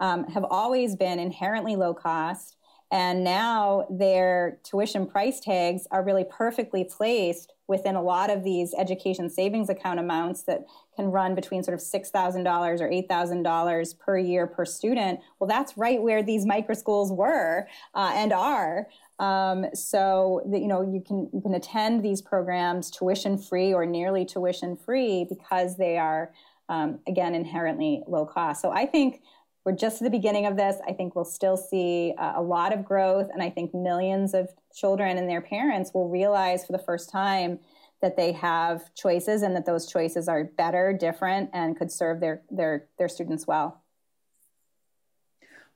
um, 0.00 0.24
have 0.24 0.42
always 0.42 0.96
been 0.96 1.20
inherently 1.20 1.76
low 1.76 1.94
cost 1.94 2.55
and 2.92 3.24
now 3.24 3.86
their 3.90 4.58
tuition 4.62 5.06
price 5.06 5.40
tags 5.40 5.86
are 5.90 6.04
really 6.04 6.24
perfectly 6.24 6.84
placed 6.84 7.52
within 7.68 7.96
a 7.96 8.02
lot 8.02 8.30
of 8.30 8.44
these 8.44 8.74
education 8.78 9.28
savings 9.28 9.68
account 9.68 9.98
amounts 9.98 10.44
that 10.44 10.64
can 10.94 11.06
run 11.06 11.34
between 11.34 11.64
sort 11.64 11.74
of 11.74 11.80
$6,000 11.80 12.80
or 12.80 12.88
$8,000 12.88 13.98
per 13.98 14.18
year 14.18 14.46
per 14.46 14.64
student. 14.64 15.20
Well, 15.40 15.48
that's 15.48 15.76
right 15.76 16.00
where 16.00 16.22
these 16.22 16.46
micro 16.46 16.74
schools 16.74 17.12
were 17.12 17.66
uh, 17.94 18.12
and 18.14 18.32
are. 18.32 18.86
Um, 19.18 19.66
so 19.74 20.42
that, 20.50 20.60
you 20.60 20.68
know 20.68 20.82
you 20.82 21.00
can 21.00 21.30
you 21.32 21.40
can 21.40 21.54
attend 21.54 22.04
these 22.04 22.20
programs 22.20 22.90
tuition 22.90 23.38
free 23.38 23.72
or 23.72 23.86
nearly 23.86 24.26
tuition 24.26 24.76
free 24.76 25.24
because 25.26 25.78
they 25.78 25.96
are 25.96 26.32
um, 26.68 26.98
again 27.08 27.34
inherently 27.34 28.02
low 28.06 28.26
cost. 28.26 28.60
So 28.60 28.70
I 28.72 28.84
think 28.84 29.22
we're 29.66 29.72
just 29.72 30.00
at 30.00 30.04
the 30.04 30.10
beginning 30.10 30.46
of 30.46 30.56
this. 30.56 30.76
I 30.86 30.92
think 30.92 31.16
we'll 31.16 31.24
still 31.24 31.56
see 31.56 32.14
uh, 32.16 32.34
a 32.36 32.40
lot 32.42 32.72
of 32.72 32.84
growth, 32.84 33.28
and 33.32 33.42
I 33.42 33.50
think 33.50 33.74
millions 33.74 34.32
of 34.32 34.48
children 34.72 35.18
and 35.18 35.28
their 35.28 35.40
parents 35.40 35.90
will 35.92 36.08
realize 36.08 36.64
for 36.64 36.70
the 36.70 36.78
first 36.78 37.10
time 37.10 37.58
that 38.00 38.16
they 38.16 38.30
have 38.30 38.94
choices 38.94 39.42
and 39.42 39.56
that 39.56 39.66
those 39.66 39.90
choices 39.90 40.28
are 40.28 40.44
better, 40.44 40.92
different, 40.92 41.50
and 41.52 41.76
could 41.76 41.90
serve 41.90 42.20
their 42.20 42.42
their 42.48 42.86
their 42.96 43.08
students 43.08 43.44
well. 43.44 43.82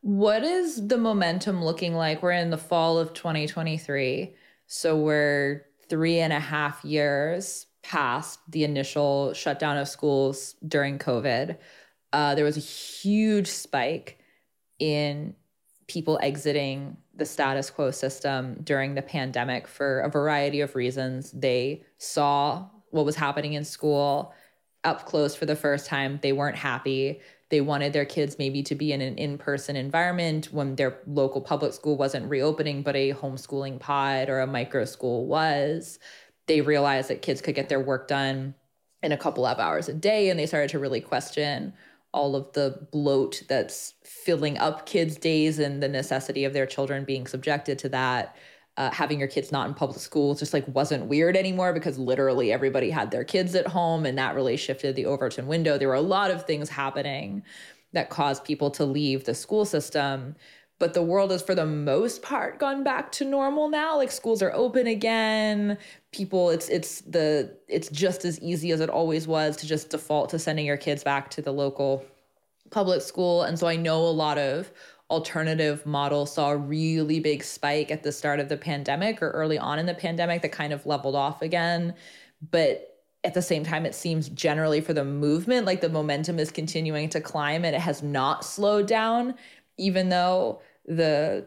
What 0.02 0.44
is 0.44 0.86
the 0.86 0.96
momentum 0.96 1.62
looking 1.62 1.94
like? 1.94 2.22
We're 2.22 2.30
in 2.30 2.50
the 2.50 2.58
fall 2.58 2.96
of 2.96 3.12
2023, 3.12 4.36
so 4.68 4.96
we're 4.96 5.66
three 5.88 6.20
and 6.20 6.32
a 6.32 6.38
half 6.38 6.84
years 6.84 7.66
past 7.82 8.38
the 8.48 8.62
initial 8.62 9.32
shutdown 9.32 9.78
of 9.78 9.88
schools 9.88 10.54
during 10.68 10.96
COVID 10.96 11.56
uh, 12.12 12.34
there 12.34 12.44
was 12.44 12.56
a 12.56 12.60
huge 12.60 13.46
spike 13.46 14.18
in 14.78 15.34
people 15.86 16.18
exiting 16.22 16.96
the 17.14 17.26
status 17.26 17.70
quo 17.70 17.90
system 17.90 18.60
during 18.64 18.94
the 18.94 19.02
pandemic 19.02 19.66
for 19.66 20.00
a 20.00 20.08
variety 20.08 20.60
of 20.60 20.74
reasons. 20.74 21.30
They 21.32 21.84
saw 21.98 22.66
what 22.90 23.04
was 23.04 23.16
happening 23.16 23.54
in 23.54 23.64
school 23.64 24.32
up 24.84 25.04
close 25.06 25.34
for 25.34 25.46
the 25.46 25.56
first 25.56 25.86
time. 25.86 26.18
They 26.22 26.32
weren't 26.32 26.56
happy. 26.56 27.20
They 27.50 27.60
wanted 27.60 27.92
their 27.92 28.04
kids 28.04 28.38
maybe 28.38 28.62
to 28.62 28.74
be 28.74 28.92
in 28.92 29.00
an 29.00 29.18
in 29.18 29.36
person 29.36 29.76
environment 29.76 30.46
when 30.52 30.76
their 30.76 30.98
local 31.06 31.40
public 31.40 31.72
school 31.72 31.96
wasn't 31.96 32.30
reopening, 32.30 32.82
but 32.82 32.96
a 32.96 33.12
homeschooling 33.12 33.80
pod 33.80 34.28
or 34.28 34.40
a 34.40 34.46
micro 34.46 34.84
school 34.84 35.26
was. 35.26 35.98
They 36.46 36.60
realized 36.60 37.10
that 37.10 37.22
kids 37.22 37.40
could 37.40 37.54
get 37.54 37.68
their 37.68 37.80
work 37.80 38.08
done 38.08 38.54
in 39.02 39.12
a 39.12 39.16
couple 39.16 39.44
of 39.44 39.58
hours 39.58 39.88
a 39.88 39.92
day, 39.92 40.30
and 40.30 40.38
they 40.38 40.46
started 40.46 40.70
to 40.70 40.78
really 40.78 41.00
question 41.00 41.74
all 42.12 42.34
of 42.34 42.52
the 42.52 42.86
bloat 42.90 43.42
that's 43.48 43.94
filling 44.02 44.58
up 44.58 44.86
kids' 44.86 45.16
days 45.16 45.58
and 45.58 45.82
the 45.82 45.88
necessity 45.88 46.44
of 46.44 46.52
their 46.52 46.66
children 46.66 47.04
being 47.04 47.26
subjected 47.26 47.78
to 47.78 47.88
that. 47.88 48.36
Uh, 48.76 48.90
having 48.90 49.18
your 49.18 49.28
kids 49.28 49.52
not 49.52 49.68
in 49.68 49.74
public 49.74 49.98
schools 49.98 50.38
just 50.38 50.54
like 50.54 50.66
wasn't 50.68 51.04
weird 51.04 51.36
anymore 51.36 51.72
because 51.72 51.98
literally 51.98 52.50
everybody 52.50 52.88
had 52.88 53.10
their 53.10 53.24
kids 53.24 53.54
at 53.54 53.66
home 53.66 54.06
and 54.06 54.16
that 54.16 54.34
really 54.34 54.56
shifted 54.56 54.96
the 54.96 55.04
Overton 55.04 55.46
window. 55.46 55.76
There 55.76 55.88
were 55.88 55.94
a 55.94 56.00
lot 56.00 56.30
of 56.30 56.46
things 56.46 56.68
happening 56.68 57.42
that 57.92 58.10
caused 58.10 58.44
people 58.44 58.70
to 58.70 58.84
leave 58.84 59.24
the 59.24 59.34
school 59.34 59.64
system. 59.64 60.36
But 60.80 60.94
the 60.94 61.02
world 61.02 61.30
has 61.30 61.42
for 61.42 61.54
the 61.54 61.66
most 61.66 62.22
part 62.22 62.58
gone 62.58 62.82
back 62.82 63.12
to 63.12 63.24
normal 63.24 63.68
now. 63.68 63.98
Like 63.98 64.10
schools 64.10 64.42
are 64.42 64.52
open 64.52 64.88
again. 64.88 65.76
People 66.10 66.48
it's 66.50 66.68
it's 66.70 67.02
the 67.02 67.54
it's 67.68 67.90
just 67.90 68.24
as 68.24 68.40
easy 68.40 68.72
as 68.72 68.80
it 68.80 68.88
always 68.88 69.28
was 69.28 69.56
to 69.58 69.66
just 69.66 69.90
default 69.90 70.30
to 70.30 70.38
sending 70.38 70.64
your 70.64 70.78
kids 70.78 71.04
back 71.04 71.30
to 71.30 71.42
the 71.42 71.52
local 71.52 72.04
public 72.70 73.02
school. 73.02 73.42
And 73.42 73.58
so 73.58 73.68
i 73.68 73.76
know 73.76 74.00
a 74.00 74.10
lot 74.10 74.38
of 74.38 74.72
alternative 75.10 75.84
models 75.84 76.32
saw 76.32 76.50
a 76.50 76.56
really 76.56 77.20
big 77.20 77.44
spike 77.44 77.90
at 77.90 78.02
the 78.02 78.12
start 78.12 78.40
of 78.40 78.48
the 78.48 78.56
pandemic 78.56 79.20
or 79.20 79.30
early 79.32 79.58
on 79.58 79.78
in 79.78 79.84
the 79.84 79.94
pandemic 79.94 80.40
that 80.40 80.52
kind 80.52 80.72
of 80.72 80.86
leveled 80.86 81.16
off 81.16 81.42
again. 81.42 81.94
But 82.50 82.96
at 83.22 83.34
the 83.34 83.42
same 83.42 83.64
time, 83.64 83.84
it 83.84 83.94
seems 83.94 84.30
generally 84.30 84.80
for 84.80 84.94
the 84.94 85.04
movement, 85.04 85.66
like 85.66 85.82
the 85.82 85.90
momentum 85.90 86.38
is 86.38 86.50
continuing 86.50 87.10
to 87.10 87.20
climb 87.20 87.66
and 87.66 87.76
it 87.76 87.82
has 87.82 88.02
not 88.02 88.46
slowed 88.46 88.86
down, 88.86 89.34
even 89.76 90.08
though 90.08 90.62
the 90.86 91.46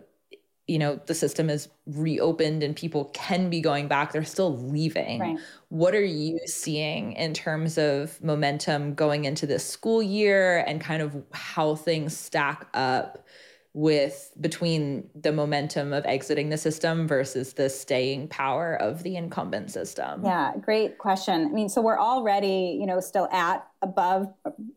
you 0.67 0.79
know 0.79 0.99
the 1.07 1.13
system 1.13 1.49
is 1.49 1.67
reopened 1.85 2.63
and 2.63 2.75
people 2.75 3.05
can 3.13 3.49
be 3.49 3.59
going 3.59 3.87
back 3.87 4.13
they're 4.13 4.23
still 4.23 4.57
leaving 4.57 5.19
right. 5.19 5.37
what 5.67 5.93
are 5.93 6.05
you 6.05 6.39
seeing 6.45 7.13
in 7.13 7.33
terms 7.33 7.77
of 7.77 8.21
momentum 8.23 8.93
going 8.93 9.25
into 9.25 9.45
this 9.45 9.67
school 9.67 10.01
year 10.01 10.59
and 10.59 10.79
kind 10.79 11.01
of 11.01 11.21
how 11.33 11.75
things 11.75 12.15
stack 12.15 12.67
up 12.73 13.25
with 13.73 14.31
between 14.39 15.09
the 15.15 15.31
momentum 15.31 15.93
of 15.93 16.05
exiting 16.05 16.49
the 16.49 16.57
system 16.57 17.07
versus 17.07 17.53
the 17.53 17.69
staying 17.69 18.27
power 18.27 18.75
of 18.75 19.01
the 19.01 19.15
incumbent 19.15 19.71
system? 19.71 20.23
Yeah, 20.23 20.53
great 20.61 20.99
question. 20.99 21.47
I 21.47 21.49
mean, 21.49 21.69
so 21.69 21.81
we're 21.81 21.99
already, 21.99 22.77
you 22.79 22.85
know, 22.85 22.99
still 22.99 23.27
at 23.31 23.67
above 23.81 24.31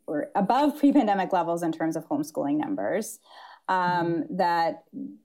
or 0.06 0.30
above 0.34 0.78
pre-pandemic 0.78 1.30
levels 1.32 1.62
in 1.62 1.72
terms 1.72 1.94
of 1.94 2.08
homeschooling 2.08 2.56
numbers. 2.56 3.18
Um, 3.68 3.78
mm-hmm. 3.78 4.36
That 4.36 4.84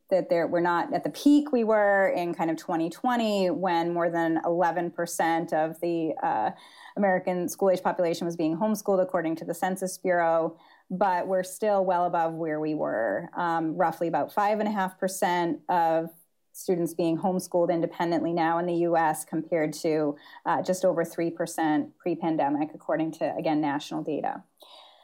that 0.09 0.29
there 0.29 0.47
we're 0.47 0.59
not 0.59 0.93
at 0.93 1.03
the 1.03 1.09
peak 1.09 1.51
we 1.51 1.63
were 1.63 2.09
in 2.09 2.33
kind 2.33 2.51
of 2.51 2.57
2020 2.57 3.49
when 3.51 3.93
more 3.93 4.09
than 4.09 4.41
11% 4.43 5.53
of 5.53 5.79
the 5.79 6.13
uh, 6.21 6.51
American 6.97 7.47
school 7.47 7.69
age 7.69 7.81
population 7.81 8.25
was 8.25 8.35
being 8.35 8.57
homeschooled 8.57 9.01
according 9.01 9.37
to 9.37 9.45
the 9.45 9.53
Census 9.53 9.97
Bureau 9.97 10.57
but 10.91 11.25
we're 11.25 11.43
still 11.43 11.85
well 11.85 12.05
above 12.05 12.33
where 12.33 12.59
we 12.59 12.75
were. 12.75 13.29
Um, 13.35 13.75
roughly 13.77 14.09
about 14.09 14.35
5.5% 14.35 15.59
of 15.69 16.09
students 16.51 16.93
being 16.93 17.17
homeschooled 17.17 17.71
independently 17.71 18.33
now 18.33 18.59
in 18.59 18.65
the 18.65 18.75
US 18.87 19.23
compared 19.23 19.71
to 19.73 20.17
uh, 20.45 20.61
just 20.61 20.83
over 20.83 21.05
3% 21.05 21.91
pre 21.97 22.15
pandemic, 22.15 22.71
according 22.75 23.13
to, 23.13 23.35
again, 23.37 23.61
national 23.61 24.03
data. 24.03 24.43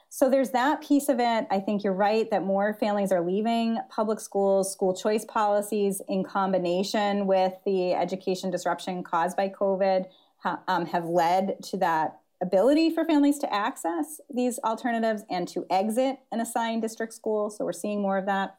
So 0.10 0.30
there's 0.30 0.52
that 0.52 0.82
piece 0.82 1.10
of 1.10 1.20
it. 1.20 1.48
I 1.52 1.60
think 1.60 1.84
you're 1.84 1.94
right 1.94 2.30
that 2.32 2.44
more 2.44 2.74
families 2.74 3.12
are 3.12 3.22
leaving 3.22 3.78
public 3.90 4.20
schools, 4.20 4.72
school 4.72 4.96
choice 4.96 5.26
policies, 5.26 6.02
in 6.08 6.24
combination 6.24 7.28
with 7.28 7.54
the 7.66 7.94
education 7.94 8.50
disruption 8.50 9.04
caused 9.04 9.36
by 9.36 9.50
COVID, 9.50 10.06
ha- 10.38 10.62
um, 10.68 10.86
have 10.86 11.06
led 11.06 11.62
to 11.64 11.78
that 11.78 12.20
ability 12.42 12.90
for 12.90 13.04
families 13.04 13.40
to 13.40 13.54
access 13.54 14.22
these 14.34 14.60
alternatives 14.64 15.24
and 15.30 15.48
to 15.50 15.66
exit 15.70 16.18
an 16.32 16.40
assigned 16.40 16.82
district 16.82 17.14
school. 17.14 17.50
So 17.50 17.66
we're 17.66 17.74
seeing 17.74 18.02
more 18.02 18.18
of 18.18 18.26
that. 18.28 18.58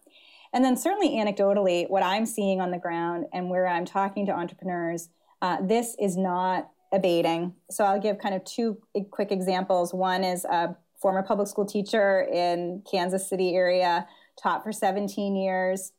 And 0.53 0.65
then, 0.65 0.77
certainly 0.77 1.11
anecdotally, 1.11 1.89
what 1.89 2.03
I'm 2.03 2.25
seeing 2.25 2.61
on 2.61 2.71
the 2.71 2.79
ground 2.79 3.27
and 3.33 3.51
where 3.51 3.67
I'm 3.67 3.85
talking 3.85 4.27
to 4.27 4.33
entrepreneurs, 4.33 5.11
uh, 5.43 5.59
this 5.61 5.95
is 6.01 6.17
not 6.17 6.71
abating. 6.91 7.55
So 7.71 7.85
I'll 7.85 8.01
give 8.01 8.19
kind 8.19 8.35
of 8.35 8.45
two 8.45 8.79
quick 9.11 9.31
examples. 9.31 9.93
One 9.93 10.25
is 10.25 10.45
a 10.47 10.75
former 11.01 11.23
public 11.23 11.49
school 11.49 11.67
teacher 11.67 12.23
in 12.23 12.83
Kansas 12.91 13.29
City 13.29 13.55
area, 13.55 14.07
taught 14.41 14.63
for 14.63 14.73
17 14.73 15.37
years, 15.37 15.93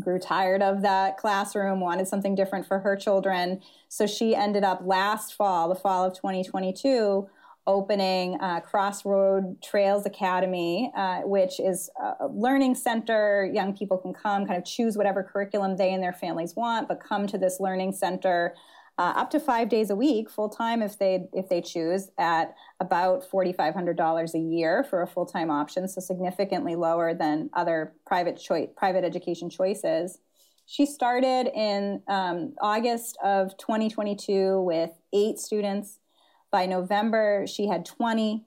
grew 0.00 0.18
tired 0.18 0.62
of 0.62 0.82
that 0.82 1.16
classroom, 1.16 1.80
wanted 1.80 2.06
something 2.06 2.34
different 2.34 2.66
for 2.66 2.78
her 2.78 2.96
children. 2.96 3.60
So 3.88 4.06
she 4.06 4.34
ended 4.34 4.64
up 4.64 4.80
last 4.84 5.34
fall, 5.34 5.68
the 5.68 5.74
fall 5.74 6.04
of 6.04 6.14
2022, 6.14 7.28
opening 7.66 8.40
uh, 8.40 8.60
Crossroad 8.60 9.60
Trails 9.62 10.06
Academy, 10.06 10.90
uh, 10.96 11.20
which 11.22 11.60
is 11.60 11.90
a 12.00 12.26
learning 12.28 12.74
center. 12.74 13.48
Young 13.52 13.76
people 13.76 13.98
can 13.98 14.14
come, 14.14 14.46
kind 14.46 14.56
of 14.56 14.64
choose 14.64 14.96
whatever 14.96 15.22
curriculum 15.22 15.76
they 15.76 15.92
and 15.92 16.02
their 16.02 16.12
families 16.12 16.54
want, 16.56 16.88
but 16.88 17.02
come 17.02 17.26
to 17.26 17.36
this 17.36 17.60
learning 17.60 17.92
center 17.92 18.54
uh, 18.98 19.12
up 19.14 19.30
to 19.30 19.38
five 19.38 19.68
days 19.68 19.90
a 19.90 19.96
week, 19.96 20.28
full 20.28 20.48
time 20.48 20.82
if 20.82 20.98
they 20.98 21.28
if 21.32 21.48
they 21.48 21.62
choose, 21.62 22.10
at 22.18 22.54
about 22.80 23.24
forty 23.24 23.52
five 23.52 23.72
hundred 23.72 23.96
dollars 23.96 24.34
a 24.34 24.38
year 24.38 24.84
for 24.84 25.02
a 25.02 25.06
full 25.06 25.24
time 25.24 25.50
option, 25.50 25.86
so 25.86 26.00
significantly 26.00 26.74
lower 26.74 27.14
than 27.14 27.48
other 27.52 27.92
private 28.06 28.38
choice 28.38 28.68
private 28.76 29.04
education 29.04 29.48
choices. 29.48 30.18
She 30.66 30.84
started 30.84 31.50
in 31.54 32.02
um, 32.08 32.54
August 32.60 33.16
of 33.24 33.56
2022 33.56 34.60
with 34.60 34.90
eight 35.14 35.38
students. 35.38 35.98
By 36.50 36.66
November, 36.66 37.46
she 37.46 37.68
had 37.68 37.86
20. 37.86 38.44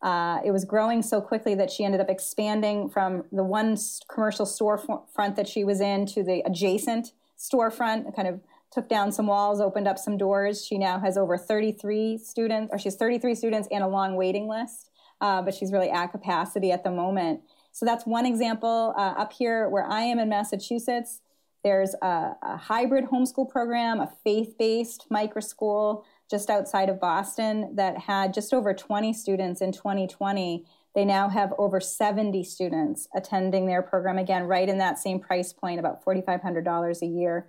Uh, 0.00 0.38
it 0.46 0.50
was 0.50 0.64
growing 0.64 1.02
so 1.02 1.20
quickly 1.20 1.54
that 1.56 1.70
she 1.70 1.84
ended 1.84 2.00
up 2.00 2.08
expanding 2.08 2.88
from 2.88 3.24
the 3.32 3.42
one 3.42 3.76
commercial 4.10 4.46
storefront 4.46 5.36
that 5.36 5.46
she 5.46 5.62
was 5.62 5.82
in 5.82 6.06
to 6.06 6.22
the 6.22 6.42
adjacent 6.46 7.12
storefront, 7.38 8.16
kind 8.16 8.28
of 8.28 8.40
took 8.72 8.88
down 8.88 9.12
some 9.12 9.26
walls, 9.26 9.60
opened 9.60 9.88
up 9.88 9.98
some 9.98 10.16
doors. 10.16 10.64
She 10.64 10.78
now 10.78 10.98
has 11.00 11.16
over 11.16 11.38
33 11.38 12.18
students, 12.18 12.70
or 12.72 12.78
she's 12.78 12.96
33 12.96 13.34
students 13.34 13.68
and 13.70 13.82
a 13.82 13.88
long 13.88 14.14
waiting 14.14 14.48
list, 14.48 14.90
uh, 15.20 15.42
but 15.42 15.54
she's 15.54 15.72
really 15.72 15.90
at 15.90 16.08
capacity 16.08 16.70
at 16.72 16.84
the 16.84 16.90
moment. 16.90 17.40
So 17.72 17.86
that's 17.86 18.06
one 18.06 18.26
example. 18.26 18.94
Uh, 18.96 19.14
up 19.16 19.32
here 19.32 19.68
where 19.68 19.86
I 19.86 20.02
am 20.02 20.18
in 20.18 20.28
Massachusetts, 20.28 21.20
there's 21.64 21.94
a, 22.02 22.36
a 22.42 22.56
hybrid 22.56 23.06
homeschool 23.06 23.48
program, 23.48 24.00
a 24.00 24.12
faith 24.24 24.56
based 24.58 25.06
micro 25.10 25.40
school 25.40 26.04
just 26.30 26.50
outside 26.50 26.88
of 26.88 27.00
Boston 27.00 27.74
that 27.74 27.98
had 27.98 28.34
just 28.34 28.52
over 28.52 28.74
20 28.74 29.12
students 29.12 29.60
in 29.60 29.72
2020. 29.72 30.64
They 30.94 31.04
now 31.04 31.28
have 31.28 31.52
over 31.58 31.80
70 31.80 32.42
students 32.44 33.08
attending 33.14 33.66
their 33.66 33.82
program, 33.82 34.18
again, 34.18 34.44
right 34.44 34.68
in 34.68 34.78
that 34.78 34.98
same 34.98 35.20
price 35.20 35.52
point, 35.52 35.78
about 35.78 36.04
$4,500 36.04 37.02
a 37.02 37.06
year. 37.06 37.46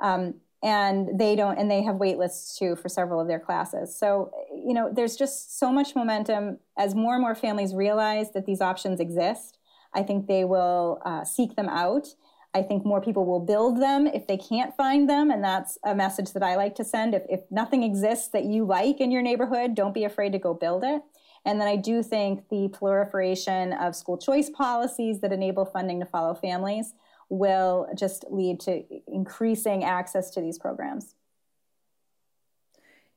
Um, 0.00 0.34
and 0.62 1.18
they 1.18 1.36
don't 1.36 1.56
and 1.58 1.70
they 1.70 1.82
have 1.82 1.96
wait 1.96 2.18
lists 2.18 2.58
too 2.58 2.74
for 2.74 2.88
several 2.88 3.20
of 3.20 3.28
their 3.28 3.38
classes. 3.38 3.96
So 3.96 4.32
you 4.52 4.74
know 4.74 4.90
there's 4.92 5.16
just 5.16 5.58
so 5.58 5.72
much 5.72 5.94
momentum. 5.94 6.58
As 6.76 6.94
more 6.94 7.14
and 7.14 7.22
more 7.22 7.34
families 7.34 7.74
realize 7.74 8.32
that 8.32 8.46
these 8.46 8.60
options 8.60 9.00
exist 9.00 9.58
i 9.94 10.02
think 10.02 10.26
they 10.26 10.44
will 10.44 11.00
uh, 11.04 11.24
seek 11.24 11.56
them 11.56 11.68
out. 11.68 12.08
I 12.54 12.62
think 12.62 12.84
more 12.84 13.00
people 13.00 13.26
will 13.26 13.40
build 13.40 13.80
them 13.80 14.06
if 14.06 14.26
they 14.26 14.38
can't 14.38 14.74
find 14.74 15.08
them 15.08 15.30
and 15.30 15.44
that's 15.44 15.76
a 15.84 15.94
message 15.94 16.32
that 16.32 16.42
i 16.42 16.56
like 16.56 16.74
to 16.76 16.84
send. 16.84 17.14
If, 17.14 17.22
if 17.28 17.40
nothing 17.50 17.82
exists 17.82 18.28
that 18.28 18.44
you 18.44 18.64
like 18.64 19.00
in 19.00 19.10
your 19.10 19.22
neighborhood 19.22 19.74
don't 19.74 19.94
be 19.94 20.04
afraid 20.04 20.32
to 20.32 20.38
go 20.38 20.54
build 20.54 20.82
it. 20.84 21.02
And 21.44 21.60
then 21.60 21.68
i 21.68 21.76
do 21.76 22.02
think 22.02 22.48
the 22.48 22.68
proliferation 22.68 23.72
of 23.74 23.94
school 23.94 24.18
choice 24.18 24.50
policies 24.50 25.20
that 25.20 25.32
enable 25.32 25.64
funding 25.64 26.00
to 26.00 26.06
follow 26.06 26.34
families 26.34 26.94
will 27.28 27.88
just 27.94 28.24
lead 28.30 28.60
to 28.60 28.82
increasing 29.06 29.84
access 29.84 30.30
to 30.30 30.40
these 30.40 30.58
programs. 30.58 31.14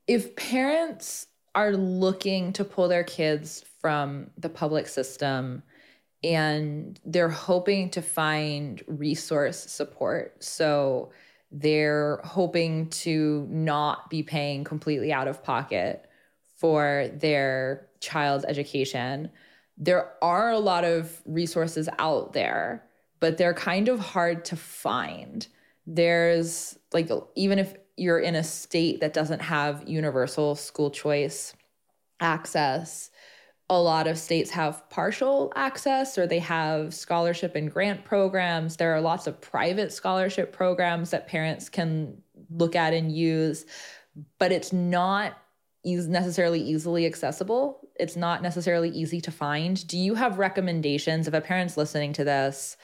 If 0.08 0.36
parents 0.36 1.28
are 1.56 1.72
looking 1.74 2.54
to 2.54 2.64
pull 2.64 2.88
their 2.88 3.04
kids 3.04 3.64
from 3.80 4.30
the 4.38 4.50
public 4.50 4.88
system 4.88 5.64
and 6.24 7.00
they're 7.06 7.30
hoping 7.30 7.90
to 7.92 8.02
find 8.02 8.84
resource 8.88 9.60
support, 9.60 10.44
so 10.44 11.12
they're 11.52 12.22
hoping 12.24 12.90
to 12.90 13.46
not 13.50 14.10
be 14.10 14.24
paying 14.24 14.64
completely 14.64 15.12
out 15.12 15.28
of 15.28 15.44
pocket 15.44 16.06
for 16.58 17.10
their 17.14 17.88
child's 18.00 18.46
education. 18.46 19.30
There 19.78 20.12
are 20.22 20.52
a 20.52 20.60
lot 20.60 20.86
of 20.86 21.22
resources 21.26 21.90
out 21.98 22.34
there 22.34 22.84
but 23.22 23.38
they're 23.38 23.54
kind 23.54 23.88
of 23.88 24.00
hard 24.00 24.44
to 24.46 24.58
find. 24.58 25.48
There's 25.88 26.78
like, 26.92 27.10
even 27.36 27.58
if 27.58 27.74
you're 27.96 28.20
in 28.20 28.36
a 28.36 28.44
state 28.44 29.00
that 29.00 29.14
doesn't 29.14 29.42
have 29.42 29.88
universal 29.88 30.56
school 30.56 30.92
choice 30.92 31.54
access, 32.20 33.10
a 33.70 33.80
lot 33.82 34.06
of 34.08 34.18
states 34.18 34.52
have 34.52 34.90
partial 34.90 35.54
access 35.56 36.18
or 36.18 36.28
they 36.28 36.40
have 36.40 36.94
scholarship 36.94 37.56
and 37.56 37.72
grant 37.72 38.04
programs. 38.04 38.76
There 38.76 38.94
are 38.94 39.00
lots 39.00 39.28
of 39.28 39.40
private 39.40 39.94
scholarship 39.94 40.52
programs 40.52 41.12
that 41.12 41.28
parents 41.28 41.70
can 41.70 42.22
look 42.50 42.76
at 42.76 42.94
and 42.94 43.16
use, 43.16 43.66
but 44.40 44.52
it's 44.52 44.74
not 44.74 45.38
necessarily 45.86 46.62
easily 46.62 47.06
accessible. 47.06 47.88
It's 47.98 48.18
not 48.18 48.42
necessarily 48.42 48.90
easy 48.90 49.22
to 49.22 49.32
find. 49.32 49.88
Do 49.88 49.98
you 49.98 50.16
have 50.16 50.38
recommendations 50.38 51.28
if 51.28 51.34
a 51.34 51.42
parent's 51.42 51.78
listening 51.78 52.14
to 52.14 52.24
this? 52.24 52.76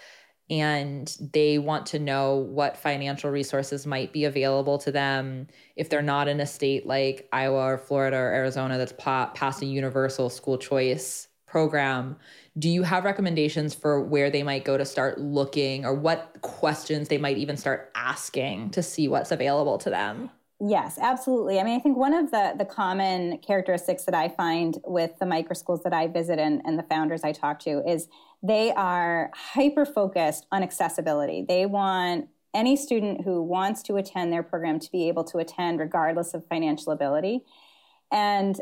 And 0.50 1.18
they 1.34 1.58
want 1.58 1.86
to 1.88 2.00
know 2.00 2.36
what 2.36 2.78
financial 2.78 3.30
resources 3.30 3.86
might 3.86 4.14
be 4.14 4.26
available 4.26 4.78
to 4.78 4.92
them 4.92 5.48
if 5.76 5.90
they're 5.90 6.02
not 6.02 6.28
in 6.28 6.40
a 6.40 6.46
state 6.46 6.86
like 6.86 7.28
Iowa 7.34 7.74
or 7.74 7.78
Florida 7.78 8.16
or 8.18 8.34
Arizona 8.34 8.78
that's 8.78 8.94
pa- 8.94 9.32
passed 9.34 9.62
a 9.62 9.66
universal 9.66 10.30
school 10.30 10.58
choice 10.58 11.28
program, 11.46 12.18
do 12.58 12.70
you 12.70 12.84
have 12.84 13.04
recommendations 13.04 13.74
for 13.74 14.02
where 14.02 14.30
they 14.30 14.44
might 14.44 14.66
go 14.66 14.78
to 14.78 14.86
start 14.86 15.20
looking 15.20 15.86
or 15.86 15.94
what 15.94 16.36
questions 16.42 17.08
they 17.08 17.18
might 17.18 17.38
even 17.38 17.58
start 17.58 17.92
asking 17.96 18.70
to 18.72 18.84
see 18.84 19.08
what's 19.08 19.32
available 19.32 19.78
to 19.80 19.90
them? 19.90 20.30
Yes, 20.60 20.98
absolutely. 21.00 21.60
I 21.60 21.64
mean, 21.64 21.80
I 21.80 21.80
think 21.80 21.98
one 21.98 22.16
of 22.16 22.32
the 22.32 22.56
the 22.58 22.66
common 22.66 23.38
characteristics 23.40 24.06
that 24.06 24.16
I 24.16 24.28
find 24.28 24.78
with 24.86 25.12
the 25.20 25.26
micro 25.28 25.54
schools 25.54 25.84
that 25.84 25.94
I 25.94 26.08
visit 26.08 26.40
and, 26.40 26.64
and 26.66 26.80
the 26.80 26.84
founders 26.84 27.24
I 27.24 27.32
talk 27.32 27.60
to 27.60 27.88
is 27.88 28.08
they 28.44 28.72
are 28.74 29.32
hyper 29.34 29.86
focused 29.86 30.46
on 30.52 30.64
accessibility. 30.64 31.46
They 31.48 31.66
want 31.66 32.30
any 32.54 32.76
student 32.76 33.24
who 33.24 33.44
wants 33.44 33.84
to 33.84 33.96
attend 33.98 34.32
their 34.32 34.44
program 34.44 34.80
to 34.80 34.92
be 34.92 35.08
able 35.08 35.24
to 35.26 35.38
attend 35.38 35.80
regardless 35.80 36.34
of 36.34 36.46
financial 36.48 36.92
ability. 36.92 37.42
And 38.12 38.60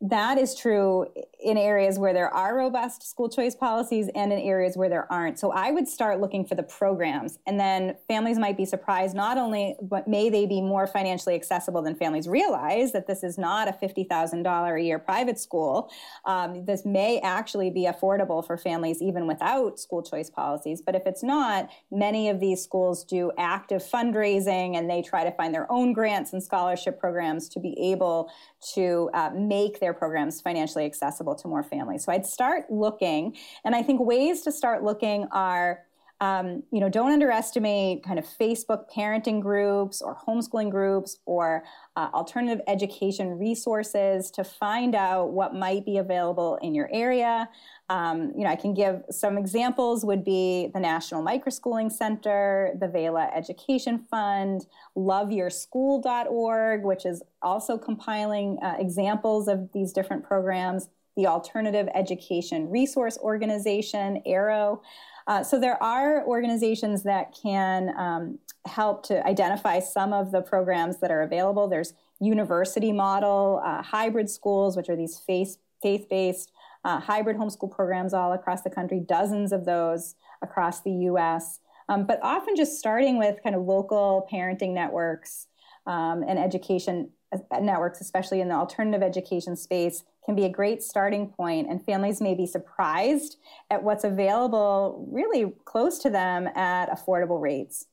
that 0.00 0.38
is 0.38 0.54
true 0.54 1.06
in 1.40 1.56
areas 1.56 1.98
where 1.98 2.12
there 2.12 2.32
are 2.32 2.56
robust 2.56 3.08
school 3.08 3.28
choice 3.28 3.54
policies 3.54 4.08
and 4.14 4.32
in 4.32 4.38
areas 4.38 4.76
where 4.76 4.88
there 4.88 5.10
aren't. 5.12 5.38
So 5.38 5.50
I 5.50 5.70
would 5.70 5.88
start 5.88 6.20
looking 6.20 6.44
for 6.44 6.54
the 6.54 6.62
programs, 6.62 7.38
and 7.46 7.58
then 7.58 7.96
families 8.06 8.38
might 8.38 8.56
be 8.56 8.64
surprised 8.64 9.16
not 9.16 9.38
only, 9.38 9.76
but 9.82 10.06
may 10.06 10.30
they 10.30 10.46
be 10.46 10.60
more 10.60 10.86
financially 10.86 11.34
accessible 11.34 11.82
than 11.82 11.96
families 11.96 12.28
realize 12.28 12.92
that 12.92 13.06
this 13.06 13.24
is 13.24 13.38
not 13.38 13.68
a 13.68 13.72
$50,000 13.72 14.80
a 14.80 14.82
year 14.82 14.98
private 14.98 15.38
school. 15.38 15.90
Um, 16.24 16.64
this 16.64 16.84
may 16.84 17.20
actually 17.20 17.70
be 17.70 17.86
affordable 17.86 18.46
for 18.46 18.56
families 18.56 19.02
even 19.02 19.26
without 19.26 19.80
school 19.80 20.02
choice 20.02 20.30
policies. 20.30 20.80
But 20.80 20.94
if 20.94 21.06
it's 21.06 21.22
not, 21.22 21.70
many 21.90 22.28
of 22.28 22.40
these 22.40 22.62
schools 22.62 23.04
do 23.04 23.32
active 23.38 23.82
fundraising 23.82 24.76
and 24.76 24.88
they 24.88 25.02
try 25.02 25.24
to 25.24 25.32
find 25.32 25.54
their 25.54 25.70
own 25.70 25.92
grants 25.92 26.32
and 26.32 26.42
scholarship 26.42 27.00
programs 27.00 27.48
to 27.50 27.60
be 27.60 27.78
able 27.92 28.30
to 28.74 29.10
uh, 29.14 29.30
make 29.34 29.80
their 29.80 29.87
programs 29.92 30.40
financially 30.40 30.84
accessible 30.84 31.34
to 31.36 31.48
more 31.48 31.62
families. 31.62 32.04
So 32.04 32.12
I'd 32.12 32.26
start 32.26 32.70
looking, 32.70 33.36
and 33.64 33.74
I 33.74 33.82
think 33.82 34.00
ways 34.00 34.42
to 34.42 34.52
start 34.52 34.82
looking 34.82 35.26
are. 35.32 35.84
Um, 36.20 36.64
you 36.72 36.80
know, 36.80 36.88
don't 36.88 37.12
underestimate 37.12 38.02
kind 38.02 38.18
of 38.18 38.24
Facebook 38.26 38.86
parenting 38.94 39.40
groups 39.40 40.02
or 40.02 40.16
homeschooling 40.16 40.70
groups 40.70 41.18
or 41.26 41.62
uh, 41.96 42.08
alternative 42.12 42.60
education 42.66 43.38
resources 43.38 44.30
to 44.32 44.42
find 44.42 44.96
out 44.96 45.30
what 45.30 45.54
might 45.54 45.84
be 45.84 45.98
available 45.98 46.58
in 46.60 46.74
your 46.74 46.90
area. 46.92 47.48
Um, 47.88 48.32
you 48.36 48.44
know, 48.44 48.50
I 48.50 48.56
can 48.56 48.74
give 48.74 49.02
some 49.10 49.38
examples 49.38 50.04
would 50.04 50.24
be 50.24 50.70
the 50.74 50.80
National 50.80 51.22
Microschooling 51.22 51.90
Center, 51.90 52.72
the 52.80 52.88
VELA 52.88 53.30
Education 53.34 54.04
Fund, 54.10 54.66
loveyourschool.org, 54.96 56.82
which 56.82 57.06
is 57.06 57.22
also 57.42 57.78
compiling 57.78 58.58
uh, 58.62 58.74
examples 58.78 59.48
of 59.48 59.70
these 59.72 59.92
different 59.92 60.24
programs, 60.24 60.88
the 61.16 61.26
Alternative 61.26 61.88
Education 61.94 62.68
Resource 62.68 63.18
Organization, 63.18 64.22
AERO. 64.26 64.80
Uh, 65.28 65.44
so 65.44 65.60
there 65.60 65.80
are 65.82 66.26
organizations 66.26 67.02
that 67.02 67.36
can 67.40 67.94
um, 67.98 68.38
help 68.66 69.04
to 69.04 69.24
identify 69.26 69.78
some 69.78 70.14
of 70.14 70.32
the 70.32 70.40
programs 70.40 70.98
that 71.00 71.10
are 71.10 71.20
available. 71.20 71.68
There's 71.68 71.92
university 72.18 72.92
model, 72.92 73.60
uh, 73.62 73.82
hybrid 73.82 74.30
schools, 74.30 74.74
which 74.74 74.88
are 74.88 74.96
these 74.96 75.18
faith-based 75.18 76.52
uh, 76.84 76.98
hybrid 76.98 77.36
homeschool 77.36 77.70
programs 77.70 78.14
all 78.14 78.32
across 78.32 78.62
the 78.62 78.70
country, 78.70 79.00
dozens 79.00 79.52
of 79.52 79.66
those 79.66 80.14
across 80.40 80.80
the 80.80 80.92
US. 80.92 81.60
Um, 81.90 82.06
but 82.06 82.18
often 82.22 82.56
just 82.56 82.78
starting 82.78 83.18
with 83.18 83.42
kind 83.42 83.54
of 83.54 83.62
local 83.62 84.26
parenting 84.32 84.72
networks 84.72 85.46
um, 85.86 86.24
and 86.26 86.38
education 86.38 87.10
uh, 87.32 87.58
networks, 87.60 88.00
especially 88.00 88.40
in 88.40 88.48
the 88.48 88.54
alternative 88.54 89.02
education 89.02 89.56
space, 89.56 90.04
can 90.28 90.36
be 90.36 90.44
a 90.44 90.50
great 90.50 90.82
starting 90.82 91.26
point, 91.26 91.70
and 91.70 91.82
families 91.82 92.20
may 92.20 92.34
be 92.34 92.44
surprised 92.44 93.38
at 93.70 93.82
what's 93.82 94.04
available 94.04 95.08
really 95.10 95.54
close 95.64 95.98
to 96.00 96.10
them 96.10 96.46
at 96.48 96.90
affordable 96.90 97.40
rates. 97.40 97.86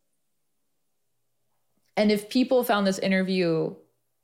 And 1.96 2.12
if 2.12 2.28
people 2.28 2.66
found 2.66 2.86
this 2.86 3.00
interview 3.00 3.74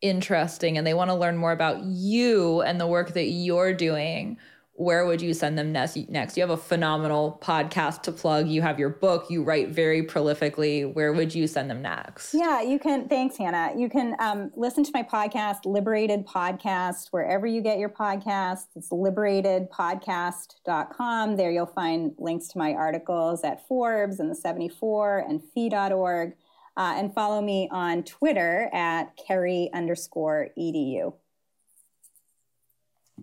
interesting 0.02 0.78
and 0.78 0.86
they 0.86 0.94
want 0.94 1.10
to 1.10 1.16
learn 1.16 1.38
more 1.38 1.54
about 1.54 1.86
you 1.86 2.60
and 2.64 2.82
the 2.82 2.88
work 2.88 3.14
that 3.14 3.28
you're 3.28 3.74
doing, 3.74 4.38
where 4.82 5.06
would 5.06 5.22
you 5.22 5.34
send 5.36 5.60
them 5.60 5.72
next? 5.72 5.96
Next, 6.10 6.36
you 6.36 6.42
have 6.42 6.50
a 6.50 6.58
phenomenal 6.58 7.40
podcast 7.42 8.02
to 8.04 8.12
plug. 8.12 8.48
You 8.48 8.64
have 8.64 8.80
your 8.80 8.90
book. 8.90 9.30
You 9.30 9.44
write 9.44 9.70
very 9.70 10.02
prolifically. 10.02 10.92
Where 10.92 11.14
would 11.14 11.36
you 11.36 11.46
send 11.46 11.70
them 11.70 11.84
next? 11.84 12.34
Yeah, 12.34 12.64
you 12.64 12.80
can. 12.80 13.08
Thanks, 13.08 13.38
Hannah. 13.38 13.74
You 13.78 13.90
can 13.90 14.16
um, 14.18 14.50
listen 14.56 14.84
to 14.84 14.90
my 14.92 15.04
podcast, 15.04 15.66
LiberatED 15.66 16.26
Podcast, 16.26 17.10
wherever 17.12 17.46
you 17.46 17.62
get 17.62 17.78
your 17.78 17.90
podcasts. 17.90 18.70
It's 18.76 18.90
liberatedpodcast.com. 18.90 21.36
There 21.36 21.52
you'll 21.52 21.68
find 21.68 22.16
links 22.18 22.48
to 22.48 22.58
my 22.58 22.74
articles 22.74 23.44
at 23.44 23.68
Forbes 23.68 24.20
and 24.20 24.32
the 24.32 24.36
74 24.36 25.26
and 25.30 25.44
fee.org. 25.54 26.34
Uh, 26.76 26.96
and 26.98 27.14
follow 27.14 27.40
me 27.42 27.70
on 27.72 28.02
Twitter 28.02 28.68
at 28.74 29.16
Kerry 29.28 29.70
underscore 29.74 30.48
edu. 30.58 31.14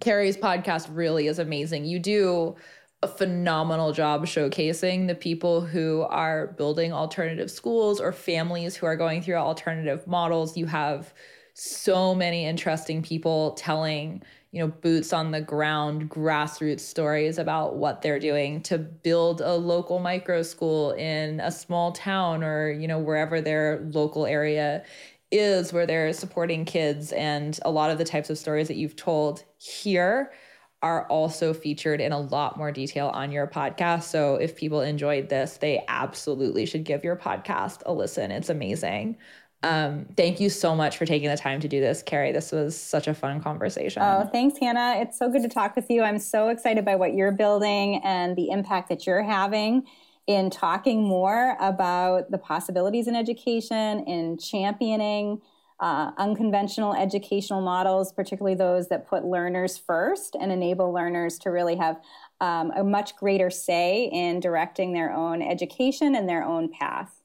Kerry's 0.00 0.36
podcast 0.36 0.88
really 0.90 1.26
is 1.26 1.38
amazing. 1.38 1.84
You 1.84 1.98
do 1.98 2.56
a 3.02 3.08
phenomenal 3.08 3.92
job 3.92 4.26
showcasing 4.26 5.06
the 5.06 5.14
people 5.14 5.60
who 5.60 6.02
are 6.08 6.48
building 6.48 6.92
alternative 6.92 7.50
schools 7.50 8.00
or 8.00 8.12
families 8.12 8.74
who 8.74 8.86
are 8.86 8.96
going 8.96 9.22
through 9.22 9.36
alternative 9.36 10.06
models. 10.06 10.56
You 10.56 10.66
have 10.66 11.14
so 11.54 12.14
many 12.14 12.44
interesting 12.44 13.02
people 13.02 13.52
telling, 13.52 14.22
you 14.50 14.60
know, 14.60 14.68
boots 14.68 15.12
on 15.12 15.30
the 15.30 15.40
ground, 15.40 16.10
grassroots 16.10 16.80
stories 16.80 17.38
about 17.38 17.76
what 17.76 18.02
they're 18.02 18.18
doing 18.18 18.62
to 18.62 18.78
build 18.78 19.40
a 19.40 19.54
local 19.54 20.00
micro 20.00 20.42
school 20.42 20.92
in 20.92 21.38
a 21.40 21.52
small 21.52 21.92
town 21.92 22.42
or, 22.42 22.70
you 22.70 22.88
know, 22.88 22.98
wherever 22.98 23.40
their 23.40 23.80
local 23.92 24.26
area 24.26 24.84
is 25.30 25.72
where 25.72 25.86
they're 25.86 26.12
supporting 26.12 26.64
kids 26.64 27.12
and 27.12 27.58
a 27.64 27.70
lot 27.70 27.90
of 27.90 27.98
the 27.98 28.04
types 28.04 28.30
of 28.30 28.38
stories 28.38 28.68
that 28.68 28.76
you've 28.76 28.96
told 28.96 29.44
here 29.58 30.32
are 30.80 31.06
also 31.08 31.52
featured 31.52 32.00
in 32.00 32.12
a 32.12 32.20
lot 32.20 32.56
more 32.56 32.70
detail 32.70 33.08
on 33.08 33.32
your 33.32 33.46
podcast. 33.46 34.04
So 34.04 34.36
if 34.36 34.56
people 34.56 34.80
enjoyed 34.80 35.28
this, 35.28 35.56
they 35.56 35.84
absolutely 35.88 36.66
should 36.66 36.84
give 36.84 37.02
your 37.02 37.16
podcast 37.16 37.82
a 37.84 37.92
listen. 37.92 38.30
It's 38.30 38.48
amazing. 38.48 39.16
Um, 39.64 40.06
thank 40.16 40.38
you 40.38 40.50
so 40.50 40.76
much 40.76 40.96
for 40.96 41.04
taking 41.04 41.28
the 41.28 41.36
time 41.36 41.58
to 41.60 41.68
do 41.68 41.80
this, 41.80 42.00
Kerry. 42.04 42.30
This 42.30 42.52
was 42.52 42.80
such 42.80 43.08
a 43.08 43.14
fun 43.14 43.42
conversation. 43.42 44.02
Oh, 44.02 44.28
thanks, 44.30 44.56
Hannah. 44.60 45.00
It's 45.00 45.18
so 45.18 45.28
good 45.28 45.42
to 45.42 45.48
talk 45.48 45.74
with 45.74 45.90
you. 45.90 46.02
I'm 46.02 46.20
so 46.20 46.48
excited 46.48 46.84
by 46.84 46.94
what 46.94 47.14
you're 47.14 47.32
building 47.32 48.00
and 48.04 48.36
the 48.36 48.50
impact 48.50 48.88
that 48.90 49.04
you're 49.04 49.22
having 49.22 49.84
in 50.28 50.50
talking 50.50 51.02
more 51.02 51.56
about 51.58 52.30
the 52.30 52.38
possibilities 52.38 53.08
in 53.08 53.16
education, 53.16 54.00
in 54.06 54.38
championing 54.38 55.40
uh, 55.80 56.10
unconventional 56.18 56.94
educational 56.94 57.60
models, 57.60 58.12
particularly 58.12 58.54
those 58.54 58.88
that 58.88 59.08
put 59.08 59.24
learners 59.24 59.78
first 59.78 60.36
and 60.38 60.52
enable 60.52 60.92
learners 60.92 61.38
to 61.38 61.50
really 61.50 61.76
have 61.76 62.00
um, 62.40 62.72
a 62.76 62.84
much 62.84 63.16
greater 63.16 63.48
say 63.48 64.10
in 64.12 64.38
directing 64.40 64.92
their 64.92 65.12
own 65.12 65.40
education 65.40 66.14
and 66.14 66.28
their 66.28 66.44
own 66.44 66.68
path. 66.68 67.22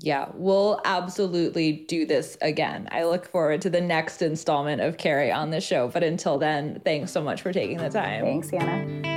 Yeah, 0.00 0.30
we'll 0.34 0.80
absolutely 0.84 1.84
do 1.86 2.04
this 2.04 2.36
again. 2.40 2.88
I 2.90 3.04
look 3.04 3.26
forward 3.26 3.60
to 3.62 3.70
the 3.70 3.80
next 3.80 4.22
installment 4.22 4.80
of 4.80 4.96
Kerry 4.96 5.30
on 5.30 5.50
the 5.50 5.60
show. 5.60 5.88
But 5.88 6.02
until 6.02 6.36
then, 6.36 6.80
thanks 6.84 7.12
so 7.12 7.22
much 7.22 7.42
for 7.42 7.52
taking 7.52 7.78
the 7.78 7.90
time. 7.90 8.24
Thanks, 8.24 8.50
Hannah. 8.50 9.13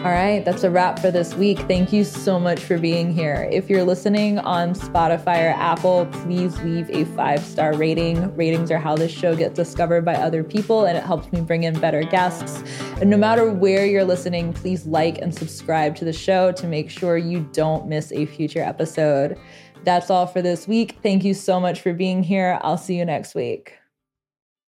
All 0.00 0.12
right, 0.12 0.42
that's 0.46 0.64
a 0.64 0.70
wrap 0.70 0.98
for 0.98 1.10
this 1.10 1.34
week. 1.34 1.58
Thank 1.68 1.92
you 1.92 2.04
so 2.04 2.40
much 2.40 2.60
for 2.60 2.78
being 2.78 3.12
here. 3.12 3.46
If 3.52 3.68
you're 3.68 3.84
listening 3.84 4.38
on 4.38 4.72
Spotify 4.72 5.44
or 5.44 5.54
Apple, 5.54 6.06
please 6.10 6.58
leave 6.62 6.88
a 6.88 7.04
five 7.14 7.44
star 7.44 7.76
rating. 7.76 8.34
Ratings 8.34 8.70
are 8.70 8.78
how 8.78 8.96
this 8.96 9.12
show 9.12 9.36
gets 9.36 9.54
discovered 9.54 10.06
by 10.06 10.14
other 10.14 10.42
people 10.42 10.86
and 10.86 10.96
it 10.96 11.04
helps 11.04 11.30
me 11.32 11.42
bring 11.42 11.64
in 11.64 11.78
better 11.78 12.02
guests. 12.02 12.62
And 13.02 13.10
no 13.10 13.18
matter 13.18 13.52
where 13.52 13.84
you're 13.84 14.06
listening, 14.06 14.54
please 14.54 14.86
like 14.86 15.18
and 15.18 15.34
subscribe 15.34 15.96
to 15.96 16.06
the 16.06 16.14
show 16.14 16.50
to 16.52 16.66
make 16.66 16.88
sure 16.88 17.18
you 17.18 17.46
don't 17.52 17.86
miss 17.86 18.10
a 18.10 18.24
future 18.24 18.62
episode. 18.62 19.38
That's 19.84 20.08
all 20.08 20.26
for 20.26 20.40
this 20.40 20.66
week. 20.66 20.96
Thank 21.02 21.24
you 21.24 21.34
so 21.34 21.60
much 21.60 21.82
for 21.82 21.92
being 21.92 22.22
here. 22.22 22.58
I'll 22.62 22.78
see 22.78 22.96
you 22.96 23.04
next 23.04 23.34
week. 23.34 23.79